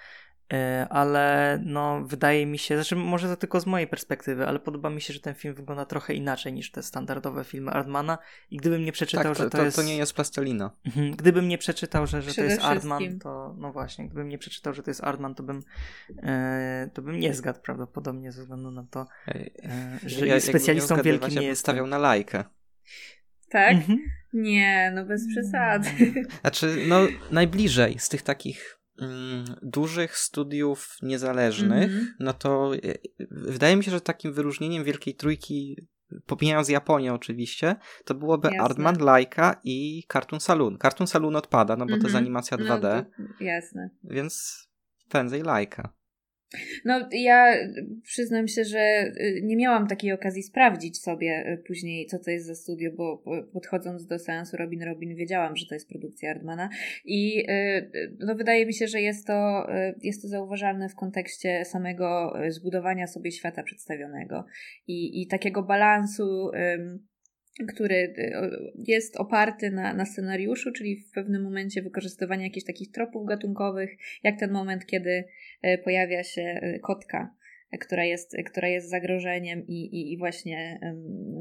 e, 0.53 0.87
ale 0.89 1.59
no 1.65 2.03
wydaje 2.05 2.45
mi 2.45 2.57
się, 2.57 2.75
znaczy 2.75 2.95
może 2.95 3.27
to 3.27 3.37
tylko 3.37 3.59
z 3.59 3.65
mojej 3.65 3.87
perspektywy, 3.87 4.47
ale 4.47 4.59
podoba 4.59 4.89
mi 4.89 5.01
się, 5.01 5.13
że 5.13 5.19
ten 5.19 5.33
film 5.35 5.53
wygląda 5.53 5.85
trochę 5.85 6.13
inaczej 6.13 6.53
niż 6.53 6.71
te 6.71 6.83
standardowe 6.83 7.43
filmy 7.43 7.71
Artmana 7.71 8.17
i 8.51 8.57
gdybym 8.57 8.85
nie 8.85 8.91
przeczytał, 8.91 9.23
tak, 9.23 9.37
to, 9.37 9.43
że 9.43 9.49
to, 9.49 9.57
to 9.57 9.63
jest... 9.63 9.77
to 9.77 9.83
nie 9.83 9.97
jest 9.97 10.13
plastelina. 10.13 10.71
Mhm. 10.85 11.15
Gdybym 11.15 11.47
nie 11.47 11.57
przeczytał, 11.57 12.07
że, 12.07 12.21
że 12.21 12.33
to 12.33 12.43
jest 12.43 12.61
Artman, 12.61 13.19
to 13.19 13.55
no 13.57 13.71
właśnie, 13.71 14.05
gdybym 14.05 14.29
nie 14.29 14.37
przeczytał, 14.37 14.73
że 14.73 14.83
to 14.83 14.89
jest 14.89 15.03
Artman, 15.03 15.35
to 15.35 15.43
bym 15.43 15.63
e, 16.23 16.89
to 16.93 17.01
bym 17.01 17.19
nie 17.19 17.33
zgadł 17.33 17.59
prawdopodobnie 17.61 18.31
ze 18.31 18.41
względu 18.41 18.71
na 18.71 18.83
to, 18.83 19.05
e, 19.27 19.49
że 20.05 20.27
ja, 20.27 20.39
specjalistą 20.39 21.01
wielkim 21.01 21.39
nie 21.39 21.47
jest. 21.47 21.61
stawiał 21.61 21.87
na 21.87 21.97
lajkę. 21.97 22.43
Tak? 23.53 23.73
Mhm. 23.73 23.99
Nie, 24.33 24.91
no 24.95 25.05
bez 25.05 25.27
przesady. 25.27 25.89
Znaczy, 26.41 26.77
no 26.87 27.07
najbliżej 27.31 27.99
z 27.99 28.09
tych 28.09 28.21
takich 28.21 28.79
mm, 29.01 29.45
dużych 29.61 30.17
studiów 30.17 30.97
niezależnych, 31.01 31.91
-hmm. 31.91 32.05
no 32.19 32.33
to 32.33 32.75
e, 32.75 32.79
wydaje 33.31 33.75
mi 33.75 33.83
się, 33.83 33.91
że 33.91 34.01
takim 34.01 34.33
wyróżnieniem 34.33 34.83
Wielkiej 34.83 35.15
Trójki, 35.15 35.87
pomijając 36.25 36.69
Japonię 36.69 37.13
oczywiście, 37.13 37.75
to 38.05 38.13
byłoby 38.15 38.47
jasne. 38.47 38.63
Artman, 38.63 38.97
Laika 38.99 39.61
i 39.63 40.03
Cartoon 40.13 40.39
Saloon. 40.39 40.77
Cartoon 40.81 41.07
Saloon 41.07 41.35
odpada, 41.35 41.75
no 41.75 41.85
bo 41.85 41.91
mm 41.91 41.99
-hmm. 41.99 42.01
to 42.01 42.07
jest 42.07 42.15
mhm. 42.15 42.23
animacja 42.23 42.57
2D. 42.57 43.05
No, 43.19 43.25
jasne. 43.39 43.89
Więc 44.03 44.63
prędzej 45.09 45.41
Laika. 45.41 45.93
No, 46.85 47.09
ja 47.11 47.53
przyznam 48.03 48.47
się, 48.47 48.63
że 48.63 49.13
y, 49.17 49.41
nie 49.43 49.55
miałam 49.55 49.87
takiej 49.87 50.11
okazji 50.11 50.43
sprawdzić 50.43 51.01
sobie 51.01 51.53
y, 51.53 51.63
później, 51.67 52.05
co 52.05 52.19
to 52.19 52.31
jest 52.31 52.45
za 52.45 52.55
studio, 52.55 52.91
bo 52.91 53.23
podchodząc 53.53 54.05
do 54.05 54.19
seansu 54.19 54.57
Robin 54.57 54.83
Robin 54.83 55.15
wiedziałam, 55.15 55.55
że 55.55 55.65
to 55.65 55.75
jest 55.75 55.89
produkcja 55.89 56.31
Ardmana 56.31 56.69
i 57.05 57.49
y, 57.49 58.15
no, 58.19 58.35
wydaje 58.35 58.65
mi 58.65 58.73
się, 58.73 58.87
że 58.87 59.01
jest 59.01 59.27
to, 59.27 59.67
jest 60.01 60.21
to 60.21 60.27
zauważalne 60.27 60.89
w 60.89 60.95
kontekście 60.95 61.65
samego 61.65 62.33
zbudowania 62.49 63.07
sobie 63.07 63.31
świata 63.31 63.63
przedstawionego 63.63 64.45
i, 64.87 65.21
i 65.21 65.27
takiego 65.27 65.63
balansu 65.63 66.51
który 67.67 68.13
jest 68.87 69.17
oparty 69.17 69.71
na, 69.71 69.93
na 69.93 70.05
scenariuszu, 70.05 70.71
czyli 70.71 70.95
w 70.95 71.11
pewnym 71.11 71.43
momencie 71.43 71.81
wykorzystywania 71.81 72.43
jakichś 72.43 72.65
takich 72.65 72.91
tropów 72.91 73.27
gatunkowych, 73.27 73.97
jak 74.23 74.39
ten 74.39 74.51
moment, 74.51 74.85
kiedy 74.85 75.23
E, 75.63 75.77
pojawia 75.77 76.23
się 76.23 76.41
e, 76.41 76.79
kotka, 76.79 77.35
która 77.79 78.05
jest, 78.05 78.37
która 78.45 78.67
jest 78.67 78.89
zagrożeniem 78.89 79.67
i, 79.67 79.73
i, 79.73 80.13
i 80.13 80.17
właśnie 80.17 80.79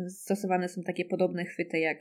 stosowane 0.09 0.69
są 0.69 0.83
takie 0.83 1.05
podobne 1.05 1.45
chwyty 1.45 1.79
jak, 1.79 1.99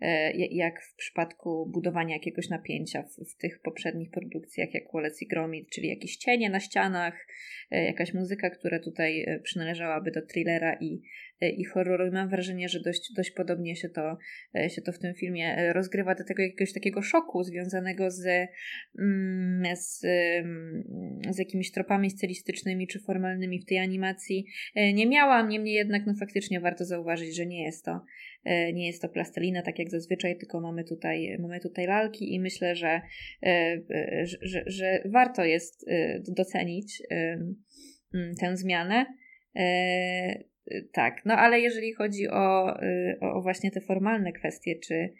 e, 0.00 0.32
jak 0.36 0.82
w 0.82 0.94
przypadku 0.94 1.66
budowania 1.66 2.14
jakiegoś 2.14 2.48
napięcia 2.48 3.02
w, 3.02 3.30
w 3.32 3.36
tych 3.36 3.60
poprzednich 3.62 4.10
produkcjach, 4.10 4.74
jak 4.74 4.92
Wallace 4.94 5.24
i 5.24 5.28
Gromit, 5.28 5.70
czyli 5.70 5.88
jakieś 5.88 6.16
cienie 6.16 6.50
na 6.50 6.60
ścianach, 6.60 7.26
jakaś 7.70 8.14
muzyka, 8.14 8.50
która 8.50 8.78
tutaj 8.78 9.26
przynależałaby 9.42 10.10
do 10.10 10.26
thrillera 10.26 10.76
i, 10.80 11.02
i 11.40 11.64
horroru. 11.64 12.12
Mam 12.12 12.28
wrażenie, 12.28 12.68
że 12.68 12.80
dość, 12.80 13.12
dość 13.16 13.30
podobnie 13.30 13.76
się 13.76 13.88
to, 13.88 14.18
się 14.68 14.82
to 14.82 14.92
w 14.92 14.98
tym 14.98 15.14
filmie 15.14 15.72
rozgrywa 15.72 16.14
do 16.14 16.24
tego 16.24 16.42
jakiegoś 16.42 16.72
takiego 16.72 17.02
szoku 17.02 17.42
związanego 17.42 18.10
z, 18.10 18.26
mm, 18.98 19.76
z, 19.76 20.04
mm, 20.04 21.20
z 21.30 21.38
jakimiś 21.38 21.72
tropami 21.72 22.10
stylistycznymi 22.10 22.86
czy 22.86 23.00
formalnymi 23.00 23.60
w 23.60 23.66
tej 23.66 23.78
animacji. 23.78 24.46
Nie 24.74 25.06
miałam, 25.06 25.48
niemniej 25.48 25.74
jednak 25.74 26.02
no 26.06 26.14
faktycznie 26.20 26.60
warto 26.60 26.84
zauważyć, 26.84 27.36
że 27.36 27.46
nie 27.46 27.64
jest 27.64 27.84
to 27.84 28.00
E, 28.46 28.72
nie 28.72 28.86
jest 28.86 29.02
to 29.02 29.08
plastelina, 29.08 29.62
tak 29.62 29.78
jak 29.78 29.90
zazwyczaj, 29.90 30.38
tylko 30.38 30.60
mamy 30.60 30.84
tutaj, 30.84 31.36
mamy 31.38 31.60
tutaj 31.60 31.86
lalki 31.86 32.34
i 32.34 32.40
myślę, 32.40 32.76
że, 32.76 33.00
e, 33.42 33.48
e, 33.90 34.26
że, 34.26 34.38
że, 34.42 34.64
że 34.66 35.02
warto 35.04 35.44
jest 35.44 35.86
docenić 36.28 37.02
tę 38.40 38.56
zmianę. 38.56 39.06
Tak, 40.92 41.22
no 41.24 41.34
ale 41.34 41.60
jeżeli 41.60 41.94
chodzi 41.94 42.28
o, 42.28 42.76
o 43.20 43.42
właśnie 43.42 43.70
te 43.70 43.80
formalne 43.80 44.32
kwestie, 44.32 44.78
czy, 44.78 45.12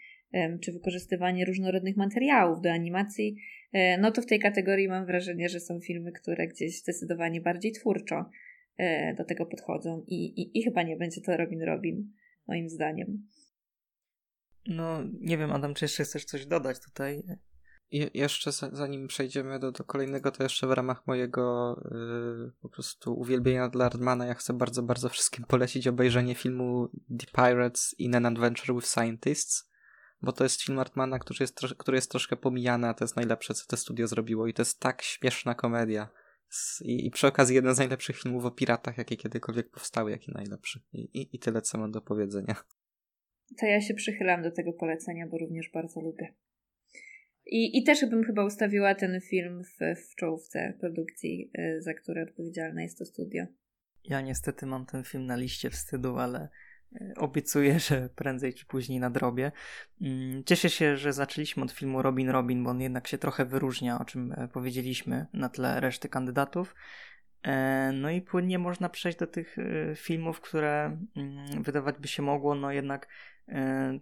czy 0.60 0.72
wykorzystywanie 0.72 1.44
różnorodnych 1.44 1.96
materiałów 1.96 2.60
do 2.60 2.70
animacji, 2.70 3.36
no 3.98 4.10
to 4.10 4.22
w 4.22 4.26
tej 4.26 4.38
kategorii 4.38 4.88
mam 4.88 5.06
wrażenie, 5.06 5.48
że 5.48 5.60
są 5.60 5.80
filmy, 5.80 6.12
które 6.12 6.48
gdzieś 6.48 6.80
zdecydowanie 6.80 7.40
bardziej 7.40 7.72
twórczo 7.72 8.30
do 9.16 9.24
tego 9.24 9.46
podchodzą 9.46 10.04
i, 10.06 10.24
i, 10.40 10.58
i 10.58 10.62
chyba 10.62 10.82
nie 10.82 10.96
będzie 10.96 11.20
to 11.20 11.36
Robin 11.36 11.62
Robin 11.62 12.12
moim 12.46 12.68
zdaniem. 12.68 13.28
No, 14.66 15.02
nie 15.20 15.38
wiem, 15.38 15.52
Adam, 15.52 15.74
czy 15.74 15.84
jeszcze 15.84 16.04
chcesz 16.04 16.24
coś 16.24 16.46
dodać 16.46 16.76
tutaj? 16.80 17.22
Je, 17.90 18.10
jeszcze 18.14 18.52
zanim 18.52 19.08
przejdziemy 19.08 19.58
do, 19.58 19.72
do 19.72 19.84
kolejnego, 19.84 20.30
to 20.30 20.42
jeszcze 20.42 20.66
w 20.66 20.70
ramach 20.70 21.06
mojego 21.06 21.74
yy, 21.90 22.52
po 22.62 22.68
prostu 22.68 23.14
uwielbienia 23.14 23.68
dla 23.68 23.86
Ardmana, 23.86 24.26
ja 24.26 24.34
chcę 24.34 24.52
bardzo, 24.52 24.82
bardzo 24.82 25.08
wszystkim 25.08 25.44
polecić 25.44 25.88
obejrzenie 25.88 26.34
filmu 26.34 26.88
The 27.18 27.26
Pirates 27.26 27.94
in 27.98 28.14
an 28.14 28.26
Adventure 28.26 28.74
with 28.74 28.88
Scientists, 28.88 29.70
bo 30.22 30.32
to 30.32 30.44
jest 30.44 30.62
film 30.62 30.78
Ardmana, 30.78 31.18
który 31.18 31.36
jest, 31.40 31.60
który 31.78 31.96
jest 31.96 32.10
troszkę 32.10 32.36
pomijany, 32.36 32.88
a 32.88 32.94
to 32.94 33.04
jest 33.04 33.16
najlepsze, 33.16 33.54
co 33.54 33.66
to 33.66 33.76
studio 33.76 34.06
zrobiło 34.06 34.46
i 34.46 34.54
to 34.54 34.62
jest 34.62 34.80
tak 34.80 35.02
śmieszna 35.02 35.54
komedia. 35.54 36.08
I, 36.80 37.06
I, 37.06 37.10
przy 37.10 37.26
okazji 37.26 37.54
jeden 37.54 37.74
z 37.74 37.78
najlepszych 37.78 38.16
filmów 38.16 38.44
o 38.44 38.50
piratach, 38.50 38.98
jakie 38.98 39.16
kiedykolwiek 39.16 39.70
powstały, 39.70 40.10
jaki 40.10 40.32
najlepszy. 40.32 40.80
I, 40.92 41.00
i, 41.20 41.36
I 41.36 41.38
tyle, 41.38 41.62
co 41.62 41.78
mam 41.78 41.90
do 41.90 42.00
powiedzenia. 42.00 42.56
To 43.60 43.66
ja 43.66 43.80
się 43.80 43.94
przychylam 43.94 44.42
do 44.42 44.50
tego 44.50 44.72
polecenia, 44.72 45.26
bo 45.30 45.38
również 45.38 45.70
bardzo 45.74 46.00
lubię. 46.00 46.34
I, 47.46 47.78
i 47.78 47.84
też 47.84 48.06
bym 48.10 48.24
chyba 48.24 48.44
ustawiła 48.44 48.94
ten 48.94 49.20
film 49.20 49.64
w, 49.64 49.78
w 50.10 50.14
czołówce 50.14 50.74
produkcji, 50.80 51.50
y, 51.58 51.82
za 51.82 51.94
które 51.94 52.22
odpowiedzialne 52.22 52.82
jest 52.82 52.98
to 52.98 53.04
studio. 53.04 53.44
Ja 54.04 54.20
niestety 54.20 54.66
mam 54.66 54.86
ten 54.86 55.04
film 55.04 55.26
na 55.26 55.36
liście 55.36 55.70
wstydu, 55.70 56.18
ale 56.18 56.48
obiecuję, 57.16 57.80
że 57.88 58.08
prędzej 58.16 58.54
czy 58.54 58.66
później 58.66 59.00
nadrobię. 59.00 59.52
Mm, 60.00 60.44
cieszę 60.44 60.70
się, 60.70 60.96
że 60.96 61.12
zaczęliśmy 61.12 61.62
od 61.62 61.72
filmu 61.72 62.02
Robin 62.02 62.28
Robin, 62.28 62.64
bo 62.64 62.70
on 62.70 62.80
jednak 62.80 63.06
się 63.06 63.18
trochę 63.18 63.44
wyróżnia, 63.44 63.98
o 63.98 64.04
czym 64.04 64.32
e, 64.32 64.48
powiedzieliśmy 64.48 65.26
na 65.32 65.48
tle 65.48 65.80
reszty 65.80 66.08
kandydatów. 66.08 66.74
E, 67.42 67.92
no 67.92 68.10
i 68.10 68.22
płynnie 68.22 68.58
można 68.58 68.88
przejść 68.88 69.18
do 69.18 69.26
tych 69.26 69.58
e, 69.58 69.96
filmów, 69.96 70.40
które 70.40 70.98
mm, 71.16 71.62
wydawać 71.62 71.96
by 71.98 72.08
się 72.08 72.22
mogło, 72.22 72.54
no 72.54 72.72
jednak 72.72 73.08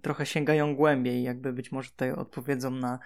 trochę 0.03 0.27
sięgają 0.27 0.77
głębiej, 0.77 1.23
jakby 1.23 1.53
być 1.53 1.73
może 1.73 1.91
tutaj 1.91 2.13
odpowiedzą 2.13 2.71
na 2.71 2.99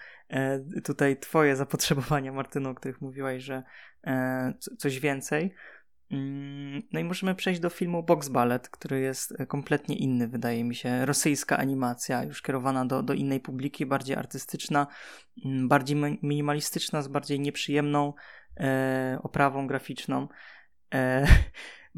tutaj 0.85 1.17
twoje 1.17 1.57
zapotrzebowania, 1.57 2.33
Martyno, 2.33 2.71
o 2.71 2.75
których 2.75 3.01
mówiłaś, 3.01 3.43
że 3.43 3.63
coś 4.79 5.01
więcej. 5.01 5.55
Mm, 6.11 6.83
no 6.93 7.01
i 7.01 7.05
możemy 7.05 7.35
przejść 7.35 7.61
do 7.61 7.71
filmu 7.71 8.03
Box 8.03 8.29
Ballet, 8.29 8.69
który 8.69 9.01
jest 9.01 9.35
kompletnie 9.49 9.97
inny, 9.97 10.29
wydaje 10.29 10.65
mi 10.65 10.75
się. 10.75 11.07
Rosyjska 11.07 11.57
animacja, 11.57 12.25
już 12.25 12.43
kierowana 12.43 12.85
do, 12.85 13.03
do 13.03 13.15
innej 13.15 13.41
publiki, 13.41 13.87
bardziej 13.87 14.17
artystyczna, 14.17 14.87
mm, 15.45 15.69
bardziej 15.69 15.97
minimalistyczna, 16.23 17.03
z 17.03 17.09
bardziej 17.09 17.41
nieprzyjemną 17.41 18.13
e, 18.61 19.19
oprawą 19.23 19.67
graficzną. 19.67 20.29
E, 20.95 21.27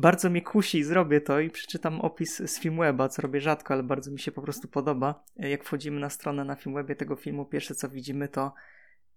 bardzo 0.01 0.31
mnie 0.31 0.43
kusi, 0.43 0.85
zrobię 0.85 1.21
to 1.21 1.41
i 1.41 1.51
przeczytam 1.51 2.01
opis 2.01 2.37
z 2.37 2.61
Filmweba, 2.61 3.09
co 3.09 3.23
robię 3.23 3.41
rzadko, 3.41 3.75
ale 3.75 3.83
bardzo 3.83 4.11
mi 4.11 4.19
się 4.19 4.33
po 4.33 4.43
prostu 4.43 4.69
podoba. 4.69 5.25
Jak 5.37 5.65
wchodzimy 5.65 6.01
na 6.01 6.11
stronę 6.11 6.45
na 6.45 6.57
Filmwebie 6.57 6.97
tego 6.97 7.17
filmu, 7.17 7.45
pierwsze 7.45 7.75
co 7.75 7.89
widzimy 7.89 8.29
to 8.29 8.55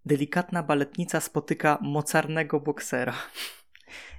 delikatna 0.05 0.64
baletnica 0.64 1.19
spotyka 1.19 1.77
mocarnego 1.81 2.60
boksera. 2.60 3.14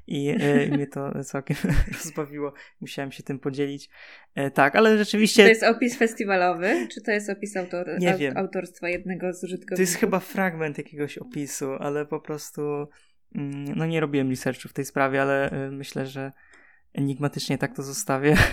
i 0.06 0.28
e, 0.40 0.66
mnie 0.66 0.86
to 0.86 1.24
całkiem 1.24 1.56
rozbawiło. 2.04 2.52
Musiałem 2.80 3.12
się 3.12 3.22
tym 3.22 3.38
podzielić. 3.38 3.90
E, 4.34 4.50
tak, 4.50 4.76
ale 4.76 4.98
rzeczywiście... 4.98 5.42
Czy 5.42 5.46
to 5.46 5.48
jest 5.48 5.62
opis 5.62 5.96
festiwalowy, 5.96 6.88
czy 6.94 7.02
to 7.02 7.10
jest 7.10 7.30
opis 7.30 7.56
autor... 7.56 7.86
nie 7.98 8.14
wiem. 8.14 8.36
autorstwa 8.36 8.88
jednego 8.88 9.32
z 9.32 9.44
użytkowników? 9.44 9.76
To 9.76 9.82
jest 9.82 9.96
chyba 9.96 10.20
fragment 10.20 10.78
jakiegoś 10.78 11.18
opisu, 11.18 11.72
ale 11.72 12.06
po 12.06 12.20
prostu 12.20 12.62
mm, 13.34 13.64
no 13.76 13.86
nie 13.86 14.00
robiłem 14.00 14.30
researchu 14.30 14.68
w 14.68 14.72
tej 14.72 14.84
sprawie, 14.84 15.22
ale 15.22 15.50
e, 15.50 15.70
myślę, 15.70 16.06
że 16.06 16.32
enigmatycznie 16.94 17.58
tak 17.58 17.76
to 17.76 17.82
zostawię. 17.82 18.36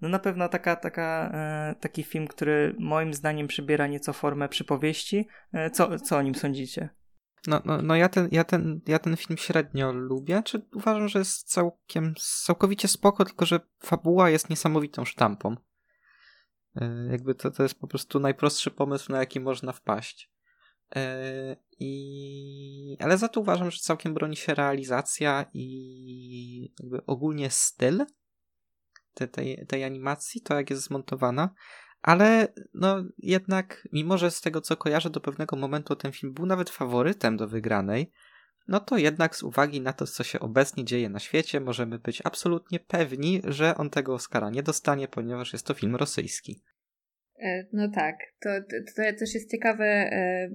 No 0.00 0.08
na 0.08 0.18
pewno 0.18 0.48
taka, 0.48 0.76
taka, 0.76 1.32
taki 1.80 2.02
film, 2.02 2.28
który 2.28 2.74
moim 2.78 3.14
zdaniem 3.14 3.46
przybiera 3.46 3.86
nieco 3.86 4.12
formę 4.12 4.48
przypowieści. 4.48 5.28
Co, 5.72 5.98
co 5.98 6.16
o 6.16 6.22
nim 6.22 6.34
sądzicie? 6.34 6.88
No, 7.46 7.62
no, 7.64 7.82
no 7.82 7.96
ja, 7.96 8.08
ten, 8.08 8.28
ja, 8.32 8.44
ten, 8.44 8.80
ja 8.86 8.98
ten 8.98 9.16
film 9.16 9.36
średnio 9.38 9.92
lubię, 9.92 10.42
czy 10.44 10.66
uważam, 10.74 11.08
że 11.08 11.18
jest 11.18 11.52
całkiem, 11.52 12.14
całkowicie 12.44 12.88
spoko, 12.88 13.24
tylko 13.24 13.46
że 13.46 13.60
fabuła 13.80 14.30
jest 14.30 14.50
niesamowitą 14.50 15.04
sztampą. 15.04 15.56
E, 16.76 17.06
jakby 17.10 17.34
to, 17.34 17.50
to 17.50 17.62
jest 17.62 17.80
po 17.80 17.86
prostu 17.86 18.20
najprostszy 18.20 18.70
pomysł, 18.70 19.12
na 19.12 19.18
jaki 19.18 19.40
można 19.40 19.72
wpaść. 19.72 20.33
E, 20.96 21.56
I... 21.80 22.96
Ale 23.00 23.18
za 23.18 23.28
to 23.28 23.40
uważam, 23.40 23.70
że 23.70 23.78
całkiem 23.78 24.14
broni 24.14 24.36
się 24.36 24.54
realizacja 24.54 25.46
i 25.54 26.72
ogólnie 27.06 27.50
styl 27.50 28.06
tej, 29.14 29.28
tej, 29.28 29.66
tej 29.66 29.84
animacji, 29.84 30.40
to 30.40 30.54
jak 30.54 30.70
jest 30.70 30.82
zmontowana 30.82 31.54
ale 32.04 32.52
no 32.74 33.04
jednak, 33.18 33.88
mimo 33.92 34.18
że 34.18 34.30
z 34.30 34.40
tego 34.40 34.60
co 34.60 34.76
kojarzę 34.76 35.10
do 35.10 35.20
pewnego 35.20 35.56
momentu 35.56 35.96
ten 35.96 36.12
film 36.12 36.32
był 36.34 36.46
nawet 36.46 36.70
faworytem 36.70 37.36
do 37.36 37.48
wygranej, 37.48 38.12
no 38.68 38.80
to 38.80 38.96
jednak 38.96 39.36
z 39.36 39.42
uwagi 39.42 39.80
na 39.80 39.92
to, 39.92 40.06
co 40.06 40.24
się 40.24 40.40
obecnie 40.40 40.84
dzieje 40.84 41.08
na 41.08 41.18
świecie, 41.18 41.60
możemy 41.60 41.98
być 41.98 42.22
absolutnie 42.24 42.80
pewni, 42.80 43.42
że 43.44 43.76
on 43.76 43.90
tego 43.90 44.14
Oscara 44.14 44.50
nie 44.50 44.62
dostanie, 44.62 45.08
ponieważ 45.08 45.52
jest 45.52 45.66
to 45.66 45.74
film 45.74 45.96
rosyjski. 45.96 46.62
E, 47.38 47.66
no 47.72 47.88
tak, 47.88 48.16
to, 48.40 48.50
to, 48.60 48.76
to 48.96 49.18
też 49.18 49.34
jest 49.34 49.50
ciekawe. 49.50 49.84
E, 49.84 50.50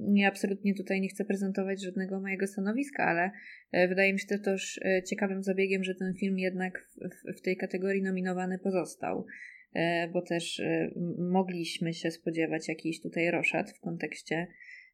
nie 0.00 0.28
absolutnie 0.28 0.74
tutaj 0.74 1.00
nie 1.00 1.08
chcę 1.08 1.24
prezentować 1.24 1.82
żadnego 1.82 2.20
mojego 2.20 2.46
stanowiska, 2.46 3.04
ale 3.04 3.30
e, 3.72 3.88
wydaje 3.88 4.12
mi 4.12 4.20
się 4.20 4.26
to 4.26 4.38
też 4.38 4.80
ciekawym 5.10 5.42
zabiegiem, 5.42 5.84
że 5.84 5.94
ten 5.94 6.14
film 6.14 6.38
jednak 6.38 6.88
w, 7.00 7.38
w 7.38 7.40
tej 7.40 7.56
kategorii 7.56 8.02
nominowany 8.02 8.58
pozostał. 8.58 9.26
E, 9.74 10.08
bo 10.08 10.22
też 10.22 10.60
e, 10.60 10.90
mogliśmy 11.18 11.94
się 11.94 12.10
spodziewać 12.10 12.68
jakiejś 12.68 13.02
tutaj 13.02 13.30
roszad 13.30 13.70
w 13.70 13.80
kontekście 13.80 14.46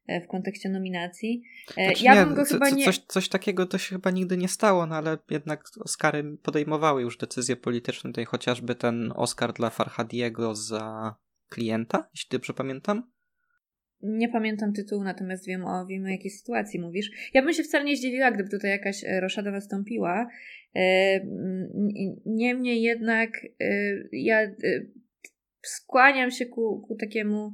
e, 0.07 0.21
w 0.21 0.27
kontekście 0.27 0.69
nominacji. 0.69 1.43
Znaczy 1.73 2.03
ja 2.03 2.15
nie, 2.15 2.25
bym 2.25 2.35
go 2.35 2.45
co, 2.45 2.53
chyba 2.53 2.69
nie... 2.69 2.85
Coś, 2.85 2.99
coś 2.99 3.29
takiego 3.29 3.65
to 3.65 3.77
się 3.77 3.95
chyba 3.95 4.11
nigdy 4.11 4.37
nie 4.37 4.47
stało, 4.47 4.85
no 4.85 4.95
ale 4.95 5.17
jednak 5.29 5.63
Oscary 5.79 6.37
podejmowały 6.43 7.01
już 7.01 7.17
decyzje 7.17 7.55
polityczne, 7.55 8.09
tutaj 8.09 8.25
chociażby 8.25 8.75
ten 8.75 9.13
Oscar 9.15 9.53
dla 9.53 9.69
Farhadiego 9.69 10.55
za 10.55 11.15
klienta, 11.49 12.09
jeśli 12.13 12.29
dobrze 12.31 12.53
pamiętam. 12.53 13.03
Nie 14.01 14.29
pamiętam 14.29 14.73
tytułu, 14.73 15.03
natomiast 15.03 15.47
wiem 15.47 15.65
o, 15.65 15.85
wiem 15.85 16.05
o 16.05 16.07
jakiej 16.07 16.31
sytuacji 16.31 16.79
mówisz. 16.79 17.29
Ja 17.33 17.41
bym 17.41 17.53
się 17.53 17.63
wcale 17.63 17.85
nie 17.85 17.97
zdziwiła, 17.97 18.31
gdyby 18.31 18.49
tutaj 18.49 18.71
jakaś 18.71 19.03
roszada 19.19 19.51
wystąpiła. 19.51 20.27
E, 20.75 21.19
niemniej 22.25 22.81
jednak 22.81 23.29
e, 23.59 23.69
ja 24.11 24.41
e, 24.41 24.55
skłaniam 25.61 26.31
się 26.31 26.45
ku, 26.45 26.85
ku 26.87 26.95
takiemu 26.95 27.51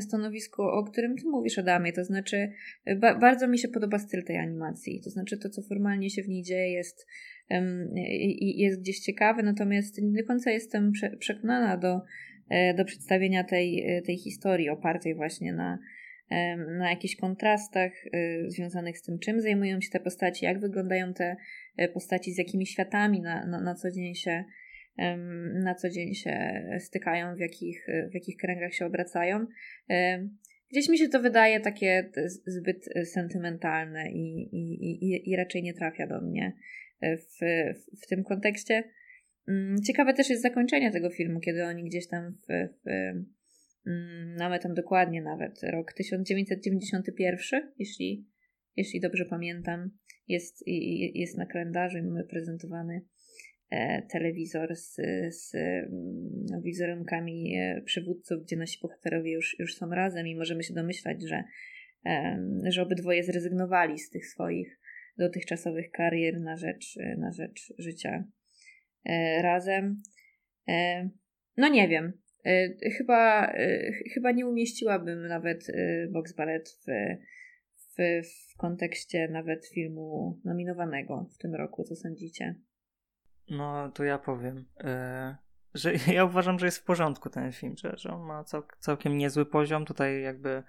stanowisku, 0.00 0.62
o 0.62 0.84
którym 0.84 1.16
ty 1.16 1.28
mówisz, 1.28 1.58
Adamie. 1.58 1.92
To 1.92 2.04
znaczy, 2.04 2.52
ba 2.96 3.18
bardzo 3.18 3.48
mi 3.48 3.58
się 3.58 3.68
podoba 3.68 3.98
styl 3.98 4.24
tej 4.24 4.38
animacji. 4.38 5.00
To 5.04 5.10
znaczy, 5.10 5.38
to, 5.38 5.48
co 5.48 5.62
formalnie 5.62 6.10
się 6.10 6.22
w 6.22 6.28
niej 6.28 6.42
dzieje, 6.42 6.72
jest, 6.72 7.06
jest 8.40 8.80
gdzieś 8.80 8.98
ciekawe, 9.00 9.42
natomiast 9.42 9.98
nie 10.02 10.22
do 10.22 10.26
końca 10.26 10.50
jestem 10.50 10.92
prze 10.92 11.16
przekonana 11.16 11.76
do 11.76 11.88
E, 11.88 12.02
do 12.76 12.84
przedstawienia 12.84 13.44
tej, 13.44 13.96
e, 13.96 14.02
tej 14.02 14.18
historii 14.18 14.68
opartej 14.68 15.14
właśnie 15.14 15.52
na, 15.52 15.78
na 16.78 16.90
jakichś 16.90 17.16
kontrastach 17.16 17.92
e, 18.12 18.50
związanych 18.50 18.98
z 18.98 19.02
tym, 19.02 19.18
czym 19.18 19.40
zajmują 19.40 19.80
się 19.80 19.90
te 19.90 20.00
postaci, 20.00 20.44
jak 20.44 20.60
wyglądają 20.60 21.14
te 21.14 21.36
postaci, 21.94 22.32
z 22.32 22.38
jakimi 22.38 22.66
światami 22.66 23.20
na, 23.20 23.46
na, 23.46 23.60
na 23.60 23.74
co 23.74 23.90
dzień 23.90 24.14
się 24.14 24.44
na 25.54 25.74
co 25.74 25.90
dzień 25.90 26.14
się 26.14 26.64
stykają, 26.80 27.36
w 27.36 27.38
jakich, 27.38 27.86
w 28.10 28.14
jakich 28.14 28.36
kręgach 28.36 28.74
się 28.74 28.86
obracają. 28.86 29.46
Gdzieś 30.70 30.88
mi 30.88 30.98
się 30.98 31.08
to 31.08 31.20
wydaje 31.20 31.60
takie 31.60 32.10
zbyt 32.46 32.88
sentymentalne 33.04 34.10
i, 34.10 34.48
i, 34.52 34.84
i, 34.84 35.30
i 35.30 35.36
raczej 35.36 35.62
nie 35.62 35.74
trafia 35.74 36.06
do 36.06 36.20
mnie. 36.20 36.52
w, 37.02 37.38
w, 37.74 38.02
w 38.02 38.06
tym 38.06 38.24
kontekście. 38.24 38.84
Mm, 39.48 39.82
ciekawe 39.82 40.14
też 40.14 40.30
jest 40.30 40.42
zakończenie 40.42 40.90
tego 40.90 41.10
filmu, 41.10 41.40
kiedy 41.40 41.64
oni 41.64 41.84
gdzieś 41.84 42.08
tam 42.08 42.32
w, 42.32 42.68
w 42.84 42.90
mm, 43.86 44.36
mamy 44.38 44.58
tam 44.58 44.74
dokładnie 44.74 45.22
nawet 45.22 45.62
rok 45.62 45.92
1991, 45.92 47.72
jeśli, 47.78 48.26
jeśli 48.76 49.00
dobrze 49.00 49.24
pamiętam, 49.24 49.90
jest, 50.28 50.62
jest 51.14 51.38
na 51.38 51.46
kalendarzu 51.46 51.98
i 51.98 52.02
mamy 52.02 52.24
prezentowany 52.24 53.02
e, 53.70 54.02
telewizor 54.02 54.76
z, 54.76 54.94
z 55.30 55.54
mm, 55.54 56.62
wizerunkami 56.62 57.56
e, 57.56 57.82
przywódców, 57.82 58.42
gdzie 58.42 58.56
nasi 58.56 58.78
bohaterowie 58.82 59.32
już, 59.32 59.56
już 59.58 59.74
są 59.74 59.90
razem 59.90 60.26
i 60.26 60.36
możemy 60.36 60.62
się 60.62 60.74
domyślać, 60.74 61.22
że, 61.22 61.44
że 62.64 62.82
obydwoje 62.82 63.24
zrezygnowali 63.24 63.98
z 63.98 64.10
tych 64.10 64.26
swoich 64.26 64.78
dotychczasowych 65.18 65.90
karier 65.90 66.40
na 66.40 66.56
rzecz, 66.56 66.98
na 67.18 67.32
rzecz 67.32 67.74
życia 67.78 68.24
razem. 69.42 70.02
E, 70.68 71.08
no 71.56 71.68
nie 71.68 71.88
wiem. 71.88 72.12
E, 72.44 72.68
chyba, 72.98 73.52
chyba 74.14 74.32
nie 74.32 74.46
umieściłabym 74.46 75.26
nawet 75.26 75.66
Box 76.10 76.32
Ballet 76.32 76.68
w, 76.68 76.86
w, 77.76 78.22
w 78.52 78.56
kontekście 78.56 79.28
nawet 79.28 79.66
filmu 79.66 80.40
nominowanego 80.44 81.28
w 81.34 81.38
tym 81.38 81.54
roku. 81.54 81.84
Co 81.84 81.96
sądzicie? 81.96 82.54
No, 83.50 83.90
to 83.90 84.04
ja 84.04 84.18
powiem. 84.18 84.64
że 85.74 85.92
ja 86.14 86.24
uważam, 86.24 86.58
że 86.58 86.66
jest 86.66 86.78
w 86.78 86.84
porządku 86.84 87.30
ten 87.30 87.52
film, 87.52 87.76
że, 87.76 87.96
że 87.96 88.10
on 88.10 88.26
ma 88.26 88.44
cał, 88.44 88.62
całkiem 88.78 89.18
niezły 89.18 89.46
poziom. 89.46 89.84
Tutaj 89.84 90.22
jakby 90.22 90.62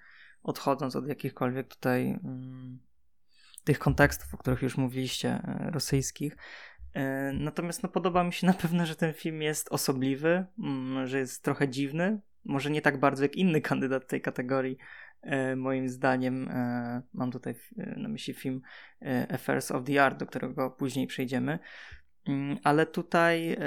odchodząc 0.43 0.95
od 0.95 1.07
jakichkolwiek 1.07 1.67
tutaj 1.67 2.19
mm, 2.23 2.79
tych 3.63 3.79
kontekstów, 3.79 4.33
o 4.33 4.37
których 4.37 4.61
już 4.61 4.77
mówiliście, 4.77 5.39
rosyjskich, 5.71 6.37
E, 6.37 6.72
natomiast 7.33 7.83
no, 7.83 7.89
podoba 7.89 8.23
mi 8.23 8.33
się 8.33 8.47
na 8.47 8.53
pewno, 8.53 8.85
że 8.85 8.95
ten 8.95 9.13
film 9.13 9.41
jest 9.41 9.71
osobliwy, 9.71 10.45
mm, 10.59 11.07
że 11.07 11.19
jest 11.19 11.43
trochę 11.43 11.69
dziwny. 11.69 12.19
Może 12.45 12.71
nie 12.71 12.81
tak 12.81 12.99
bardzo 12.99 13.23
jak 13.23 13.35
inny 13.35 13.61
kandydat 13.61 14.07
tej 14.07 14.21
kategorii, 14.21 14.77
e, 15.21 15.55
moim 15.55 15.89
zdaniem. 15.89 16.49
E, 16.49 17.01
mam 17.13 17.31
tutaj 17.31 17.55
na 17.97 18.09
myśli 18.09 18.33
film 18.33 18.61
Affairs 19.29 19.71
of 19.71 19.83
the 19.83 20.03
Art, 20.03 20.19
do 20.19 20.25
którego 20.25 20.71
później 20.71 21.07
przejdziemy. 21.07 21.59
Mm, 22.27 22.57
ale 22.63 22.85
tutaj 22.85 23.57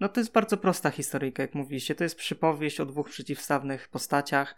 no 0.00 0.08
to 0.08 0.20
jest 0.20 0.32
bardzo 0.32 0.56
prosta 0.56 0.90
historyjka, 0.90 1.42
jak 1.42 1.54
mówiliście. 1.54 1.94
To 1.94 2.04
jest 2.04 2.16
przypowieść 2.16 2.80
o 2.80 2.86
dwóch 2.86 3.08
przeciwstawnych 3.08 3.88
postaciach. 3.88 4.56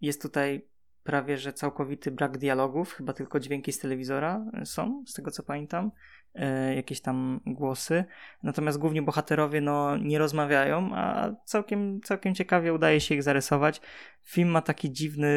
Jest 0.00 0.22
tutaj 0.22 0.68
prawie 1.06 1.38
że 1.38 1.52
całkowity 1.52 2.10
brak 2.10 2.38
dialogów, 2.38 2.92
chyba 2.92 3.12
tylko 3.12 3.40
dźwięki 3.40 3.72
z 3.72 3.78
telewizora 3.78 4.44
są, 4.64 5.04
z 5.06 5.14
tego 5.14 5.30
co 5.30 5.42
pamiętam. 5.42 5.90
E, 6.36 6.74
jakieś 6.74 7.00
tam 7.00 7.40
głosy. 7.46 8.04
Natomiast 8.42 8.78
głównie 8.78 9.02
bohaterowie 9.02 9.60
no, 9.60 9.96
nie 9.96 10.18
rozmawiają, 10.18 10.90
a 10.94 11.32
całkiem, 11.44 12.00
całkiem 12.00 12.34
ciekawie 12.34 12.72
udaje 12.72 13.00
się 13.00 13.14
ich 13.14 13.22
zarysować. 13.22 13.80
Film 14.22 14.48
ma 14.48 14.62
taki 14.62 14.92
dziwny, 14.92 15.34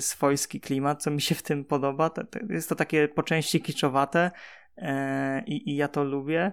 swojski 0.00 0.60
klimat, 0.60 1.02
co 1.02 1.10
mi 1.10 1.20
się 1.20 1.34
w 1.34 1.42
tym 1.42 1.64
podoba. 1.64 2.10
Jest 2.48 2.68
to 2.68 2.74
takie 2.74 3.08
po 3.08 3.22
części 3.22 3.60
kiczowate 3.60 4.30
e, 4.76 5.42
i, 5.46 5.70
i 5.70 5.76
ja 5.76 5.88
to 5.88 6.04
lubię. 6.04 6.52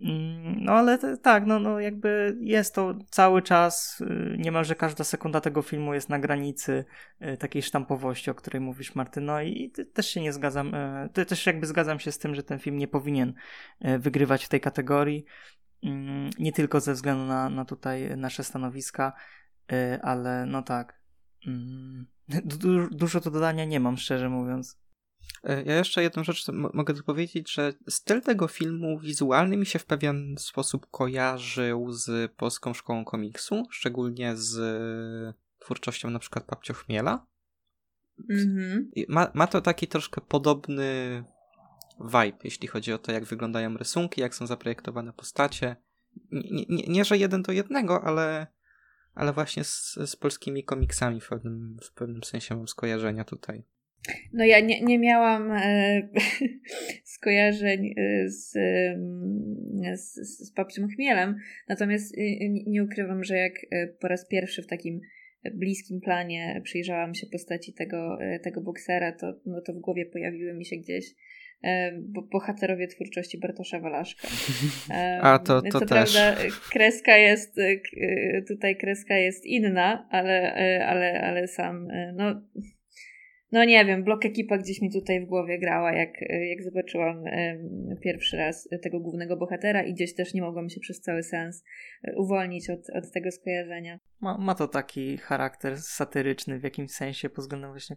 Mm, 0.00 0.64
no 0.64 0.72
ale 0.72 1.16
tak, 1.18 1.46
no, 1.46 1.58
no 1.58 1.80
jakby 1.80 2.36
jest 2.40 2.74
to 2.74 2.94
cały 3.10 3.42
czas, 3.42 4.00
y, 4.00 4.36
niemalże 4.38 4.74
każda 4.74 5.04
sekunda 5.04 5.40
tego 5.40 5.62
filmu 5.62 5.94
jest 5.94 6.08
na 6.08 6.18
granicy 6.18 6.84
y, 7.22 7.36
takiej 7.36 7.62
sztampowości, 7.62 8.30
o 8.30 8.34
której 8.34 8.60
mówisz 8.60 8.94
Marty. 8.94 9.20
No 9.20 9.42
i 9.42 9.72
też 9.92 10.10
się 10.10 10.20
nie 10.20 10.32
zgadzam, 10.32 10.74
y, 11.18 11.26
też 11.26 11.46
jakby 11.46 11.66
zgadzam 11.66 12.00
się 12.00 12.12
z 12.12 12.18
tym, 12.18 12.34
że 12.34 12.42
ten 12.42 12.58
film 12.58 12.78
nie 12.78 12.88
powinien 12.88 13.34
wygrywać 13.98 14.44
w 14.44 14.48
tej 14.48 14.60
kategorii. 14.60 15.24
Mm, 15.82 16.30
nie 16.38 16.52
tylko 16.52 16.80
ze 16.80 16.92
względu 16.92 17.24
na, 17.24 17.50
na 17.50 17.64
tutaj 17.64 18.16
nasze 18.16 18.44
stanowiska, 18.44 19.12
ale 20.02 20.46
no 20.46 20.62
tak. 20.62 21.00
Mm, 21.46 22.06
du 22.44 22.88
dużo 22.90 23.20
do 23.20 23.30
dodania 23.30 23.64
nie 23.64 23.80
mam, 23.80 23.96
szczerze 23.96 24.28
mówiąc. 24.28 24.85
E, 25.44 25.62
ja 25.62 25.76
jeszcze 25.76 26.02
jedną 26.02 26.24
rzecz 26.24 26.46
mogę 26.52 26.94
tu 26.94 27.02
powiedzieć, 27.02 27.52
że 27.52 27.72
styl 27.88 28.22
tego 28.22 28.48
filmu 28.48 28.98
wizualny 28.98 29.56
mi 29.56 29.66
się 29.66 29.78
w 29.78 29.84
pewien 29.84 30.36
sposób 30.38 30.86
kojarzył 30.90 31.92
z 31.92 32.32
polską 32.32 32.74
szkołą 32.74 33.04
komiksu, 33.04 33.64
szczególnie 33.70 34.36
z 34.36 34.58
twórczością 35.58 36.10
na 36.10 36.18
przykład 36.18 36.44
Papcio 36.44 36.74
Chmiela. 36.74 37.26
Mm-hmm. 38.30 38.84
Ma, 39.08 39.30
ma 39.34 39.46
to 39.46 39.60
taki 39.60 39.86
troszkę 39.86 40.20
podobny 40.20 41.24
vibe, 42.00 42.38
jeśli 42.44 42.68
chodzi 42.68 42.92
o 42.92 42.98
to, 42.98 43.12
jak 43.12 43.24
wyglądają 43.24 43.76
rysunki, 43.76 44.20
jak 44.20 44.34
są 44.34 44.46
zaprojektowane 44.46 45.12
postacie. 45.12 45.76
Nie, 46.32 46.64
nie, 46.68 46.84
nie 46.88 47.04
że 47.04 47.18
jeden 47.18 47.42
do 47.42 47.52
jednego, 47.52 48.04
ale, 48.04 48.46
ale 49.14 49.32
właśnie 49.32 49.64
z, 49.64 49.94
z 49.94 50.16
polskimi 50.16 50.64
komiksami 50.64 51.20
w 51.20 51.28
pewnym, 51.28 51.76
w 51.82 51.92
pewnym 51.92 52.24
sensie 52.24 52.56
mam 52.56 52.68
skojarzenia 52.68 53.24
tutaj. 53.24 53.64
No 54.32 54.44
ja 54.44 54.60
nie, 54.60 54.80
nie 54.80 54.98
miałam 54.98 55.52
e, 55.52 56.08
skojarzeń 57.04 57.94
e, 57.96 58.28
z, 58.28 58.52
z, 59.94 60.46
z 60.46 60.52
Papciem 60.52 60.88
Chmielem, 60.88 61.36
natomiast 61.68 62.18
e, 62.18 62.20
nie 62.66 62.84
ukrywam, 62.84 63.24
że 63.24 63.36
jak 63.36 63.52
e, 63.70 63.86
po 63.86 64.08
raz 64.08 64.26
pierwszy 64.28 64.62
w 64.62 64.66
takim 64.66 65.00
bliskim 65.54 66.00
planie 66.00 66.60
przyjrzałam 66.64 67.14
się 67.14 67.26
postaci 67.26 67.72
tego, 67.72 68.18
tego 68.42 68.60
boksera, 68.60 69.12
to, 69.12 69.40
no 69.46 69.60
to 69.60 69.72
w 69.72 69.78
głowie 69.78 70.06
pojawiły 70.06 70.54
mi 70.54 70.66
się 70.66 70.76
gdzieś 70.76 71.04
bo 72.02 72.22
bohaterowie 72.22 72.88
twórczości 72.88 73.38
Bartosza 73.38 73.80
Walaszka. 73.80 74.28
A 75.22 75.38
to, 75.38 75.62
to 75.62 75.70
Co 75.70 75.80
też. 75.80 75.88
prawda 75.88 76.36
kreska 76.72 77.16
jest 77.16 77.56
tutaj 78.48 78.76
kreska 78.76 79.16
jest 79.16 79.46
inna, 79.46 80.08
ale, 80.10 80.54
ale, 80.86 81.20
ale 81.20 81.48
sam 81.48 81.88
no 82.14 82.42
no 83.56 83.64
nie 83.64 83.84
wiem, 83.84 84.04
blok 84.04 84.24
ekipa 84.24 84.58
gdzieś 84.58 84.82
mi 84.82 84.92
tutaj 84.92 85.20
w 85.20 85.26
głowie 85.26 85.58
grała, 85.58 85.92
jak, 85.92 86.10
jak 86.50 86.62
zobaczyłam 86.62 87.24
pierwszy 88.02 88.36
raz 88.36 88.68
tego 88.82 89.00
głównego 89.00 89.36
bohatera 89.36 89.82
i 89.82 89.94
gdzieś 89.94 90.14
też 90.14 90.34
nie 90.34 90.42
mogłam 90.42 90.70
się 90.70 90.80
przez 90.80 91.00
cały 91.00 91.22
sens 91.22 91.64
e, 92.04 92.16
uwolnić 92.16 92.70
od, 92.70 92.90
od 92.90 93.12
tego 93.12 93.30
skojarzenia. 93.30 94.00
Ma, 94.20 94.38
ma 94.38 94.54
to 94.54 94.68
taki 94.68 95.16
charakter 95.16 95.80
satyryczny 95.80 96.58
w 96.58 96.62
jakimś 96.62 96.90
sensie 96.90 97.28
pod 97.28 97.38
względem 97.38 97.70
właśnie 97.70 97.96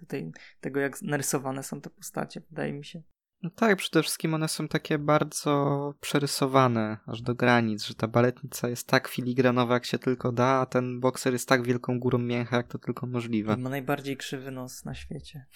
tutaj, 0.00 0.30
tego, 0.60 0.80
jak 0.80 1.02
narysowane 1.02 1.62
są 1.62 1.80
te 1.80 1.90
postacie, 1.90 2.40
wydaje 2.50 2.72
mi 2.72 2.84
się. 2.84 3.02
No 3.42 3.50
tak, 3.50 3.78
przede 3.78 4.02
wszystkim 4.02 4.34
one 4.34 4.48
są 4.48 4.68
takie 4.68 4.98
bardzo 4.98 5.94
przerysowane 6.00 6.98
aż 7.06 7.22
do 7.22 7.34
granic, 7.34 7.84
że 7.84 7.94
ta 7.94 8.08
baletnica 8.08 8.68
jest 8.68 8.86
tak 8.86 9.08
filigranowa 9.08 9.74
jak 9.74 9.84
się 9.84 9.98
tylko 9.98 10.32
da, 10.32 10.46
a 10.46 10.66
ten 10.66 11.00
bokser 11.00 11.32
jest 11.32 11.48
tak 11.48 11.66
wielką 11.66 12.00
górą 12.00 12.18
mięcha 12.18 12.56
jak 12.56 12.68
to 12.68 12.78
tylko 12.78 13.06
możliwe. 13.06 13.54
I 13.54 13.56
ma 13.56 13.70
najbardziej 13.70 14.16
krzywy 14.16 14.50
nos 14.50 14.84
na 14.84 14.94
świecie. 14.94 15.46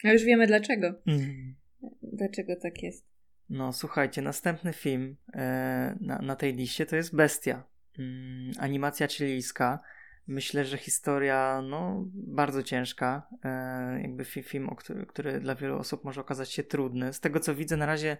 a 0.04 0.12
już 0.12 0.24
wiemy 0.24 0.48
dlaczego. 0.48 0.88
Mm. 1.08 1.56
Dlaczego 2.02 2.56
tak 2.62 2.84
jest. 2.84 3.06
No 3.50 3.74
słuchajcie, 3.74 4.22
następny 4.22 4.74
film 4.74 5.16
e, 5.34 5.98
na, 6.02 6.20
na 6.20 6.36
tej 6.36 6.54
liście 6.54 6.86
to 6.86 6.96
jest 6.96 7.16
Bestia. 7.16 7.64
Mm, 8.00 8.52
animacja 8.60 9.08
chilijska 9.08 9.80
Myślę, 10.28 10.66
że 10.66 10.78
historia 10.78 11.62
no, 11.70 12.04
bardzo 12.14 12.64
ciężka, 12.64 13.28
e, 13.44 14.02
jakby 14.02 14.26
film, 14.26 14.70
który, 14.78 15.06
który, 15.06 15.40
dla 15.40 15.56
wielu 15.56 15.78
osób 15.78 16.04
może 16.04 16.22
okazać 16.22 16.52
się 16.52 16.64
trudny. 16.64 17.14
Z 17.14 17.20
tego 17.20 17.40
co 17.40 17.56
widzę, 17.56 17.78
na 17.78 17.86
razie 17.86 18.18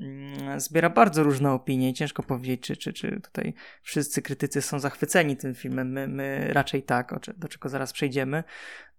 mm, 0.00 0.60
zbiera 0.60 0.90
bardzo 0.90 1.22
różne 1.22 1.52
opinie. 1.52 1.94
Ciężko 1.94 2.22
powiedzieć, 2.22 2.60
czy, 2.62 2.76
czy, 2.76 2.92
czy 2.92 3.20
tutaj 3.20 3.54
wszyscy 3.82 4.22
krytycy 4.22 4.62
są 4.62 4.78
zachwyceni 4.78 5.36
tym 5.36 5.54
filmem. 5.54 5.92
My, 5.92 6.08
my 6.08 6.48
raczej 6.52 6.82
tak, 6.82 7.14
do 7.36 7.48
czego 7.48 7.68
zaraz 7.68 7.92
przejdziemy. 7.92 8.44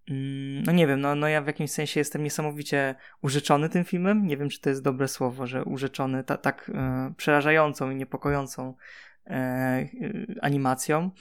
Mm, 0.10 0.64
no 0.64 0.72
nie 0.72 0.88
wiem, 0.88 1.02
no, 1.02 1.16
no 1.16 1.28
ja 1.28 1.42
w 1.42 1.48
jakimś 1.48 1.72
sensie 1.72 2.00
jestem 2.00 2.24
niesamowicie 2.24 2.96
użyczony 3.22 3.70
tym 3.70 3.84
filmem. 3.84 4.28
Nie 4.28 4.38
wiem, 4.38 4.50
czy 4.50 4.62
to 4.62 4.70
jest 4.70 4.84
dobre 4.84 5.08
słowo, 5.08 5.48
że 5.48 5.64
użyczony 5.64 6.24
ta, 6.24 6.38
tak 6.38 6.72
e, 6.74 7.14
przerażającą 7.18 7.92
i 7.92 7.96
niepokojącą 7.96 8.74
e, 9.28 9.90
animacją. 10.42 11.12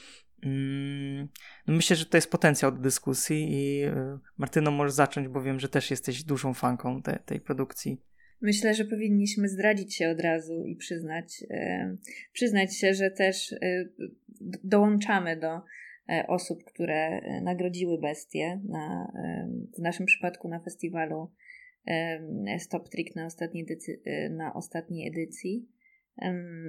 Mm, 0.43 1.29
no 1.67 1.75
myślę, 1.75 1.97
że 1.97 2.07
to 2.07 2.17
jest 2.17 2.31
potencjał 2.31 2.73
do 2.73 2.79
dyskusji 2.79 3.49
i 3.51 3.83
e, 3.83 4.19
Martyno 4.39 4.71
możesz 4.71 4.93
zacząć, 4.93 5.29
bo 5.29 5.43
wiem, 5.43 5.61
że 5.61 5.69
też 5.69 5.91
jesteś 5.91 6.25
dużą 6.25 6.55
fanką 6.55 7.03
te, 7.03 7.19
tej 7.27 7.41
produkcji. 7.41 8.03
Myślę, 8.41 8.75
że 8.75 8.85
powinniśmy 8.85 9.49
zdradzić 9.49 9.95
się 9.97 10.09
od 10.09 10.21
razu 10.21 10.65
i 10.65 10.77
przyznać, 10.77 11.45
e, 11.51 11.97
przyznać 12.33 12.77
się, 12.77 12.95
że 12.95 13.11
też 13.11 13.53
e, 13.53 13.89
dołączamy 14.65 15.37
do 15.37 15.61
osób, 16.29 16.65
które 16.65 17.21
nagrodziły 17.43 18.01
bestie 18.01 18.61
na, 18.69 19.13
w 19.79 19.83
naszym 19.83 20.07
przypadku 20.07 20.49
na 20.49 20.61
festiwalu 20.61 21.31
Stop 22.59 22.89
Trick 22.89 23.17
na 23.17 23.27
ostatniej, 23.27 23.67
na 24.31 24.55
ostatniej 24.55 25.09
edycji. 25.09 25.69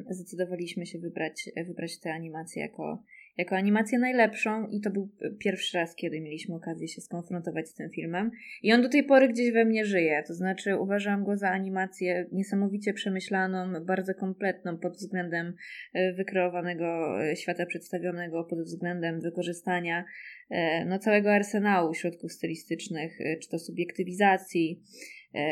Zdecydowaliśmy 0.09 0.85
się 0.85 0.99
wybrać, 0.99 1.49
wybrać 1.67 1.99
tę 1.99 2.13
animację 2.13 2.61
jako 2.61 3.03
jako 3.40 3.56
animację 3.56 3.99
najlepszą 3.99 4.68
i 4.68 4.82
to 4.82 4.90
był 4.90 5.10
pierwszy 5.40 5.78
raz, 5.78 5.95
kiedy 5.95 6.22
mieliśmy 6.22 6.56
okazję 6.56 6.88
się 6.88 7.02
skonfrontować 7.02 7.70
z 7.70 7.74
tym 7.74 7.90
filmem. 7.90 8.32
I 8.64 8.74
on 8.74 8.82
do 8.82 8.90
tej 8.90 9.03
pory 9.03 9.30
gdzieś 9.30 9.52
we 9.52 9.66
mnie 9.66 9.86
żyje, 9.86 10.24
to 10.28 10.34
znaczy 10.34 10.76
uważam 10.76 11.24
go 11.24 11.38
za 11.38 11.49
animację 11.49 12.26
niesamowicie 12.32 12.94
przemyślaną, 12.94 13.86
bardzo 13.86 14.14
kompletną 14.14 14.78
pod 14.78 14.94
względem 14.94 15.53
e, 15.94 16.14
wykreowanego 16.14 17.18
e, 17.24 17.36
świata 17.36 17.66
przedstawionego, 17.66 18.44
pod 18.44 18.60
względem 18.60 19.22
wykorzystania 19.22 20.06
e, 20.49 20.86
no, 20.86 20.99
całego 20.99 21.34
arsenału 21.34 21.94
środków 21.94 22.32
stylistycznych, 22.32 23.18
czy 23.41 23.49
to 23.49 23.60
subiektywizacji, 23.60 24.82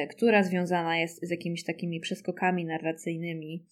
która 0.09 0.43
związana 0.43 0.97
jest 0.97 1.27
z 1.27 1.29
jakimiś 1.29 1.63
takimi 1.63 1.99
przeskokami 1.99 2.65
narracyjnymi, 2.65 3.65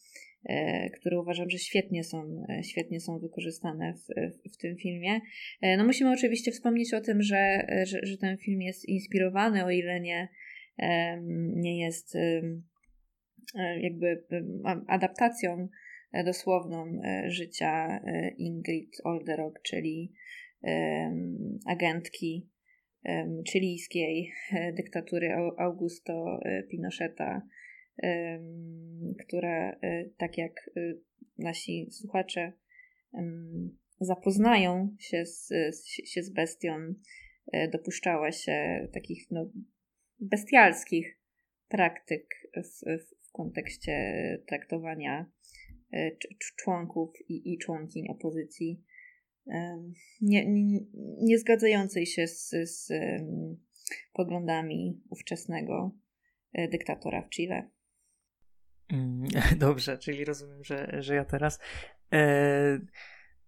które 0.93 1.19
uważam, 1.19 1.49
że 1.49 1.57
świetnie 1.57 2.03
są, 2.03 2.45
e, 2.49 2.63
świetnie 2.63 2.99
są 2.99 3.19
wykorzystane 3.19 3.93
w, 3.93 4.07
w, 4.53 4.57
tym 4.57 4.77
filmie. 4.77 5.22
E, 5.61 5.77
no 5.77 5.85
musimy 5.85 6.11
oczywiście 6.11 6.51
wspomnieć 6.51 6.93
o 6.93 7.01
tym, 7.01 7.22
że, 7.22 7.67
że, 7.84 7.99
że 8.03 8.17
ten 8.17 8.38
film 8.38 8.61
jest 8.61 8.85
inspirowany, 8.85 9.65
o 9.65 9.69
ile 9.69 9.99
nie, 9.99 10.30
nie 11.55 11.80
jest 11.80 12.17
jakby 13.81 14.23
adaptacją 14.88 15.67
dosłowną 16.26 17.01
życia 17.27 18.01
Ingrid 18.38 18.97
Olderock, 19.03 19.61
czyli 19.61 20.13
agentki 21.65 22.49
chilijskiej 23.51 24.31
dyktatury 24.73 25.30
Augusto 25.57 26.39
Pinocheta, 26.69 27.41
która, 29.19 29.72
e, 29.81 30.09
tak 30.17 30.38
jak 30.38 30.72
e, 30.77 30.93
nasi 31.38 31.91
słuchacze 31.91 32.53
zapoznają 33.99 34.95
się 34.99 35.26
z, 35.26 35.49
się 36.05 36.23
z 36.23 36.30
bestią, 36.30 36.93
e, 37.51 37.67
dopuszczała 37.67 38.31
się 38.31 38.88
takich 38.93 39.31
no, 39.31 39.51
bestialskich 40.19 41.19
praktyk 41.67 42.30
w, 42.55 43.01
w 43.27 43.31
kontekście 43.31 43.93
traktowania 44.47 45.31
członków 46.55 47.13
i, 47.30 47.53
i 47.53 47.57
członkiń 47.57 48.07
opozycji 48.07 48.84
nie, 50.22 50.45
nie, 50.45 50.80
nie 51.22 51.38
zgadzającej 51.38 52.05
się 52.05 52.27
z, 52.27 52.49
z 52.49 52.91
poglądami 54.13 55.01
ówczesnego 55.09 55.91
dyktatora 56.53 57.22
w 57.22 57.30
Chile. 57.30 57.69
Mm, 58.90 59.28
dobrze, 59.57 59.98
czyli 59.98 60.26
rozumiem, 60.26 60.64
że, 60.64 61.03
że 61.03 61.16
ja 61.16 61.26
teraz. 61.26 61.60
E, 62.14 62.80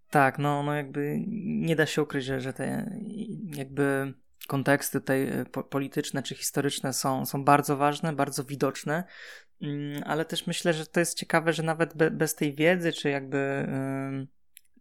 tak, 0.09 0.39
no, 0.39 0.64
no 0.64 0.76
jakby 0.76 1.23
nie 1.45 1.76
da 1.76 1.85
się 1.85 2.01
ukryć, 2.01 2.26
że, 2.26 2.41
że 2.41 2.53
te 2.53 2.91
jakby 3.55 4.14
konteksty 4.47 4.99
tutaj 4.99 5.23
e, 5.23 5.45
polityczne 5.45 6.23
czy 6.23 6.35
historyczne 6.35 6.93
są, 6.93 7.26
są 7.26 7.43
bardzo 7.43 7.77
ważne, 7.77 8.14
bardzo 8.14 8.43
widoczne, 8.43 9.03
mm, 9.61 10.03
ale 10.05 10.26
też 10.26 10.47
myślę, 10.47 10.73
że 10.73 10.85
to 10.85 10.99
jest 10.99 11.18
ciekawe, 11.18 11.53
że 11.53 11.64
nawet 11.64 11.97
be, 11.97 12.11
bez 12.11 12.35
tej 12.35 12.55
wiedzy, 12.55 12.93
czy 12.93 13.09
jakby 13.09 13.68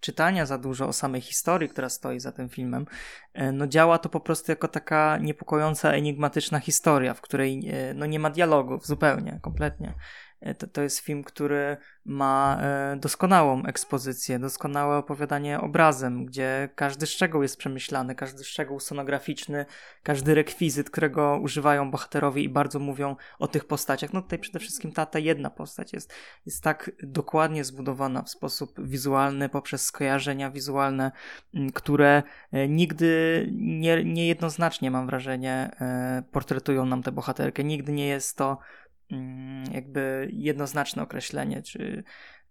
czytania 0.01 0.47
za 0.47 0.59
dużo 0.59 0.89
o 0.89 0.93
samej 0.93 1.21
historii, 1.21 1.69
która 1.69 1.89
stoi 1.89 2.21
za 2.21 2.33
tym 2.33 2.49
filmem, 2.49 2.87
e, 3.35 3.53
no 3.53 3.67
działa 3.67 3.99
to 3.99 4.09
po 4.09 4.21
prostu 4.21 4.53
jako 4.53 4.69
taka 4.69 5.19
niepokojąca, 5.19 5.93
enigmatyczna 5.93 6.61
historia, 6.61 7.15
w 7.15 7.21
której 7.21 7.71
no 7.95 8.07
nie 8.07 8.19
ma 8.19 8.31
dialogów 8.31 8.87
zupełnie, 8.87 9.39
kompletnie. 9.43 9.95
E, 10.41 10.55
to, 10.55 10.67
to 10.67 10.83
jest 10.83 10.99
film, 10.99 11.25
który 11.25 11.77
ma 12.05 12.59
e, 12.61 12.97
doskonałą 12.97 13.65
ekspozycję, 13.65 14.39
doskonałe 14.39 14.97
opowiadanie 14.97 15.61
obrazem, 15.61 16.27
gdzie 16.27 16.69
każdy 16.75 17.07
szczegół 17.07 17.43
jest 17.43 17.57
przemyślany, 17.57 18.15
każdy 18.15 18.45
szczegół 18.45 18.81
sonograficzny, 18.81 19.67
każdy 20.03 20.35
rekwizyt, 20.35 20.91
którego 20.91 21.39
używają 21.43 21.91
bohaterowie 21.91 22.43
i 22.43 22.49
bardzo 22.49 22.79
mówią 22.79 23.17
o 23.39 23.49
tych 23.49 23.65
postaciach. 23.65 24.13
No 24.13 24.23
tutaj 24.23 24.39
przede 24.39 24.59
wszystkim 24.59 24.93
ta, 24.93 25.07
ta 25.07 25.19
jedna 25.19 25.51
postać 25.51 25.93
jest, 25.93 26.15
jest 26.47 26.63
tak 26.63 26.91
dokładnie 27.03 27.65
zbudowana 27.65 28.23
w 28.23 28.31
sposób 28.31 28.87
wizualny, 28.87 29.49
poprzez 29.49 29.87
skojarzenia 29.87 30.51
wizualne, 30.51 31.13
które 31.75 32.23
e, 32.53 32.69
nigdy 32.69 33.07
nie, 33.53 34.05
niejednoznacznie, 34.05 34.91
mam 34.91 35.07
wrażenie, 35.07 35.71
portretują 36.33 36.87
nam 36.87 37.03
tę 37.03 37.13
bohaterkę. 37.13 37.65
Nigdy 37.65 37.93
nie 37.93 38.07
jest 38.07 38.37
to 38.37 38.59
jakby 39.73 40.29
jednoznaczne 40.33 41.03
określenie, 41.03 41.63
czy, 41.63 42.05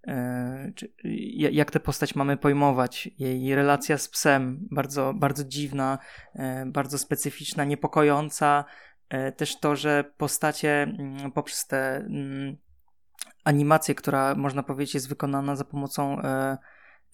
e, 0.08 0.72
czy 0.76 0.94
jak 1.34 1.72
tę 1.72 1.80
postać 1.80 2.16
mamy 2.16 2.38
pojmować. 2.38 3.10
Jej 3.20 3.56
relacja 3.56 3.98
z 3.98 4.10
psem 4.10 4.68
bardzo, 4.72 5.14
bardzo 5.14 5.44
dziwna, 5.44 5.98
e, 6.36 6.66
bardzo 6.66 6.98
specyficzna, 6.98 7.66
niepokojąca. 7.66 8.66
E, 9.10 9.32
też 9.32 9.60
to, 9.60 9.76
że 9.76 10.04
postacie 10.18 10.84
mm, 10.84 11.32
poprzez 11.32 11.68
tę 11.68 11.96
mm, 11.96 12.58
animację, 13.44 13.96
która 13.96 14.36
można 14.36 14.64
powiedzieć 14.64 14.94
jest 14.94 15.10
wykonana 15.10 15.56
za 15.56 15.64
pomocą 15.64 16.22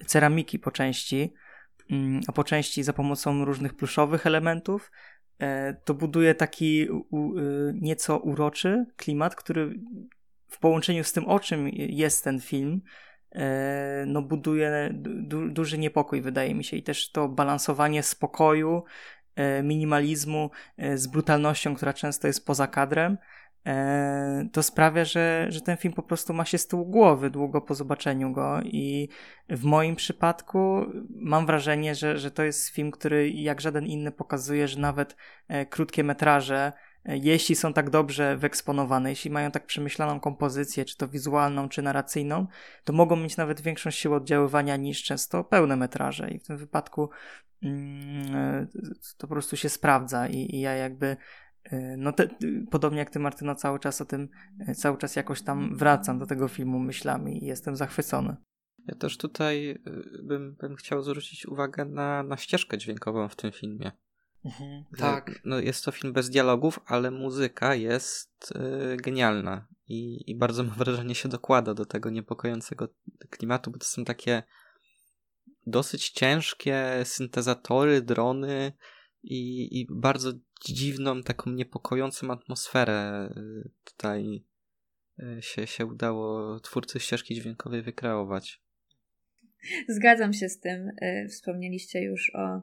ceramiki 0.06 0.60
po 0.60 0.72
części, 0.72 1.34
a 2.28 2.32
po 2.32 2.44
części 2.44 2.84
za 2.84 2.94
pomocą 2.94 3.46
różnych 3.46 3.74
pluszowych 3.74 4.28
elementów, 4.28 4.92
to 5.86 5.94
buduje 5.94 6.36
taki 6.36 6.82
y, 6.82 6.90
nieco 7.74 8.18
uroczy 8.18 8.86
klimat, 8.96 9.36
który 9.36 9.80
w 10.48 10.60
połączeniu 10.60 11.04
z 11.04 11.14
tym, 11.14 11.26
o 11.26 11.40
czym 11.40 11.70
jest 11.74 12.24
ten 12.24 12.40
film, 12.40 12.82
e, 13.32 14.04
no 14.08 14.22
buduje 14.22 14.90
du, 14.94 15.50
duży 15.50 15.78
niepokój, 15.78 16.22
wydaje 16.22 16.56
mi 16.56 16.64
się, 16.64 16.78
i 16.78 16.84
też 16.84 17.12
to 17.12 17.28
balansowanie 17.28 18.04
spokoju, 18.04 18.84
e, 19.36 19.64
minimalizmu 19.64 20.50
z 20.96 21.08
brutalnością, 21.08 21.76
która 21.76 21.94
często 21.94 22.28
jest 22.28 22.46
poza 22.46 22.68
kadrem, 22.68 23.18
E, 23.18 23.41
to 24.52 24.64
sprawia, 24.64 25.06
że, 25.06 25.46
że 25.50 25.62
ten 25.62 25.78
film 25.78 25.94
po 25.94 26.04
prostu 26.04 26.34
ma 26.34 26.46
się 26.46 26.58
z 26.58 26.68
tyłu 26.68 26.86
głowy 26.86 27.30
długo 27.30 27.62
po 27.62 27.76
zobaczeniu 27.76 28.32
go 28.32 28.62
i 28.64 29.10
w 29.50 29.64
moim 29.64 29.96
przypadku 29.96 30.86
mam 31.10 31.46
wrażenie, 31.46 31.96
że, 31.96 32.18
że 32.18 32.32
to 32.32 32.44
jest 32.44 32.70
film, 32.70 32.92
który 32.92 33.30
jak 33.30 33.62
żaden 33.62 33.86
inny 33.86 34.12
pokazuje, 34.12 34.68
że 34.68 34.80
nawet 34.80 35.16
e, 35.48 35.66
krótkie 35.66 36.04
metraże, 36.04 36.74
e, 37.06 37.18
jeśli 37.18 37.56
są 37.56 37.74
tak 37.74 37.90
dobrze 37.90 38.38
wyeksponowane, 38.38 39.10
jeśli 39.10 39.32
mają 39.32 39.52
tak 39.52 39.66
przemyślaną 39.66 40.20
kompozycję, 40.20 40.86
czy 40.86 40.98
to 40.98 41.08
wizualną, 41.08 41.70
czy 41.70 41.82
narracyjną, 41.82 42.48
to 42.84 42.94
mogą 42.94 43.16
mieć 43.16 43.38
nawet 43.38 43.62
większą 43.62 43.92
siłę 43.92 44.18
oddziaływania 44.18 44.76
niż 44.76 45.04
często 45.04 45.44
pełne 45.44 45.76
metraże. 45.76 46.30
I 46.30 46.40
w 46.40 46.48
tym 46.48 46.58
wypadku 46.58 47.10
mm, 47.64 48.68
to 49.18 49.28
po 49.28 49.34
prostu 49.34 49.58
się 49.58 49.70
sprawdza 49.70 50.28
i, 50.28 50.56
i 50.56 50.60
ja 50.60 50.74
jakby 50.74 51.18
E, 51.51 51.51
no 51.98 52.12
te, 52.12 52.28
podobnie 52.72 53.00
jak 53.00 53.10
ty 53.10 53.20
Martyno 53.20 53.56
cały 53.56 53.80
czas 53.80 54.02
o 54.02 54.06
tym, 54.06 54.30
e, 54.68 54.76
cały 54.76 54.98
czas 54.98 55.16
jakoś 55.16 55.42
tam 55.42 55.78
wracam 55.78 56.20
do 56.20 56.26
tego 56.26 56.48
filmu 56.48 56.80
myślami 56.80 57.44
i 57.44 57.48
jestem 57.48 57.76
zachwycony. 57.76 58.36
Ja 58.88 58.96
też 58.96 59.18
tutaj 59.18 59.70
e, 59.72 59.78
bym, 60.24 60.56
bym 60.56 60.76
chciał 60.76 61.04
zwrócić 61.04 61.46
uwagę 61.46 61.86
na, 61.86 62.24
na 62.24 62.38
ścieżkę 62.38 62.78
dźwiękową 62.78 63.28
w 63.28 63.36
tym 63.36 63.52
filmie. 63.52 63.92
Mhm, 64.46 64.84
tak. 64.98 65.42
No, 65.46 65.60
jest 65.60 65.86
to 65.86 65.92
film 65.92 66.14
bez 66.14 66.30
dialogów, 66.30 66.80
ale 66.86 67.12
muzyka 67.12 67.76
jest 67.76 68.54
y, 68.94 68.98
genialna 68.98 69.68
i, 69.88 70.32
i 70.32 70.36
bardzo 70.36 70.64
mam 70.64 70.76
wrażenie 70.78 71.16
się 71.16 71.30
dokłada 71.30 71.74
do 71.74 71.86
tego 71.86 72.10
niepokojącego 72.10 72.88
klimatu, 73.30 73.72
bo 73.72 73.78
to 73.78 73.86
są 73.86 74.06
takie 74.06 74.44
dosyć 75.68 76.10
ciężkie 76.10 77.02
syntezatory, 77.04 78.02
drony 78.02 78.74
i, 79.24 79.80
i 79.80 79.88
bardzo 79.90 80.34
dziwną, 80.66 81.24
taką 81.24 81.52
niepokojącą 81.52 82.32
atmosferę 82.32 83.30
y, 83.38 83.70
tutaj 83.86 84.44
y, 85.20 85.42
się, 85.42 85.68
się 85.68 85.86
udało 85.86 86.60
twórcy 86.60 87.00
ścieżki 87.00 87.36
dźwiękowej 87.36 87.82
wykreować. 87.82 88.62
Zgadzam 89.88 90.34
się 90.34 90.50
z 90.50 90.60
tym. 90.60 90.92
Y, 91.04 91.28
wspomnieliście 91.30 92.02
już 92.02 92.32
o, 92.36 92.62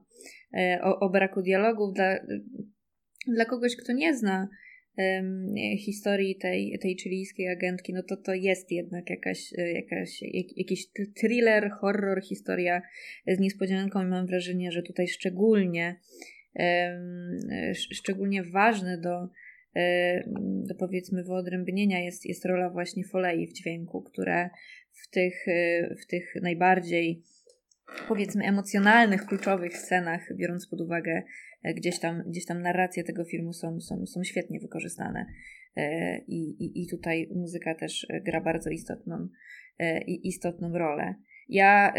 o, 0.82 1.00
o 1.00 1.10
braku 1.10 1.42
dialogów. 1.42 1.94
Dla, 1.94 2.18
dla 3.26 3.44
kogoś, 3.44 3.76
kto 3.76 3.92
nie 3.92 4.16
zna 4.16 4.48
um, 4.96 5.54
historii 5.78 6.36
tej, 6.36 6.78
tej 6.82 6.98
chilijskiej 6.98 7.48
agentki, 7.48 7.92
no 7.92 8.02
to 8.02 8.16
to 8.16 8.34
jest 8.34 8.70
jednak 8.70 9.10
jakaś, 9.10 9.52
jakaś, 9.52 10.22
jak, 10.22 10.56
jakiś 10.56 10.86
thriller, 11.20 11.70
horror, 11.70 12.22
historia 12.22 12.82
z 13.26 13.38
niespodzianką 13.38 14.02
i 14.02 14.06
mam 14.06 14.26
wrażenie, 14.26 14.72
że 14.72 14.82
tutaj 14.82 15.08
szczególnie 15.08 16.00
szczególnie 17.72 18.42
ważny 18.42 19.00
do, 19.00 19.28
do 20.68 20.74
powiedzmy 20.74 21.24
wyodrębnienia 21.24 22.00
jest, 22.00 22.26
jest 22.26 22.44
rola 22.44 22.70
właśnie 22.70 23.04
folei 23.04 23.46
w 23.46 23.52
dźwięku, 23.52 24.02
które 24.02 24.50
w 25.02 25.10
tych, 25.10 25.48
e, 25.48 25.94
w 25.94 26.06
tych 26.06 26.34
najbardziej 26.42 27.22
powiedzmy 28.08 28.44
emocjonalnych, 28.44 29.26
kluczowych 29.26 29.76
scenach, 29.76 30.36
biorąc 30.36 30.66
pod 30.66 30.80
uwagę 30.80 31.22
e, 31.62 31.74
gdzieś 31.74 31.98
tam, 31.98 32.22
gdzieś 32.26 32.46
tam 32.46 32.62
narracje 32.62 33.04
tego 33.04 33.24
filmu 33.24 33.52
są, 33.52 33.80
są, 33.80 34.06
są 34.06 34.24
świetnie 34.24 34.60
wykorzystane. 34.60 35.26
E, 35.76 36.18
I, 36.18 36.64
i, 36.64 36.82
I 36.82 36.88
tutaj 36.88 37.28
muzyka 37.34 37.74
też 37.74 38.06
gra 38.24 38.40
bardzo 38.40 38.70
istotną, 38.70 39.28
istotną 40.06 40.78
rolę. 40.78 41.14
Ja 41.48 41.94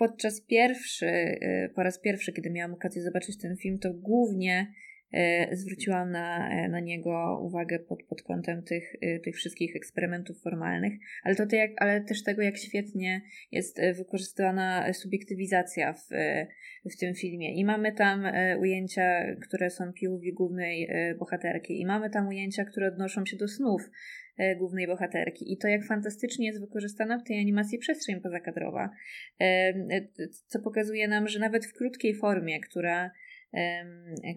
podczas 0.00 0.40
pierwszy, 0.40 1.38
po 1.74 1.82
raz 1.82 2.00
pierwszy, 2.00 2.32
kiedy 2.32 2.50
miałam 2.50 2.74
okazję 2.74 3.02
zobaczyć 3.02 3.38
ten 3.38 3.56
film, 3.56 3.78
to 3.78 3.94
głównie 3.94 4.72
E, 5.12 5.56
zwróciłam 5.56 6.10
na, 6.10 6.50
e, 6.50 6.68
na 6.68 6.80
niego 6.80 7.40
uwagę 7.42 7.78
pod, 7.78 8.02
pod 8.02 8.22
kątem 8.22 8.62
tych, 8.62 8.96
e, 9.00 9.18
tych 9.18 9.36
wszystkich 9.36 9.76
eksperymentów 9.76 10.42
formalnych, 10.42 10.92
ale, 11.22 11.34
to 11.36 11.56
jak, 11.56 11.70
ale 11.76 12.00
też 12.00 12.22
tego, 12.22 12.42
jak 12.42 12.58
świetnie 12.58 13.22
jest 13.52 13.80
wykorzystywana 13.96 14.92
subiektywizacja 14.92 15.92
w, 15.92 16.08
w 16.90 16.96
tym 16.96 17.14
filmie. 17.14 17.54
I 17.54 17.64
mamy 17.64 17.92
tam 17.92 18.24
ujęcia, 18.60 19.36
które 19.42 19.70
są 19.70 19.84
POV 19.84 20.22
głównej 20.32 20.90
bohaterki, 21.18 21.80
i 21.80 21.86
mamy 21.86 22.10
tam 22.10 22.28
ujęcia, 22.28 22.64
które 22.64 22.88
odnoszą 22.88 23.26
się 23.26 23.36
do 23.36 23.48
snów 23.48 23.90
głównej 24.58 24.86
bohaterki. 24.86 25.52
I 25.52 25.56
to, 25.56 25.68
jak 25.68 25.84
fantastycznie 25.84 26.46
jest 26.46 26.60
wykorzystana 26.60 27.18
w 27.18 27.24
tej 27.24 27.40
animacji 27.40 27.78
przestrzeń 27.78 28.20
pozakadrowa, 28.20 28.90
co 30.46 30.60
pokazuje 30.60 31.08
nam, 31.08 31.28
że 31.28 31.38
nawet 31.38 31.66
w 31.66 31.72
krótkiej 31.72 32.14
formie, 32.14 32.60
która 32.60 33.10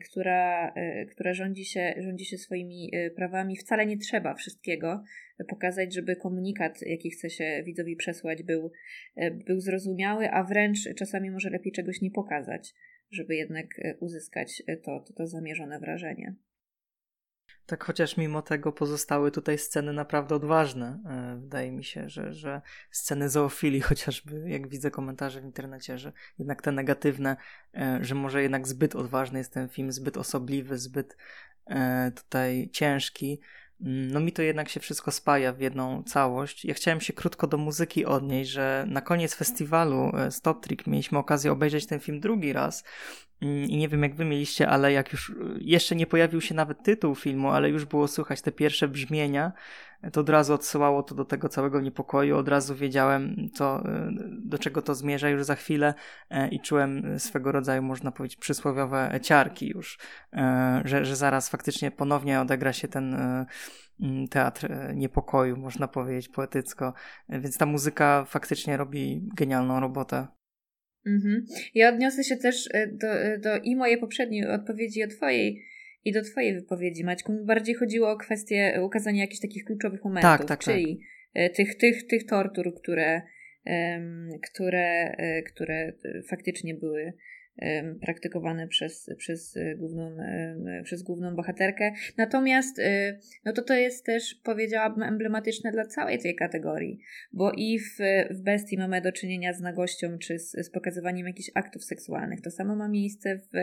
która, 0.09 0.73
e, 0.75 1.05
która 1.05 1.33
rządzi, 1.33 1.65
się, 1.65 1.93
rządzi 1.97 2.25
się 2.25 2.37
swoimi 2.37 2.89
e, 2.93 3.11
prawami. 3.11 3.57
Wcale 3.57 3.85
nie 3.85 3.97
trzeba 3.97 4.33
wszystkiego 4.33 5.03
pokazać, 5.47 5.93
żeby 5.93 6.15
komunikat, 6.15 6.81
jaki 6.81 7.09
chce 7.09 7.29
się 7.29 7.63
widzowi 7.65 7.95
przesłać, 7.95 8.43
był, 8.43 8.71
e, 9.15 9.31
był 9.31 9.59
zrozumiały, 9.59 10.29
a 10.29 10.43
wręcz 10.43 10.79
czasami 10.97 11.31
może 11.31 11.49
lepiej 11.49 11.71
czegoś 11.71 12.01
nie 12.01 12.11
pokazać, 12.11 12.73
żeby 13.11 13.35
jednak 13.35 13.67
uzyskać 13.99 14.63
to, 14.83 14.99
to, 14.99 15.13
to 15.13 15.27
zamierzone 15.27 15.79
wrażenie. 15.79 16.35
Tak, 17.65 17.83
chociaż 17.83 18.17
mimo 18.17 18.41
tego 18.41 18.71
pozostały 18.71 19.31
tutaj 19.31 19.57
sceny 19.57 19.93
naprawdę 19.93 20.35
odważne. 20.35 20.99
E, 21.05 21.39
wydaje 21.41 21.71
mi 21.71 21.83
się, 21.83 22.09
że, 22.09 22.33
że 22.33 22.61
sceny 22.91 23.29
zoofilii, 23.29 23.81
chociażby 23.91 24.49
jak 24.49 24.67
widzę 24.67 24.91
komentarze 24.91 25.41
w 25.41 25.45
internecie, 25.45 25.97
że 25.97 26.13
jednak 26.39 26.61
te 26.61 26.71
negatywne, 26.71 27.37
e, 27.75 27.99
że 28.01 28.15
może 28.15 28.41
jednak 28.41 28.67
zbyt 28.67 28.95
odważny 28.95 29.39
jest 29.39 29.53
ten 29.53 29.69
film, 29.69 29.91
zbyt 29.91 30.17
osobliwy, 30.17 30.77
zbyt 30.77 31.17
e, 31.65 32.11
tutaj 32.11 32.69
ciężki. 32.71 33.39
No 33.79 34.19
mi 34.19 34.31
to 34.31 34.41
jednak 34.41 34.69
się 34.69 34.79
wszystko 34.79 35.11
spaja 35.11 35.53
w 35.53 35.59
jedną 35.59 36.03
całość. 36.03 36.65
Ja 36.65 36.73
chciałem 36.73 37.01
się 37.01 37.13
krótko 37.13 37.47
do 37.47 37.57
muzyki 37.57 38.05
odnieść, 38.05 38.51
że 38.51 38.85
na 38.87 39.01
koniec 39.01 39.35
festiwalu 39.35 40.11
Stop 40.29 40.63
Trick 40.63 40.87
mieliśmy 40.87 41.17
okazję 41.17 41.51
obejrzeć 41.51 41.85
ten 41.85 41.99
film 41.99 42.19
drugi 42.19 42.53
raz 42.53 42.83
Mm, 43.43 43.69
I 43.69 43.77
nie 43.77 43.87
wiem, 43.87 44.03
jak 44.03 44.15
wy 44.15 44.25
mieliście, 44.25 44.69
ale 44.69 44.91
jak 44.91 45.11
już 45.11 45.29
y, 45.29 45.33
jeszcze 45.61 45.95
nie 45.95 46.07
pojawił 46.07 46.41
się 46.41 46.55
nawet 46.55 46.83
tytuł 46.83 47.15
filmu, 47.15 47.49
ale 47.49 47.69
już 47.69 47.85
było 47.85 48.07
słychać 48.07 48.41
te 48.41 48.51
pierwsze 48.51 48.87
brzmienia, 48.87 49.51
to 50.11 50.21
od 50.21 50.29
razu 50.29 50.53
odsyłało 50.53 51.03
to 51.03 51.15
do 51.15 51.25
tego 51.25 51.49
całego 51.49 51.81
niepokoju. 51.81 52.37
Od 52.37 52.47
razu 52.47 52.75
wiedziałem, 52.75 53.35
y, 53.35 53.49
do 54.45 54.57
czego 54.57 54.81
to 54.81 54.95
zmierza 54.95 55.29
już 55.29 55.43
za 55.43 55.55
chwilę 55.55 55.93
e, 56.29 56.47
i 56.49 56.59
czułem 56.59 57.19
swego 57.19 57.51
rodzaju, 57.51 57.81
można 57.81 58.11
powiedzieć, 58.11 58.39
przysłowiowe 58.39 59.19
ciarki 59.21 59.67
już, 59.67 59.99
e, 60.33 60.81
że, 60.85 61.05
że 61.05 61.15
zaraz 61.15 61.49
faktycznie 61.49 61.91
ponownie 61.91 62.41
odegra 62.41 62.73
się 62.73 62.87
ten 62.87 63.13
e, 63.13 63.45
teatr 64.29 64.69
niepokoju, 64.95 65.57
można 65.57 65.87
powiedzieć 65.87 66.29
poetycko. 66.29 66.93
Więc 67.29 67.57
ta 67.57 67.65
muzyka 67.65 68.25
faktycznie 68.25 68.77
robi 68.77 69.29
genialną 69.35 69.79
robotę. 69.79 70.27
Mhm. 71.05 71.45
Ja 71.75 71.89
odniosę 71.89 72.23
się 72.23 72.37
też 72.37 72.69
do, 72.91 73.07
do 73.39 73.57
i 73.63 73.75
mojej 73.75 73.97
poprzedniej 73.97 74.47
odpowiedzi, 74.47 74.99
i 74.99 75.03
o 75.03 75.07
twojej 75.07 75.72
i 76.05 76.11
do 76.11 76.21
twojej 76.21 76.53
wypowiedzi, 76.53 77.03
Maćku. 77.03 77.33
Mi 77.33 77.45
bardziej 77.45 77.75
chodziło 77.75 78.11
o 78.11 78.17
kwestię 78.17 78.79
ukazania 78.81 79.21
jakichś 79.21 79.41
takich 79.41 79.65
kluczowych 79.65 80.03
momentów, 80.03 80.37
tak, 80.37 80.45
tak, 80.47 80.59
czyli 80.59 80.99
tak. 81.33 81.53
Tych, 81.55 81.75
tych, 81.77 82.07
tych 82.07 82.25
tortur, 82.25 82.75
które, 82.75 83.21
które, 84.43 85.15
które 85.45 85.93
faktycznie 86.29 86.75
były 86.75 87.13
praktykowane 88.01 88.67
przez, 88.67 89.09
przez, 89.17 89.57
główną, 89.77 90.17
przez 90.83 91.03
główną 91.03 91.35
bohaterkę. 91.35 91.91
Natomiast 92.17 92.81
no 93.45 93.53
to 93.53 93.61
to 93.61 93.73
jest 93.73 94.05
też, 94.05 94.35
powiedziałabym, 94.43 95.03
emblematyczne 95.03 95.71
dla 95.71 95.85
całej 95.85 96.19
tej 96.19 96.35
kategorii, 96.35 96.99
bo 97.33 97.51
i 97.57 97.79
w, 97.79 97.97
w 98.29 98.41
Bestii 98.41 98.77
mamy 98.77 99.01
do 99.01 99.11
czynienia 99.11 99.53
z 99.53 99.61
nagością 99.61 100.17
czy 100.17 100.39
z, 100.39 100.51
z 100.51 100.69
pokazywaniem 100.69 101.27
jakichś 101.27 101.49
aktów 101.53 101.83
seksualnych. 101.83 102.41
To 102.41 102.51
samo 102.51 102.75
ma 102.75 102.89
miejsce 102.89 103.37
w, 103.37 103.57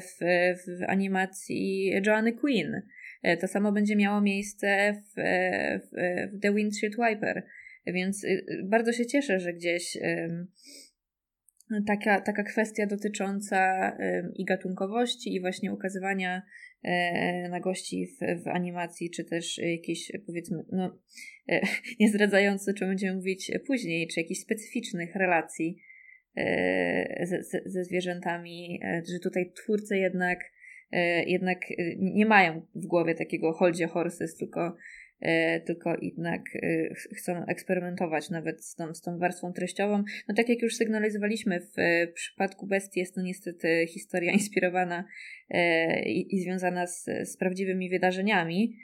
w, 0.00 0.18
w 0.66 0.82
animacji 0.86 1.92
Joanny 2.06 2.32
Queen. 2.32 2.82
E, 3.22 3.36
to 3.36 3.48
samo 3.48 3.72
będzie 3.72 3.96
miało 3.96 4.20
miejsce 4.20 4.92
w, 4.92 5.20
w, 5.82 5.90
w 6.32 6.40
The 6.40 6.54
Windshield 6.54 6.96
Wiper. 6.96 7.46
Więc 7.86 8.24
y, 8.24 8.44
bardzo 8.64 8.92
się 8.92 9.06
cieszę, 9.06 9.40
że 9.40 9.52
gdzieś 9.52 9.98
taka, 11.86 12.20
taka 12.20 12.42
kwestia 12.42 12.86
dotycząca 12.86 13.92
i 14.34 14.44
gatunkowości, 14.44 15.34
i 15.34 15.40
właśnie 15.40 15.72
ukazywania 15.72 16.42
e, 16.82 17.48
nagości 17.48 18.06
w, 18.06 18.44
w 18.44 18.48
animacji, 18.48 19.10
czy 19.10 19.24
też 19.24 19.58
jakieś 19.58 20.12
powiedzmy, 20.26 20.64
no, 20.72 20.98
e, 21.48 21.60
nie 22.00 22.08
zdradzające, 22.08 22.74
czym 22.74 22.88
będziemy 22.88 23.16
mówić 23.16 23.52
później, 23.66 24.08
czy 24.08 24.20
jakichś 24.20 24.40
specyficznych 24.40 25.16
relacji 25.16 25.78
e, 26.38 27.26
ze, 27.26 27.42
ze 27.66 27.84
zwierzętami, 27.84 28.80
że 29.12 29.18
tutaj 29.18 29.52
twórcy 29.52 29.96
jednak, 29.96 30.38
jednak 31.26 31.58
nie 31.98 32.26
mają 32.26 32.62
w 32.74 32.86
głowie 32.86 33.14
takiego 33.14 33.52
holdzie 33.52 33.86
horses, 33.86 34.36
tylko 34.36 34.76
E, 35.20 35.60
tylko 35.60 35.96
jednak 36.02 36.42
e, 36.56 36.94
chcą 36.94 37.46
eksperymentować 37.46 38.30
nawet 38.30 38.64
z 38.64 38.74
tą, 38.74 38.94
z 38.94 39.00
tą 39.00 39.18
warstwą 39.18 39.52
treściową. 39.52 40.04
No 40.28 40.34
tak 40.34 40.48
jak 40.48 40.62
już 40.62 40.76
sygnalizowaliśmy, 40.76 41.60
w 41.60 41.78
e, 41.78 42.06
przypadku 42.06 42.66
Bestii 42.66 43.00
jest 43.00 43.14
to 43.14 43.22
niestety 43.22 43.86
historia 43.88 44.32
inspirowana 44.40 45.04
i, 46.06 46.34
i 46.34 46.40
związana 46.40 46.86
z, 46.86 47.04
z 47.04 47.36
prawdziwymi 47.36 47.90
wydarzeniami, 47.90 48.76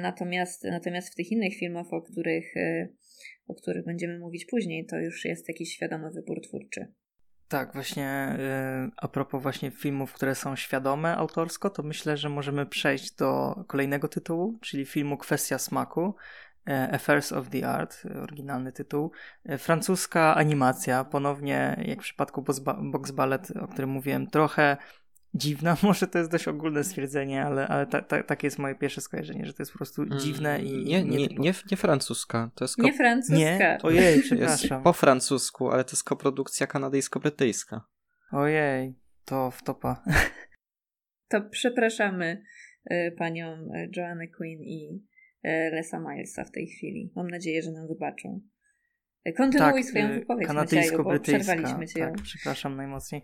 natomiast, 0.00 0.64
natomiast 0.64 1.12
w 1.12 1.16
tych 1.16 1.32
innych 1.32 1.54
filmach, 1.54 1.92
o 1.92 2.02
których, 2.02 2.54
o 3.48 3.54
których 3.54 3.84
będziemy 3.84 4.18
mówić 4.18 4.44
później, 4.44 4.86
to 4.86 4.96
już 4.96 5.24
jest 5.24 5.48
jakiś 5.48 5.74
świadomy 5.74 6.10
wybór 6.10 6.40
twórczy. 6.40 6.92
Tak, 7.48 7.72
właśnie 7.72 8.36
yy, 8.84 8.90
a 8.96 9.08
propos 9.08 9.42
właśnie 9.42 9.70
filmów, 9.70 10.12
które 10.12 10.34
są 10.34 10.56
świadome 10.56 11.16
autorsko, 11.16 11.70
to 11.70 11.82
myślę, 11.82 12.16
że 12.16 12.28
możemy 12.28 12.66
przejść 12.66 13.14
do 13.14 13.54
kolejnego 13.66 14.08
tytułu, 14.08 14.58
czyli 14.60 14.86
filmu 14.86 15.16
Kwestia 15.16 15.58
Smaku, 15.58 16.14
e, 16.68 16.92
Affairs 16.92 17.32
of 17.32 17.48
the 17.48 17.68
Art, 17.68 18.02
oryginalny 18.22 18.72
tytuł. 18.72 19.10
E, 19.44 19.58
francuska 19.58 20.34
animacja, 20.34 21.04
ponownie 21.04 21.82
jak 21.86 21.98
w 21.98 22.02
przypadku 22.02 22.44
Box 22.82 23.10
Ballet, 23.10 23.50
o 23.50 23.68
którym 23.68 23.90
mówiłem, 23.90 24.26
trochę 24.26 24.76
dziwna, 25.34 25.76
może 25.82 26.06
to 26.06 26.18
jest 26.18 26.30
dość 26.30 26.48
ogólne 26.48 26.84
stwierdzenie, 26.84 27.44
ale, 27.44 27.68
ale 27.68 27.86
ta, 27.86 28.02
ta, 28.02 28.22
takie 28.22 28.46
jest 28.46 28.58
moje 28.58 28.74
pierwsze 28.74 29.00
skojarzenie, 29.00 29.46
że 29.46 29.54
to 29.54 29.62
jest 29.62 29.72
po 29.72 29.78
prostu 29.78 30.02
mm, 30.02 30.18
dziwne 30.18 30.62
i... 30.62 30.84
Nie, 30.84 31.04
nie, 31.04 31.16
nie, 31.16 31.26
nie, 31.26 31.54
nie 31.70 31.76
francuska. 31.76 32.50
To 32.54 32.64
jest 32.64 32.78
Nie 32.78 32.92
francuska. 32.92 33.36
Nie? 33.36 33.78
Ojej, 33.82 34.22
przepraszam. 34.22 34.70
Jest 34.70 34.84
po 34.84 34.92
francusku, 34.92 35.70
ale 35.70 35.84
to 35.84 35.90
jest 35.90 36.04
koprodukcja 36.04 36.66
kanadyjsko-brytyjska. 36.66 37.80
Ojej, 38.32 38.94
to 39.24 39.50
w 39.50 39.62
topa. 39.62 40.04
To 41.30 41.40
przepraszamy 41.50 42.42
y, 42.90 43.14
panią 43.18 43.52
y, 43.52 43.90
Joanne 43.96 44.28
Quinn 44.28 44.62
i 44.62 45.02
y, 45.44 45.70
Lesa 45.72 46.00
Milesa 46.00 46.44
w 46.44 46.50
tej 46.50 46.66
chwili. 46.66 47.12
Mam 47.16 47.28
nadzieję, 47.28 47.62
że 47.62 47.72
nam 47.72 47.88
wybaczą. 47.88 48.40
Kontynuuj 49.36 49.72
tak, 49.72 49.84
swoją 49.84 50.08
wypowiedź, 50.08 50.48
kanadyjsko-brytyjska. 50.48 51.76
Tak, 51.98 52.22
przepraszam 52.22 52.76
najmocniej. 52.76 53.22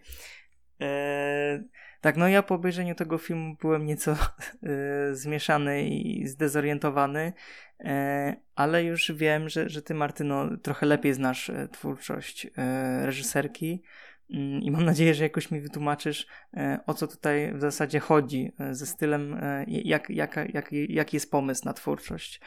Eee, 0.81 1.65
tak, 2.01 2.17
no 2.17 2.29
ja 2.29 2.43
po 2.43 2.55
obejrzeniu 2.55 2.95
tego 2.95 3.19
filmu 3.19 3.57
byłem 3.61 3.87
nieco 3.87 4.13
e, 4.63 5.15
zmieszany 5.15 5.89
i 5.89 6.27
zdezorientowany, 6.29 7.33
e, 7.81 8.37
ale 8.55 8.85
już 8.85 9.13
wiem, 9.13 9.49
że, 9.49 9.69
że 9.69 9.83
ty, 9.83 9.95
Martyno, 9.95 10.57
trochę 10.57 10.87
lepiej 10.87 11.15
znasz 11.15 11.51
e, 11.51 11.69
twórczość 11.69 12.47
e, 12.47 13.07
reżyserki 13.07 13.83
mm, 14.31 14.63
i 14.63 14.71
mam 14.71 14.85
nadzieję, 14.85 15.15
że 15.15 15.25
jakoś 15.25 15.51
mi 15.51 15.61
wytłumaczysz, 15.61 16.27
e, 16.57 16.79
o 16.87 16.95
co 16.95 17.07
tutaj 17.07 17.55
w 17.55 17.61
zasadzie 17.61 18.01
chodzi 18.01 18.53
e, 18.59 18.75
ze 18.75 18.87
stylem, 18.87 19.41
jak, 19.67 20.11
jak, 20.11 20.37
jak, 20.55 20.73
jaki 20.73 21.17
jest 21.17 21.31
pomysł 21.31 21.65
na 21.65 21.73
twórczość 21.73 22.41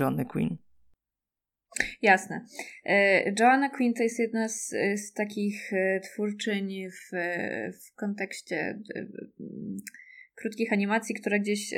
Johnny 0.00 0.24
Quinn. 0.24 0.56
Jasne. 2.02 2.46
E, 2.84 3.32
Joanna 3.40 3.68
Quinn 3.68 3.94
to 3.94 4.02
jest 4.02 4.18
jedna 4.18 4.48
z, 4.48 4.74
z 4.96 5.12
takich 5.12 5.72
e, 5.72 6.00
twórczyń 6.00 6.90
w, 6.90 7.16
w 7.86 7.94
kontekście 7.94 8.56
e, 8.94 9.06
krótkich 10.34 10.72
animacji, 10.72 11.14
która 11.14 11.38
gdzieś 11.38 11.74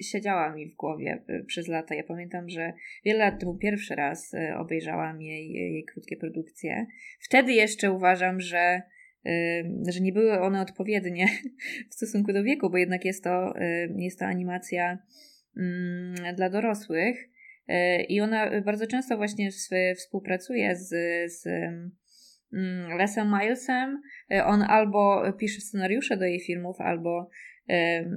siedziała 0.00 0.54
mi 0.54 0.70
w 0.70 0.76
głowie 0.76 1.22
przez 1.46 1.68
lata. 1.68 1.94
Ja 1.94 2.04
pamiętam, 2.04 2.48
że 2.48 2.72
wiele 3.04 3.18
lat 3.18 3.40
temu 3.40 3.58
pierwszy 3.58 3.94
raz 3.94 4.32
obejrzałam 4.58 5.22
jej, 5.22 5.52
jej 5.52 5.84
krótkie 5.84 6.16
produkcje. 6.16 6.86
Wtedy 7.20 7.52
jeszcze 7.52 7.92
uważam, 7.92 8.40
że 8.40 8.82
że 9.88 10.00
nie 10.00 10.12
były 10.12 10.40
one 10.40 10.60
odpowiednie 10.60 11.26
w 11.90 11.94
stosunku 11.94 12.32
do 12.32 12.42
wieku, 12.42 12.70
bo 12.70 12.78
jednak 12.78 13.04
jest 13.04 13.24
to, 13.24 13.54
jest 13.96 14.18
to 14.18 14.26
animacja 14.26 14.98
mm, 15.56 16.36
dla 16.36 16.50
dorosłych. 16.50 17.31
E, 17.68 18.02
I 18.02 18.20
ona 18.20 18.60
bardzo 18.60 18.86
często 18.86 19.16
właśnie 19.16 19.50
współpracuje 19.96 20.76
z, 20.76 20.88
z, 21.32 21.46
mm, 22.52 22.98
Lesem 22.98 23.28
Milesem. 23.28 24.02
On 24.44 24.62
albo 24.62 25.22
pisze 25.38 25.60
scenariusze 25.60 26.16
do 26.16 26.24
jej 26.24 26.40
filmów, 26.40 26.80
albo 26.80 27.30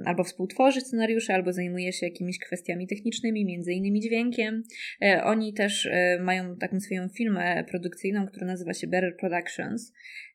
albo 0.04 0.24
współtworzy 0.24 0.80
scenariusze, 0.80 1.34
albo 1.34 1.52
zajmuje 1.52 1.92
się 1.92 2.06
jakimiś 2.06 2.38
kwestiami 2.38 2.86
technicznymi, 2.86 3.44
między 3.44 3.72
innymi 3.72 4.00
dźwiękiem. 4.00 4.62
E, 5.02 5.24
oni 5.24 5.52
też 5.52 5.86
e, 5.86 6.18
mają 6.20 6.56
taką 6.56 6.80
swoją 6.80 7.08
firmę 7.08 7.64
produkcyjną, 7.64 8.26
która 8.26 8.46
nazywa 8.46 8.74
się 8.74 8.86
Beryl 8.86 9.16
Productions. 9.16 9.92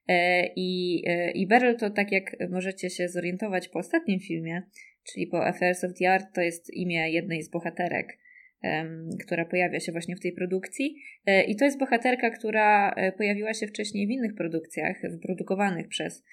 E, 0.08 0.48
I, 0.56 1.04
I 1.34 1.48
Beryl 1.48 1.78
to 1.78 1.90
tak 1.90 2.12
jak 2.12 2.36
możecie 2.50 2.90
się 2.90 3.10
zorientować 3.10 3.68
po 3.68 3.80
ostatnim 3.80 4.20
filmie, 4.20 4.62
czyli 5.04 5.28
po 5.28 5.46
Affairs 5.46 5.84
of 5.84 5.92
the 6.00 6.12
Art, 6.12 6.26
to 6.36 6.42
jest 6.42 6.74
imię 6.74 7.12
jednej 7.12 7.44
z 7.44 7.50
bohaterek, 7.50 8.18
która 9.26 9.46
pojawia 9.46 9.80
się 9.80 9.92
właśnie 9.92 10.16
w 10.16 10.20
tej 10.20 10.32
produkcji. 10.32 10.96
I 11.48 11.56
to 11.56 11.66
jest 11.66 11.80
bohaterka, 11.80 12.30
która 12.30 12.96
pojawiła 13.18 13.54
się 13.54 13.68
wcześniej 13.68 14.08
w 14.08 14.10
innych 14.10 14.36
produkcjach, 14.36 15.02
wyprodukowanych 15.12 15.88
przez 15.88 16.24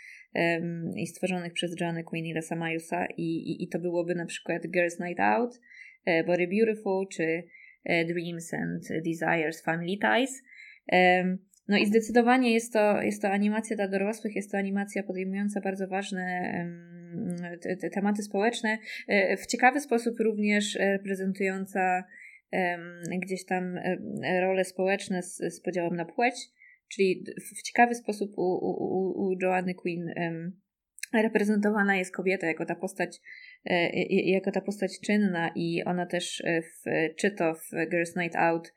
i 0.97 1.07
stworzonych 1.07 1.53
przez 1.53 1.81
Joanna 1.81 2.03
Quinn 2.03 2.27
i 2.27 2.35
Lesa 2.35 2.57
Milesa 2.57 3.07
i, 3.17 3.23
i, 3.23 3.65
i 3.65 3.69
to 3.69 3.79
byłoby 3.79 4.15
na 4.15 4.27
przykład 4.27 4.67
Girls 4.67 5.01
Night 5.01 5.21
Out, 5.21 5.61
e, 6.05 6.25
Body 6.25 6.49
Beautiful 6.49 7.09
czy 7.13 7.43
e, 7.85 8.05
Dreams 8.05 8.55
and 8.55 8.89
Desires 9.05 9.63
Family 9.63 9.97
Ties. 9.99 10.43
No 11.69 11.79
i 11.79 11.87
zdecydowanie 11.87 12.53
jest 12.53 12.73
to, 12.73 13.03
jest 13.03 13.23
to 13.23 13.31
animacja 13.31 13.77
dla 13.77 13.89
dorosłych, 13.89 14.37
jest 14.37 14.53
to 14.53 14.59
animacja 14.59 15.03
podejmująca 15.03 15.61
bardzo 15.61 15.89
ważne 15.89 16.53
te, 17.63 17.77
te 17.77 17.91
tematy 17.91 18.23
społeczne, 18.23 18.79
e, 19.09 19.37
w 19.37 19.47
ciekawy 19.47 19.81
sposób 19.81 20.21
również 20.21 20.75
reprezentująca 20.75 22.05
gdzieś 23.23 23.45
tam 23.45 23.79
role 24.41 24.65
społeczne 24.65 25.23
z, 25.23 25.37
z 25.37 25.61
podziałem 25.61 25.97
na 25.97 26.05
płeć. 26.05 26.35
Czyli 26.89 27.25
w 27.57 27.63
ciekawy 27.63 27.95
sposób 27.95 28.31
u, 28.37 28.43
u, 28.43 29.27
u 29.27 29.37
Joanny 29.43 29.75
Quinn 29.75 30.09
reprezentowana 31.13 31.97
jest 31.97 32.15
kobieta 32.15 32.47
jako 32.47 32.67
ta 32.67 32.75
postać 32.75 33.21
e, 33.65 34.03
jako 34.07 34.53
ta 34.53 34.61
postać 34.61 35.01
czynna 35.01 35.51
i 35.55 35.83
ona 35.85 36.07
też 36.07 36.43
w, 36.63 36.91
czy 37.17 37.31
to 37.31 37.55
w 37.55 37.91
Girls 37.91 38.17
Night 38.17 38.37
Out 38.37 38.73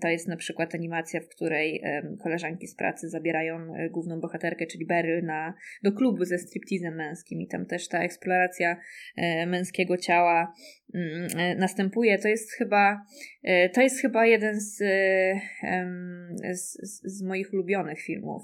to 0.00 0.08
jest 0.08 0.28
na 0.28 0.36
przykład 0.36 0.74
animacja, 0.74 1.20
w 1.20 1.28
której 1.28 1.82
koleżanki 2.22 2.66
z 2.66 2.74
pracy 2.74 3.08
zabierają 3.08 3.74
e, 3.74 3.90
główną 3.90 4.20
bohaterkę, 4.20 4.66
czyli 4.66 4.86
Beryl, 4.86 5.24
na, 5.24 5.54
do 5.82 5.92
klubu 5.92 6.24
ze 6.24 6.38
striptizem 6.38 6.94
męskim 6.94 7.40
i 7.40 7.46
tam 7.46 7.66
też 7.66 7.88
ta 7.88 8.02
eksploracja 8.02 8.76
e, 9.16 9.46
męskiego 9.46 9.96
ciała 9.96 10.54
mm, 10.94 11.28
e, 11.36 11.54
następuje. 11.54 12.18
To 12.18 12.28
jest 12.28 12.52
chyba 12.52 13.06
to 13.72 13.80
jest 13.80 14.00
chyba 14.00 14.26
jeden 14.26 14.60
z, 14.60 14.76
z, 16.52 16.76
z 17.02 17.22
moich 17.22 17.52
ulubionych 17.52 18.00
filmów 18.00 18.42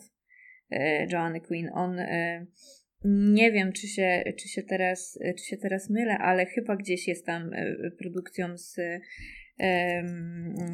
Joanny 1.13 1.41
Quinn. 1.41 1.71
On 1.73 2.01
nie 3.05 3.52
wiem, 3.52 3.72
czy 3.72 3.89
się, 3.89 4.22
czy, 4.39 4.48
się 4.48 4.62
teraz, 4.62 5.18
czy 5.39 5.44
się 5.44 5.56
teraz 5.56 5.90
mylę, 5.90 6.18
ale 6.18 6.47
chyba 6.47 6.76
gdzieś 6.76 7.09
jest 7.09 7.26
tam 7.26 7.51
produkcją 7.98 8.59
z 8.59 8.76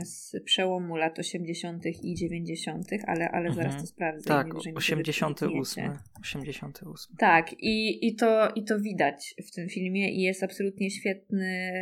z 0.05 0.36
przełomu 0.44 0.97
lat 0.97 1.19
80. 1.19 1.85
i 2.02 2.15
90., 2.15 2.86
ale, 3.07 3.31
ale 3.31 3.48
zaraz 3.48 3.65
mhm. 3.65 3.81
to 3.81 3.86
sprawdzę. 3.86 4.28
Tak, 4.28 4.55
88. 4.55 5.98
88. 6.20 7.16
Tak, 7.19 7.52
i, 7.52 8.07
i, 8.07 8.15
to, 8.15 8.48
i 8.55 8.65
to 8.65 8.81
widać 8.81 9.35
w 9.48 9.55
tym 9.55 9.69
filmie 9.69 10.12
i 10.12 10.23
jest 10.23 10.43
absolutnie 10.43 10.90
świetny, 10.90 11.73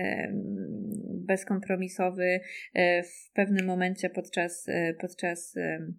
bezkompromisowy. 1.29 2.41
E, 2.75 3.03
w 3.03 3.31
pewnym 3.35 3.67
momencie 3.67 4.11
podczas, 4.11 4.69
e, 4.69 4.95
podczas 4.95 5.57
e, 5.57 5.93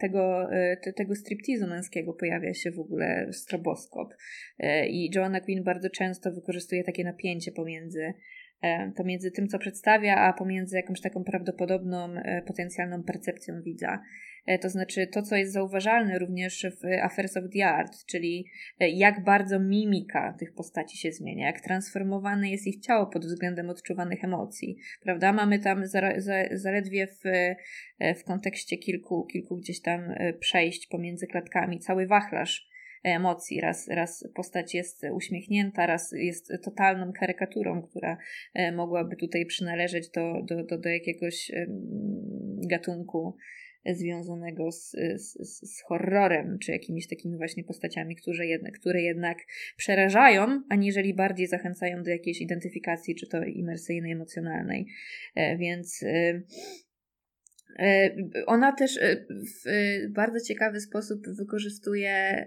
tego, 0.00 0.48
tego 0.96 1.14
striptizu 1.14 1.66
męskiego 1.66 2.12
pojawia 2.14 2.54
się 2.54 2.70
w 2.70 2.78
ogóle 2.78 3.32
stroboskop. 3.32 4.14
I 4.88 5.10
Joanna 5.14 5.40
Quinn 5.40 5.64
bardzo 5.64 5.90
często 5.90 6.32
wykorzystuje 6.32 6.84
takie 6.84 7.04
napięcie 7.04 7.52
pomiędzy 7.52 8.14
E, 8.62 8.92
pomiędzy 8.96 9.30
tym, 9.30 9.48
co 9.48 9.58
przedstawia, 9.58 10.16
a 10.16 10.32
pomiędzy 10.32 10.76
jakąś 10.76 11.00
taką 11.00 11.24
prawdopodobną, 11.24 12.14
e, 12.14 12.42
potencjalną 12.42 13.02
percepcją 13.02 13.62
widza. 13.62 14.02
E, 14.48 14.58
to 14.58 14.68
znaczy 14.68 15.06
to, 15.06 15.22
co 15.22 15.36
jest 15.36 15.52
zauważalne 15.52 16.18
również 16.18 16.66
w 16.80 16.84
Affairs 17.02 17.36
of 17.36 17.44
the 17.54 17.66
Art, 17.66 18.04
czyli 18.06 18.46
jak 18.80 19.24
bardzo 19.24 19.60
mimika 19.60 20.36
tych 20.38 20.54
postaci 20.54 20.98
się 20.98 21.12
zmienia, 21.12 21.46
jak 21.46 21.60
transformowane 21.60 22.50
jest 22.50 22.66
ich 22.66 22.80
ciało 22.80 23.06
pod 23.06 23.26
względem 23.26 23.70
odczuwanych 23.70 24.24
emocji. 24.24 24.78
Prawda? 25.02 25.32
Mamy 25.32 25.58
tam 25.58 25.82
zaledwie 26.52 27.06
w, 27.06 27.22
w 28.20 28.24
kontekście 28.24 28.78
kilku, 28.78 29.26
kilku 29.26 29.56
gdzieś 29.56 29.80
tam 29.80 30.14
przejść 30.40 30.86
pomiędzy 30.86 31.26
klatkami 31.26 31.78
cały 31.78 32.06
wachlarz 32.06 32.68
emocji. 33.02 33.60
Raz, 33.60 33.88
raz 33.88 34.28
postać 34.34 34.74
jest 34.74 35.06
uśmiechnięta, 35.12 35.86
raz 35.86 36.12
jest 36.12 36.52
totalną 36.64 37.12
karykaturą, 37.12 37.82
która 37.82 38.18
e, 38.54 38.72
mogłaby 38.72 39.16
tutaj 39.16 39.46
przynależeć 39.46 40.08
do, 40.10 40.42
do, 40.42 40.64
do, 40.64 40.78
do 40.78 40.88
jakiegoś 40.88 41.52
gatunku 42.68 43.36
związanego 43.86 44.72
z, 44.72 44.90
z, 45.16 45.50
z 45.76 45.82
horrorem, 45.82 46.58
czy 46.58 46.72
jakimiś 46.72 47.08
takimi 47.08 47.36
właśnie 47.36 47.64
postaciami, 47.64 48.16
które 48.16 48.46
jednak, 48.46 48.78
które 48.78 49.02
jednak 49.02 49.38
przerażają, 49.76 50.62
aniżeli 50.68 51.14
bardziej 51.14 51.46
zachęcają 51.46 52.02
do 52.02 52.10
jakiejś 52.10 52.40
identyfikacji, 52.40 53.14
czy 53.14 53.26
to 53.28 53.44
imersyjnej, 53.44 54.12
emocjonalnej. 54.12 54.86
E, 55.34 55.56
więc 55.56 56.02
e, 56.02 56.42
E, 57.78 58.10
ona 58.46 58.72
też 58.72 59.00
w 59.30 59.62
bardzo 60.12 60.40
ciekawy 60.40 60.80
sposób 60.80 61.28
wykorzystuje 61.28 62.46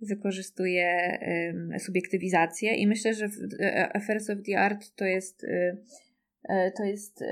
wykorzystuje 0.00 1.18
subiektywizację 1.78 2.74
i 2.74 2.86
myślę, 2.86 3.14
że 3.14 3.28
Affairs 3.92 4.30
of 4.30 4.38
the 4.46 4.58
Art 4.58 4.96
to 4.96 5.04
jest 5.04 5.46
to 6.76 6.84
jest 6.84 7.24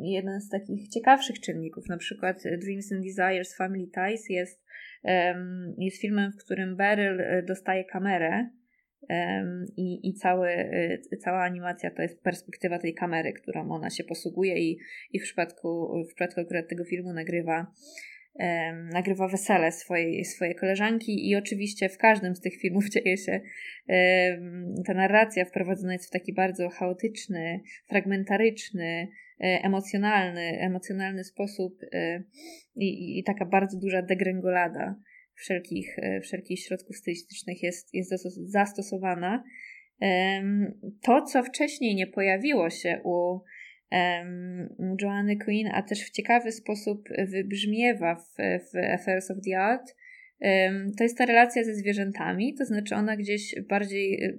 jeden 0.00 0.40
z 0.40 0.48
takich 0.48 0.88
ciekawszych 0.88 1.40
czynników. 1.40 1.88
Na 1.88 1.96
przykład 1.96 2.42
Dreams 2.42 2.92
and 2.92 3.04
Desires 3.04 3.56
Family 3.56 3.86
Ties 3.86 4.28
jest, 4.30 4.64
jest 5.78 6.00
filmem, 6.00 6.32
w 6.32 6.44
którym 6.44 6.76
Beryl 6.76 7.44
dostaje 7.46 7.84
kamerę 7.84 8.50
i, 9.76 10.08
i 10.08 10.14
cały, 10.14 10.48
cała 11.20 11.42
animacja 11.42 11.90
to 11.90 12.02
jest 12.02 12.22
perspektywa 12.22 12.78
tej 12.78 12.94
kamery, 12.94 13.32
którą 13.32 13.70
ona 13.70 13.90
się 13.90 14.04
posługuje 14.04 14.58
i, 14.58 14.78
i 15.12 15.20
w 15.20 15.22
przypadku, 15.22 15.92
w 16.04 16.06
przypadku 16.06 16.40
akurat 16.40 16.68
tego 16.68 16.84
filmu 16.84 17.12
nagrywa 17.12 17.66
nagrywa 18.92 19.28
wesele 19.28 19.72
swojej, 19.72 20.24
swojej 20.24 20.54
koleżanki 20.54 21.28
i 21.30 21.36
oczywiście 21.36 21.88
w 21.88 21.98
każdym 21.98 22.34
z 22.34 22.40
tych 22.40 22.56
filmów 22.60 22.88
dzieje 22.94 23.16
się 23.16 23.40
ta 24.86 24.94
narracja 24.94 25.44
wprowadzona 25.44 25.92
jest 25.92 26.06
w 26.06 26.10
taki 26.10 26.34
bardzo 26.34 26.68
chaotyczny, 26.68 27.60
fragmentaryczny, 27.88 29.08
e, 29.40 29.44
emocjonalny, 29.62 30.60
emocjonalny 30.60 31.24
sposób 31.24 31.80
e, 31.92 32.22
i, 32.76 33.18
i 33.18 33.24
taka 33.24 33.46
bardzo 33.46 33.78
duża 33.78 34.02
degrengolada 34.02 34.96
wszelkich, 35.34 35.98
e, 35.98 36.20
wszelkich 36.20 36.60
środków 36.60 36.96
stylistycznych 36.96 37.62
jest, 37.62 37.94
jest 37.94 38.12
zastosowana. 38.50 39.44
To, 41.02 41.22
co 41.22 41.42
wcześniej 41.42 41.94
nie 41.94 42.06
pojawiło 42.06 42.70
się 42.70 43.00
u 43.04 43.40
Joanny 45.02 45.36
Quinn, 45.36 45.68
a 45.72 45.82
też 45.82 46.04
w 46.04 46.10
ciekawy 46.10 46.52
sposób 46.52 47.08
wybrzmiewa 47.18 48.14
w, 48.14 48.34
w 48.72 48.76
Affairs 48.76 49.30
of 49.30 49.38
the 49.44 49.58
Art, 49.58 49.96
to 50.98 51.04
jest 51.04 51.18
ta 51.18 51.26
relacja 51.26 51.64
ze 51.64 51.74
zwierzętami, 51.74 52.54
to 52.54 52.64
znaczy 52.64 52.94
ona 52.94 53.16
gdzieś 53.16 53.54
bardziej 53.68 54.24
e, 54.24 54.38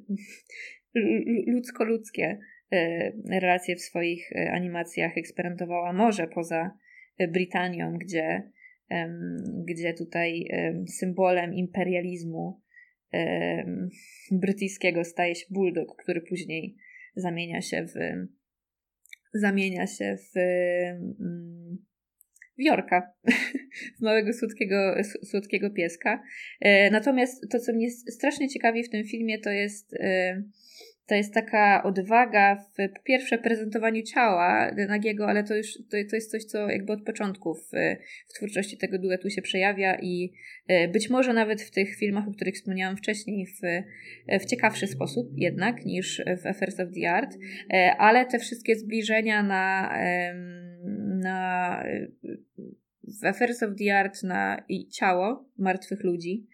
ludzko-ludzkie 1.47 2.37
e, 2.71 3.11
relacje 3.39 3.75
w 3.75 3.81
swoich 3.81 4.31
animacjach 4.51 5.17
eksperymentowała, 5.17 5.93
może 5.93 6.27
poza 6.27 6.71
Brytanią, 7.29 7.97
gdzie 7.97 8.51
gdzie 9.65 9.93
tutaj 9.93 10.47
symbolem 10.87 11.53
imperializmu 11.53 12.61
brytyjskiego 14.31 15.03
staje 15.03 15.35
się 15.35 15.45
bulldog, 15.49 15.95
który 16.03 16.21
później 16.21 16.75
zamienia 17.15 17.61
się 17.61 17.85
w 17.85 17.93
zamienia 19.33 19.87
się 19.87 20.17
w 20.17 20.39
w 22.57 22.63
Jorka, 22.63 23.13
w 23.99 24.01
małego 24.01 24.33
słodkiego, 24.33 24.95
słodkiego 25.23 25.69
pieska. 25.69 26.23
E, 26.61 26.89
natomiast 26.89 27.51
to, 27.51 27.59
co 27.59 27.73
mnie 27.73 27.91
strasznie 27.91 28.49
ciekawi 28.49 28.83
w 28.83 28.89
tym 28.89 29.03
filmie, 29.03 29.39
to 29.39 29.49
jest 29.49 29.95
to 31.11 31.15
jest 31.15 31.33
taka 31.33 31.83
odwaga 31.83 32.55
w 32.55 33.03
pierwsze 33.03 33.37
prezentowaniu 33.37 34.01
ciała 34.01 34.71
nagiego, 34.87 35.27
ale 35.27 35.43
to 35.43 35.55
już 35.55 35.73
to, 35.73 35.97
to 36.09 36.15
jest 36.15 36.31
coś, 36.31 36.43
co 36.43 36.69
jakby 36.69 36.93
od 36.93 37.03
początku 37.03 37.53
w, 37.53 37.69
w 38.27 38.33
twórczości 38.33 38.77
tego 38.77 38.99
duetu 38.99 39.29
się 39.29 39.41
przejawia 39.41 39.97
i 40.01 40.33
e, 40.67 40.87
być 40.87 41.09
może 41.09 41.33
nawet 41.33 41.61
w 41.61 41.71
tych 41.71 41.95
filmach, 41.95 42.27
o 42.27 42.31
których 42.31 42.55
wspomniałam 42.55 42.97
wcześniej, 42.97 43.45
w, 43.47 43.61
w 44.41 44.45
ciekawszy 44.45 44.87
sposób 44.87 45.27
jednak 45.35 45.85
niż 45.85 46.21
w 46.43 46.45
Affairs 46.45 46.79
of 46.79 46.89
the 47.01 47.11
Art, 47.11 47.37
e, 47.73 47.95
ale 47.97 48.25
te 48.25 48.39
wszystkie 48.39 48.75
zbliżenia 48.75 49.43
na, 49.43 49.93
na 51.23 51.83
w 53.21 53.25
Affairs 53.25 53.63
of 53.63 53.69
the 53.79 53.99
Art 53.99 54.23
na 54.23 54.63
ciało 54.91 55.45
martwych 55.57 56.03
ludzi. 56.03 56.47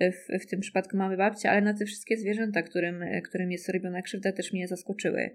W, 0.00 0.42
w 0.42 0.46
tym 0.46 0.60
przypadku 0.60 0.96
mamy 0.96 1.16
babcię, 1.16 1.50
ale 1.50 1.60
na 1.60 1.74
te 1.74 1.84
wszystkie 1.84 2.16
zwierzęta, 2.16 2.62
którym, 2.62 3.04
którym 3.24 3.50
jest 3.52 3.68
robiona 3.68 4.02
krzywda, 4.02 4.32
też 4.32 4.52
mnie 4.52 4.68
zaskoczyły 4.68 5.30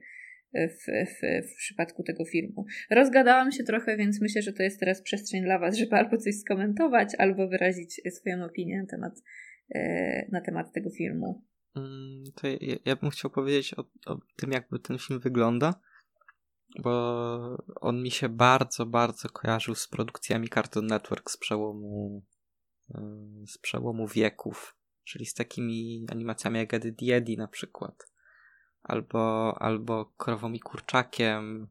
w, 0.53 0.85
w, 0.85 1.47
w 1.51 1.55
przypadku 1.55 2.03
tego 2.03 2.25
filmu. 2.25 2.65
Rozgadałam 2.91 3.51
się 3.51 3.63
trochę, 3.63 3.97
więc 3.97 4.21
myślę, 4.21 4.41
że 4.41 4.53
to 4.53 4.63
jest 4.63 4.79
teraz 4.79 5.01
przestrzeń 5.01 5.43
dla 5.43 5.59
Was, 5.59 5.77
żeby 5.77 5.95
albo 5.95 6.17
coś 6.17 6.35
skomentować, 6.35 7.09
albo 7.17 7.47
wyrazić 7.47 8.01
swoją 8.11 8.45
opinię 8.45 8.81
na 8.81 8.87
temat, 8.87 9.13
e, 9.75 10.31
na 10.31 10.41
temat 10.41 10.73
tego 10.73 10.89
filmu. 10.89 11.43
Mm, 11.75 12.23
to 12.35 12.47
ja, 12.47 12.57
ja 12.85 12.95
bym 12.95 13.09
chciał 13.09 13.31
powiedzieć 13.31 13.73
o, 13.73 13.85
o 14.05 14.19
tym, 14.35 14.51
jakby 14.51 14.79
ten 14.79 14.97
film 14.97 15.19
wygląda, 15.19 15.73
bo 16.79 17.65
on 17.81 18.03
mi 18.03 18.11
się 18.11 18.29
bardzo, 18.29 18.85
bardzo 18.85 19.29
kojarzył 19.29 19.75
z 19.75 19.87
produkcjami 19.87 20.49
Cartoon 20.49 20.87
Network 20.87 21.31
z 21.31 21.37
przełomu, 21.37 22.23
z 23.47 23.57
przełomu 23.57 24.07
wieków, 24.07 24.77
czyli 25.03 25.25
z 25.25 25.33
takimi 25.33 26.05
animacjami 26.11 26.59
jak 26.59 26.73
Eddie 26.73 27.15
Eddie 27.15 27.37
na 27.37 27.47
przykład 27.47 28.13
albo, 28.83 29.55
albo 29.61 30.05
krową 30.05 30.53
i 30.53 30.59
kurczakiem, 30.59 31.67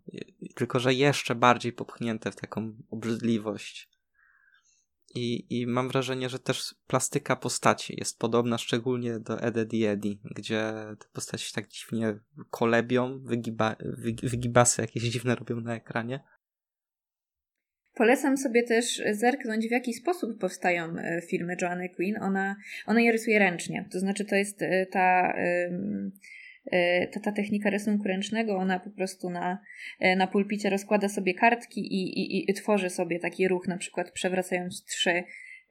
tylko 0.54 0.80
że 0.80 0.94
jeszcze 0.94 1.34
bardziej 1.34 1.72
popchnięte 1.72 2.32
w 2.32 2.36
taką 2.36 2.76
obrzydliwość. 2.90 3.92
I, 5.14 5.60
I 5.60 5.66
mam 5.66 5.88
wrażenie, 5.88 6.28
że 6.28 6.38
też 6.38 6.74
plastyka 6.86 7.36
postaci 7.36 7.94
jest 7.98 8.18
podobna 8.18 8.58
szczególnie 8.58 9.20
do 9.20 9.40
Eddie 9.40 9.90
Eddie, 9.90 10.16
gdzie 10.24 10.72
te 10.98 11.06
postaci 11.12 11.52
tak 11.52 11.68
dziwnie 11.68 12.18
kolebią, 12.50 13.18
wygiba, 13.18 13.76
wygibasy 14.22 14.82
jakieś 14.82 15.02
dziwne 15.02 15.34
robią 15.34 15.60
na 15.60 15.74
ekranie. 15.74 16.24
Polecam 17.94 18.36
sobie 18.36 18.62
też 18.62 19.02
zerknąć, 19.10 19.68
w 19.68 19.70
jaki 19.70 19.94
sposób 19.94 20.38
powstają 20.38 20.98
e, 20.98 21.20
filmy 21.30 21.56
Joanny 21.62 21.88
Quinn. 21.88 22.16
Ona, 22.20 22.56
ona 22.86 23.00
je 23.00 23.12
rysuje 23.12 23.38
ręcznie. 23.38 23.84
To 23.92 24.00
znaczy, 24.00 24.24
to 24.24 24.36
jest 24.36 24.62
e, 24.62 24.86
ta. 24.86 25.34
E, 25.36 25.70
ta, 27.06 27.20
ta 27.20 27.32
technika 27.32 27.70
rysunku 27.70 28.08
ręcznego, 28.08 28.56
ona 28.56 28.80
po 28.80 28.90
prostu 28.90 29.30
na, 29.30 29.58
na 30.16 30.26
pulpicie 30.26 30.70
rozkłada 30.70 31.08
sobie 31.08 31.34
kartki 31.34 31.80
i, 31.80 32.20
i, 32.20 32.50
i 32.50 32.54
tworzy 32.54 32.90
sobie 32.90 33.18
taki 33.18 33.48
ruch, 33.48 33.68
na 33.68 33.76
przykład 33.76 34.10
przewracając 34.10 34.84
trzy, 34.84 35.24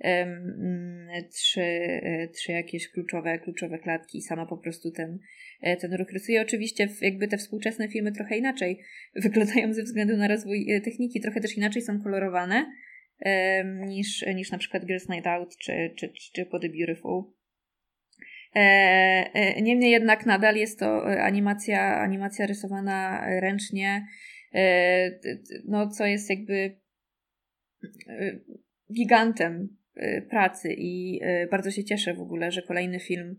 um, 0.03 1.07
trzy, 1.31 1.61
e, 1.61 2.27
trzy 2.27 2.51
jakieś 2.51 2.89
kluczowe, 2.89 3.39
kluczowe 3.39 3.79
klatki 3.79 4.17
i 4.17 4.21
sama 4.21 4.45
po 4.45 4.57
prostu 4.57 4.91
ten, 4.91 5.19
ten 5.79 5.93
ruch 5.93 6.11
rysuje. 6.11 6.41
Oczywiście 6.41 6.87
jakby 7.01 7.27
te 7.27 7.37
współczesne 7.37 7.87
filmy 7.87 8.11
trochę 8.11 8.37
inaczej 8.37 8.79
wyglądają 9.23 9.73
ze 9.73 9.83
względu 9.83 10.17
na 10.17 10.27
rozwój 10.27 10.81
techniki, 10.83 11.21
trochę 11.21 11.41
też 11.41 11.57
inaczej 11.57 11.81
są 11.81 12.03
kolorowane 12.03 12.71
niż, 13.87 14.25
niż 14.35 14.51
na 14.51 14.57
przykład 14.57 14.85
Girls 14.85 15.09
Night 15.09 15.27
Out 15.27 15.57
czy, 15.57 15.93
czy, 15.95 16.13
czy 16.33 16.45
Po 16.45 16.59
The 16.59 16.69
Beautiful. 16.69 17.23
E, 18.55 18.59
e, 19.33 19.61
niemniej 19.61 19.91
jednak 19.91 20.25
nadal 20.25 20.55
jest 20.55 20.79
to 20.79 21.11
e, 21.11 21.23
animacja, 21.23 22.01
animacja 22.01 22.45
rysowana 22.45 23.25
ręcznie, 23.41 24.07
no 25.65 25.89
co 25.89 26.05
jest 26.05 26.29
jakby 26.29 26.79
gigantem 28.93 29.77
pracy 30.29 30.75
i 30.77 31.19
bardzo 31.51 31.71
się 31.71 31.83
cieszę 31.83 32.13
w 32.13 32.21
ogóle, 32.21 32.51
że 32.51 32.61
kolejny 32.61 32.99
film 32.99 33.35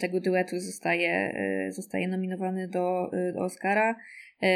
tego 0.00 0.20
duetu 0.20 0.60
zostaje, 0.60 1.34
zostaje 1.70 2.08
nominowany 2.08 2.68
do, 2.68 3.10
do 3.34 3.44
Oscara. 3.44 3.96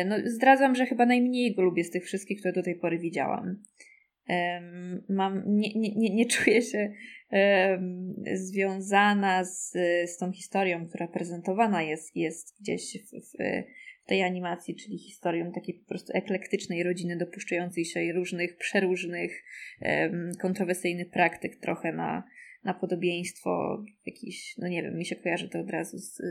No, 0.07 0.17
zdradzam, 0.25 0.75
że 0.75 0.87
chyba 0.87 1.07
najmniej 1.07 1.55
go 1.55 1.63
lubię 1.63 1.85
z 1.85 1.91
tych 1.91 2.05
wszystkich, 2.05 2.39
które 2.39 2.53
do 2.53 2.63
tej 2.63 2.75
pory 2.75 2.99
widziałam. 2.99 3.63
Mam, 5.09 5.43
nie, 5.47 5.75
nie, 5.75 6.15
nie 6.15 6.27
czuję 6.27 6.63
się 6.63 6.93
związana 8.35 9.45
z, 9.45 9.73
z 10.07 10.17
tą 10.17 10.33
historią, 10.33 10.87
która 10.89 11.09
prezentowana 11.09 11.83
jest, 11.83 12.17
jest 12.17 12.61
gdzieś 12.61 12.99
w, 13.03 13.11
w 13.11 13.37
tej 14.12 14.22
animacji, 14.22 14.76
czyli 14.76 14.98
historią 14.98 15.52
takiej 15.52 15.74
po 15.74 15.89
prostu 15.89 16.12
eklektycznej 16.14 16.82
rodziny 16.82 17.16
dopuszczającej 17.16 17.84
się 17.84 18.12
różnych, 18.12 18.56
przeróżnych, 18.56 19.44
kontrowersyjnych 20.40 21.10
praktyk, 21.10 21.56
trochę 21.56 21.93
na, 21.93 22.24
na 22.64 22.74
podobieństwo 22.74 23.82
jakiś, 24.06 24.55
no 24.59 24.68
nie 24.68 24.82
wiem, 24.82 24.98
mi 24.98 25.06
się 25.06 25.16
kojarzy 25.16 25.48
to 25.48 25.60
od 25.60 25.70
razu 25.70 25.98
z 25.98 26.22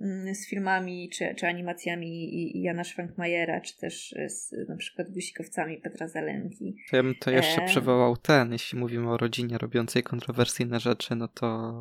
Mm, 0.00 0.34
z 0.34 0.48
filmami 0.48 1.10
czy, 1.12 1.34
czy 1.34 1.46
animacjami 1.46 2.30
Jana 2.62 2.84
Schwankmajera, 2.84 3.60
czy 3.60 3.76
też 3.76 4.14
z 4.26 4.68
na 4.68 4.76
przykład 4.76 5.10
gusikowcami 5.10 5.76
Petra 5.76 6.08
Zelenki. 6.08 6.76
Ja 6.92 7.02
bym 7.02 7.14
to 7.14 7.30
jeszcze 7.30 7.62
e... 7.62 7.66
przywołał 7.66 8.16
ten, 8.16 8.52
jeśli 8.52 8.78
mówimy 8.78 9.10
o 9.10 9.16
rodzinie 9.16 9.58
robiącej 9.58 10.02
kontrowersyjne 10.02 10.80
rzeczy, 10.80 11.16
no 11.16 11.28
to 11.28 11.72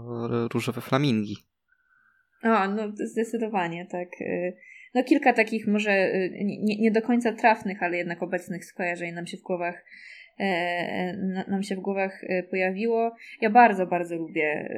różowe 0.53 0.81
flamingi. 0.81 1.37
O, 2.43 2.67
no 2.67 2.91
zdecydowanie, 2.95 3.85
tak. 3.85 4.09
No 4.93 5.03
kilka 5.03 5.33
takich 5.33 5.67
może 5.67 5.91
y, 5.91 6.31
nie, 6.43 6.77
nie 6.77 6.91
do 6.91 7.01
końca 7.01 7.33
trafnych, 7.33 7.83
ale 7.83 7.97
jednak 7.97 8.23
obecnych 8.23 8.65
skojarzeń 8.65 9.13
nam 9.13 9.27
się 9.27 9.37
w 9.37 9.41
głowach 9.41 9.85
e, 10.39 11.17
nam 11.47 11.63
się 11.63 11.75
w 11.75 11.79
głowach 11.79 12.23
y, 12.23 12.47
pojawiło. 12.49 13.15
Ja 13.41 13.49
bardzo, 13.49 13.87
bardzo 13.87 14.15
lubię 14.15 14.69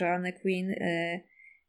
Joanne 0.00 0.32
Quinn 0.32 0.74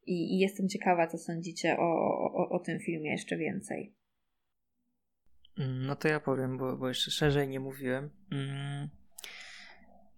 i, 0.06 0.34
i 0.34 0.38
jestem 0.38 0.68
ciekawa, 0.68 1.06
co 1.06 1.18
sądzicie 1.18 1.76
o, 1.78 1.88
o, 2.34 2.48
o 2.48 2.58
tym 2.58 2.80
filmie 2.80 3.10
jeszcze 3.10 3.36
więcej. 3.36 3.94
No 5.58 5.96
to 5.96 6.08
ja 6.08 6.20
powiem, 6.20 6.58
bo, 6.58 6.76
bo 6.76 6.88
jeszcze 6.88 7.10
szerzej 7.10 7.48
nie 7.48 7.60
mówiłem. 7.60 8.10
Mm. 8.32 8.88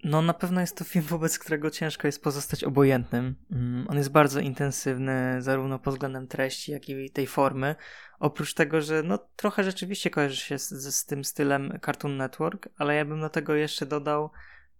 No 0.05 0.23
na 0.23 0.35
pewno 0.35 0.61
jest 0.61 0.77
to 0.77 0.85
film, 0.85 1.05
wobec 1.17 1.39
którego 1.39 1.71
ciężko 1.71 2.09
jest 2.09 2.23
pozostać 2.23 2.65
obojętnym. 2.65 3.35
Mm, 3.53 3.87
on 3.89 3.97
jest 3.97 4.11
bardzo 4.11 4.41
intensywny, 4.41 5.43
zarówno 5.43 5.79
pod 5.79 5.95
względem 5.95 6.27
treści, 6.27 6.73
jak 6.73 6.89
i 6.89 7.11
tej 7.11 7.27
formy. 7.27 7.75
Oprócz 8.19 8.55
tego, 8.55 8.81
że 8.81 9.03
no 9.03 9.19
trochę 9.37 9.65
rzeczywiście 9.65 10.11
kojarzy 10.11 10.37
się 10.37 10.59
z, 10.59 10.71
z 10.71 11.07
tym 11.07 11.25
stylem 11.25 11.79
Cartoon 11.85 12.17
Network, 12.17 12.69
ale 12.77 12.95
ja 12.95 13.05
bym 13.05 13.21
do 13.21 13.29
tego 13.31 13.55
jeszcze 13.55 13.87
dodał 13.87 14.31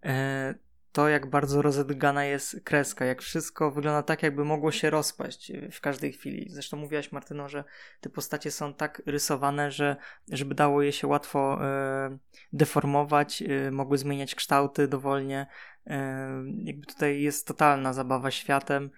e, 0.03 0.55
to, 0.97 1.09
jak 1.09 1.29
bardzo 1.29 1.61
rozedgana 1.61 2.25
jest 2.25 2.61
kreska, 2.63 3.05
jak 3.05 3.21
wszystko 3.21 3.71
wygląda 3.71 4.03
tak, 4.03 4.23
jakby 4.23 4.45
mogło 4.45 4.71
się 4.71 4.89
rozpaść 4.89 5.51
w 5.71 5.81
każdej 5.81 6.13
chwili. 6.13 6.49
Zresztą 6.49 6.77
mówiłaś, 6.77 7.11
Martyno, 7.11 7.49
że 7.49 7.63
te 8.01 8.09
postacie 8.09 8.51
są 8.51 8.73
tak 8.73 9.01
rysowane, 9.05 9.71
że 9.71 9.95
żeby 10.31 10.55
dało 10.55 10.81
je 10.81 10.91
się 10.91 11.07
łatwo 11.07 11.65
e, 11.65 12.17
deformować, 12.53 13.41
e, 13.41 13.71
mogły 13.71 13.97
zmieniać 13.97 14.35
kształty 14.35 14.87
dowolnie. 14.87 15.47
E, 15.87 16.29
jakby 16.63 16.85
tutaj 16.85 17.21
jest 17.21 17.47
totalna 17.47 17.93
zabawa 17.93 18.31
światem. 18.31 18.89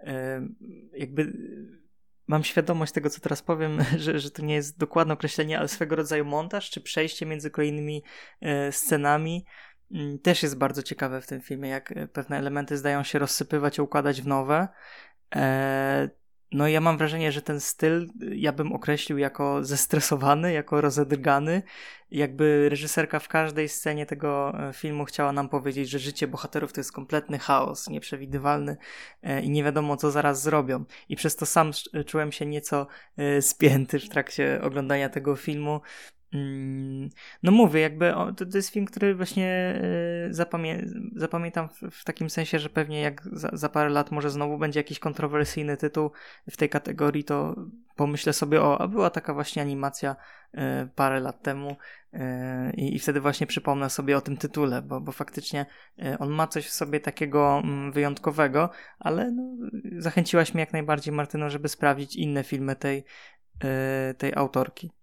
E, 0.00 0.46
jakby 0.92 1.32
mam 2.28 2.44
świadomość 2.44 2.92
tego, 2.92 3.10
co 3.10 3.20
teraz 3.20 3.42
powiem, 3.42 3.78
że, 4.04 4.18
że 4.18 4.30
to 4.30 4.42
nie 4.42 4.54
jest 4.54 4.78
dokładne 4.78 5.14
określenie, 5.14 5.58
ale 5.58 5.68
swego 5.68 5.96
rodzaju 5.96 6.24
montaż, 6.24 6.70
czy 6.70 6.80
przejście 6.80 7.26
między 7.26 7.50
kolejnymi 7.50 8.02
e, 8.40 8.72
scenami. 8.72 9.44
Mm, 9.92 10.18
też 10.18 10.42
jest 10.42 10.58
bardzo 10.58 10.82
ciekawe 10.82 11.20
w 11.20 11.26
tym 11.26 11.40
filmie, 11.40 11.68
jak 11.68 11.92
e, 11.92 12.08
pewne 12.08 12.38
elementy 12.38 12.76
zdają 12.76 13.02
się 13.02 13.18
rozsypywać 13.18 13.78
i 13.78 13.82
układać 13.82 14.22
w 14.22 14.26
nowe. 14.26 14.68
E, 15.36 16.10
no 16.52 16.68
i 16.68 16.72
ja 16.72 16.80
mam 16.80 16.98
wrażenie, 16.98 17.32
że 17.32 17.42
ten 17.42 17.60
styl 17.60 18.02
e, 18.02 18.36
ja 18.36 18.52
bym 18.52 18.72
określił 18.72 19.18
jako 19.18 19.64
zestresowany, 19.64 20.52
jako 20.52 20.80
rozedrgany. 20.80 21.62
Jakby 22.10 22.68
reżyserka 22.68 23.18
w 23.18 23.28
każdej 23.28 23.68
scenie 23.68 24.06
tego 24.06 24.52
filmu 24.72 25.04
chciała 25.04 25.32
nam 25.32 25.48
powiedzieć, 25.48 25.90
że 25.90 25.98
życie 25.98 26.28
bohaterów 26.28 26.72
to 26.72 26.80
jest 26.80 26.92
kompletny 26.92 27.38
chaos, 27.38 27.88
nieprzewidywalny 27.88 28.76
i 29.42 29.50
nie 29.50 29.64
wiadomo 29.64 29.96
co 29.96 30.10
zaraz 30.10 30.42
zrobią. 30.42 30.84
I 31.08 31.16
przez 31.16 31.36
to 31.36 31.46
sam 31.46 31.70
czułem 32.06 32.32
się 32.32 32.46
nieco 32.46 32.86
spięty 33.40 33.98
w 33.98 34.08
trakcie 34.08 34.60
oglądania 34.62 35.08
tego 35.08 35.36
filmu. 35.36 35.80
Mm, 36.34 37.08
no 37.42 37.52
mówię, 37.52 37.80
jakby 37.80 38.14
to, 38.36 38.46
to 38.46 38.58
jest 38.58 38.70
film, 38.70 38.86
który 38.86 39.14
właśnie 39.14 39.46
e, 40.26 40.34
zapamię 40.34 40.86
zapamiętam 41.16 41.68
w, 41.68 41.90
w, 41.90 42.04
takim 42.04 42.30
sensie, 42.30 42.58
że 42.58 42.68
pewnie 42.68 43.00
jak 43.00 43.22
za, 43.32 43.50
za, 43.52 43.68
parę 43.68 43.90
lat 43.90 44.10
może 44.10 44.30
znowu 44.30 44.58
będzie 44.58 44.80
jakiś 44.80 44.98
kontrowersyjny 44.98 45.76
tytuł 45.76 46.10
w 46.50 46.56
tej 46.56 46.68
kategorii, 46.68 47.24
to 47.24 47.54
pomyślę 47.96 48.32
sobie, 48.32 48.62
o, 48.62 48.80
a 48.80 48.88
była 48.88 49.10
taka 49.10 49.34
właśnie 49.34 49.62
animacja 49.62 50.16
y, 50.54 50.58
parę 50.94 51.20
lat 51.20 51.42
temu 51.42 51.76
y, 52.14 52.18
i 52.76 52.98
wtedy 52.98 53.20
właśnie 53.20 53.46
przypomnę 53.46 53.90
sobie 53.90 54.16
o 54.16 54.20
tym 54.20 54.36
tytule, 54.36 54.82
bo, 54.82 55.00
bo 55.00 55.12
faktycznie 55.12 55.66
y, 55.98 56.18
on 56.18 56.30
ma 56.30 56.46
coś 56.46 56.66
w 56.66 56.72
sobie 56.72 57.00
takiego 57.00 57.60
mm, 57.64 57.92
wyjątkowego, 57.92 58.70
ale 58.98 59.30
no, 59.30 59.70
zachęciłaś 59.98 60.54
mnie 60.54 60.60
jak 60.60 60.72
najbardziej 60.72 61.14
Martyno, 61.14 61.50
żeby 61.50 61.68
sprawdzić 61.68 62.16
inne 62.16 62.44
filmy 62.44 62.76
tej, 62.76 63.04
tej 64.18 64.34
autorki. 64.34 64.97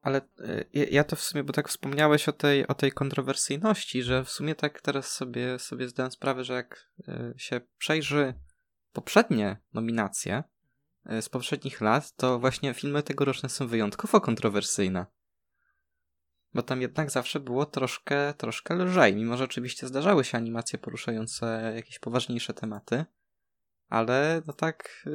Ale 0.00 0.20
y, 0.40 0.66
ja 0.90 1.04
to 1.04 1.16
w 1.16 1.20
sumie, 1.20 1.44
bo 1.44 1.52
tak 1.52 1.68
wspomniałeś 1.68 2.28
o 2.28 2.32
tej, 2.32 2.66
o 2.66 2.74
tej 2.74 2.92
kontrowersyjności, 2.92 4.02
że 4.02 4.24
w 4.24 4.30
sumie 4.30 4.54
tak 4.54 4.80
teraz 4.80 5.12
sobie, 5.12 5.58
sobie 5.58 5.88
zdałem 5.88 6.12
sprawę, 6.12 6.44
że 6.44 6.54
jak 6.54 6.90
y, 7.08 7.34
się 7.36 7.60
przejrzy 7.78 8.34
poprzednie 8.92 9.56
nominacje 9.72 10.42
y, 11.12 11.22
z 11.22 11.28
poprzednich 11.28 11.80
lat, 11.80 12.16
to 12.16 12.38
właśnie 12.38 12.74
filmy 12.74 13.02
tegoroczne 13.02 13.48
są 13.48 13.66
wyjątkowo 13.66 14.20
kontrowersyjne. 14.20 15.06
bo 16.54 16.62
tam 16.62 16.82
jednak 16.82 17.10
zawsze 17.10 17.40
było 17.40 17.66
troszkę, 17.66 18.34
troszkę 18.34 18.74
lżej, 18.74 19.16
mimo 19.16 19.36
że 19.36 19.44
oczywiście 19.44 19.86
zdarzały 19.86 20.24
się 20.24 20.38
animacje 20.38 20.78
poruszające 20.78 21.72
jakieś 21.76 21.98
poważniejsze 21.98 22.54
tematy, 22.54 23.04
ale 23.88 24.42
no 24.46 24.52
tak 24.52 25.06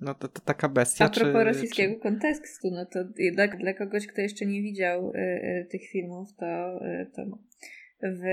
no 0.00 0.14
to, 0.14 0.28
to, 0.28 0.40
taka 0.40 0.68
bestia. 0.68 1.04
A 1.04 1.08
propos 1.08 1.32
czy, 1.32 1.44
rosyjskiego 1.44 1.94
czy... 1.94 2.00
kontekstu, 2.00 2.70
no 2.70 2.86
to 2.86 2.98
jednak 3.18 3.56
dla 3.58 3.74
kogoś, 3.74 4.06
kto 4.06 4.20
jeszcze 4.20 4.46
nie 4.46 4.62
widział 4.62 5.10
y, 5.10 5.18
y, 5.18 5.66
tych 5.70 5.82
filmów, 5.88 6.28
to, 6.36 6.80
y, 6.86 7.06
to 7.16 7.38
w 8.02 8.24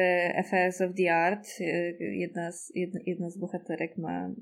FS 0.49 0.81
of 0.81 0.95
the 0.95 1.13
Art 1.13 1.47
y, 1.61 1.97
jedna 1.99 2.51
z, 2.51 2.71
jedna, 2.75 2.99
jedna 3.05 3.29
z 3.29 3.37
bohaterek 3.37 3.97
ma 3.97 4.33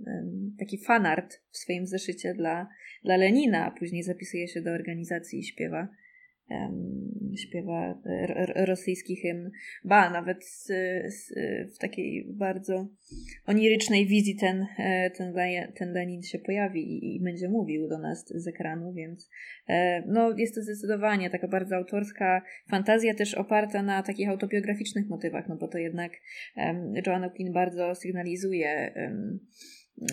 taki 0.59 0.77
fanart 0.77 1.41
w 1.51 1.57
swoim 1.57 1.87
zeszycie 1.87 2.33
dla, 2.33 2.69
dla 3.03 3.17
Lenina, 3.17 3.65
a 3.65 3.71
później 3.71 4.03
zapisuje 4.03 4.47
się 4.47 4.61
do 4.61 4.71
organizacji 4.71 5.39
i 5.39 5.43
śpiewa 5.43 5.87
śpiewa 7.37 8.01
rosyjski 8.55 9.15
hymn. 9.15 9.51
Ba, 9.83 10.09
nawet 10.09 10.45
z, 10.45 10.65
z, 11.13 11.33
w 11.75 11.77
takiej 11.77 12.25
bardzo 12.29 12.87
onirycznej 13.45 14.07
wizji 14.07 14.35
ten, 14.35 14.65
e, 14.77 15.11
ten, 15.11 15.33
ten 15.75 15.93
Lenin 15.93 16.21
się 16.23 16.39
pojawi 16.39 16.81
i, 16.81 17.15
i, 17.15 17.19
będzie 17.19 17.49
mówił 17.49 17.87
do 17.87 17.97
nas 17.97 18.27
z 18.27 18.47
ekranu, 18.47 18.93
więc 18.93 19.29
e, 19.67 20.03
no, 20.07 20.37
jest 20.37 20.55
to 20.55 20.61
zdecydowanie 20.61 21.29
taka 21.29 21.47
bardzo 21.47 21.75
autorska 21.75 22.41
fantazja, 22.69 23.13
też 23.13 23.33
oparta 23.33 23.83
na 23.83 24.03
takich 24.03 24.29
autobiograficznych 24.29 25.07
motywach, 25.07 25.49
no 25.49 25.55
bo 25.55 25.67
to 25.67 25.77
jednak 25.77 26.11
Joanna 27.07 27.29
Quinn 27.29 27.53
bardzo 27.53 27.95
sygnalizuje 27.95 28.93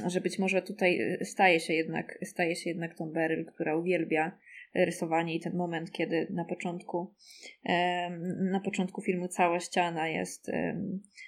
że 0.06 0.20
być 0.20 0.38
może 0.38 0.62
tutaj 0.62 1.18
staje 1.22 1.60
się 1.60 1.74
jednak, 1.74 2.18
staje 2.22 2.56
się 2.56 2.70
jednak 2.70 2.94
tą 2.94 3.12
Beryl, 3.12 3.44
która 3.44 3.76
uwielbia 3.76 4.38
rysowanie 4.74 5.34
i 5.34 5.40
ten 5.40 5.56
moment, 5.56 5.90
kiedy 5.90 6.26
na 6.30 6.44
początku, 6.44 7.14
na 8.50 8.60
początku 8.64 9.02
filmu 9.02 9.28
cała 9.28 9.60
ściana 9.60 10.08
jest 10.08 10.50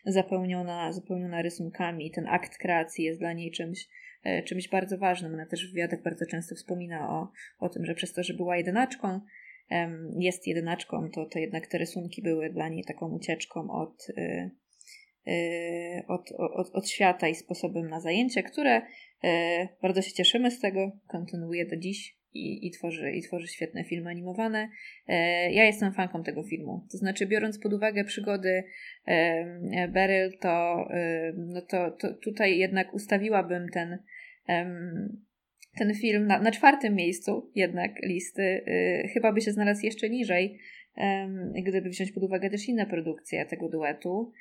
zapełniona, 0.06 0.92
zapełniona 0.92 1.42
rysunkami. 1.42 2.10
Ten 2.10 2.26
akt 2.28 2.58
kreacji 2.58 3.04
jest 3.04 3.20
dla 3.20 3.32
niej 3.32 3.50
czymś, 3.50 3.88
e, 4.24 4.42
czymś 4.42 4.68
bardzo 4.68 4.98
ważnym. 4.98 5.34
Ona 5.34 5.46
też 5.46 5.68
w 5.68 5.72
wywiadach 5.72 6.02
bardzo 6.02 6.26
często 6.26 6.54
wspomina 6.54 7.10
o, 7.10 7.28
o 7.58 7.68
tym, 7.68 7.86
że 7.86 7.94
przez 7.94 8.12
to, 8.12 8.22
że 8.22 8.34
była 8.34 8.56
jedynaczką, 8.56 9.20
jest 10.18 10.46
jedynaczką, 10.46 11.10
to, 11.10 11.26
to 11.26 11.38
jednak 11.38 11.66
te 11.66 11.78
rysunki 11.78 12.22
były 12.22 12.50
dla 12.50 12.68
niej 12.68 12.84
taką 12.84 13.12
ucieczką 13.12 13.70
od, 13.70 14.06
e, 14.16 14.50
e, 15.26 16.06
od, 16.08 16.32
od, 16.32 16.70
od 16.74 16.88
świata 16.88 17.28
i 17.28 17.34
sposobem 17.34 17.88
na 17.88 18.00
zajęcie, 18.00 18.42
które 18.42 18.82
bardzo 19.82 20.02
się 20.02 20.12
cieszymy 20.12 20.50
z 20.50 20.60
tego, 20.60 20.92
kontynuuje 21.06 21.66
do 21.66 21.76
dziś 21.76 22.23
i, 22.34 22.66
i, 22.66 22.70
tworzy, 22.70 23.10
i 23.12 23.22
tworzy 23.22 23.48
świetne 23.48 23.84
filmy 23.84 24.10
animowane. 24.10 24.68
E, 25.08 25.52
ja 25.52 25.64
jestem 25.64 25.92
fanką 25.92 26.22
tego 26.22 26.42
filmu. 26.42 26.86
To 26.92 26.98
znaczy, 26.98 27.26
biorąc 27.26 27.58
pod 27.58 27.72
uwagę 27.72 28.04
przygody 28.04 28.64
e, 29.06 29.88
Beryl, 29.88 30.38
to, 30.40 30.86
e, 30.90 31.32
no 31.36 31.62
to, 31.62 31.90
to 31.90 32.14
tutaj 32.14 32.58
jednak 32.58 32.94
ustawiłabym 32.94 33.68
ten, 33.68 33.98
ten 35.78 35.94
film 35.94 36.26
na, 36.26 36.38
na 36.38 36.50
czwartym 36.50 36.94
miejscu 36.94 37.50
jednak 37.54 37.92
listy. 38.02 38.64
Chyba 39.12 39.32
by 39.32 39.40
się 39.40 39.52
znalazł 39.52 39.86
jeszcze 39.86 40.10
niżej, 40.10 40.58
gdyby 41.66 41.88
wziąć 41.90 42.12
pod 42.12 42.22
uwagę 42.22 42.50
też 42.50 42.68
inne 42.68 42.86
produkcje 42.86 43.46
tego 43.46 43.68
duetu. 43.68 44.32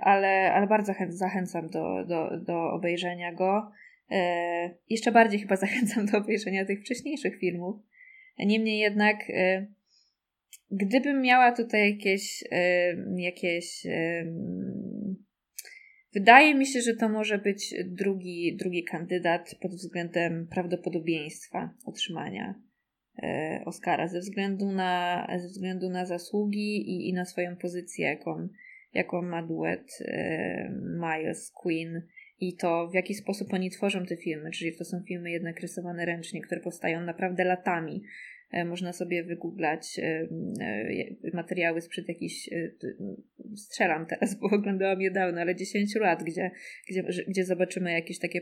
Ale, 0.00 0.52
ale 0.52 0.66
bardzo 0.66 0.92
zachęcam 1.08 1.68
do, 1.68 2.04
do, 2.04 2.40
do 2.40 2.72
obejrzenia 2.72 3.32
go. 3.32 3.72
E, 4.10 4.70
jeszcze 4.88 5.12
bardziej 5.12 5.40
chyba 5.40 5.56
zachęcam 5.66 6.06
do 6.06 6.18
obejrzenia 6.18 6.64
tych 6.64 6.80
wcześniejszych 6.80 7.38
filmów. 7.38 7.76
Niemniej 8.38 8.78
jednak, 8.78 9.30
e, 9.30 9.66
gdybym 10.70 11.22
miała 11.22 11.52
tutaj 11.52 11.90
jakieś, 11.90 12.44
e, 12.50 12.96
jakieś 13.16 13.86
Wydaje 16.12 16.54
mi 16.54 16.66
się, 16.66 16.80
że 16.80 16.94
to 16.94 17.08
może 17.08 17.38
być 17.38 17.74
drugi, 17.84 18.56
drugi 18.56 18.84
kandydat 18.84 19.54
pod 19.60 19.70
względem 19.70 20.46
prawdopodobieństwa 20.46 21.74
otrzymania 21.84 22.54
Oscara, 23.64 24.08
ze 24.08 24.20
względu 24.20 24.72
na, 24.72 25.26
ze 25.38 25.48
względu 25.48 25.88
na 25.88 26.06
zasługi 26.06 26.76
i, 26.76 27.08
i 27.08 27.12
na 27.12 27.24
swoją 27.24 27.56
pozycję, 27.56 28.06
jaką, 28.06 28.48
jaką 28.94 29.22
ma 29.22 29.42
duet 29.42 29.98
Miles 31.00 31.50
Queen 31.50 32.02
i 32.40 32.56
to 32.56 32.88
w 32.88 32.94
jaki 32.94 33.14
sposób 33.14 33.54
oni 33.54 33.70
tworzą 33.70 34.06
te 34.06 34.16
filmy, 34.16 34.50
czyli 34.50 34.76
to 34.76 34.84
są 34.84 35.02
filmy 35.08 35.30
jednak 35.30 35.60
rysowane 35.60 36.06
ręcznie, 36.06 36.40
które 36.40 36.60
powstają 36.60 37.00
naprawdę 37.00 37.44
latami. 37.44 38.02
E, 38.50 38.64
można 38.64 38.92
sobie 38.92 39.24
wygooglać 39.24 39.98
e, 39.98 40.28
e, 40.60 41.30
materiały 41.34 41.80
sprzed 41.80 42.08
jakichś, 42.08 42.50
strzelam 43.56 44.06
teraz, 44.06 44.34
bo 44.40 44.46
oglądałam 44.46 45.00
je 45.00 45.10
dawno, 45.10 45.40
ale 45.40 45.56
10 45.56 45.94
lat, 45.94 46.22
gdzie, 46.22 46.50
gdzie, 46.88 47.02
gdzie 47.28 47.44
zobaczymy 47.44 47.92
jakieś 47.92 48.18
takie 48.18 48.40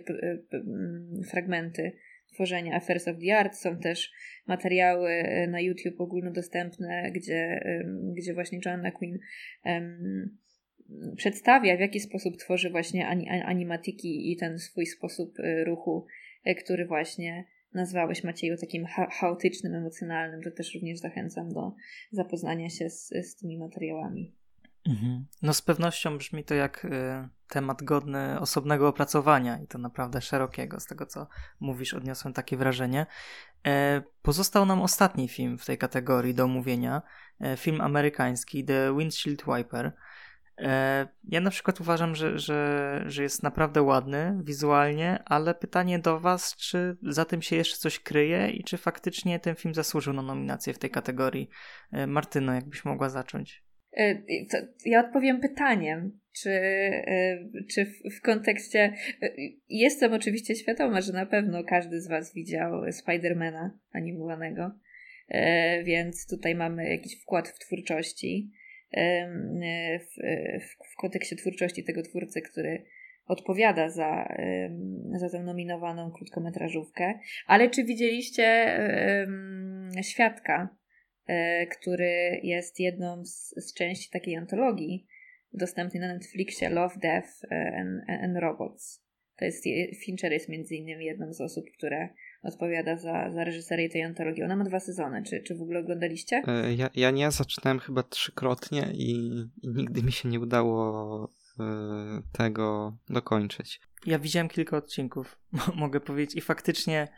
fragmenty 1.30 1.92
tworzenia 2.34 2.74
Affairs 2.74 3.08
of 3.08 3.16
the 3.18 3.36
Art. 3.36 3.56
Są 3.56 3.78
też 3.78 4.12
materiały 4.46 5.10
na 5.48 5.60
YouTube 5.60 6.00
ogólnodostępne, 6.00 7.10
gdzie, 7.14 7.60
gdzie 8.16 8.34
właśnie 8.34 8.60
Joanna 8.64 8.90
Quinn 8.90 9.18
przedstawia, 11.16 11.76
w 11.76 11.80
jaki 11.80 12.00
sposób 12.00 12.36
tworzy 12.36 12.70
właśnie 12.70 13.08
animatiki 13.44 14.32
i 14.32 14.36
ten 14.36 14.58
swój 14.58 14.86
sposób 14.86 15.38
y, 15.38 15.64
ruchu, 15.64 16.06
y, 16.46 16.54
który 16.54 16.86
właśnie 16.86 17.44
nazwałeś 17.74 18.24
Macieju 18.24 18.56
takim 18.56 18.86
cha 18.86 19.10
chaotycznym, 19.10 19.74
emocjonalnym, 19.74 20.42
to 20.42 20.50
też 20.50 20.74
również 20.74 20.98
zachęcam 20.98 21.52
do 21.52 21.72
zapoznania 22.12 22.70
się 22.70 22.90
z, 22.90 23.08
z 23.08 23.36
tymi 23.36 23.58
materiałami. 23.58 24.34
Mhm. 24.88 25.26
No 25.42 25.54
z 25.54 25.62
pewnością 25.62 26.18
brzmi 26.18 26.44
to 26.44 26.54
jak 26.54 26.84
y, 26.84 26.88
temat 27.48 27.82
godny 27.82 28.40
osobnego 28.40 28.88
opracowania 28.88 29.58
i 29.58 29.66
to 29.66 29.78
naprawdę 29.78 30.20
szerokiego. 30.20 30.80
Z 30.80 30.86
tego 30.86 31.06
co 31.06 31.26
mówisz, 31.60 31.94
odniosłem 31.94 32.34
takie 32.34 32.56
wrażenie. 32.56 33.06
E, 33.66 34.02
pozostał 34.22 34.66
nam 34.66 34.82
ostatni 34.82 35.28
film 35.28 35.58
w 35.58 35.66
tej 35.66 35.78
kategorii 35.78 36.34
do 36.34 36.44
omówienia. 36.44 37.02
E, 37.40 37.56
film 37.56 37.80
amerykański 37.80 38.64
The 38.64 38.96
Windshield 38.98 39.44
Wiper. 39.46 39.92
E, 40.58 41.06
ja 41.28 41.40
na 41.40 41.50
przykład 41.50 41.80
uważam, 41.80 42.14
że, 42.14 42.38
że, 42.38 43.04
że 43.06 43.22
jest 43.22 43.42
naprawdę 43.42 43.82
ładny 43.82 44.40
wizualnie, 44.44 45.18
ale 45.24 45.54
pytanie 45.54 45.98
do 45.98 46.20
Was, 46.20 46.56
czy 46.56 46.96
za 47.02 47.24
tym 47.24 47.42
się 47.42 47.56
jeszcze 47.56 47.76
coś 47.76 47.98
kryje 47.98 48.50
i 48.50 48.64
czy 48.64 48.76
faktycznie 48.76 49.40
ten 49.40 49.54
film 49.54 49.74
zasłużył 49.74 50.12
na 50.12 50.22
nominację 50.22 50.72
w 50.72 50.78
tej 50.78 50.90
kategorii? 50.90 51.48
E, 51.92 52.06
Martyno, 52.06 52.54
jakbyś 52.54 52.84
mogła 52.84 53.08
zacząć? 53.08 53.62
E, 53.96 54.22
ja 54.84 55.06
odpowiem 55.06 55.40
pytaniem, 55.40 56.20
czy, 56.32 56.60
czy 57.74 57.84
w, 57.84 58.18
w 58.18 58.20
kontekście. 58.22 58.94
Jestem 59.68 60.12
oczywiście 60.12 60.54
świadoma, 60.54 61.00
że 61.00 61.12
na 61.12 61.26
pewno 61.26 61.64
każdy 61.64 62.00
z 62.00 62.08
Was 62.08 62.34
widział 62.34 62.92
Spidermana 62.92 63.78
animowanego, 63.92 64.70
więc 65.84 66.26
tutaj 66.26 66.54
mamy 66.54 66.90
jakiś 66.90 67.22
wkład 67.22 67.48
w 67.48 67.58
twórczości 67.58 68.50
w, 68.92 70.14
w, 70.60 70.92
w 70.92 70.96
kontekście 70.96 71.36
twórczości 71.36 71.84
tego 71.84 72.02
twórcy, 72.02 72.42
który 72.42 72.84
odpowiada 73.26 73.90
za, 73.90 74.36
za 75.14 75.30
tę 75.30 75.42
nominowaną 75.42 76.10
krótkometrażówkę. 76.10 77.18
Ale 77.46 77.70
czy 77.70 77.84
widzieliście 77.84 78.78
Świadka, 80.02 80.76
e, 81.26 81.66
który 81.66 82.40
jest 82.42 82.80
jedną 82.80 83.24
z, 83.24 83.54
z 83.56 83.74
części 83.74 84.10
takiej 84.10 84.36
antologii 84.36 85.06
dostępnej 85.52 86.00
na 86.00 86.14
Netflixie 86.14 86.68
Love, 86.68 86.94
Death 87.02 87.28
and, 87.50 88.02
and 88.08 88.36
Robots? 88.36 89.04
To 89.36 89.44
jest, 89.44 89.64
Fincher 90.04 90.32
jest 90.32 90.48
między 90.48 90.74
innymi 90.74 91.04
jedną 91.04 91.32
z 91.32 91.40
osób, 91.40 91.64
które 91.78 92.08
odpowiada 92.42 92.96
za, 92.96 93.30
za 93.30 93.44
reżyserię 93.44 93.88
tej 93.88 94.02
antologii. 94.02 94.42
Ona 94.42 94.56
ma 94.56 94.64
dwa 94.64 94.80
sezony. 94.80 95.22
Czy, 95.22 95.42
czy 95.42 95.54
w 95.54 95.62
ogóle 95.62 95.80
oglądaliście? 95.80 96.42
E, 96.46 96.74
ja, 96.74 96.90
ja 96.94 97.10
nie, 97.10 97.30
zaczynałem 97.30 97.78
chyba 97.78 98.02
trzykrotnie 98.02 98.88
i, 98.92 99.12
i 99.62 99.68
nigdy 99.68 100.02
mi 100.02 100.12
się 100.12 100.28
nie 100.28 100.40
udało 100.40 101.24
y, 101.24 101.62
tego 102.38 102.96
dokończyć. 103.08 103.80
Ja 104.06 104.18
widziałem 104.18 104.48
kilka 104.48 104.76
odcinków, 104.76 105.38
mogę 105.74 106.00
powiedzieć, 106.00 106.36
i 106.36 106.40
faktycznie 106.40 107.08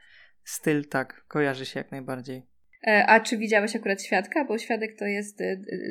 styl 0.45 0.89
tak 0.89 1.25
kojarzy 1.29 1.67
się 1.67 1.81
jak 1.81 1.91
najbardziej. 1.91 2.43
E, 2.87 3.07
a 3.07 3.21
czy 3.21 3.39
widziałeś 3.39 3.77
akurat 3.77 4.03
Świadka? 4.03 4.45
Bo 4.45 4.59
Świadek 4.59 4.99
to 4.99 5.05
jest 5.05 5.39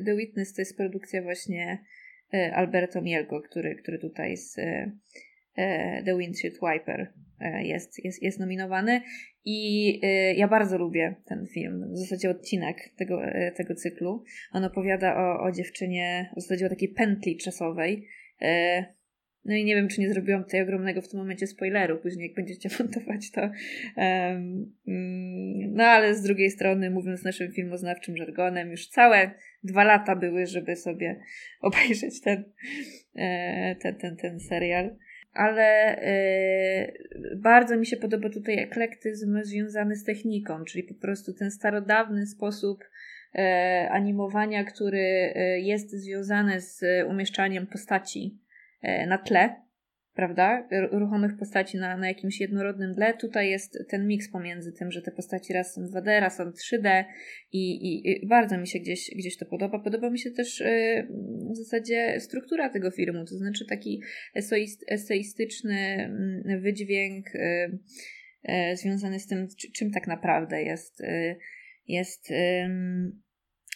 The 0.06 0.16
Witness, 0.16 0.54
to 0.54 0.62
jest 0.62 0.78
produkcja 0.78 1.22
właśnie 1.22 1.86
Alberto 2.54 3.02
Mielgo, 3.02 3.42
który, 3.42 3.76
który 3.76 4.00
tutaj 4.00 4.38
z 4.38 4.56
The 6.06 6.18
Windshield 6.18 6.56
Wiper 6.56 7.14
E, 7.42 7.64
jest, 7.64 8.06
jest, 8.06 8.24
jest 8.24 8.40
nominowany 8.40 9.02
i 9.46 10.00
e, 10.04 10.34
ja 10.34 10.48
bardzo 10.48 10.78
lubię 10.78 11.16
ten 11.26 11.48
film, 11.48 11.94
w 11.94 11.98
zasadzie 11.98 12.30
odcinek 12.30 12.78
tego, 12.98 13.26
e, 13.26 13.52
tego 13.52 13.76
cyklu. 13.76 14.24
On 14.52 14.64
opowiada 14.64 15.18
o, 15.18 15.44
o 15.44 15.52
dziewczynie, 15.52 16.30
w 16.38 16.42
zasadzie 16.42 16.66
o 16.66 16.70
takiej 16.70 16.90
pętli 16.90 17.38
czasowej, 17.38 18.08
no 19.46 19.56
i 19.56 19.66
nie 19.66 19.76
wiem, 19.76 19.88
czy 19.88 20.02
nie 20.02 20.14
zrobiłam 20.14 20.44
tutaj 20.44 20.62
ogromnego 20.62 21.02
w 21.02 21.10
tym 21.10 21.20
momencie 21.20 21.48
spoileru, 21.48 21.98
później 21.98 22.28
jak 22.28 22.36
będziecie 22.36 22.70
montować 22.80 23.32
to. 23.32 23.42
Um, 23.98 24.74
no 25.74 25.84
ale 25.84 26.16
z 26.16 26.22
drugiej 26.24 26.52
strony, 26.52 26.90
mówiąc 26.90 27.24
naszym 27.24 27.52
filmoznawczym 27.52 28.18
żargonem, 28.18 28.72
już 28.72 28.88
całe 28.88 29.32
dwa 29.64 29.84
lata 29.84 30.16
były, 30.16 30.46
żeby 30.46 30.76
sobie 30.76 31.20
obejrzeć 31.62 32.22
ten, 32.22 32.44
e, 33.16 33.76
ten, 33.76 33.96
ten, 33.96 34.18
ten 34.18 34.40
serial. 34.40 34.96
Ale 35.34 35.98
e, 36.02 36.94
bardzo 37.36 37.78
mi 37.78 37.86
się 37.86 37.98
podoba 37.98 38.30
tutaj 38.30 38.60
eklektyzm 38.60 39.40
związany 39.44 39.96
z 39.96 40.04
techniką, 40.04 40.64
czyli 40.66 40.84
po 40.84 40.94
prostu 40.94 41.34
ten 41.34 41.52
starodawny 41.52 42.28
sposób 42.28 42.84
e, 43.36 43.90
animowania, 43.92 44.64
który 44.64 45.34
jest 45.62 45.92
związany 45.92 46.62
z 46.62 46.84
umieszczaniem 47.08 47.68
postaci 47.68 48.40
E, 48.82 49.06
na 49.08 49.18
tle, 49.18 49.56
prawda? 50.20 50.68
Ruchomych 50.92 51.38
postaci 51.38 51.78
na, 51.78 51.98
na 51.98 52.08
jakimś 52.08 52.40
jednorodnym 52.40 52.96
tle. 52.96 53.14
Tutaj 53.14 53.50
jest 53.50 53.78
ten 53.90 54.08
miks 54.08 54.32
pomiędzy 54.32 54.74
tym, 54.74 54.92
że 54.92 55.02
te 55.02 55.12
postaci 55.12 55.54
raz 55.54 55.74
są 55.74 55.82
2D, 55.82 56.20
raz 56.20 56.38
są 56.38 56.44
3D 56.44 57.04
i, 57.52 57.72
i, 57.72 58.10
i 58.24 58.28
bardzo 58.28 58.58
mi 58.58 58.68
się 58.68 58.80
gdzieś, 58.80 59.12
gdzieś 59.16 59.38
to 59.38 59.46
podoba. 59.46 59.80
Podoba 59.80 60.10
mi 60.10 60.20
się 60.20 60.32
też 60.32 60.60
yy, 60.60 61.08
w 61.52 61.58
zasadzie 61.58 62.20
struktura 62.20 62.70
tego 62.70 62.92
filmu, 62.92 63.26
to 63.26 63.38
znaczy 63.38 63.66
taki 63.66 64.02
eseistyczny 64.88 65.78
mm, 65.78 66.62
wydźwięk 66.62 67.26
yy, 67.34 67.80
yy, 68.44 68.78
związany 68.78 69.20
z 69.20 69.28
tym, 69.28 69.48
czym 69.76 69.92
tak 69.92 70.08
naprawdę 70.08 70.64
jest, 70.64 71.02
y, 71.02 71.36
jest 71.88 72.30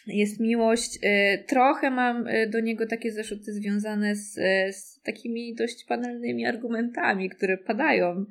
jest 0.06 0.40
miłość. 0.40 0.96
Y, 0.96 1.44
trochę 1.46 1.90
mam 1.90 2.28
y, 2.28 2.46
do 2.46 2.60
niego 2.60 2.86
takie 2.86 3.12
zarzuty 3.12 3.52
związane 3.52 4.16
z, 4.16 4.38
y, 4.38 4.72
z 4.72 5.00
takimi 5.02 5.54
dość 5.54 5.86
banalnymi 5.88 6.46
argumentami, 6.46 7.30
które 7.30 7.58
padają 7.58 8.24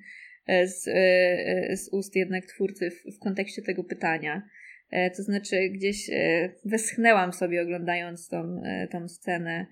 z, 0.65 0.83
z 1.79 1.89
ust 1.91 2.15
jednak 2.15 2.45
twórcy 2.45 2.91
w, 2.91 3.15
w 3.15 3.19
kontekście 3.19 3.61
tego 3.61 3.83
pytania. 3.83 4.49
To 5.17 5.23
znaczy, 5.23 5.69
gdzieś 5.69 6.09
weschnęłam 6.65 7.33
sobie 7.33 7.61
oglądając 7.61 8.29
tą, 8.29 8.61
tą 8.91 9.07
scenę 9.07 9.65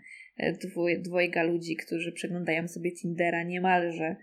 dwoj, 0.61 1.01
dwojga 1.01 1.43
ludzi, 1.43 1.75
którzy 1.75 2.11
przeglądają 2.11 2.67
sobie 2.67 2.91
Tindera 2.91 3.43
niemalże 3.43 4.15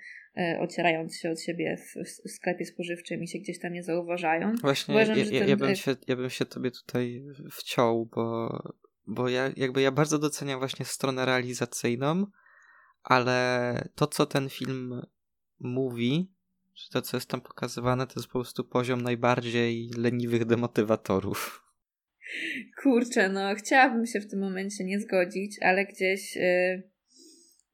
ocierając 0.61 1.17
się 1.17 1.31
od 1.31 1.41
siebie 1.41 1.77
w, 1.77 2.05
w, 2.05 2.31
sklepie 2.31 2.65
spożywczym 2.65 3.23
i 3.23 3.29
się 3.29 3.39
gdzieś 3.39 3.59
tam 3.59 3.73
nie 3.73 3.83
zauważają. 3.83 4.53
Właśnie, 4.61 4.95
Uważam, 4.95 5.19
ja, 5.19 5.25
ja, 5.25 5.41
ten... 5.41 5.49
ja, 5.49 5.57
bym 5.57 5.77
się, 5.77 5.97
ja 6.09 6.17
bym 6.17 6.31
się 6.31 6.47
tobie 6.47 6.71
tutaj 6.71 7.25
wciął, 7.53 8.07
bo, 8.07 8.59
bo 9.07 9.29
ja 9.29 9.51
jakby 9.57 9.83
ja 9.83 9.93
bardzo 9.93 10.19
doceniam 10.19 10.59
właśnie 10.59 10.85
stronę 10.85 11.27
realizacyjną, 11.27 12.27
ale 13.03 13.73
to, 13.95 14.07
co 14.07 14.27
ten 14.27 14.49
film 14.49 15.03
mówi, 15.61 16.31
czy 16.75 16.91
to, 16.91 17.03
co 17.03 17.17
jest 17.17 17.31
tam 17.31 17.41
pokazywane, 17.41 18.07
to 18.07 18.13
jest 18.17 18.27
po 18.27 18.33
prostu 18.33 18.65
poziom 18.65 19.03
najbardziej 19.03 19.91
leniwych 19.97 20.45
demotywatorów. 20.45 21.65
Kurczę, 22.83 23.29
no 23.29 23.55
chciałabym 23.55 24.07
się 24.07 24.21
w 24.21 24.31
tym 24.31 24.41
momencie 24.41 24.85
nie 24.85 25.01
zgodzić, 25.01 25.57
ale 25.63 25.87
gdzieś... 25.87 26.37
Yy 26.37 26.98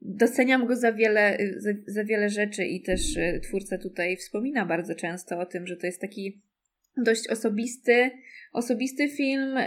doceniam 0.05 0.67
go 0.67 0.77
za 0.77 0.93
wiele, 0.93 1.39
za, 1.57 1.71
za, 1.87 2.05
wiele 2.05 2.29
rzeczy 2.29 2.65
i 2.65 2.83
też 2.83 3.17
y, 3.17 3.41
twórca 3.43 3.79
tutaj 3.79 4.17
wspomina 4.17 4.67
bardzo 4.67 4.95
często 4.95 5.39
o 5.39 5.47
tym, 5.47 5.67
że 5.67 5.77
to 5.77 5.87
jest 5.87 6.01
taki 6.01 6.43
dość 6.97 7.29
osobisty, 7.29 8.11
osobisty 8.53 9.09
film 9.09 9.59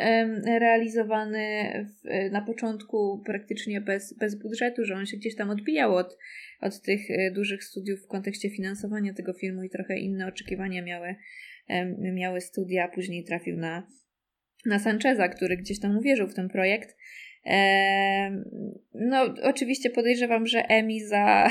realizowany 0.59 1.45
w, 1.85 2.31
na 2.31 2.41
początku 2.41 3.23
praktycznie 3.26 3.81
bez, 3.81 4.14
bez 4.14 4.35
budżetu, 4.35 4.85
że 4.85 4.95
on 4.95 5.05
się 5.05 5.18
gdzieś 5.18 5.35
tam 5.35 5.49
odbijał 5.49 5.95
od, 5.95 6.18
od 6.61 6.81
tych 6.81 7.09
y, 7.09 7.31
dużych 7.35 7.64
studiów 7.64 8.03
w 8.03 8.07
kontekście 8.07 8.49
finansowania 8.49 9.14
tego 9.14 9.34
filmu 9.34 9.64
i 9.64 9.69
trochę 9.69 9.97
inne 9.97 10.27
oczekiwania 10.27 10.81
miały, 10.81 11.15
miały 12.14 12.41
studia, 12.41 12.88
później 12.88 13.23
trafił 13.23 13.57
na, 13.57 13.88
na 14.65 14.80
Sancheza, 14.80 15.27
który 15.27 15.57
gdzieś 15.57 15.80
tam 15.80 15.97
uwierzył 15.97 16.27
w 16.27 16.34
ten 16.34 16.49
projekt. 16.49 16.97
No, 18.94 19.34
oczywiście 19.44 19.90
podejrzewam, 19.90 20.48
że 20.48 20.60
Emi 20.60 20.99
za, 20.99 21.48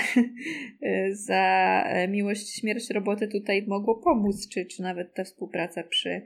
za 1.28 1.85
miłość, 2.09 2.60
śmierć 2.60 2.90
roboty 2.90 3.28
tutaj 3.28 3.64
mogło 3.66 3.94
pomóc, 3.94 4.48
czy, 4.48 4.66
czy 4.66 4.82
nawet 4.82 5.14
ta 5.14 5.24
współpraca 5.24 5.82
przy, 5.82 6.23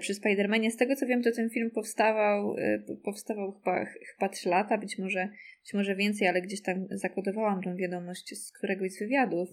przy 0.00 0.14
Spider-Manie. 0.14 0.70
Z 0.70 0.76
tego 0.76 0.96
co 0.96 1.06
wiem, 1.06 1.22
to 1.22 1.32
ten 1.32 1.50
film 1.50 1.70
powstawał, 1.70 2.56
powstawał 3.04 3.52
chyba, 3.52 3.84
chyba 3.84 4.28
3 4.28 4.48
lata, 4.48 4.78
być 4.78 4.98
może, 4.98 5.28
być 5.62 5.74
może 5.74 5.96
więcej, 5.96 6.28
ale 6.28 6.42
gdzieś 6.42 6.62
tam 6.62 6.86
zakodowałam 6.90 7.62
tą 7.62 7.76
wiadomość 7.76 8.34
z 8.38 8.52
któregoś 8.52 8.92
z 8.92 8.98
wywiadów. 8.98 9.48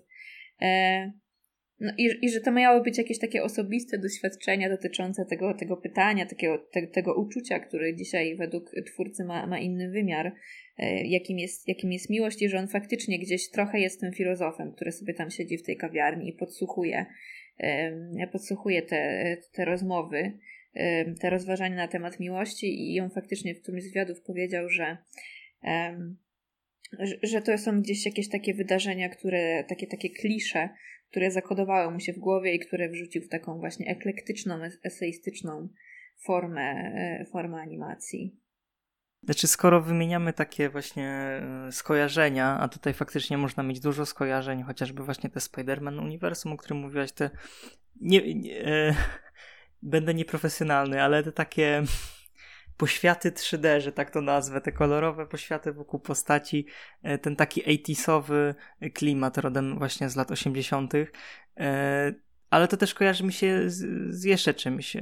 No 1.82 1.92
i, 1.98 2.10
i 2.22 2.30
że 2.30 2.42
to 2.42 2.52
miały 2.52 2.84
być 2.84 2.98
jakieś 2.98 3.20
takie 3.20 3.44
osobiste 3.44 3.98
doświadczenia 3.98 4.70
dotyczące 4.70 5.26
tego, 5.26 5.54
tego 5.54 5.78
pytania, 5.78 6.26
takiego, 6.26 6.58
te, 6.58 6.88
tego 6.88 7.22
uczucia, 7.22 7.60
które 7.60 7.96
dzisiaj 7.96 8.36
według 8.36 8.72
twórcy 8.86 9.26
ma, 9.26 9.48
ma 9.48 9.60
inny 9.60 9.90
wymiar, 9.90 10.36
e, 10.78 11.08
jakim, 11.08 11.40
jest, 11.40 11.68
jakim 11.68 11.92
jest 11.92 12.10
miłość 12.10 12.42
i 12.42 12.50
że 12.50 12.58
on 12.58 12.68
faktycznie 12.68 13.20
gdzieś 13.20 13.50
trochę 13.50 13.80
jest 13.80 14.00
tym 14.00 14.14
filozofem, 14.14 14.72
który 14.72 14.92
sobie 14.92 15.14
tam 15.14 15.32
siedzi 15.32 15.58
w 15.58 15.64
tej 15.64 15.78
kawiarni 15.78 16.30
i 16.30 16.34
podsłuchuje, 16.34 17.06
e, 17.60 18.28
podsłuchuje 18.32 18.82
te, 18.82 19.38
te 19.54 19.66
rozmowy, 19.66 20.40
e, 20.74 21.14
te 21.14 21.30
rozważania 21.30 21.76
na 21.76 21.88
temat 21.88 22.20
miłości 22.20 22.94
i 22.94 23.00
on 23.00 23.10
faktycznie 23.10 23.56
w 23.56 23.62
którymś 23.62 23.84
z 23.84 23.88
wywiadów 23.88 24.22
powiedział, 24.22 24.70
że 24.70 24.98
że 27.24 27.42
to 27.42 27.58
są 27.58 27.82
gdzieś 27.82 28.06
jakieś 28.06 28.30
takie 28.30 28.54
wydarzenia, 28.54 29.10
które, 29.10 29.64
takie, 29.64 29.88
takie 29.88 30.10
klisze, 30.10 30.70
które 31.12 31.32
zakodowały 31.32 31.94
mu 31.94 32.00
się 32.00 32.14
w 32.14 32.20
głowie 32.20 32.56
i 32.56 32.60
które 32.60 32.90
wrzucił 32.90 33.22
w 33.22 33.30
taką 33.30 33.60
właśnie 33.60 33.88
eklektyczną, 33.88 34.60
eseistyczną 34.84 35.70
formę, 36.26 36.62
e, 36.62 37.26
formę 37.32 37.58
animacji. 37.58 38.42
Znaczy, 39.24 39.48
skoro 39.48 39.82
wymieniamy 39.82 40.34
takie 40.34 40.70
właśnie 40.70 41.08
e, 41.08 41.72
skojarzenia, 41.72 42.58
a 42.60 42.68
tutaj 42.68 42.94
faktycznie 42.94 43.38
można 43.38 43.64
mieć 43.64 43.80
dużo 43.80 44.06
skojarzeń, 44.06 44.64
chociażby 44.64 45.04
właśnie 45.04 45.30
te 45.30 45.40
Spider-Man 45.40 46.04
uniwersum, 46.04 46.52
o 46.52 46.58
którym 46.58 46.78
mówiłaś, 46.78 47.12
te 47.12 47.30
nie, 48.02 48.36
nie 48.36 48.66
e, 48.66 48.96
będę 49.82 50.14
nieprofesjonalny, 50.14 51.02
ale 51.02 51.24
te 51.24 51.32
takie 51.32 51.84
poświaty 52.82 53.32
3D, 53.32 53.80
że 53.80 53.92
tak 53.92 54.10
to 54.10 54.22
nazwę, 54.22 54.62
te 54.62 54.72
kolorowe 54.72 55.26
poświaty 55.26 55.74
wokół 55.74 56.00
postaci, 56.00 56.66
e, 57.04 57.18
ten 57.18 57.36
taki 57.36 57.64
80sowy 57.64 58.54
klimat 58.94 59.38
rodem 59.38 59.78
właśnie 59.78 60.10
z 60.10 60.16
lat 60.16 60.32
80. 60.32 60.94
E, 61.58 62.14
ale 62.50 62.68
to 62.68 62.78
też 62.78 62.94
kojarzy 62.94 63.24
mi 63.24 63.34
się 63.34 63.70
z, 63.70 64.12
z 64.16 64.24
jeszcze 64.24 64.54
czymś, 64.54 64.96
e, 64.96 65.02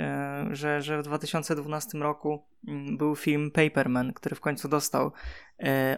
że, 0.51 0.81
że 0.81 1.01
w 1.01 1.03
2012 1.03 1.97
roku 1.97 2.45
mm, 2.68 2.97
był 2.97 3.15
film 3.15 3.51
Paperman, 3.51 4.14
który 4.14 4.35
w 4.35 4.41
końcu 4.41 4.69
dostał 4.69 5.11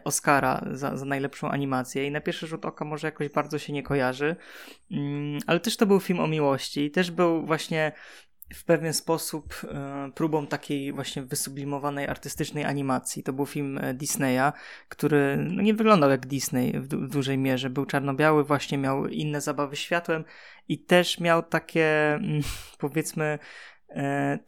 Oscara 0.03 0.65
za, 0.71 0.97
za 0.97 1.05
najlepszą 1.05 1.49
animację. 1.49 2.07
I 2.07 2.11
na 2.11 2.21
pierwszy 2.21 2.47
rzut 2.47 2.65
oka 2.65 2.85
może 2.85 3.07
jakoś 3.07 3.29
bardzo 3.29 3.59
się 3.59 3.73
nie 3.73 3.83
kojarzy, 3.83 4.35
mm, 4.91 5.39
ale 5.47 5.59
też 5.59 5.77
to 5.77 5.85
był 5.85 5.99
film 5.99 6.19
o 6.19 6.27
miłości. 6.27 6.91
Też 6.91 7.11
był 7.11 7.45
właśnie 7.45 7.91
w 8.53 8.63
pewien 8.63 8.93
sposób 8.93 9.61
e, 9.63 10.11
próbą 10.15 10.47
takiej 10.47 10.93
właśnie 10.93 11.21
wysublimowanej 11.23 12.07
artystycznej 12.07 12.63
animacji. 12.65 13.23
To 13.23 13.33
był 13.33 13.45
film 13.45 13.77
e, 13.77 13.93
Disneya, 13.93 14.51
który 14.89 15.37
no, 15.37 15.61
nie 15.61 15.73
wyglądał 15.73 16.09
jak 16.09 16.25
Disney 16.25 16.79
w, 16.79 16.87
du 16.87 16.99
w 16.99 17.09
dużej 17.09 17.37
mierze. 17.37 17.69
Był 17.69 17.85
czarno-biały, 17.85 18.43
właśnie 18.43 18.77
miał 18.77 19.07
inne 19.07 19.41
zabawy 19.41 19.75
światłem 19.75 20.23
i 20.67 20.79
też 20.79 21.19
miał 21.19 21.43
takie, 21.43 22.13
mm, 22.13 22.41
powiedzmy, 22.79 23.39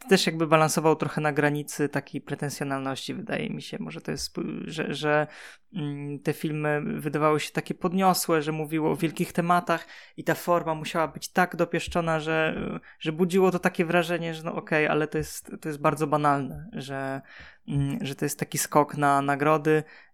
też 0.08 0.26
jakby 0.26 0.46
balansował 0.46 0.96
trochę 0.96 1.20
na 1.20 1.32
granicy 1.32 1.88
takiej 1.88 2.20
pretensjonalności, 2.20 3.14
wydaje 3.14 3.50
mi 3.50 3.62
się. 3.62 3.76
Może 3.80 4.00
to 4.00 4.10
jest, 4.10 4.36
że, 4.64 4.94
że 4.94 5.26
mm, 5.74 6.18
te 6.18 6.32
filmy 6.32 6.82
wydawały 7.00 7.40
się 7.40 7.52
takie 7.52 7.74
podniosłe, 7.74 8.42
że 8.42 8.52
mówiło 8.52 8.90
o 8.90 8.96
wielkich 8.96 9.32
tematach 9.32 9.86
i 10.16 10.24
ta 10.24 10.34
forma 10.34 10.74
musiała 10.74 11.08
być 11.08 11.28
tak 11.28 11.56
dopieszczona, 11.56 12.20
że, 12.20 12.54
że 13.00 13.12
budziło 13.12 13.50
to 13.50 13.58
takie 13.58 13.84
wrażenie, 13.84 14.34
że 14.34 14.42
no 14.42 14.54
okej, 14.54 14.84
okay, 14.84 14.90
ale 14.90 15.06
to 15.06 15.18
jest, 15.18 15.52
to 15.60 15.68
jest 15.68 15.80
bardzo 15.80 16.06
banalne, 16.06 16.68
że, 16.72 17.20
mm, 17.68 17.98
że 18.02 18.14
to 18.14 18.24
jest 18.24 18.38
taki 18.38 18.58
skok 18.58 18.96
na 18.96 19.22
nagrody, 19.22 19.82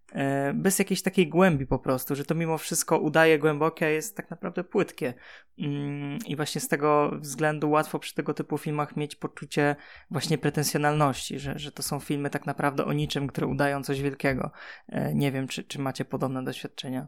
bez 0.53 0.79
jakiejś 0.79 1.01
takiej 1.01 1.27
głębi 1.27 1.67
po 1.67 1.79
prostu, 1.79 2.15
że 2.15 2.25
to 2.25 2.35
mimo 2.35 2.57
wszystko 2.57 2.99
udaje 2.99 3.39
głębokie, 3.39 3.85
a 3.85 3.89
jest 3.89 4.17
tak 4.17 4.29
naprawdę 4.29 4.63
płytkie. 4.63 5.13
Mm, 5.59 6.19
I 6.27 6.35
właśnie 6.35 6.61
z 6.61 6.67
tego 6.67 7.11
względu 7.19 7.69
łatwo 7.69 7.99
przy 7.99 8.15
tego 8.15 8.33
typu 8.33 8.57
filmach 8.57 8.95
mieć 8.95 9.15
poczucie 9.15 9.75
właśnie 10.11 10.37
pretensjonalności, 10.37 11.39
że, 11.39 11.59
że 11.59 11.71
to 11.71 11.83
są 11.83 11.99
filmy 11.99 12.29
tak 12.29 12.45
naprawdę 12.45 12.85
o 12.85 12.93
niczym, 12.93 13.27
które 13.27 13.47
udają 13.47 13.83
coś 13.83 14.01
wielkiego. 14.01 14.51
E, 14.87 15.13
nie 15.13 15.31
wiem, 15.31 15.47
czy, 15.47 15.63
czy 15.63 15.79
macie 15.79 16.05
podobne 16.05 16.43
doświadczenia. 16.43 17.07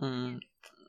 Hmm. 0.00 0.40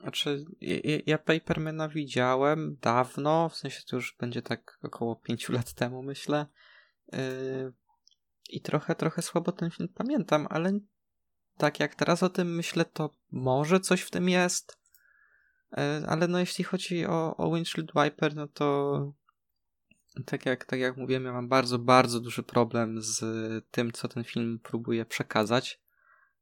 Znaczy, 0.02 0.46
ja, 0.62 0.98
ja 1.06 1.18
Papermana 1.18 1.90
widziałem 1.90 2.78
dawno, 2.82 3.50
w 3.50 3.56
sensie 3.56 3.82
to 3.90 3.96
już 3.96 4.16
będzie 4.20 4.42
tak 4.42 4.80
około 4.84 5.16
pięciu 5.16 5.54
lat 5.54 5.74
temu, 5.74 6.04
myślę. 6.04 6.46
Yy, 7.14 7.74
I 8.50 8.62
trochę, 8.62 8.96
trochę 8.96 9.22
słabo 9.22 9.52
ten 9.52 9.72
film 9.72 9.90
pamiętam, 9.96 10.48
ale 10.50 10.80
tak 11.58 11.80
jak 11.80 11.96
teraz 11.96 12.24
o 12.24 12.30
tym 12.30 12.56
myślę, 12.56 12.86
to 12.86 13.10
może 13.32 13.80
coś 13.80 14.02
w 14.02 14.12
tym 14.12 14.30
jest. 14.30 14.78
E, 15.78 16.02
ale 16.08 16.28
no 16.28 16.40
jeśli 16.40 16.64
chodzi 16.64 17.06
o, 17.06 17.38
o 17.38 17.56
Windshield 17.56 17.92
Wiper, 17.96 18.36
no 18.36 18.48
to 18.48 19.14
tak 20.26 20.46
jak, 20.46 20.66
tak 20.66 20.80
jak 20.80 20.98
mówiłem, 20.98 21.26
ja 21.26 21.34
mam 21.34 21.48
bardzo, 21.48 21.80
bardzo 21.80 22.20
duży 22.20 22.44
problem 22.44 23.02
z 23.02 23.22
tym, 23.72 23.92
co 23.92 24.08
ten 24.08 24.24
film 24.24 24.60
próbuje 24.64 25.06
przekazać, 25.06 25.80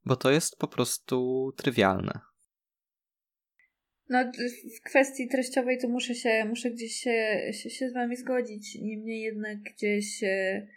bo 0.05 0.15
to 0.15 0.31
jest 0.31 0.57
po 0.57 0.67
prostu 0.67 1.51
trywialne. 1.57 2.19
No, 4.09 4.31
w 4.77 4.89
kwestii 4.89 5.27
treściowej 5.27 5.77
to 5.81 5.87
muszę 5.87 6.15
się, 6.15 6.45
muszę 6.49 6.71
gdzieś 6.71 6.95
się, 6.95 7.37
się, 7.53 7.69
się 7.69 7.89
z 7.89 7.93
wami 7.93 8.15
zgodzić. 8.15 8.75
Niemniej 8.81 9.21
jednak 9.21 9.57
gdzieś, 9.63 10.23
e, 10.23 10.67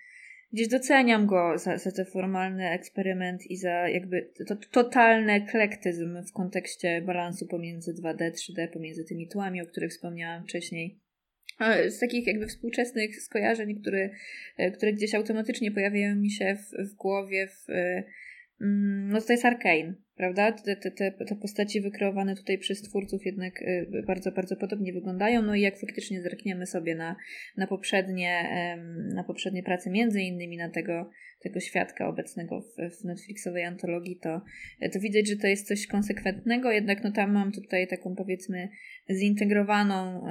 gdzieś 0.53 0.69
doceniam 0.69 1.27
go 1.27 1.59
za, 1.59 1.79
za 1.79 1.93
ten 1.93 2.05
formalny 2.05 2.71
eksperyment 2.71 3.47
i 3.47 3.57
za 3.57 3.89
jakby 3.89 4.31
to, 4.47 4.57
totalny 4.57 5.33
eklektyzm 5.33 6.23
w 6.23 6.33
kontekście 6.33 7.03
balansu 7.03 7.47
pomiędzy 7.47 7.95
2D, 7.95 8.31
3D, 8.31 8.69
pomiędzy 8.69 9.05
tymi 9.05 9.29
tłami, 9.29 9.63
o 9.63 9.67
których 9.67 9.91
wspomniałam 9.91 10.45
wcześniej. 10.45 11.01
Z 11.89 11.99
takich 11.99 12.27
jakby 12.27 12.47
współczesnych 12.47 13.23
skojarzeń, 13.23 13.81
które, 13.81 14.11
e, 14.57 14.71
które 14.71 14.93
gdzieś 14.93 15.15
automatycznie 15.15 15.71
pojawiają 15.71 16.17
mi 16.17 16.31
się 16.31 16.57
w, 16.57 16.91
w 16.91 16.95
głowie, 16.95 17.49
w, 17.49 17.71
e, 17.71 18.05
mm, 18.61 19.09
no 19.09 19.21
to 19.21 19.33
jest 19.33 19.45
Arkane 19.45 19.95
prawda? 20.19 20.53
Te, 20.53 20.77
te, 20.77 20.91
te, 20.91 21.37
postaci 21.37 21.81
wykreowane 21.81 22.37
tutaj 22.37 22.59
przez 22.59 22.83
twórców 22.83 23.27
jednak 23.27 23.63
y, 23.63 24.03
bardzo, 24.07 24.33
bardzo 24.33 24.57
podobnie 24.57 24.93
wyglądają. 24.93 25.43
No 25.43 25.55
i 25.55 25.61
jak 25.61 25.79
faktycznie 25.79 26.23
zerkniemy 26.23 26.67
sobie 26.67 26.95
na, 26.95 27.17
na, 27.57 27.67
poprzednie, 27.67 28.49
na 29.15 29.25
poprzednie 29.25 29.63
prace, 29.63 29.91
między 29.91 30.21
innymi 30.21 30.57
na 30.57 30.69
tego, 30.69 31.11
tego 31.41 31.61
świadka 31.61 32.09
obecnego 32.09 32.61
w, 32.61 33.01
w 33.01 33.05
Netflixowej 33.05 33.65
antologii, 33.65 34.17
to, 34.17 34.41
to 34.93 35.01
widać, 35.01 35.29
że 35.29 35.37
to 35.37 35.47
jest 35.47 35.69
coś 35.69 35.87
konsekwentnego, 35.87 36.73
jednak 36.73 37.05
no 37.05 37.13
tam 37.13 37.33
mam 37.33 37.53
tutaj 37.53 37.89
taką 37.89 38.15
powiedzmy 38.15 38.69
zintegrowaną 39.11 40.25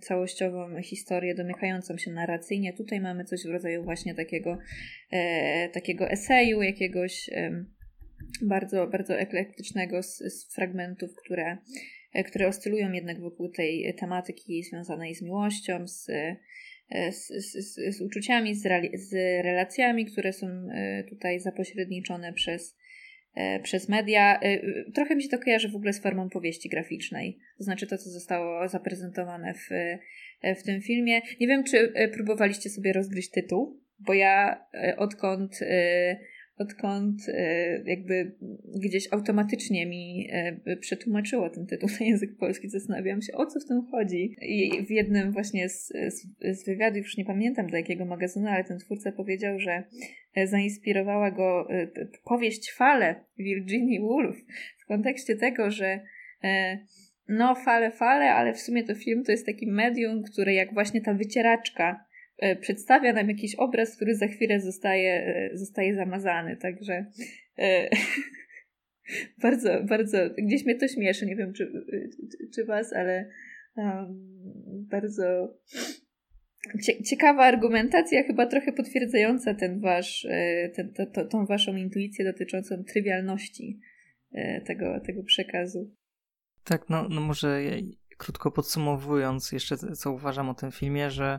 całościową 0.00 0.82
historię, 0.82 1.34
domykającą 1.34 1.98
się 1.98 2.10
narracyjnie. 2.10 2.72
Tutaj 2.72 3.00
mamy 3.00 3.24
coś 3.24 3.42
w 3.46 3.50
rodzaju 3.50 3.84
właśnie 3.84 4.14
takiego, 4.14 4.58
e, 5.10 5.68
takiego 5.68 6.10
eseju, 6.10 6.62
jakiegoś 6.62 7.30
bardzo, 8.42 8.86
bardzo 8.86 9.18
eklektycznego 9.18 10.02
z, 10.02 10.18
z 10.18 10.54
fragmentów, 10.54 11.14
które, 11.14 11.58
e, 12.12 12.24
które 12.24 12.48
oscylują 12.48 12.92
jednak 12.92 13.20
wokół 13.20 13.48
tej 13.48 13.94
tematyki 13.94 14.62
związanej 14.62 15.14
z 15.14 15.22
miłością, 15.22 15.88
z, 15.88 16.08
e, 16.08 17.12
z, 17.12 17.26
z, 17.26 17.96
z 17.96 18.00
uczuciami, 18.00 18.54
z, 18.54 18.62
z 18.94 19.12
relacjami, 19.44 20.06
które 20.06 20.32
są 20.32 20.46
e, 20.46 21.04
tutaj 21.04 21.40
zapośredniczone 21.40 22.32
przez, 22.32 22.76
przez 23.62 23.88
media. 23.88 24.40
Trochę 24.94 25.16
mi 25.16 25.22
się 25.22 25.28
to 25.28 25.38
kojarzy 25.38 25.68
w 25.68 25.76
ogóle 25.76 25.92
z 25.92 26.00
formą 26.00 26.30
powieści 26.30 26.68
graficznej. 26.68 27.38
To 27.58 27.64
znaczy 27.64 27.86
to, 27.86 27.98
co 27.98 28.10
zostało 28.10 28.68
zaprezentowane 28.68 29.54
w, 29.54 29.68
w 30.60 30.62
tym 30.62 30.80
filmie. 30.80 31.20
Nie 31.40 31.46
wiem, 31.46 31.64
czy 31.64 31.92
próbowaliście 32.12 32.70
sobie 32.70 32.92
rozgryźć 32.92 33.30
tytuł, 33.30 33.80
bo 33.98 34.14
ja 34.14 34.66
odkąd 34.96 35.60
odkąd 36.58 37.28
e, 37.28 37.82
jakby 37.84 38.32
gdzieś 38.76 39.12
automatycznie 39.12 39.86
mi 39.86 40.28
e, 40.32 40.76
przetłumaczyło 40.76 41.50
ten 41.50 41.66
tytuł 41.66 41.88
na 42.00 42.06
język 42.06 42.36
polski. 42.36 42.68
Zastanawiałam 42.68 43.22
się, 43.22 43.32
o 43.32 43.46
co 43.46 43.60
w 43.60 43.64
tym 43.64 43.82
chodzi. 43.90 44.36
I 44.42 44.86
w 44.86 44.90
jednym 44.90 45.32
właśnie 45.32 45.68
z, 45.68 45.86
z, 45.88 46.26
z 46.58 46.66
wywiadów, 46.66 46.96
już 46.96 47.16
nie 47.16 47.24
pamiętam 47.24 47.66
do 47.66 47.76
jakiego 47.76 48.04
magazynu, 48.04 48.48
ale 48.48 48.64
ten 48.64 48.78
twórca 48.78 49.12
powiedział, 49.12 49.58
że 49.58 49.84
e, 50.34 50.46
zainspirowała 50.46 51.30
go 51.30 51.68
powieść 52.24 52.72
Fale 52.72 53.24
Virginia 53.38 54.00
Woolf 54.00 54.36
w 54.78 54.86
kontekście 54.86 55.36
tego, 55.36 55.70
że 55.70 56.00
no 57.28 57.54
fale, 57.54 57.90
fale, 57.90 58.32
ale 58.32 58.52
w 58.52 58.60
sumie 58.60 58.84
to 58.84 58.94
film 58.94 59.24
to 59.24 59.32
jest 59.32 59.46
taki 59.46 59.66
medium, 59.66 60.22
które 60.22 60.54
jak 60.54 60.74
właśnie 60.74 61.00
ta 61.00 61.14
wycieraczka 61.14 62.03
przedstawia 62.60 63.12
nam 63.12 63.28
jakiś 63.28 63.54
obraz, 63.54 63.96
który 63.96 64.16
za 64.16 64.26
chwilę 64.26 64.60
zostaje, 64.60 65.12
e, 65.12 65.56
zostaje 65.56 65.94
zamazany. 65.94 66.56
Także 66.56 67.06
e, 67.58 67.88
bardzo, 69.42 69.84
bardzo, 69.84 70.18
gdzieś 70.38 70.64
mnie 70.64 70.74
to 70.74 70.88
śmieszy, 70.88 71.26
nie 71.26 71.36
wiem 71.36 71.52
czy, 71.52 71.72
czy, 72.54 72.64
was, 72.64 72.92
ale 72.92 73.30
um, 73.76 74.86
bardzo 74.90 75.58
ciekawa 77.04 77.44
argumentacja, 77.44 78.22
chyba 78.22 78.46
trochę 78.46 78.72
potwierdzająca 78.72 79.54
ten 79.54 79.80
wasz, 79.80 80.26
ten, 80.74 80.92
to, 81.12 81.24
tą 81.24 81.46
waszą 81.46 81.76
intuicję 81.76 82.24
dotyczącą 82.24 82.84
trywialności 82.84 83.80
tego, 84.66 85.00
tego 85.00 85.22
przekazu. 85.22 85.94
Tak, 86.64 86.88
no, 86.88 87.08
no 87.08 87.20
może 87.20 87.62
krótko 88.18 88.50
podsumowując, 88.50 89.52
jeszcze 89.52 89.76
co 89.76 90.12
uważam 90.12 90.48
o 90.48 90.54
tym 90.54 90.72
filmie, 90.72 91.10
że 91.10 91.38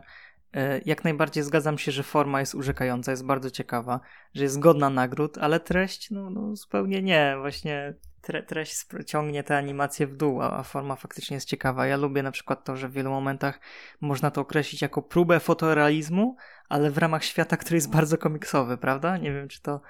jak 0.84 1.04
najbardziej 1.04 1.42
zgadzam 1.42 1.78
się, 1.78 1.92
że 1.92 2.02
forma 2.02 2.40
jest 2.40 2.54
urzekająca, 2.54 3.10
jest 3.10 3.24
bardzo 3.24 3.50
ciekawa, 3.50 4.00
że 4.34 4.42
jest 4.42 4.58
godna 4.58 4.90
nagród, 4.90 5.38
ale 5.38 5.60
treść, 5.60 6.10
no, 6.10 6.30
no 6.30 6.56
zupełnie 6.56 7.02
nie. 7.02 7.36
Właśnie 7.40 7.94
tre, 8.26 8.42
treść 8.42 8.86
ciągnie 9.06 9.42
te 9.42 9.56
animacje 9.56 10.06
w 10.06 10.16
dół, 10.16 10.42
a, 10.42 10.58
a, 10.58 10.62
forma 10.62 10.96
faktycznie 10.96 11.34
jest 11.34 11.48
ciekawa. 11.48 11.86
Ja 11.86 11.96
lubię 11.96 12.22
na 12.22 12.30
przykład 12.30 12.64
to, 12.64 12.76
że 12.76 12.88
w 12.88 12.92
wielu 12.92 13.10
momentach 13.10 13.60
można 14.00 14.30
to 14.30 14.40
określić 14.40 14.82
jako 14.82 15.02
próbę 15.02 15.40
fotorealizmu, 15.40 16.36
ale 16.68 16.90
w 16.90 16.98
ramach 16.98 17.24
świata, 17.24 17.56
który 17.56 17.76
jest 17.76 17.90
bardzo 17.90 18.18
komiksowy, 18.18 18.78
prawda? 18.78 19.16
Nie 19.16 19.32
wiem, 19.32 19.48
czy 19.48 19.62
to. 19.62 19.80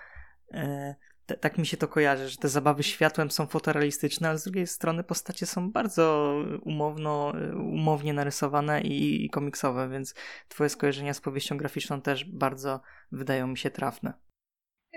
E, 0.52 0.94
tak 1.40 1.58
mi 1.58 1.66
się 1.66 1.76
to 1.76 1.88
kojarzy, 1.88 2.28
że 2.28 2.36
te 2.36 2.48
zabawy 2.48 2.82
światłem 2.82 3.30
są 3.30 3.46
fotorealistyczne, 3.46 4.28
ale 4.28 4.38
z 4.38 4.44
drugiej 4.44 4.66
strony 4.66 5.04
postacie 5.04 5.46
są 5.46 5.72
bardzo 5.72 6.34
umowno, 6.64 7.32
umownie 7.54 8.12
narysowane 8.12 8.80
i, 8.80 9.24
i 9.24 9.30
komiksowe, 9.30 9.88
więc 9.92 10.14
twoje 10.48 10.70
skojarzenia 10.70 11.14
z 11.14 11.20
powieścią 11.20 11.56
graficzną 11.56 12.00
też 12.00 12.24
bardzo 12.24 12.80
wydają 13.12 13.46
mi 13.46 13.58
się 13.58 13.70
trafne. 13.70 14.12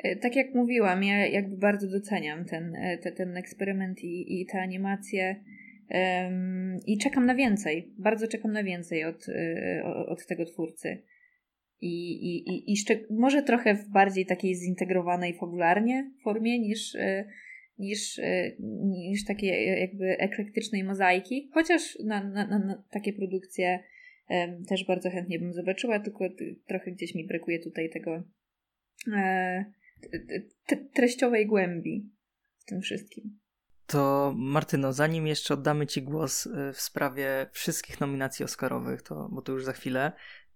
E, 0.03 0.15
tak 0.15 0.35
jak 0.35 0.55
mówiłam, 0.55 1.03
ja 1.03 1.27
jakby 1.27 1.57
bardzo 1.57 1.87
doceniam 1.89 2.45
ten, 2.45 2.75
e, 2.75 2.97
te, 2.97 3.11
ten 3.11 3.37
eksperyment 3.37 4.03
i, 4.03 4.41
i 4.41 4.45
te 4.45 4.61
animacje 4.61 5.43
um, 5.89 6.77
i 6.85 6.97
czekam 6.97 7.25
na 7.25 7.35
więcej. 7.35 7.93
Bardzo 7.97 8.27
czekam 8.27 8.51
na 8.51 8.63
więcej 8.63 9.05
od, 9.05 9.29
e, 9.29 9.83
od 10.07 10.25
tego 10.25 10.45
twórcy 10.45 11.03
i, 11.81 12.11
i, 12.11 12.49
i, 12.49 12.73
i 12.73 12.75
może 13.09 13.43
trochę 13.43 13.75
w 13.75 13.89
bardziej 13.89 14.25
takiej 14.25 14.55
zintegrowanej 14.55 15.37
fabularnie 15.37 16.11
formie 16.23 16.59
niż, 16.59 16.95
e, 16.95 17.25
niż, 17.77 18.19
e, 18.19 18.51
niż 18.83 19.25
takiej 19.25 19.79
jakby 19.79 20.05
eklektycznej 20.17 20.83
mozaiki, 20.83 21.49
chociaż 21.53 21.99
na, 22.05 22.23
na, 22.23 22.47
na 22.47 22.83
takie 22.91 23.13
produkcje 23.13 23.83
um, 24.29 24.65
też 24.65 24.85
bardzo 24.85 25.09
chętnie 25.09 25.39
bym 25.39 25.53
zobaczyła, 25.53 25.99
tylko 25.99 26.25
trochę 26.67 26.91
gdzieś 26.91 27.15
mi 27.15 27.27
brakuje 27.27 27.59
tutaj 27.59 27.89
tego 27.89 28.23
e, 29.13 29.65
treściowej 30.93 31.47
głębi 31.47 32.09
w 32.57 32.65
tym 32.65 32.81
wszystkim. 32.81 33.39
To 33.85 34.33
Martyno, 34.37 34.93
zanim 34.93 35.27
jeszcze 35.27 35.53
oddamy 35.53 35.87
Ci 35.87 36.01
głos 36.01 36.47
e, 36.47 36.73
w 36.73 36.81
sprawie 36.81 37.47
wszystkich 37.51 37.99
nominacji 37.99 38.45
Oscarowych, 38.45 39.01
to, 39.01 39.29
bo 39.31 39.41
to 39.41 39.51
już 39.51 39.65
za 39.65 39.73
chwilę, 39.73 40.11
E, 40.11 40.48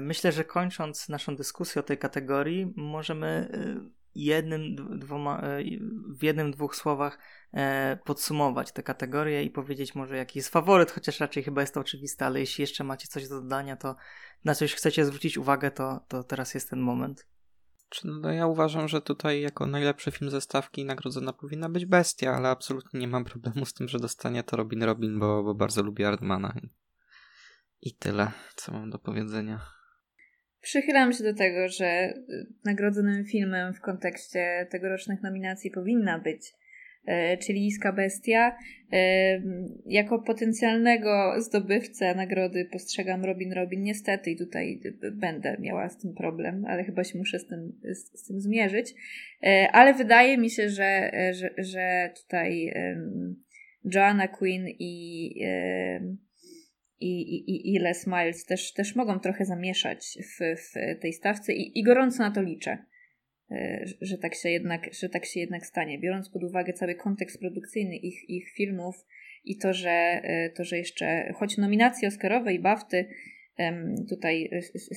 myślę, 0.00 0.32
że 0.32 0.44
kończąc 0.44 1.08
naszą 1.08 1.36
dyskusję 1.36 1.80
o 1.80 1.82
tej 1.82 1.98
kategorii, 1.98 2.72
możemy 2.76 3.26
e, 3.26 3.90
jednym, 4.14 4.76
dwoma, 4.98 5.40
e, 5.40 5.62
w 6.18 6.22
jednym, 6.22 6.50
dwóch 6.50 6.76
słowach 6.76 7.18
podsumować 8.04 8.72
te 8.72 8.82
kategorie 8.82 9.42
i 9.42 9.50
powiedzieć 9.50 9.94
może 9.94 10.16
jaki 10.16 10.38
jest 10.38 10.48
faworyt, 10.48 10.90
chociaż 10.90 11.20
raczej 11.20 11.42
chyba 11.42 11.60
jest 11.60 11.74
to 11.74 11.80
oczywiste, 11.80 12.26
ale 12.26 12.40
jeśli 12.40 12.62
jeszcze 12.62 12.84
macie 12.84 13.08
coś 13.08 13.28
do 13.28 13.40
dodania, 13.40 13.76
to 13.76 13.96
na 14.44 14.54
coś 14.54 14.74
chcecie 14.74 15.04
zwrócić 15.04 15.38
uwagę, 15.38 15.70
to, 15.70 16.00
to 16.08 16.24
teraz 16.24 16.54
jest 16.54 16.70
ten 16.70 16.80
moment. 16.80 17.26
No 18.04 18.32
ja 18.32 18.46
uważam, 18.46 18.88
że 18.88 19.00
tutaj 19.00 19.40
jako 19.40 19.66
najlepszy 19.66 20.10
film 20.10 20.30
ze 20.30 20.40
stawki 20.40 20.84
nagrodzona 20.84 21.32
powinna 21.32 21.68
być 21.68 21.86
Bestia, 21.86 22.34
ale 22.34 22.48
absolutnie 22.48 23.00
nie 23.00 23.08
mam 23.08 23.24
problemu 23.24 23.66
z 23.66 23.74
tym, 23.74 23.88
że 23.88 23.98
dostanie 23.98 24.42
to 24.42 24.56
Robin 24.56 24.82
Robin, 24.82 25.18
bo, 25.18 25.42
bo 25.42 25.54
bardzo 25.54 25.82
lubię 25.82 26.08
Ardmana. 26.08 26.54
I 27.82 27.94
tyle, 27.94 28.30
co 28.56 28.72
mam 28.72 28.90
do 28.90 28.98
powiedzenia. 28.98 29.60
Przychylam 30.60 31.12
się 31.12 31.24
do 31.24 31.34
tego, 31.34 31.68
że 31.68 32.14
nagrodzonym 32.64 33.24
filmem 33.24 33.74
w 33.74 33.80
kontekście 33.80 34.66
tegorocznych 34.70 35.22
nominacji 35.22 35.70
powinna 35.70 36.18
być 36.18 36.52
czyli 37.46 37.66
Iska 37.66 37.92
Bestia. 37.92 38.56
E, 38.92 39.42
jako 39.86 40.18
potencjalnego 40.18 41.34
zdobywcę 41.38 42.14
nagrody 42.14 42.68
postrzegam 42.72 43.24
Robin 43.24 43.52
Robin 43.52 43.82
niestety 43.82 44.30
i 44.30 44.36
tutaj 44.36 44.80
będę 45.12 45.56
miała 45.60 45.88
z 45.88 45.98
tym 45.98 46.14
problem, 46.14 46.64
ale 46.68 46.84
chyba 46.84 47.04
się 47.04 47.18
muszę 47.18 47.38
z 47.38 47.46
tym, 47.46 47.72
z, 47.84 48.20
z 48.20 48.26
tym 48.26 48.40
zmierzyć. 48.40 48.94
Ale 49.72 49.94
wydaje 49.94 50.38
mi 50.38 50.50
się, 50.50 50.68
że, 50.68 51.10
że, 51.32 51.50
że 51.58 52.10
tutaj 52.22 52.74
Joanna 53.84 54.28
Quinn 54.28 54.66
i 54.68 55.34
i, 57.00 57.20
i, 57.50 57.74
i 57.74 57.78
Les 57.78 58.06
też, 58.48 58.72
też 58.72 58.96
mogą 58.96 59.20
trochę 59.20 59.44
zamieszać 59.44 60.18
w, 60.22 60.56
w 60.56 61.00
tej 61.00 61.12
stawce 61.12 61.52
i, 61.52 61.78
i 61.78 61.82
gorąco 61.82 62.22
na 62.22 62.30
to 62.30 62.42
liczę. 62.42 62.78
że 64.00 64.18
tak 64.18 64.34
się 64.34 64.48
jednak, 64.50 64.94
że 64.94 65.08
tak 65.08 65.26
się 65.26 65.40
jednak 65.40 65.66
stanie. 65.66 65.98
Biorąc 65.98 66.30
pod 66.30 66.44
uwagę 66.44 66.72
cały 66.72 66.94
kontekst 66.94 67.40
produkcyjny 67.40 67.96
ich, 67.96 68.30
ich 68.30 68.52
filmów 68.56 68.94
i 69.44 69.56
to, 69.56 69.72
że, 69.72 70.22
to, 70.54 70.64
że 70.64 70.78
jeszcze 70.78 71.32
choć 71.36 71.56
nominacje 71.56 72.08
Oscarowe 72.08 72.54
i 72.54 72.58
BAFTY 72.58 73.08
tutaj 74.08 74.50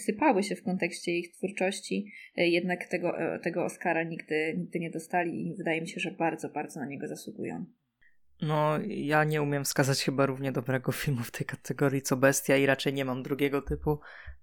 sypały 0.06 0.44
się 0.44 0.56
w 0.56 0.64
kontekście 0.64 1.12
ich 1.12 1.32
twórczości, 1.32 2.12
jednak 2.36 2.88
tego, 2.88 3.14
tego 3.44 3.66
Oscara 3.66 4.04
nigdy, 4.04 4.56
nigdy 4.58 4.80
nie 4.80 4.90
dostali 4.90 5.48
i 5.48 5.56
wydaje 5.56 5.82
mi 5.82 5.88
się, 5.88 6.00
że 6.00 6.12
bardzo, 6.12 6.50
bardzo 6.50 6.80
na 6.80 6.86
niego 6.86 7.08
zasługują. 7.08 7.66
No, 8.42 8.78
ja 8.88 9.24
nie 9.24 9.42
umiem 9.42 9.64
wskazać 9.64 10.04
chyba 10.04 10.26
równie 10.26 10.52
dobrego 10.52 10.92
filmu 10.92 11.24
w 11.24 11.32
tej 11.32 11.46
kategorii 11.46 12.02
co 12.02 12.18
Bestia 12.18 12.58
i 12.58 12.66
raczej 12.66 12.94
nie 12.94 13.06
mam 13.06 13.24
drugiego 13.24 13.62
typu. 13.62 14.00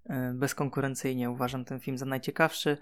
E, 0.09 0.33
bezkonkurencyjnie 0.35 1.29
uważam 1.29 1.65
ten 1.65 1.79
film 1.79 1.97
za 1.97 2.05
najciekawszy, 2.05 2.77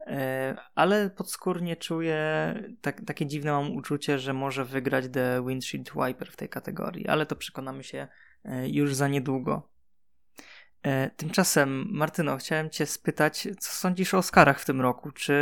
e, 0.00 0.56
ale 0.74 1.10
podskórnie 1.10 1.76
czuję 1.76 2.54
tak, 2.80 3.04
takie 3.06 3.26
dziwne 3.26 3.52
mam 3.52 3.76
uczucie, 3.76 4.18
że 4.18 4.32
może 4.32 4.64
wygrać 4.64 5.04
The 5.12 5.44
Windshield 5.46 5.90
Wiper 5.94 6.32
w 6.32 6.36
tej 6.36 6.48
kategorii, 6.48 7.08
ale 7.08 7.26
to 7.26 7.36
przekonamy 7.36 7.84
się 7.84 8.08
e, 8.44 8.68
już 8.68 8.94
za 8.94 9.08
niedługo. 9.08 9.70
E, 10.82 11.10
tymczasem, 11.16 11.86
Martyno, 11.90 12.36
chciałem 12.36 12.70
Cię 12.70 12.86
spytać, 12.86 13.48
co 13.58 13.72
sądzisz 13.72 14.14
o 14.14 14.18
Oscarach 14.18 14.60
w 14.60 14.64
tym 14.64 14.80
roku? 14.80 15.10
Czy, 15.12 15.34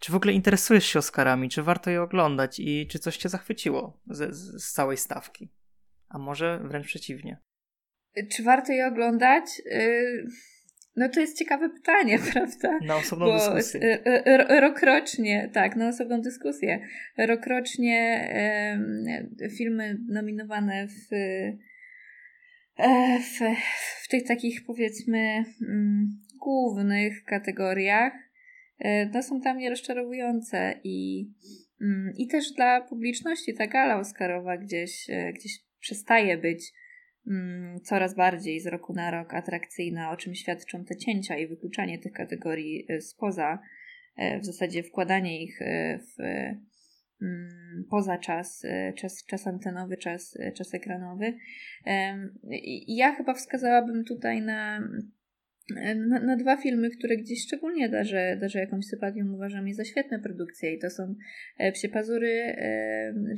czy 0.00 0.12
w 0.12 0.14
ogóle 0.14 0.32
interesujesz 0.32 0.86
się 0.86 0.98
Oscarami? 0.98 1.48
Czy 1.48 1.62
warto 1.62 1.90
je 1.90 2.02
oglądać? 2.02 2.60
I 2.60 2.86
czy 2.86 2.98
coś 2.98 3.16
Cię 3.16 3.28
zachwyciło 3.28 4.00
z, 4.06 4.36
z 4.62 4.72
całej 4.72 4.96
stawki? 4.96 5.52
A 6.08 6.18
może 6.18 6.60
wręcz 6.64 6.86
przeciwnie? 6.86 7.38
Czy 8.30 8.42
warto 8.42 8.72
je 8.72 8.86
oglądać? 8.86 9.44
Y, 9.66 10.26
no 10.96 11.08
to 11.08 11.20
jest 11.20 11.38
ciekawe 11.38 11.70
pytanie, 11.70 12.18
prawda? 12.32 12.78
Na 12.82 12.96
osobną 12.96 13.26
Bo 13.26 13.38
dyskusję. 13.38 13.80
Y, 13.80 14.28
y, 14.28 14.60
rokrocznie, 14.60 15.50
tak, 15.52 15.76
na 15.76 15.88
osobną 15.88 16.20
dyskusję. 16.20 16.80
Rokrocznie 17.18 18.28
filmy 19.58 19.98
nominowane 20.08 20.88
w 20.88 21.14
w, 23.20 23.38
w 24.04 24.08
tych 24.08 24.24
takich 24.26 24.64
powiedzmy 24.66 25.44
mm, 25.68 26.08
głównych 26.40 27.24
kategoriach 27.24 28.12
e, 28.78 29.06
no, 29.06 29.22
są 29.22 29.40
dla 29.40 29.54
mnie 29.54 29.70
rozczarowujące 29.70 30.80
i, 30.84 31.28
mm, 31.80 32.12
i 32.16 32.26
też 32.26 32.52
dla 32.52 32.80
publiczności 32.80 33.54
ta 33.54 33.66
gala 33.66 33.98
Oscarowa 33.98 34.56
gdzieś, 34.56 35.10
e, 35.10 35.32
gdzieś 35.32 35.52
przestaje 35.80 36.38
być 36.38 36.72
mm, 37.26 37.80
coraz 37.80 38.14
bardziej 38.14 38.60
z 38.60 38.66
roku 38.66 38.92
na 38.92 39.10
rok 39.10 39.34
atrakcyjna, 39.34 40.10
o 40.10 40.16
czym 40.16 40.34
świadczą 40.34 40.84
te 40.84 40.96
cięcia 40.96 41.36
i 41.36 41.46
wykluczanie 41.46 41.98
tych 41.98 42.12
kategorii 42.12 42.86
spoza, 43.00 43.58
w 44.40 44.44
zasadzie 44.44 44.82
wkładanie 44.82 45.42
ich 45.44 45.58
w 45.98 46.22
poza 47.90 48.18
czas, 48.18 48.64
e, 48.64 48.92
czas, 48.92 49.24
czas 49.26 49.46
antenowy, 49.46 49.96
czas, 49.96 50.36
e, 50.40 50.52
czas 50.52 50.74
ekranowy. 50.74 51.34
Ja 52.86 53.12
chyba 53.12 53.34
wskazałabym 53.34 54.04
tutaj 54.04 54.42
na, 54.42 54.88
na, 55.96 56.20
na, 56.20 56.36
dwa 56.36 56.56
filmy, 56.56 56.90
które 56.90 57.16
gdzieś 57.16 57.42
szczególnie 57.42 57.88
darzę, 57.88 58.36
darzę 58.40 58.58
jakąś 58.58 58.84
sympatią, 58.84 59.32
uważam 59.34 59.68
je 59.68 59.74
za 59.74 59.84
świetne 59.84 60.18
produkcje 60.18 60.74
i 60.74 60.78
to 60.78 60.90
są 60.90 61.14
e, 61.58 61.72
Psie 61.72 61.88
Pazury, 61.88 62.56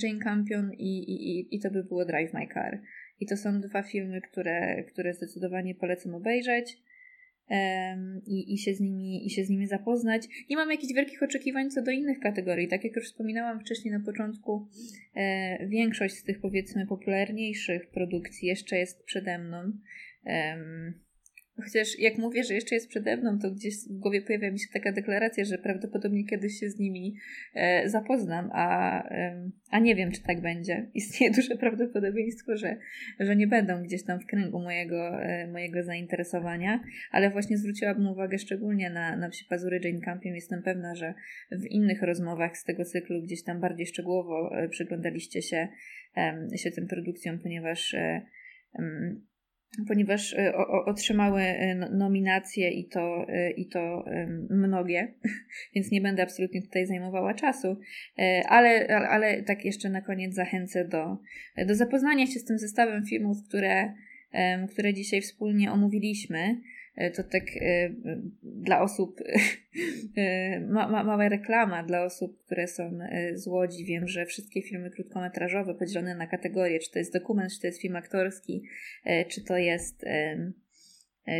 Jane 0.02 0.20
Campion 0.24 0.72
i, 0.72 0.98
i, 0.98 1.56
i 1.56 1.60
to 1.60 1.70
by 1.70 1.84
było 1.84 2.04
Drive 2.04 2.32
My 2.34 2.46
Car. 2.54 2.80
I 3.20 3.26
to 3.26 3.36
są 3.36 3.60
dwa 3.60 3.82
filmy, 3.82 4.20
które, 4.20 4.84
które 4.84 5.14
zdecydowanie 5.14 5.74
polecam 5.74 6.14
obejrzeć 6.14 6.78
i, 8.26 8.54
i, 8.54 8.58
się 8.58 8.74
z 8.74 8.80
nimi, 8.80 9.26
i 9.26 9.30
się 9.30 9.44
z 9.44 9.50
nimi 9.50 9.66
zapoznać. 9.66 10.22
Nie 10.50 10.56
mam 10.56 10.70
jakichś 10.70 10.94
wielkich 10.94 11.22
oczekiwań 11.22 11.70
co 11.70 11.82
do 11.82 11.90
innych 11.90 12.20
kategorii. 12.20 12.68
Tak 12.68 12.84
jak 12.84 12.96
już 12.96 13.04
wspominałam 13.04 13.60
wcześniej 13.60 13.94
na 13.94 14.00
początku, 14.00 14.68
e, 15.14 15.68
większość 15.68 16.14
z 16.14 16.24
tych 16.24 16.40
powiedzmy 16.40 16.86
popularniejszych 16.86 17.90
produkcji 17.90 18.48
jeszcze 18.48 18.78
jest 18.78 19.04
przede 19.04 19.38
mną. 19.38 19.72
Chociaż 21.62 21.98
jak 21.98 22.18
mówię, 22.18 22.44
że 22.44 22.54
jeszcze 22.54 22.74
jest 22.74 22.88
przede 22.88 23.16
mną, 23.16 23.38
to 23.38 23.50
gdzieś 23.50 23.74
w 23.74 23.98
głowie 23.98 24.22
pojawia 24.22 24.50
mi 24.50 24.58
się 24.58 24.66
taka 24.72 24.92
deklaracja, 24.92 25.44
że 25.44 25.58
prawdopodobnie 25.58 26.24
kiedyś 26.24 26.60
się 26.60 26.70
z 26.70 26.78
nimi 26.78 27.16
e, 27.54 27.88
zapoznam, 27.88 28.50
a, 28.52 29.08
e, 29.08 29.50
a 29.70 29.78
nie 29.78 29.94
wiem, 29.94 30.12
czy 30.12 30.22
tak 30.22 30.40
będzie. 30.40 30.90
Istnieje 30.94 31.32
duże 31.36 31.56
prawdopodobieństwo, 31.56 32.56
że, 32.56 32.76
że 33.20 33.36
nie 33.36 33.46
będą 33.46 33.82
gdzieś 33.82 34.04
tam 34.04 34.20
w 34.20 34.26
kręgu 34.26 34.60
mojego, 34.60 35.22
e, 35.22 35.46
mojego 35.46 35.82
zainteresowania, 35.82 36.80
ale 37.10 37.30
właśnie 37.30 37.58
zwróciłabym 37.58 38.06
uwagę 38.06 38.38
szczególnie 38.38 38.90
na, 38.90 39.16
na 39.16 39.28
psi 39.28 39.44
pazury 39.44 39.80
Jane 39.84 40.00
Campion. 40.00 40.34
Jestem 40.34 40.62
pewna, 40.62 40.94
że 40.94 41.14
w 41.52 41.66
innych 41.66 42.02
rozmowach 42.02 42.58
z 42.58 42.64
tego 42.64 42.84
cyklu 42.84 43.22
gdzieś 43.22 43.42
tam 43.42 43.60
bardziej 43.60 43.86
szczegółowo 43.86 44.58
e, 44.58 44.68
przyglądaliście 44.68 45.42
się, 45.42 45.68
się 46.56 46.70
tym 46.70 46.86
produkcjom, 46.86 47.38
ponieważ 47.38 47.94
e, 47.94 48.22
ponieważ 49.88 50.34
e, 50.34 50.56
otrzymały 50.86 51.40
e, 51.40 51.74
no, 51.74 51.88
nominacje 51.90 52.70
i 52.70 52.88
to, 52.88 53.26
e, 53.28 53.50
i 53.50 53.66
to 53.66 54.04
mnogie, 54.50 55.14
więc 55.74 55.90
nie 55.90 56.00
będę 56.00 56.22
absolutnie 56.22 56.62
tutaj 56.62 56.86
zajmowała 56.86 57.34
czasu, 57.34 57.76
ale, 58.48 58.88
ale 58.88 59.42
tak 59.42 59.64
jeszcze 59.64 59.90
na 59.90 60.00
koniec 60.00 60.34
zachęcę 60.34 60.84
do, 60.88 61.18
do 61.66 61.74
zapoznania 61.74 62.26
się 62.26 62.38
z 62.38 62.44
tym 62.44 62.58
zestawem 62.58 63.06
filmów, 63.06 63.36
które, 63.48 63.94
które 64.72 64.94
dzisiaj 64.94 65.20
wspólnie 65.20 65.72
omówiliśmy. 65.72 66.60
E, 66.96 67.10
to 67.10 67.24
tak 67.24 67.42
e, 67.60 67.90
dla 68.42 68.82
osób, 68.82 69.20
e, 70.16 70.60
ma, 70.60 70.88
ma, 70.88 71.04
mała 71.04 71.28
reklama 71.28 71.82
dla 71.82 72.04
osób, 72.04 72.44
które 72.44 72.66
są 72.66 72.98
z 73.34 73.46
Łodzi. 73.46 73.84
Wiem, 73.84 74.08
że 74.08 74.26
wszystkie 74.26 74.62
filmy 74.62 74.90
krótkometrażowe 74.90 75.74
podzielone 75.74 76.14
na 76.14 76.26
kategorie, 76.26 76.78
czy 76.78 76.90
to 76.90 76.98
jest 76.98 77.12
dokument, 77.12 77.52
czy 77.52 77.60
to 77.60 77.66
jest 77.66 77.80
film 77.80 77.96
aktorski, 77.96 78.62
czy 79.28 79.44
to 79.44 79.56
jest 79.56 80.04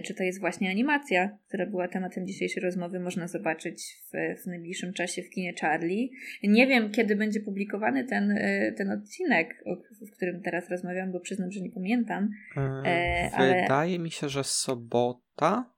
czy 0.05 0.15
to 0.15 0.23
jest 0.23 0.40
właśnie 0.40 0.70
animacja, 0.70 1.39
która 1.48 1.66
była 1.66 1.89
tematem 1.89 2.27
dzisiejszej 2.27 2.62
rozmowy, 2.62 3.01
można 3.01 3.28
zobaczyć 3.28 3.97
w, 4.12 4.43
w 4.43 4.47
najbliższym 4.47 4.93
czasie 4.93 5.23
w 5.23 5.31
kinie 5.31 5.55
Charlie. 5.61 6.11
Nie 6.43 6.66
wiem, 6.66 6.90
kiedy 6.90 7.16
będzie 7.16 7.40
publikowany 7.40 8.05
ten, 8.05 8.31
e, 8.31 8.73
ten 8.73 8.90
odcinek, 8.90 9.62
o, 9.66 9.77
w 10.06 10.11
którym 10.11 10.43
teraz 10.43 10.70
rozmawiam, 10.70 11.12
bo 11.12 11.20
przyznam, 11.20 11.51
że 11.51 11.61
nie 11.61 11.70
pamiętam. 11.70 12.31
E, 12.85 13.31
Wydaje 13.39 13.94
ale... 13.94 13.98
mi 13.98 14.11
się, 14.11 14.28
że 14.28 14.44
sobota 14.44 15.73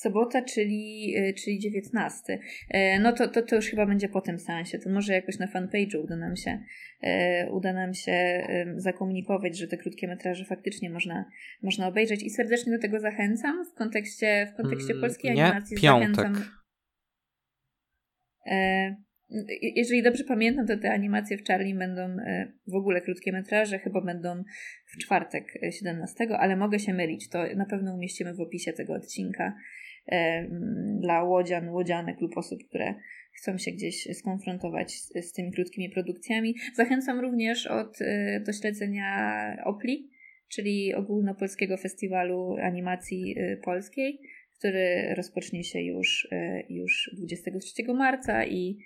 sobota, 0.00 0.42
czyli, 0.42 1.14
y, 1.18 1.34
czyli 1.34 1.58
19. 1.58 2.38
E, 2.70 2.98
no 2.98 3.12
to, 3.12 3.28
to, 3.28 3.42
to 3.42 3.56
już 3.56 3.66
chyba 3.66 3.86
będzie 3.86 4.08
po 4.08 4.20
tym 4.20 4.38
seansie. 4.38 4.78
To 4.78 4.90
może 4.90 5.12
jakoś 5.12 5.38
na 5.38 5.46
fanpage'u 5.46 6.04
uda 6.04 6.16
nam 6.16 6.36
się 6.36 6.58
e, 7.02 7.50
uda 7.50 7.72
nam 7.72 7.94
się 7.94 8.46
zakomunikować, 8.76 9.58
że 9.58 9.68
te 9.68 9.76
krótkie 9.76 10.08
metraże 10.08 10.44
faktycznie 10.44 10.90
można, 10.90 11.24
można 11.62 11.88
obejrzeć 11.88 12.22
i 12.22 12.30
serdecznie 12.30 12.72
do 12.72 12.78
tego 12.78 13.00
zachęcam 13.00 13.64
w 13.64 13.74
kontekście, 13.74 14.52
w 14.54 14.56
kontekście 14.56 14.92
mm, 14.92 15.00
polskiej 15.00 15.34
nie, 15.34 15.44
animacji. 15.44 15.76
Piątek. 15.76 16.16
Zachęcam. 16.16 16.60
E, 18.46 18.96
jeżeli 19.76 20.02
dobrze 20.02 20.24
pamiętam, 20.24 20.66
to 20.66 20.76
te 20.76 20.92
animacje 20.92 21.38
w 21.38 21.44
Charlie 21.44 21.74
będą 21.74 22.02
e, 22.02 22.52
w 22.66 22.74
ogóle 22.74 23.00
krótkie 23.00 23.32
metraże, 23.32 23.78
chyba 23.78 24.00
będą 24.00 24.44
w 24.86 24.98
czwartek 24.98 25.44
17, 25.70 26.28
ale 26.38 26.56
mogę 26.56 26.78
się 26.78 26.94
mylić. 26.94 27.28
To 27.28 27.44
na 27.56 27.66
pewno 27.66 27.94
umieścimy 27.94 28.34
w 28.34 28.40
opisie 28.40 28.72
tego 28.72 28.94
odcinka 28.94 29.54
dla 31.00 31.22
łodzian, 31.22 31.68
łodzianek 31.68 32.20
lub 32.20 32.36
osób, 32.36 32.58
które 32.68 32.94
chcą 33.32 33.58
się 33.58 33.70
gdzieś 33.70 34.08
skonfrontować 34.18 34.92
z, 34.92 35.32
tymi 35.32 35.52
krótkimi 35.52 35.90
produkcjami. 35.90 36.54
Zachęcam 36.74 37.20
również 37.20 37.66
od, 37.66 38.00
e, 38.00 38.40
do 38.40 38.52
śledzenia 38.52 39.56
OPLI, 39.64 40.10
czyli 40.48 40.94
Ogólnopolskiego 40.94 41.76
Festiwalu 41.76 42.56
Animacji 42.62 43.34
e, 43.38 43.56
Polskiej, 43.56 44.20
który 44.58 45.14
rozpocznie 45.16 45.64
się 45.64 45.80
już, 45.80 46.28
już 46.68 47.10
23 47.16 47.94
marca 47.94 48.44
i, 48.44 48.78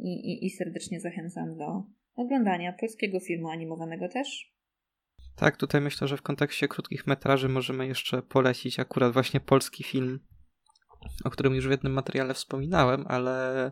i, 0.00 0.46
I 0.46 0.50
serdecznie 0.50 1.00
zachęcam 1.00 1.56
do 1.56 1.82
oglądania 2.14 2.72
polskiego 2.72 3.20
filmu 3.20 3.48
animowanego 3.48 4.08
też. 4.08 4.54
Tak, 5.36 5.56
tutaj 5.56 5.80
myślę, 5.80 6.08
że 6.08 6.16
w 6.16 6.22
kontekście 6.22 6.68
krótkich 6.68 7.06
metraży 7.06 7.48
możemy 7.48 7.86
jeszcze 7.86 8.22
polecić 8.22 8.80
akurat 8.80 9.12
właśnie 9.12 9.40
polski 9.40 9.84
film, 9.84 10.20
o 11.24 11.30
którym 11.30 11.54
już 11.54 11.68
w 11.68 11.70
jednym 11.70 11.92
materiale 11.92 12.34
wspominałem, 12.34 13.04
ale 13.08 13.66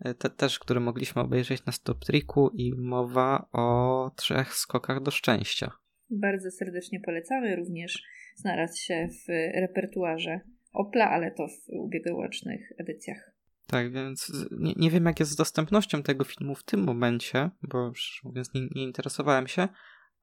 e, 0.00 0.14
te, 0.14 0.30
też, 0.30 0.58
który 0.58 0.80
mogliśmy 0.80 1.22
obejrzeć 1.22 1.64
na 1.64 1.72
Stop 1.72 2.04
Tricku 2.04 2.50
i 2.54 2.74
mowa 2.74 3.48
o 3.52 4.10
trzech 4.16 4.54
skokach 4.54 5.02
do 5.02 5.10
szczęścia. 5.10 5.72
Bardzo 6.10 6.50
serdecznie 6.50 7.00
polecamy, 7.00 7.56
również 7.56 8.02
znalazł 8.36 8.82
się 8.82 9.08
w 9.08 9.32
repertuarze 9.60 10.40
Opla, 10.72 11.10
ale 11.10 11.30
to 11.30 11.48
w 11.48 11.68
ubiegłorocznych 11.68 12.60
edycjach. 12.78 13.30
Tak, 13.66 13.92
więc 13.92 14.32
nie, 14.58 14.72
nie 14.76 14.90
wiem, 14.90 15.04
jak 15.04 15.20
jest 15.20 15.32
z 15.32 15.36
dostępnością 15.36 16.02
tego 16.02 16.24
filmu 16.24 16.54
w 16.54 16.64
tym 16.64 16.84
momencie, 16.84 17.50
bo 17.62 17.92
mówiąc, 18.24 18.54
nie, 18.54 18.60
nie 18.60 18.82
interesowałem 18.84 19.46
się, 19.46 19.68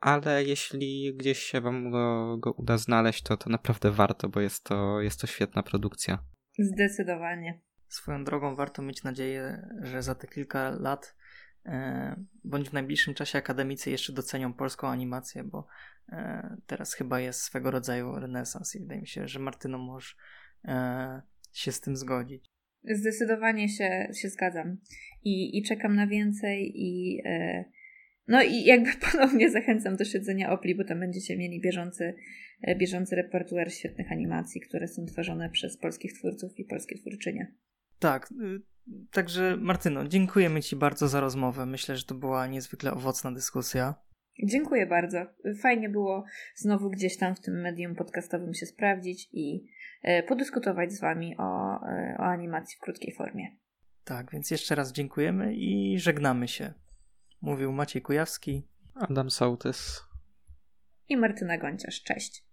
ale 0.06 0.44
jeśli 0.44 1.14
gdzieś 1.18 1.40
się 1.40 1.62
wam 1.62 1.92
go, 1.92 2.38
go, 2.38 2.52
uda 2.52 2.78
znaleźć, 2.78 3.24
to, 3.24 3.38
to 3.38 3.50
naprawdę 3.50 3.92
warto, 3.92 4.30
bo 4.30 4.40
jest 4.40 4.64
to, 4.64 5.02
jest 5.02 5.22
to 5.22 5.28
świetna 5.28 5.64
produkcja. 5.64 6.24
Zdecydowanie. 6.60 7.62
Swoją 7.88 8.24
drogą 8.24 8.56
warto 8.56 8.82
mieć 8.82 9.04
nadzieję, 9.04 9.70
że 9.82 10.04
za 10.04 10.16
te 10.16 10.28
kilka 10.28 10.70
lat 10.70 11.16
e, 11.66 12.16
bądź 12.44 12.70
w 12.70 12.74
najbliższym 12.74 13.14
czasie 13.14 13.38
akademicy 13.38 13.92
jeszcze 13.92 14.14
docenią 14.14 14.54
polską 14.54 14.88
animację, 14.88 15.44
bo 15.44 15.68
e, 16.10 16.58
teraz 16.68 16.94
chyba 16.94 17.20
jest 17.20 17.42
swego 17.42 17.72
rodzaju 17.72 18.20
renesans 18.20 18.76
i 18.76 18.80
wydaje 18.80 19.02
mi 19.02 19.08
się, 19.08 19.28
że 19.28 19.40
Martyno 19.40 19.78
możesz 19.78 20.18
e, 20.66 21.22
się 21.54 21.72
z 21.72 21.82
tym 21.82 21.96
zgodzić. 21.96 22.46
Zdecydowanie 22.84 23.70
się, 23.70 24.08
się 24.22 24.30
zgadzam 24.30 24.78
I, 25.24 25.58
i 25.58 25.64
czekam 25.64 25.96
na 25.96 26.08
więcej 26.08 26.72
i 26.76 27.22
e, 27.26 27.66
no 28.28 28.44
i 28.44 28.64
jakby 28.64 28.90
ponownie 29.12 29.50
zachęcam 29.50 29.96
do 29.96 30.06
śledzenia 30.06 30.52
Opli, 30.52 30.76
bo 30.76 30.84
tam 30.84 31.00
będziecie 31.00 31.38
mieli 31.38 31.62
bieżący, 31.62 32.16
e, 32.62 32.76
bieżący 32.76 33.16
repertuar 33.16 33.72
świetnych 33.72 34.12
animacji, 34.12 34.62
które 34.62 34.88
są 34.88 35.06
tworzone 35.06 35.50
przez 35.50 35.78
polskich 35.78 36.14
twórców 36.14 36.60
i 36.60 36.66
polskie 36.66 36.98
twórczynie. 36.98 37.56
Tak, 38.00 38.32
y, 38.32 38.62
także 39.12 39.58
Martyno, 39.58 40.08
dziękujemy 40.08 40.62
Ci 40.62 40.76
bardzo 40.76 41.08
za 41.08 41.20
rozmowę. 41.20 41.66
Myślę, 41.66 41.98
że 41.98 42.06
to 42.06 42.16
była 42.16 42.48
niezwykle 42.48 42.92
owocna 42.92 43.32
dyskusja. 43.32 43.96
Dziękuję 44.44 44.88
bardzo. 44.88 45.26
Fajnie 45.62 45.90
było 45.90 46.26
znowu 46.56 46.90
gdzieś 46.90 47.18
tam 47.18 47.36
w 47.36 47.40
tym 47.40 47.62
medium 47.62 47.96
podcastowym 47.96 48.54
się 48.54 48.66
sprawdzić 48.66 49.30
i 49.34 49.68
e, 50.04 50.24
podyskutować 50.24 50.94
z 50.94 51.02
Wami 51.02 51.36
o, 51.38 51.82
e, 51.82 52.16
o 52.20 52.24
animacji 52.24 52.78
w 52.78 52.84
krótkiej 52.84 53.14
formie. 53.14 53.48
Tak, 54.04 54.32
więc 54.32 54.52
jeszcze 54.52 54.76
raz 54.76 54.92
dziękujemy 54.92 55.56
i 55.56 56.00
żegnamy 56.00 56.48
się. 56.48 56.74
Mówił 57.46 57.72
Maciej 57.72 58.02
Kujawski, 58.02 58.68
Adam 58.96 59.32
Sołtys 59.32 60.04
i 61.10 61.18
Martyna 61.18 61.58
Gonciarz. 61.58 62.04
Cześć. 62.04 62.46